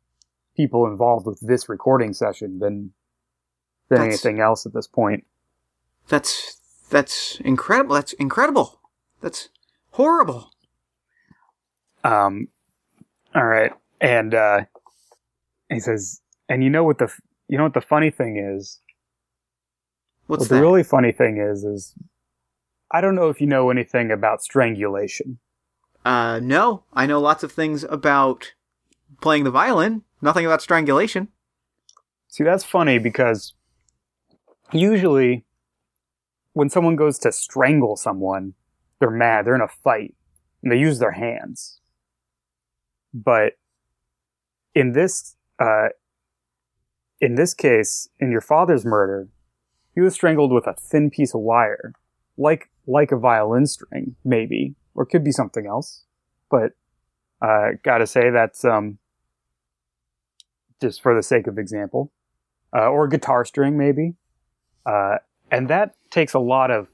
people 0.57 0.85
involved 0.87 1.25
with 1.25 1.39
this 1.39 1.69
recording 1.69 2.11
session 2.13 2.59
than 2.59 2.91
than 3.89 3.99
That's- 3.99 4.25
anything 4.25 4.41
else 4.41 4.65
at 4.65 4.73
this 4.73 4.87
point. 4.87 5.25
That's 6.09 6.57
that's 6.89 7.39
incredible. 7.41 7.95
That's 7.95 8.13
incredible. 8.13 8.81
That's 9.21 9.49
horrible. 9.91 10.51
Um, 12.03 12.47
all 13.35 13.45
right, 13.45 13.71
and 13.99 14.33
uh, 14.33 14.61
he 15.69 15.79
says, 15.79 16.21
and 16.47 16.63
you 16.63 16.69
know 16.69 16.83
what 16.83 16.97
the 16.97 17.11
you 17.47 17.57
know 17.57 17.63
what 17.65 17.73
the 17.73 17.81
funny 17.81 18.09
thing 18.11 18.37
is? 18.37 18.79
What's 20.27 20.41
what 20.41 20.49
that? 20.49 20.55
the 20.55 20.61
really 20.61 20.83
funny 20.83 21.11
thing 21.11 21.37
is 21.37 21.63
is 21.63 21.93
I 22.91 23.01
don't 23.01 23.15
know 23.15 23.29
if 23.29 23.41
you 23.41 23.47
know 23.47 23.69
anything 23.69 24.11
about 24.11 24.41
strangulation. 24.41 25.39
uh, 26.05 26.39
no, 26.41 26.83
I 26.93 27.05
know 27.05 27.19
lots 27.19 27.43
of 27.43 27.51
things 27.51 27.83
about 27.83 28.53
playing 29.21 29.43
the 29.43 29.51
violin. 29.51 30.03
Nothing 30.21 30.45
about 30.45 30.61
strangulation. 30.61 31.29
See, 32.27 32.43
that's 32.43 32.63
funny 32.63 32.97
because 32.97 33.53
usually 34.71 35.45
when 36.53 36.69
someone 36.69 36.95
goes 36.95 37.19
to 37.19 37.31
strangle 37.31 37.95
someone, 37.95 38.53
they're 38.99 39.11
mad, 39.11 39.45
they're 39.45 39.55
in 39.55 39.61
a 39.61 39.67
fight, 39.67 40.15
and 40.63 40.71
they 40.71 40.77
use 40.77 40.99
their 40.99 41.11
hands. 41.11 41.79
But 43.13 43.53
in 44.73 44.93
this 44.93 45.35
uh, 45.59 45.89
in 47.19 47.35
this 47.35 47.53
case, 47.53 48.09
in 48.19 48.31
your 48.31 48.41
father's 48.41 48.85
murder, 48.85 49.27
he 49.95 50.01
was 50.01 50.13
strangled 50.13 50.51
with 50.51 50.67
a 50.67 50.73
thin 50.73 51.09
piece 51.09 51.33
of 51.33 51.41
wire, 51.41 51.93
like 52.37 52.69
like 52.85 53.11
a 53.11 53.17
violin 53.17 53.65
string, 53.65 54.15
maybe, 54.23 54.75
or 54.95 55.05
could 55.05 55.23
be 55.23 55.31
something 55.31 55.65
else. 55.65 56.03
But 56.49 56.73
uh, 57.41 57.71
gotta 57.83 58.07
say 58.07 58.29
that's 58.29 58.65
um, 58.65 58.97
just 60.81 61.01
for 61.01 61.15
the 61.15 61.23
sake 61.23 61.47
of 61.47 61.57
example, 61.57 62.11
uh, 62.75 62.87
or 62.87 63.07
guitar 63.07 63.45
string, 63.45 63.77
maybe. 63.77 64.15
Uh, 64.85 65.17
and 65.51 65.69
that 65.69 65.95
takes 66.11 66.33
a 66.33 66.39
lot 66.39 66.71
of, 66.71 66.87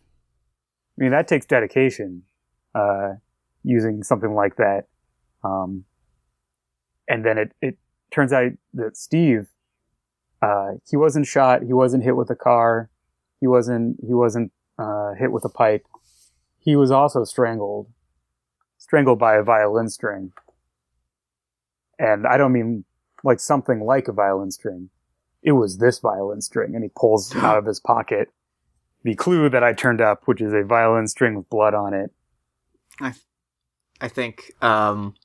I 0.97 1.03
mean, 1.03 1.11
that 1.11 1.27
takes 1.27 1.45
dedication, 1.45 2.23
uh, 2.75 3.13
using 3.63 4.03
something 4.03 4.33
like 4.33 4.55
that. 4.57 4.83
Um, 5.43 5.85
and 7.07 7.25
then 7.25 7.37
it, 7.37 7.53
it 7.61 7.77
turns 8.11 8.31
out 8.31 8.51
that 8.73 8.95
Steve, 8.95 9.47
uh, 10.41 10.73
he 10.89 10.97
wasn't 10.97 11.25
shot, 11.25 11.63
he 11.63 11.73
wasn't 11.73 12.03
hit 12.03 12.15
with 12.15 12.29
a 12.29 12.35
car, 12.35 12.89
he 13.39 13.47
wasn't, 13.47 13.97
he 14.05 14.13
wasn't, 14.13 14.51
uh, 14.79 15.13
hit 15.19 15.31
with 15.31 15.45
a 15.45 15.49
pipe. 15.49 15.85
He 16.59 16.75
was 16.75 16.91
also 16.91 17.23
strangled, 17.23 17.87
strangled 18.77 19.19
by 19.19 19.35
a 19.35 19.43
violin 19.43 19.89
string. 19.89 20.31
And 21.99 22.25
I 22.25 22.37
don't 22.37 22.53
mean 22.53 22.85
like 23.23 23.39
something 23.39 23.81
like 23.85 24.07
a 24.07 24.11
violin 24.13 24.51
string. 24.51 24.89
It 25.41 25.53
was 25.53 25.77
this 25.77 25.99
violin 25.99 26.41
string, 26.41 26.75
and 26.75 26.83
he 26.83 26.89
pulls 26.95 27.35
out 27.37 27.57
of 27.57 27.65
his 27.65 27.79
pocket 27.79 28.29
the 29.03 29.15
clue 29.15 29.49
that 29.49 29.63
I 29.63 29.73
turned 29.73 29.99
up, 30.01 30.21
which 30.25 30.41
is 30.41 30.53
a 30.53 30.63
violin 30.63 31.07
string 31.07 31.35
with 31.35 31.49
blood 31.49 31.73
on 31.73 31.93
it. 31.93 32.11
I 33.01 33.13
I 33.99 34.07
think 34.07 34.51
um 34.61 35.15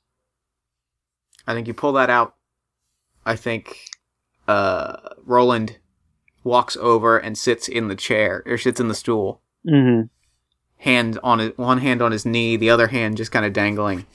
I 1.47 1.53
think 1.53 1.67
you 1.67 1.73
pull 1.73 1.93
that 1.93 2.09
out. 2.09 2.35
I 3.25 3.35
think 3.35 3.77
uh 4.47 4.97
Roland 5.23 5.77
walks 6.43 6.75
over 6.77 7.17
and 7.17 7.37
sits 7.37 7.67
in 7.67 7.87
the 7.89 7.95
chair 7.95 8.43
or 8.45 8.57
sits 8.57 8.79
in 8.79 8.87
the 8.87 8.95
stool, 8.95 9.41
Mm-hmm. 9.67 10.07
hand 10.83 11.19
on 11.23 11.39
his 11.39 11.57
one 11.57 11.77
hand 11.79 12.01
on 12.01 12.11
his 12.11 12.25
knee, 12.25 12.55
the 12.57 12.69
other 12.69 12.87
hand 12.87 13.17
just 13.17 13.31
kind 13.31 13.45
of 13.45 13.53
dangling. 13.53 14.05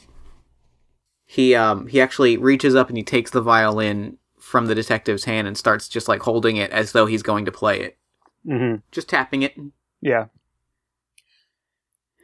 He 1.35 1.55
um 1.57 1.89
he 1.89 2.01
actually 2.01 2.37
reaches 2.37 2.77
up 2.77 2.89
and 2.89 2.97
he 2.97 3.03
takes 3.03 3.33
the 3.33 3.41
violin 3.41 4.19
from 4.39 4.67
the 4.67 4.75
detective's 4.77 5.25
hand 5.25 5.49
and 5.49 5.59
starts 5.59 5.89
just 5.89 6.07
like 6.07 6.23
holding 6.23 6.57
it 6.57 6.71
as 6.71 6.93
though 6.93 7.07
he's 7.07 7.25
going 7.25 7.45
to 7.47 7.51
play 7.51 7.81
it, 7.81 7.99
Mm-hmm. 8.47 8.77
just 8.93 9.09
tapping 9.09 9.43
it. 9.43 9.55
Yeah. 10.01 10.27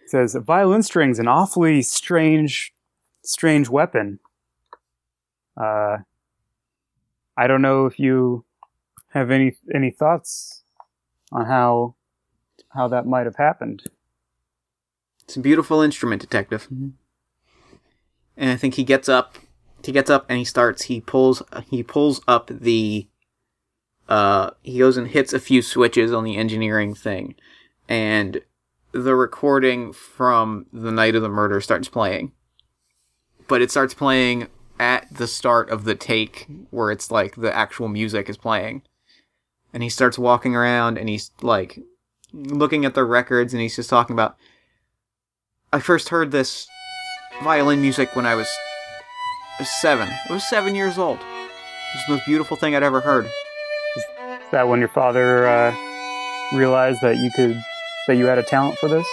It 0.05 0.11
says 0.11 0.37
a 0.37 0.41
violin 0.41 0.85
string's 0.85 1.19
an 1.19 1.27
awfully 1.27 1.82
strange, 1.82 2.73
strange 3.24 3.69
weapon. 3.69 4.20
Uh, 5.57 5.99
I 7.37 7.47
don't 7.49 7.62
know 7.62 7.87
if 7.87 7.99
you 7.99 8.45
have 9.09 9.32
any 9.32 9.57
any 9.74 9.91
thoughts 9.91 10.62
on 11.32 11.47
how 11.47 11.97
how 12.69 12.87
that 12.87 13.07
might 13.07 13.27
have 13.27 13.37
happened. 13.37 13.82
It's 15.24 15.37
a 15.37 15.41
beautiful 15.41 15.81
instrument, 15.81 16.20
detective. 16.23 16.69
And 18.40 18.50
I 18.50 18.56
think 18.56 18.74
he 18.74 18.84
gets 18.84 19.08
up. 19.08 19.36
He 19.84 19.92
gets 19.92 20.10
up 20.10 20.24
and 20.28 20.38
he 20.38 20.44
starts. 20.44 20.84
He 20.84 21.00
pulls. 21.00 21.42
He 21.68 21.82
pulls 21.82 22.22
up 22.26 22.50
the. 22.52 23.06
Uh, 24.08 24.50
he 24.62 24.78
goes 24.78 24.96
and 24.96 25.06
hits 25.06 25.32
a 25.32 25.38
few 25.38 25.62
switches 25.62 26.12
on 26.12 26.24
the 26.24 26.36
engineering 26.36 26.94
thing, 26.94 27.36
and 27.88 28.40
the 28.92 29.14
recording 29.14 29.92
from 29.92 30.66
the 30.72 30.90
night 30.90 31.14
of 31.14 31.22
the 31.22 31.28
murder 31.28 31.60
starts 31.60 31.88
playing. 31.88 32.32
But 33.46 33.62
it 33.62 33.70
starts 33.70 33.94
playing 33.94 34.48
at 34.80 35.06
the 35.14 35.28
start 35.28 35.68
of 35.68 35.84
the 35.84 35.94
take, 35.94 36.48
where 36.70 36.90
it's 36.90 37.10
like 37.10 37.36
the 37.36 37.54
actual 37.54 37.88
music 37.88 38.28
is 38.28 38.38
playing, 38.38 38.82
and 39.72 39.82
he 39.82 39.90
starts 39.90 40.18
walking 40.18 40.56
around 40.56 40.98
and 40.98 41.08
he's 41.08 41.30
like 41.42 41.78
looking 42.32 42.84
at 42.84 42.94
the 42.94 43.04
records 43.04 43.52
and 43.52 43.60
he's 43.60 43.76
just 43.76 43.90
talking 43.90 44.14
about 44.14 44.36
I 45.72 45.80
first 45.80 46.08
heard 46.08 46.30
this 46.30 46.66
violin 47.42 47.80
music 47.80 48.14
when 48.14 48.26
I 48.26 48.34
was 48.34 48.48
seven. 49.80 50.08
I 50.28 50.32
was 50.32 50.44
seven 50.44 50.74
years 50.74 50.98
old. 50.98 51.18
It 51.18 51.96
was 51.96 52.04
the 52.06 52.12
most 52.14 52.26
beautiful 52.26 52.56
thing 52.56 52.74
I'd 52.74 52.82
ever 52.82 53.00
heard. 53.00 53.26
Is 53.26 54.04
that 54.52 54.68
when 54.68 54.78
your 54.78 54.88
father 54.88 55.46
uh, 55.46 55.74
realized 56.52 57.00
that 57.02 57.18
you 57.18 57.30
could 57.34 57.60
that 58.06 58.16
you 58.16 58.26
had 58.26 58.38
a 58.38 58.42
talent 58.42 58.78
for 58.78 58.88
this? 58.88 59.06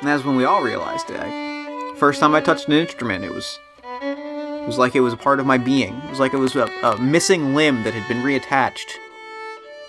And 0.00 0.08
that's 0.08 0.24
when 0.24 0.36
we 0.36 0.44
all 0.44 0.62
realized 0.62 1.10
it. 1.10 1.18
I, 1.18 1.94
first 1.96 2.20
time 2.20 2.34
I 2.34 2.40
touched 2.40 2.66
an 2.68 2.74
instrument, 2.74 3.24
it 3.24 3.32
was 3.32 3.58
it 4.02 4.66
was 4.66 4.78
like 4.78 4.94
it 4.94 5.00
was 5.00 5.12
a 5.12 5.18
part 5.18 5.40
of 5.40 5.46
my 5.46 5.58
being. 5.58 5.94
It 5.94 6.10
was 6.10 6.20
like 6.20 6.34
it 6.34 6.38
was 6.38 6.56
a, 6.56 6.66
a 6.82 6.98
missing 7.00 7.54
limb 7.54 7.82
that 7.84 7.94
had 7.94 8.06
been 8.08 8.22
reattached. 8.22 8.90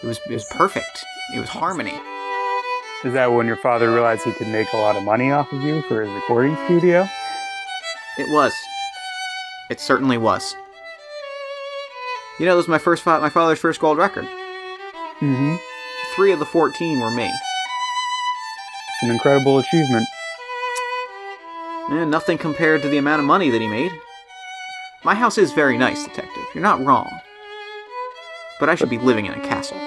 It 0.03 0.07
was 0.07 0.19
it 0.29 0.33
was 0.33 0.45
perfect. 0.51 1.05
It 1.35 1.39
was 1.39 1.49
harmony. 1.49 1.99
Is 3.03 3.13
that 3.13 3.31
when 3.31 3.45
your 3.45 3.57
father 3.57 3.91
realized 3.91 4.23
he 4.23 4.31
could 4.31 4.47
make 4.47 4.71
a 4.73 4.77
lot 4.77 4.95
of 4.95 5.03
money 5.03 5.31
off 5.31 5.51
of 5.51 5.61
you 5.61 5.81
for 5.83 6.01
his 6.01 6.11
recording 6.11 6.55
studio? 6.65 7.07
It 8.17 8.29
was. 8.29 8.53
It 9.69 9.79
certainly 9.79 10.17
was. 10.17 10.55
You 12.39 12.45
know, 12.45 12.53
it 12.53 12.57
was 12.57 12.67
my 12.67 12.77
first 12.77 13.05
my 13.05 13.29
father's 13.29 13.59
first 13.59 13.79
gold 13.79 13.97
record. 13.97 14.25
Mm-hmm. 15.19 15.55
Three 16.15 16.31
of 16.31 16.39
the 16.39 16.45
fourteen 16.45 16.99
were 16.99 17.11
me. 17.11 17.25
It's 17.25 19.03
an 19.03 19.11
incredible 19.11 19.59
achievement. 19.59 20.07
And 21.89 22.09
nothing 22.09 22.37
compared 22.37 22.81
to 22.81 22.89
the 22.89 22.97
amount 22.97 23.19
of 23.19 23.25
money 23.25 23.49
that 23.49 23.61
he 23.61 23.67
made. 23.67 23.91
My 25.03 25.13
house 25.13 25.37
is 25.37 25.51
very 25.51 25.77
nice, 25.77 26.03
detective. 26.03 26.43
You're 26.53 26.63
not 26.63 26.83
wrong. 26.83 27.09
But 28.59 28.69
I 28.69 28.75
should 28.75 28.89
be 28.89 28.97
living 28.97 29.25
in 29.25 29.33
a 29.33 29.41
castle. 29.41 29.77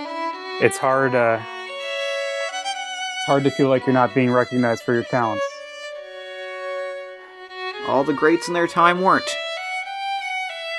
It's 0.61 0.77
hard. 0.77 1.15
Uh, 1.15 1.41
it's 1.41 3.27
hard 3.27 3.45
to 3.45 3.51
feel 3.51 3.69
like 3.69 3.87
you're 3.87 3.95
not 3.95 4.15
being 4.15 4.31
recognized 4.31 4.83
for 4.83 4.93
your 4.93 5.05
talents. 5.05 5.45
All 7.89 8.05
the 8.05 8.13
greats 8.13 8.49
in 8.49 8.55
their 8.55 8.67
time 8.67 9.01
weren't. 9.01 9.29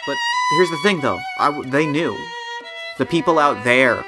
But 0.06 0.16
here's 0.56 0.70
the 0.70 0.78
thing, 0.84 1.02
though. 1.02 1.20
I 1.40 1.62
they 1.66 1.88
knew. 1.88 2.16
The 3.00 3.06
people 3.06 3.40
out 3.40 3.64
there. 3.64 4.04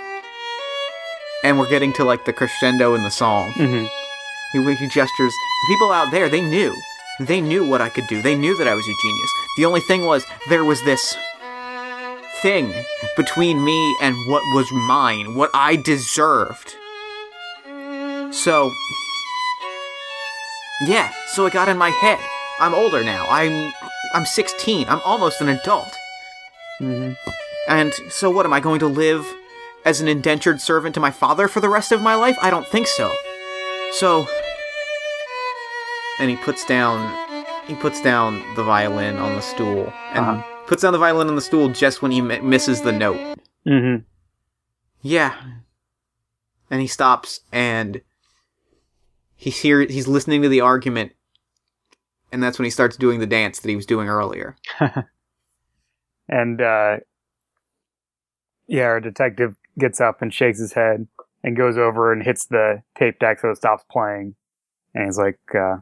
And 1.44 1.57
we're 1.57 1.69
getting 1.69 1.94
to 1.94 2.03
like 2.03 2.26
the 2.26 2.34
crescendo 2.34 2.94
in 2.94 3.02
the 3.02 3.10
song. 3.10 3.52
Mm-hmm. 3.53 3.86
He, 4.53 4.76
he 4.76 4.88
gestures. 4.90 5.34
The 5.34 5.68
people 5.68 5.91
out 5.91 6.11
there, 6.11 6.30
they 6.30 6.41
knew. 6.41 6.76
They 7.19 7.41
knew 7.41 7.68
what 7.68 7.82
I 7.82 7.90
could 7.90 8.07
do. 8.07 8.22
They 8.22 8.36
knew 8.36 8.56
that 8.57 8.68
I 8.68 8.76
was 8.76 8.88
a 8.88 8.94
genius. 9.02 9.32
The 9.57 9.65
only 9.65 9.82
thing 9.82 10.06
was, 10.06 10.26
there 10.49 10.64
was 10.64 10.84
this 10.84 11.15
thing 12.41 12.72
between 13.18 13.64
me 13.64 13.98
and 14.02 14.15
what 14.28 14.44
was 14.56 14.72
mine, 14.72 15.36
what 15.36 15.49
I 15.53 15.76
deserved. 15.76 16.76
So, 18.32 18.72
yeah, 20.86 21.11
so 21.34 21.45
it 21.45 21.53
got 21.53 21.69
in 21.69 21.78
my 21.78 21.90
head. 21.90 22.19
I'm 22.62 22.74
older 22.74 23.04
now. 23.04 23.26
I'm 23.30 23.74
I'm 24.14 24.26
16. 24.26 24.88
I'm 24.88 25.02
almost 25.04 25.42
an 25.42 25.50
adult. 25.50 25.92
Mm-hmm. 26.80 27.14
And 27.68 27.94
so 28.10 28.30
what 28.30 28.46
am 28.46 28.54
I 28.54 28.60
going 28.60 28.80
to 28.80 28.88
live 28.88 29.26
as 29.86 30.00
an 30.02 30.08
indentured 30.08 30.62
servant 30.62 30.94
to 30.96 31.02
my 31.02 31.12
father 31.12 31.48
for 31.48 31.60
the 31.60 31.70
rest 31.70 31.92
of 31.92 32.02
my 32.02 32.16
life? 32.16 32.38
I 32.42 32.50
don't 32.50 32.68
think 32.68 32.88
so. 32.88 33.12
So 33.94 34.28
and 36.20 36.30
he 36.30 36.36
puts 36.38 36.66
down 36.66 37.18
he 37.68 37.76
puts 37.76 38.02
down 38.02 38.44
the 38.56 38.64
violin 38.64 39.18
on 39.18 39.36
the 39.36 39.42
stool 39.42 39.92
and 40.14 40.26
Uh-huh. 40.26 40.44
puts 40.68 40.82
down 40.82 40.94
the 40.94 41.00
violin 41.00 41.28
on 41.28 41.36
the 41.36 41.42
stool 41.42 41.70
just 41.70 42.02
when 42.02 42.12
he 42.12 42.22
mi- 42.22 42.40
misses 42.42 42.82
the 42.82 42.92
note. 42.92 43.20
Mm-hmm. 43.68 44.04
Yeah. 45.02 45.34
And 46.70 46.82
he 46.82 46.88
stops 46.88 47.42
and 47.52 48.02
he's 49.36 49.60
here 49.60 49.82
he's 49.82 50.08
listening 50.08 50.42
to 50.44 50.50
the 50.50 50.62
argument 50.62 51.14
and 52.32 52.41
that's 52.41 52.58
when 52.58 52.66
he 52.66 52.72
starts 52.72 52.98
doing 52.98 53.20
the 53.20 53.28
dance 53.28 53.60
that 53.60 53.70
he 53.70 53.76
was 53.76 53.86
doing 53.86 54.08
earlier. 54.08 54.56
And 56.32 56.62
uh, 56.62 56.98
yeah, 58.68 58.84
our 58.84 59.02
detective 59.02 59.58
gets 59.78 59.99
up 59.99 60.22
and 60.22 60.34
shakes 60.34 60.60
his 60.60 60.74
head 60.74 61.08
and 61.44 61.58
goes 61.58 61.78
over 61.78 62.14
and 62.14 62.24
hits 62.24 62.45
the 62.45 62.84
tape 62.98 63.20
deck 63.20 63.40
so 63.40 63.49
it 63.49 63.58
stops 63.58 63.84
playing. 63.91 64.36
And 64.94 65.06
he's 65.06 65.18
like, 65.18 65.40
uh, 65.53 65.78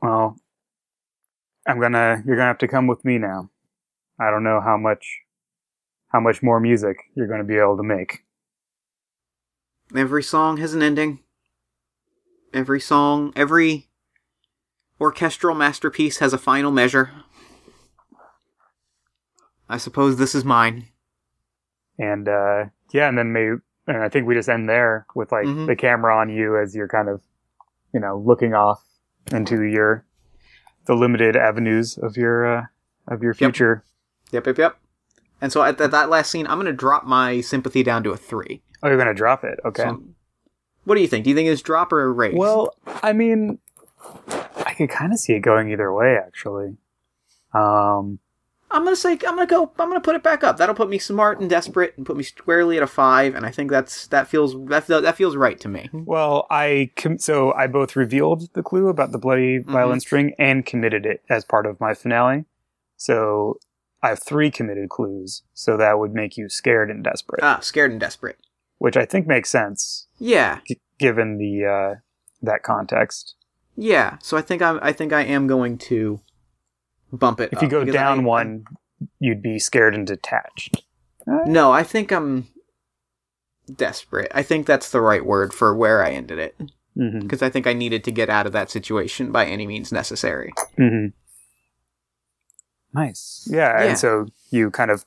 "Well, 0.00 0.36
I'm 1.66 1.78
gonna. 1.78 2.22
You're 2.26 2.36
gonna 2.36 2.48
have 2.48 2.58
to 2.58 2.68
come 2.68 2.86
with 2.86 3.04
me 3.04 3.18
now. 3.18 3.50
I 4.18 4.30
don't 4.30 4.44
know 4.44 4.60
how 4.60 4.76
much, 4.76 5.20
how 6.08 6.20
much 6.20 6.42
more 6.42 6.60
music 6.60 6.96
you're 7.14 7.28
gonna 7.28 7.44
be 7.44 7.58
able 7.58 7.76
to 7.76 7.82
make." 7.82 8.24
Every 9.94 10.22
song 10.22 10.56
has 10.56 10.72
an 10.74 10.82
ending. 10.82 11.20
Every 12.52 12.80
song, 12.80 13.32
every 13.34 13.88
orchestral 15.00 15.54
masterpiece 15.54 16.18
has 16.18 16.32
a 16.32 16.38
final 16.38 16.70
measure. 16.70 17.10
I 19.68 19.78
suppose 19.78 20.16
this 20.16 20.34
is 20.34 20.44
mine. 20.44 20.88
And 21.98 22.28
uh, 22.28 22.64
yeah, 22.92 23.08
and 23.08 23.16
then 23.16 23.32
maybe, 23.32 23.56
and 23.86 23.98
I 24.02 24.08
think 24.08 24.26
we 24.26 24.34
just 24.34 24.48
end 24.48 24.68
there 24.68 25.06
with 25.14 25.32
like 25.32 25.46
Mhm. 25.46 25.66
the 25.66 25.76
camera 25.76 26.16
on 26.16 26.28
you 26.30 26.58
as 26.58 26.74
you're 26.74 26.88
kind 26.88 27.08
of, 27.08 27.22
you 27.94 28.00
know, 28.00 28.18
looking 28.24 28.54
off 28.54 28.82
into 29.30 29.62
your 29.64 30.04
the 30.86 30.94
limited 30.94 31.36
avenues 31.36 31.96
of 31.96 32.16
your 32.16 32.58
uh, 32.58 32.64
of 33.08 33.22
your 33.22 33.34
future. 33.34 33.84
Yep, 34.32 34.46
yep, 34.46 34.58
yep. 34.58 34.76
And 35.40 35.52
so 35.52 35.62
at, 35.62 35.80
at 35.80 35.90
that 35.90 36.08
last 36.10 36.30
scene, 36.30 36.46
I'm 36.46 36.56
going 36.56 36.66
to 36.66 36.72
drop 36.72 37.04
my 37.04 37.40
sympathy 37.40 37.82
down 37.82 38.02
to 38.04 38.10
a 38.10 38.16
three. 38.16 38.62
Oh, 38.82 38.88
you're 38.88 38.98
gonna 38.98 39.14
drop 39.14 39.44
it, 39.44 39.60
okay? 39.64 39.84
So, 39.84 40.02
what 40.84 40.94
do 40.96 41.00
you 41.00 41.08
think? 41.08 41.24
Do 41.24 41.30
you 41.30 41.36
think 41.36 41.48
it's 41.48 41.62
drop 41.62 41.92
or 41.92 42.02
a 42.02 42.10
raise? 42.10 42.34
well, 42.34 42.74
I 43.02 43.12
mean, 43.12 43.58
I 44.66 44.74
could 44.76 44.90
kind 44.90 45.12
of 45.12 45.18
see 45.18 45.32
it 45.34 45.40
going 45.40 45.70
either 45.70 45.92
way, 45.92 46.16
actually. 46.16 46.76
Um, 47.54 48.18
I'm 48.70 48.84
gonna 48.84 48.96
say 48.96 49.12
I'm 49.12 49.18
gonna 49.36 49.46
go. 49.46 49.70
I'm 49.78 49.88
gonna 49.88 50.00
put 50.00 50.16
it 50.16 50.22
back 50.22 50.42
up. 50.42 50.56
That'll 50.56 50.74
put 50.74 50.88
me 50.88 50.98
smart 50.98 51.40
and 51.40 51.50
desperate, 51.50 51.92
and 51.96 52.06
put 52.06 52.16
me 52.16 52.22
squarely 52.22 52.78
at 52.78 52.82
a 52.82 52.86
five. 52.86 53.34
And 53.34 53.44
I 53.44 53.50
think 53.50 53.70
that's 53.70 54.06
that 54.06 54.28
feels 54.28 54.54
that 54.68 54.86
that 54.86 55.16
feels 55.16 55.36
right 55.36 55.60
to 55.60 55.68
me. 55.68 55.90
well, 55.92 56.46
I 56.50 56.90
com- 56.96 57.18
so 57.18 57.52
I 57.52 57.66
both 57.66 57.96
revealed 57.96 58.52
the 58.54 58.62
clue 58.62 58.88
about 58.88 59.12
the 59.12 59.18
bloody 59.18 59.58
violin 59.58 60.00
string 60.00 60.34
and 60.38 60.64
committed 60.64 61.04
it 61.04 61.22
as 61.28 61.44
part 61.44 61.66
of 61.66 61.78
my 61.80 61.92
finale. 61.92 62.46
So 62.96 63.58
I 64.02 64.08
have 64.08 64.22
three 64.22 64.50
committed 64.50 64.88
clues, 64.88 65.42
so 65.52 65.76
that 65.76 65.98
would 65.98 66.14
make 66.14 66.38
you 66.38 66.48
scared 66.48 66.90
and 66.90 67.04
desperate. 67.04 67.42
Ah, 67.42 67.60
scared 67.60 67.90
and 67.90 68.00
desperate. 68.00 68.38
which 68.78 68.96
I 68.96 69.04
think 69.04 69.26
makes 69.26 69.50
sense 69.50 70.06
Yeah, 70.24 70.60
g- 70.68 70.80
given 70.98 71.36
the 71.38 71.64
uh, 71.66 71.94
that 72.42 72.62
context. 72.62 73.34
yeah. 73.76 74.18
So 74.22 74.36
I 74.36 74.40
think 74.42 74.62
I'm. 74.62 74.78
I 74.82 74.92
think 74.92 75.12
I 75.12 75.22
am 75.22 75.46
going 75.48 75.78
to 75.90 76.20
bump 77.12 77.40
it. 77.40 77.48
If 77.52 77.60
you 77.60 77.68
go 77.68 77.84
down 77.84 78.20
I- 78.20 78.22
one, 78.22 78.64
you'd 79.18 79.42
be 79.42 79.58
scared 79.58 79.94
and 79.96 80.06
detached. 80.06 80.82
No, 81.26 81.72
I 81.72 81.82
think 81.82 82.12
I'm 82.12 82.46
desperate. 83.74 84.30
I 84.34 84.42
think 84.44 84.66
that's 84.66 84.90
the 84.90 85.00
right 85.00 85.24
word 85.24 85.52
for 85.52 85.74
where 85.74 86.04
I 86.04 86.10
ended 86.10 86.38
it. 86.38 86.56
Because 86.94 87.42
I 87.42 87.48
think 87.48 87.66
I 87.66 87.72
needed 87.72 88.04
to 88.04 88.10
get 88.12 88.28
out 88.28 88.46
of 88.46 88.52
that 88.52 88.70
situation 88.70 89.32
by 89.32 89.46
any 89.46 89.66
means 89.66 89.90
necessary. 89.92 90.52
Mm-hmm. 90.78 91.06
Nice. 92.94 93.48
Yeah, 93.50 93.80
Yeah. 93.82 93.88
and 93.88 93.98
so 93.98 94.26
you 94.50 94.70
kind 94.70 94.90
of, 94.90 95.04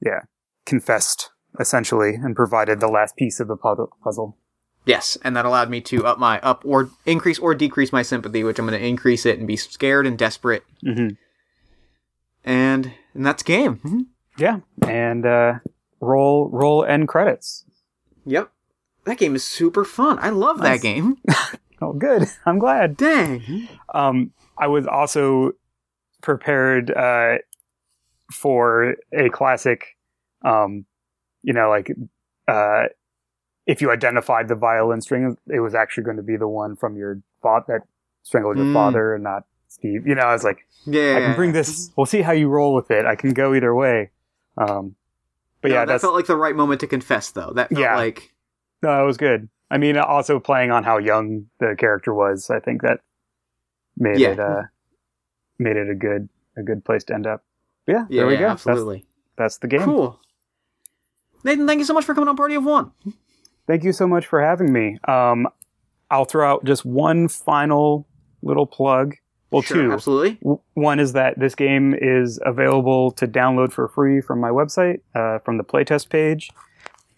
yeah, 0.00 0.20
confessed 0.64 1.30
essentially 1.58 2.14
and 2.14 2.36
provided 2.36 2.80
the 2.80 2.88
last 2.88 3.16
piece 3.16 3.40
of 3.40 3.48
the 3.48 3.56
puzzle. 3.56 4.36
Yes, 4.86 5.16
and 5.22 5.34
that 5.36 5.46
allowed 5.46 5.70
me 5.70 5.80
to 5.82 6.04
up 6.04 6.18
my 6.18 6.38
up 6.40 6.62
or 6.64 6.90
increase 7.06 7.38
or 7.38 7.54
decrease 7.54 7.92
my 7.92 8.02
sympathy, 8.02 8.44
which 8.44 8.58
I'm 8.58 8.66
going 8.66 8.78
to 8.78 8.86
increase 8.86 9.24
it 9.24 9.38
and 9.38 9.48
be 9.48 9.56
scared 9.56 10.06
and 10.06 10.18
desperate. 10.18 10.62
Mm-hmm. 10.84 11.14
And 12.44 12.92
and 13.14 13.26
that's 13.26 13.42
game. 13.42 13.76
Mm-hmm. 13.76 14.00
Yeah, 14.36 14.60
and 14.86 15.24
uh, 15.24 15.54
roll 16.00 16.50
roll 16.50 16.84
end 16.84 17.08
credits. 17.08 17.64
Yep, 18.26 18.50
that 19.04 19.18
game 19.18 19.34
is 19.34 19.44
super 19.44 19.84
fun. 19.84 20.18
I 20.20 20.30
love 20.30 20.58
nice. 20.58 20.80
that 20.80 20.82
game. 20.82 21.16
oh, 21.82 21.92
good. 21.94 22.28
I'm 22.44 22.58
glad. 22.58 22.96
Dang. 22.96 23.68
Um, 23.94 24.32
I 24.58 24.66
was 24.66 24.86
also 24.86 25.52
prepared 26.22 26.90
uh, 26.90 27.38
for 28.30 28.96
a 29.12 29.30
classic. 29.30 29.96
Um, 30.44 30.84
you 31.44 31.52
know, 31.52 31.68
like 31.68 31.92
uh, 32.48 32.84
if 33.66 33.80
you 33.80 33.90
identified 33.90 34.48
the 34.48 34.54
violin 34.54 35.00
string, 35.00 35.36
it 35.46 35.60
was 35.60 35.74
actually 35.74 36.04
going 36.04 36.16
to 36.16 36.22
be 36.22 36.36
the 36.36 36.48
one 36.48 36.74
from 36.74 36.96
your 36.96 37.20
father 37.40 37.64
that 37.68 37.80
strangled 38.22 38.56
your 38.56 38.66
mm. 38.66 38.74
father 38.74 39.14
and 39.14 39.22
not 39.22 39.44
Steve. 39.68 40.06
You 40.06 40.14
know, 40.14 40.22
I 40.22 40.32
was 40.32 40.42
like, 40.42 40.66
yeah, 40.86 41.16
I 41.16 41.20
can 41.20 41.36
bring 41.36 41.52
this. 41.52 41.90
We'll 41.96 42.06
see 42.06 42.22
how 42.22 42.32
you 42.32 42.48
roll 42.48 42.74
with 42.74 42.90
it. 42.90 43.06
I 43.06 43.14
can 43.14 43.32
go 43.32 43.54
either 43.54 43.74
way. 43.74 44.10
Um, 44.56 44.96
but 45.60 45.70
no, 45.70 45.74
yeah, 45.74 45.84
that 45.84 46.00
felt 46.00 46.14
like 46.14 46.26
the 46.26 46.36
right 46.36 46.56
moment 46.56 46.80
to 46.80 46.86
confess, 46.86 47.30
though. 47.30 47.52
That 47.54 47.68
felt 47.68 47.80
yeah. 47.80 47.96
like 47.96 48.34
no, 48.82 49.02
it 49.02 49.06
was 49.06 49.16
good. 49.16 49.48
I 49.70 49.78
mean, 49.78 49.96
also 49.96 50.38
playing 50.38 50.70
on 50.70 50.84
how 50.84 50.98
young 50.98 51.46
the 51.58 51.74
character 51.78 52.12
was, 52.12 52.50
I 52.50 52.60
think 52.60 52.82
that 52.82 53.00
made 53.96 54.18
yeah. 54.18 54.32
it 54.32 54.40
uh, 54.40 54.62
made 55.58 55.76
it 55.76 55.90
a 55.90 55.94
good 55.94 56.28
a 56.56 56.62
good 56.62 56.84
place 56.84 57.04
to 57.04 57.14
end 57.14 57.26
up. 57.26 57.44
But 57.86 57.92
yeah, 57.92 58.04
yeah, 58.08 58.20
there 58.20 58.26
we 58.26 58.36
go. 58.36 58.48
Absolutely, 58.48 59.06
that's, 59.36 59.56
that's 59.56 59.58
the 59.58 59.68
game. 59.68 59.84
Cool. 59.84 60.20
Nathan, 61.44 61.66
thank 61.66 61.78
you 61.78 61.84
so 61.84 61.92
much 61.94 62.04
for 62.04 62.14
coming 62.14 62.28
on 62.28 62.36
Party 62.36 62.54
of 62.54 62.64
One. 62.64 62.90
Thank 63.66 63.84
you 63.84 63.92
so 63.92 64.06
much 64.06 64.26
for 64.26 64.42
having 64.42 64.72
me. 64.72 64.98
Um, 65.06 65.46
I'll 66.10 66.24
throw 66.24 66.50
out 66.50 66.64
just 66.64 66.84
one 66.84 67.28
final 67.28 68.06
little 68.42 68.66
plug. 68.66 69.16
Well, 69.50 69.62
sure, 69.62 69.82
two. 69.82 69.92
Absolutely. 69.92 70.38
One 70.74 70.98
is 70.98 71.12
that 71.12 71.38
this 71.38 71.54
game 71.54 71.94
is 71.96 72.40
available 72.44 73.12
to 73.12 73.28
download 73.28 73.72
for 73.72 73.88
free 73.88 74.20
from 74.20 74.40
my 74.40 74.50
website, 74.50 75.00
uh, 75.14 75.38
from 75.38 75.58
the 75.58 75.64
playtest 75.64 76.08
page. 76.08 76.50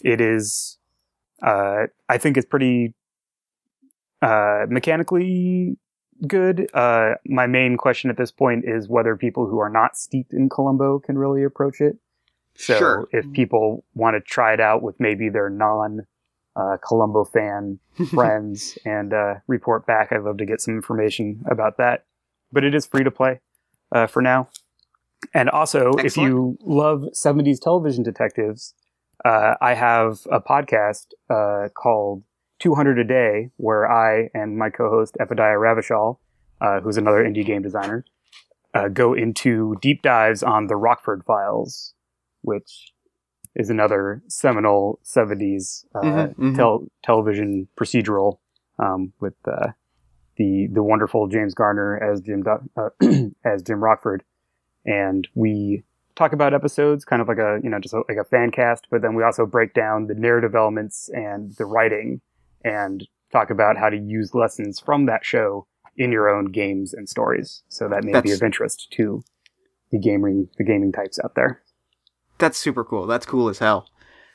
It 0.04 0.20
is, 0.20 0.76
uh, 1.42 1.86
I 2.08 2.18
think 2.18 2.36
it's 2.36 2.46
pretty 2.46 2.94
uh, 4.22 4.66
mechanically 4.68 5.78
good. 6.26 6.68
Uh, 6.74 7.14
my 7.26 7.46
main 7.46 7.76
question 7.76 8.10
at 8.10 8.16
this 8.16 8.30
point 8.30 8.64
is 8.66 8.88
whether 8.88 9.16
people 9.16 9.46
who 9.46 9.58
are 9.58 9.70
not 9.70 9.96
steeped 9.96 10.32
in 10.32 10.48
Columbo 10.48 10.98
can 10.98 11.16
really 11.16 11.42
approach 11.42 11.80
it. 11.80 11.96
So 12.58 12.78
sure. 12.78 13.08
if 13.12 13.30
people 13.32 13.84
want 13.94 14.14
to 14.14 14.20
try 14.20 14.52
it 14.54 14.60
out 14.60 14.82
with 14.82 14.98
maybe 14.98 15.28
their 15.28 15.50
non 15.50 16.06
uh, 16.56 16.78
Columbo 16.82 17.24
fan 17.24 17.78
friends 18.10 18.78
and 18.84 19.12
uh, 19.12 19.34
report 19.46 19.86
back. 19.86 20.08
I'd 20.10 20.22
love 20.22 20.38
to 20.38 20.46
get 20.46 20.60
some 20.60 20.74
information 20.74 21.42
about 21.50 21.76
that. 21.78 22.06
But 22.50 22.64
it 22.64 22.74
is 22.74 22.86
free 22.86 23.04
to 23.04 23.10
play 23.10 23.40
uh, 23.92 24.06
for 24.06 24.22
now. 24.22 24.48
And 25.34 25.50
also, 25.50 25.92
Excellent. 25.92 26.06
if 26.06 26.16
you 26.16 26.58
love 26.62 27.04
70s 27.14 27.60
television 27.60 28.02
detectives, 28.02 28.74
uh, 29.24 29.54
I 29.60 29.74
have 29.74 30.26
a 30.30 30.40
podcast 30.40 31.06
uh, 31.30 31.68
called 31.70 32.22
200 32.60 32.98
a 32.98 33.04
Day, 33.04 33.50
where 33.56 33.90
I 33.90 34.30
and 34.34 34.56
my 34.56 34.70
co 34.70 34.88
host, 34.88 35.16
Epidiah 35.20 35.58
Ravachol, 35.58 36.18
uh, 36.60 36.80
who's 36.80 36.96
another 36.96 37.24
indie 37.24 37.44
game 37.44 37.62
designer, 37.62 38.04
uh 38.74 38.88
go 38.88 39.14
into 39.14 39.76
deep 39.80 40.02
dives 40.02 40.42
on 40.42 40.66
the 40.66 40.76
Rockford 40.76 41.24
Files, 41.24 41.94
which 42.46 42.92
is 43.54 43.70
another 43.70 44.22
seminal 44.28 45.00
70s 45.04 45.84
uh, 45.94 46.00
mm-hmm, 46.00 46.18
mm-hmm. 46.18 46.54
Tel- 46.54 46.86
television 47.02 47.68
procedural 47.78 48.38
um, 48.78 49.12
with 49.20 49.34
uh, 49.46 49.68
the 50.36 50.68
the 50.72 50.82
wonderful 50.82 51.26
James 51.28 51.54
Garner 51.54 51.98
as 51.98 52.20
Jim 52.20 52.44
uh, 52.46 52.90
as 53.44 53.62
Jim 53.62 53.82
Rockford, 53.82 54.22
and 54.84 55.26
we 55.34 55.82
talk 56.14 56.32
about 56.32 56.54
episodes 56.54 57.04
kind 57.04 57.22
of 57.22 57.28
like 57.28 57.38
a 57.38 57.58
you 57.62 57.70
know 57.70 57.78
just 57.78 57.94
a, 57.94 58.02
like 58.08 58.18
a 58.18 58.24
fan 58.24 58.50
cast, 58.50 58.86
but 58.90 59.02
then 59.02 59.14
we 59.14 59.22
also 59.22 59.46
break 59.46 59.74
down 59.74 60.06
the 60.06 60.14
narrative 60.14 60.54
elements 60.54 61.08
and 61.12 61.54
the 61.56 61.64
writing 61.64 62.20
and 62.64 63.06
talk 63.32 63.50
about 63.50 63.76
how 63.76 63.88
to 63.88 63.96
use 63.96 64.34
lessons 64.34 64.78
from 64.78 65.06
that 65.06 65.24
show 65.24 65.66
in 65.96 66.12
your 66.12 66.28
own 66.28 66.46
games 66.46 66.92
and 66.92 67.08
stories. 67.08 67.62
So 67.68 67.88
that 67.88 68.04
may 68.04 68.12
That's... 68.12 68.24
be 68.24 68.32
of 68.32 68.42
interest 68.42 68.88
to 68.92 69.22
the 69.90 69.98
gaming 69.98 70.48
the 70.58 70.64
gaming 70.64 70.92
types 70.92 71.18
out 71.22 71.34
there. 71.34 71.62
That's 72.38 72.58
super 72.58 72.84
cool. 72.84 73.06
That's 73.06 73.26
cool 73.26 73.48
as 73.48 73.58
hell. 73.58 73.88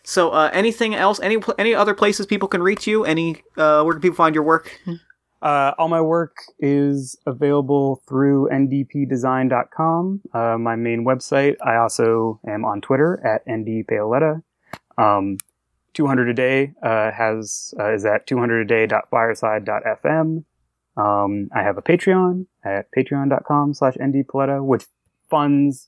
So, 0.04 0.32
uh, 0.32 0.50
anything 0.54 0.96
else? 0.96 1.20
Any 1.20 1.38
any 1.60 1.76
other 1.76 1.94
places 1.94 2.26
people 2.26 2.48
can 2.48 2.64
reach 2.64 2.88
you? 2.88 3.06
Any 3.06 3.44
uh, 3.58 3.84
where 3.84 3.94
can 3.94 4.02
people 4.02 4.16
find 4.16 4.34
your 4.34 4.44
work? 4.44 4.80
Uh, 5.42 5.74
all 5.80 5.88
my 5.88 6.02
work 6.02 6.36
is 6.60 7.18
available 7.26 8.04
through 8.08 8.48
ndpdesign.com, 8.52 10.22
uh, 10.36 10.56
my 10.60 10.76
main 10.76 11.04
website. 11.04 11.56
I 11.66 11.78
also 11.78 12.40
am 12.48 12.64
on 12.64 12.80
Twitter 12.80 13.20
at 13.26 13.44
ndpaoletta. 13.48 14.44
Um, 15.00 15.38
200 15.94 16.30
a 16.30 16.34
day 16.34 16.72
uh, 16.84 17.12
has 17.12 17.74
uh, 17.80 17.94
is 17.94 18.06
at 18.06 18.28
200aday.fireside.fm. 18.28 20.44
Um, 20.98 21.48
I 21.56 21.64
have 21.64 21.78
a 21.78 21.82
Patreon 21.82 22.48
at 22.64 22.88
patreon.com 22.96 23.74
slash 23.74 23.96
ndpaoletta, 23.96 24.64
which 24.64 24.86
funds 25.30 25.88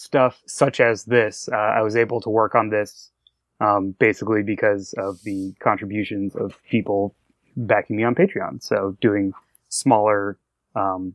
stuff 0.00 0.42
such 0.46 0.80
as 0.80 1.04
this. 1.04 1.48
Uh, 1.52 1.56
I 1.56 1.82
was 1.82 1.94
able 1.94 2.22
to 2.22 2.30
work 2.30 2.54
on 2.54 2.70
this 2.70 3.10
um, 3.60 3.94
basically 3.98 4.42
because 4.42 4.94
of 4.94 5.22
the 5.24 5.52
contributions 5.60 6.34
of 6.34 6.54
people 6.70 7.14
backing 7.54 7.96
me 7.96 8.04
on 8.04 8.14
Patreon. 8.14 8.62
So 8.62 8.96
doing 9.02 9.34
smaller 9.68 10.38
um, 10.74 11.14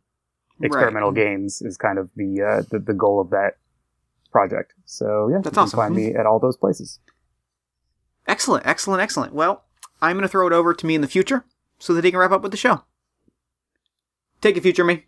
experimental 0.62 1.10
right. 1.12 1.16
games 1.16 1.64
is 1.64 1.78
kind 1.78 1.98
of 1.98 2.12
the, 2.16 2.42
uh, 2.42 2.64
the, 2.70 2.78
the 2.78 2.94
goal 2.94 3.20
of 3.20 3.32
that 3.32 3.58
project. 4.32 4.74
So 4.86 5.30
yeah, 5.30 5.40
that's 5.44 5.56
you 5.56 5.64
awesome. 5.64 5.78
can 5.78 5.88
find 5.88 5.96
me 5.96 6.14
at 6.14 6.28
all 6.28 6.40
those 6.40 6.58
places. 6.58 7.00
Excellent, 8.28 8.68
excellent, 8.68 9.02
excellent. 9.02 9.34
Well, 9.34 9.64
I'm 10.00 10.16
going 10.16 10.24
to 10.24 10.28
throw 10.30 10.46
it 10.46 10.54
over 10.54 10.76
to 10.76 10.86
me 10.86 10.94
in 10.94 11.02
the 11.02 11.08
future 11.08 11.44
so 11.80 11.94
that 11.96 12.04
he 12.04 12.12
can 12.12 12.20
wrap 12.20 12.32
up 12.32 12.44
with 12.44 12.52
the 12.52 12.58
show. 12.58 12.84
Take 14.42 14.58
it, 14.58 14.62
future 14.62 14.84
me. 14.84 15.06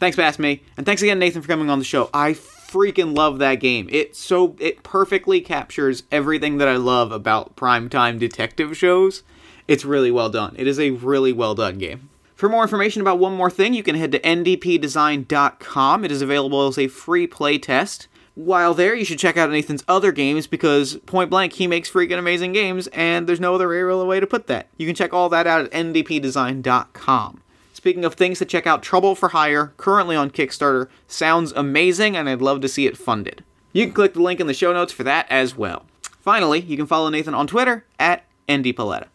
Thanks, 0.00 0.16
Bass 0.16 0.40
Me, 0.40 0.60
and 0.76 0.84
thanks 0.84 1.02
again, 1.02 1.20
Nathan, 1.20 1.40
for 1.40 1.46
coming 1.46 1.70
on 1.70 1.78
the 1.78 1.84
show. 1.84 2.10
I 2.12 2.34
freaking 2.74 3.16
love 3.16 3.38
that 3.38 3.56
game. 3.56 3.88
It 3.92 4.16
so 4.16 4.56
it 4.58 4.82
perfectly 4.82 5.40
captures 5.40 6.02
everything 6.10 6.58
that 6.58 6.66
I 6.66 6.76
love 6.76 7.12
about 7.12 7.54
primetime 7.54 8.18
detective 8.18 8.76
shows. 8.76 9.22
It's 9.68 9.84
really 9.84 10.10
well 10.10 10.28
done. 10.28 10.56
It 10.58 10.66
is 10.66 10.80
a 10.80 10.90
really 10.90 11.32
well 11.32 11.54
done 11.54 11.78
game. 11.78 12.10
For 12.34 12.48
more 12.48 12.62
information 12.62 13.00
about 13.00 13.20
One 13.20 13.34
More 13.34 13.50
Thing, 13.50 13.74
you 13.74 13.84
can 13.84 13.94
head 13.94 14.10
to 14.12 14.18
ndpdesign.com. 14.18 16.04
It 16.04 16.10
is 16.10 16.20
available 16.20 16.66
as 16.66 16.76
a 16.76 16.88
free 16.88 17.28
play 17.28 17.58
test. 17.58 18.08
While 18.34 18.74
there, 18.74 18.96
you 18.96 19.04
should 19.04 19.20
check 19.20 19.36
out 19.36 19.50
Nathan's 19.50 19.84
other 19.86 20.10
games 20.10 20.48
because 20.48 20.96
point 21.06 21.30
blank, 21.30 21.52
he 21.52 21.68
makes 21.68 21.88
freaking 21.88 22.18
amazing 22.18 22.52
games, 22.52 22.88
and 22.88 23.28
there's 23.28 23.38
no 23.38 23.54
other 23.54 24.04
way 24.04 24.18
to 24.18 24.26
put 24.26 24.48
that. 24.48 24.68
You 24.76 24.86
can 24.86 24.96
check 24.96 25.14
all 25.14 25.28
that 25.28 25.46
out 25.46 25.66
at 25.66 25.70
ndpdesign.com. 25.70 27.43
Speaking 27.84 28.06
of 28.06 28.14
things 28.14 28.38
to 28.38 28.46
check 28.46 28.66
out, 28.66 28.82
Trouble 28.82 29.14
for 29.14 29.28
Hire, 29.28 29.74
currently 29.76 30.16
on 30.16 30.30
Kickstarter, 30.30 30.88
sounds 31.06 31.52
amazing 31.52 32.16
and 32.16 32.30
I'd 32.30 32.40
love 32.40 32.62
to 32.62 32.68
see 32.68 32.86
it 32.86 32.96
funded. 32.96 33.44
You 33.74 33.84
can 33.84 33.92
click 33.92 34.14
the 34.14 34.22
link 34.22 34.40
in 34.40 34.46
the 34.46 34.54
show 34.54 34.72
notes 34.72 34.90
for 34.90 35.02
that 35.02 35.26
as 35.28 35.54
well. 35.54 35.84
Finally, 36.18 36.60
you 36.60 36.78
can 36.78 36.86
follow 36.86 37.10
Nathan 37.10 37.34
on 37.34 37.46
Twitter 37.46 37.84
at 37.98 38.24
ndpaoletta. 38.48 39.08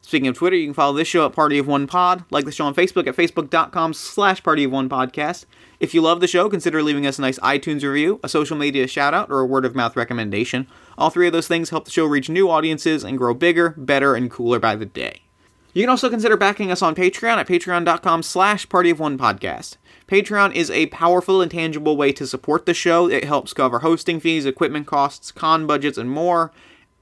Speaking 0.00 0.26
of 0.26 0.38
Twitter, 0.38 0.56
you 0.56 0.68
can 0.68 0.72
follow 0.72 0.94
this 0.94 1.06
show 1.06 1.26
at 1.26 1.34
Party 1.34 1.58
of 1.58 1.66
One 1.66 1.86
Pod, 1.86 2.24
like 2.30 2.46
the 2.46 2.50
show 2.50 2.64
on 2.64 2.74
Facebook 2.74 3.06
at 3.06 3.14
facebook.com 3.14 3.92
slash 3.92 4.42
Party 4.42 4.64
of 4.64 4.72
One 4.72 4.88
Podcast. 4.88 5.44
If 5.78 5.92
you 5.92 6.00
love 6.00 6.20
the 6.20 6.26
show, 6.26 6.48
consider 6.48 6.82
leaving 6.82 7.06
us 7.06 7.18
a 7.18 7.22
nice 7.22 7.38
iTunes 7.40 7.82
review, 7.82 8.20
a 8.24 8.30
social 8.30 8.56
media 8.56 8.86
shout 8.86 9.12
out, 9.12 9.30
or 9.30 9.40
a 9.40 9.46
word 9.46 9.66
of 9.66 9.74
mouth 9.74 9.96
recommendation. 9.96 10.66
All 10.96 11.10
three 11.10 11.26
of 11.26 11.34
those 11.34 11.46
things 11.46 11.68
help 11.68 11.84
the 11.84 11.90
show 11.90 12.06
reach 12.06 12.30
new 12.30 12.48
audiences 12.48 13.04
and 13.04 13.18
grow 13.18 13.34
bigger, 13.34 13.74
better, 13.76 14.14
and 14.14 14.30
cooler 14.30 14.58
by 14.58 14.76
the 14.76 14.86
day. 14.86 15.23
You 15.74 15.82
can 15.82 15.90
also 15.90 16.08
consider 16.08 16.36
backing 16.36 16.70
us 16.70 16.82
on 16.82 16.94
Patreon 16.94 17.36
at 17.36 17.48
patreon.com 17.48 18.22
slash 18.22 18.68
party 18.68 18.90
of 18.90 19.00
one 19.00 19.18
podcast. 19.18 19.76
Patreon 20.06 20.54
is 20.54 20.70
a 20.70 20.86
powerful 20.86 21.42
and 21.42 21.50
tangible 21.50 21.96
way 21.96 22.12
to 22.12 22.28
support 22.28 22.64
the 22.64 22.74
show. 22.74 23.08
It 23.08 23.24
helps 23.24 23.52
cover 23.52 23.80
hosting 23.80 24.20
fees, 24.20 24.46
equipment 24.46 24.86
costs, 24.86 25.32
con 25.32 25.66
budgets, 25.66 25.98
and 25.98 26.08
more. 26.08 26.52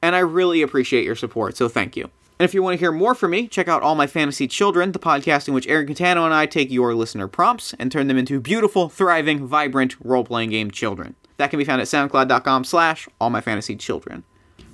And 0.01 0.17
I 0.17 0.21
really 0.21 0.63
appreciate 0.63 1.05
your 1.05 1.17
support, 1.17 1.57
so 1.57 1.69
thank 1.69 1.97
you. 1.97 2.05
And 2.39 2.47
if 2.49 2.55
you 2.55 2.63
want 2.63 2.75
to 2.75 2.79
hear 2.79 2.93
more 2.93 3.15
from 3.15 3.33
me, 3.33 3.47
check 3.47 3.69
out 3.69 3.83
All 3.83 3.95
My 3.95 4.07
Fantasy 4.07 4.49
Children, 4.49 4.93
the 4.93 4.99
podcast 4.99 5.49
in 5.49 5.55
which 5.55 5.69
Aaron 5.69 5.87
Catano 5.87 6.25
and 6.25 6.33
I 6.33 6.47
take 6.47 6.71
your 6.71 6.95
listener 6.95 7.29
prompts 7.29 7.75
and 7.79 7.93
turn 7.93 8.09
them 8.09 8.17
into 8.17 8.41
beautiful, 8.41 8.89
thriving, 8.89 9.47
vibrant 9.47 9.97
role-playing 10.03 10.51
game 10.51 10.71
children. 10.71 11.15
That 11.37 11.51
can 11.51 11.59
be 11.59 11.65
found 11.65 11.83
at 11.83 11.89
soundcloud.com 11.89 12.65
slash 12.65 13.07
All 13.21 13.29
My 13.29 13.43
Fantasy 13.43 13.77
Children. 13.77 14.25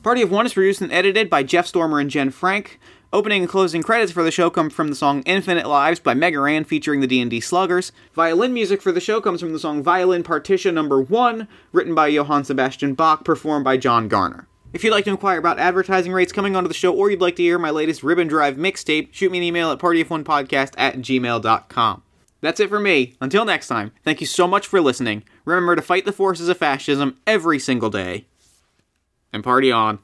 Party 0.02 0.22
of 0.22 0.30
One 0.30 0.46
is 0.46 0.54
produced 0.54 0.80
and 0.80 0.92
edited 0.92 1.28
by 1.28 1.42
Jeff 1.42 1.66
Stormer 1.66 1.98
and 1.98 2.08
Jen 2.08 2.30
Frank. 2.30 2.78
Opening 3.10 3.40
and 3.40 3.48
closing 3.48 3.82
credits 3.82 4.12
for 4.12 4.22
the 4.22 4.30
show 4.30 4.50
come 4.50 4.68
from 4.68 4.88
the 4.88 4.94
song 4.94 5.22
Infinite 5.22 5.66
Lives 5.66 5.98
by 5.98 6.12
Mega 6.12 6.40
Ran 6.40 6.64
featuring 6.64 7.00
the 7.00 7.06
D&D 7.06 7.40
Sluggers. 7.40 7.90
Violin 8.12 8.52
music 8.52 8.82
for 8.82 8.92
the 8.92 9.00
show 9.00 9.18
comes 9.18 9.40
from 9.40 9.54
the 9.54 9.58
song 9.58 9.82
Violin 9.82 10.22
Partita 10.22 10.70
Number 10.74 11.00
1, 11.00 11.48
written 11.72 11.94
by 11.94 12.08
Johann 12.08 12.44
Sebastian 12.44 12.92
Bach, 12.92 13.24
performed 13.24 13.64
by 13.64 13.78
John 13.78 14.08
Garner. 14.08 14.46
If 14.74 14.84
you'd 14.84 14.90
like 14.90 15.04
to 15.06 15.10
inquire 15.10 15.38
about 15.38 15.58
advertising 15.58 16.12
rates 16.12 16.32
coming 16.32 16.54
onto 16.54 16.68
the 16.68 16.74
show, 16.74 16.94
or 16.94 17.10
you'd 17.10 17.22
like 17.22 17.36
to 17.36 17.42
hear 17.42 17.58
my 17.58 17.70
latest 17.70 18.02
Ribbon 18.02 18.28
Drive 18.28 18.56
mixtape, 18.56 19.08
shoot 19.10 19.32
me 19.32 19.38
an 19.38 19.44
email 19.44 19.70
at 19.70 19.78
partyofonepodcast 19.78 20.74
at 20.76 20.96
gmail.com. 20.96 22.02
That's 22.42 22.60
it 22.60 22.68
for 22.68 22.78
me. 22.78 23.14
Until 23.22 23.46
next 23.46 23.68
time, 23.68 23.92
thank 24.04 24.20
you 24.20 24.26
so 24.26 24.46
much 24.46 24.66
for 24.66 24.82
listening. 24.82 25.24
Remember 25.46 25.74
to 25.74 25.80
fight 25.80 26.04
the 26.04 26.12
forces 26.12 26.50
of 26.50 26.58
fascism 26.58 27.16
every 27.26 27.58
single 27.58 27.88
day. 27.88 28.26
And 29.32 29.42
party 29.42 29.72
on. 29.72 30.00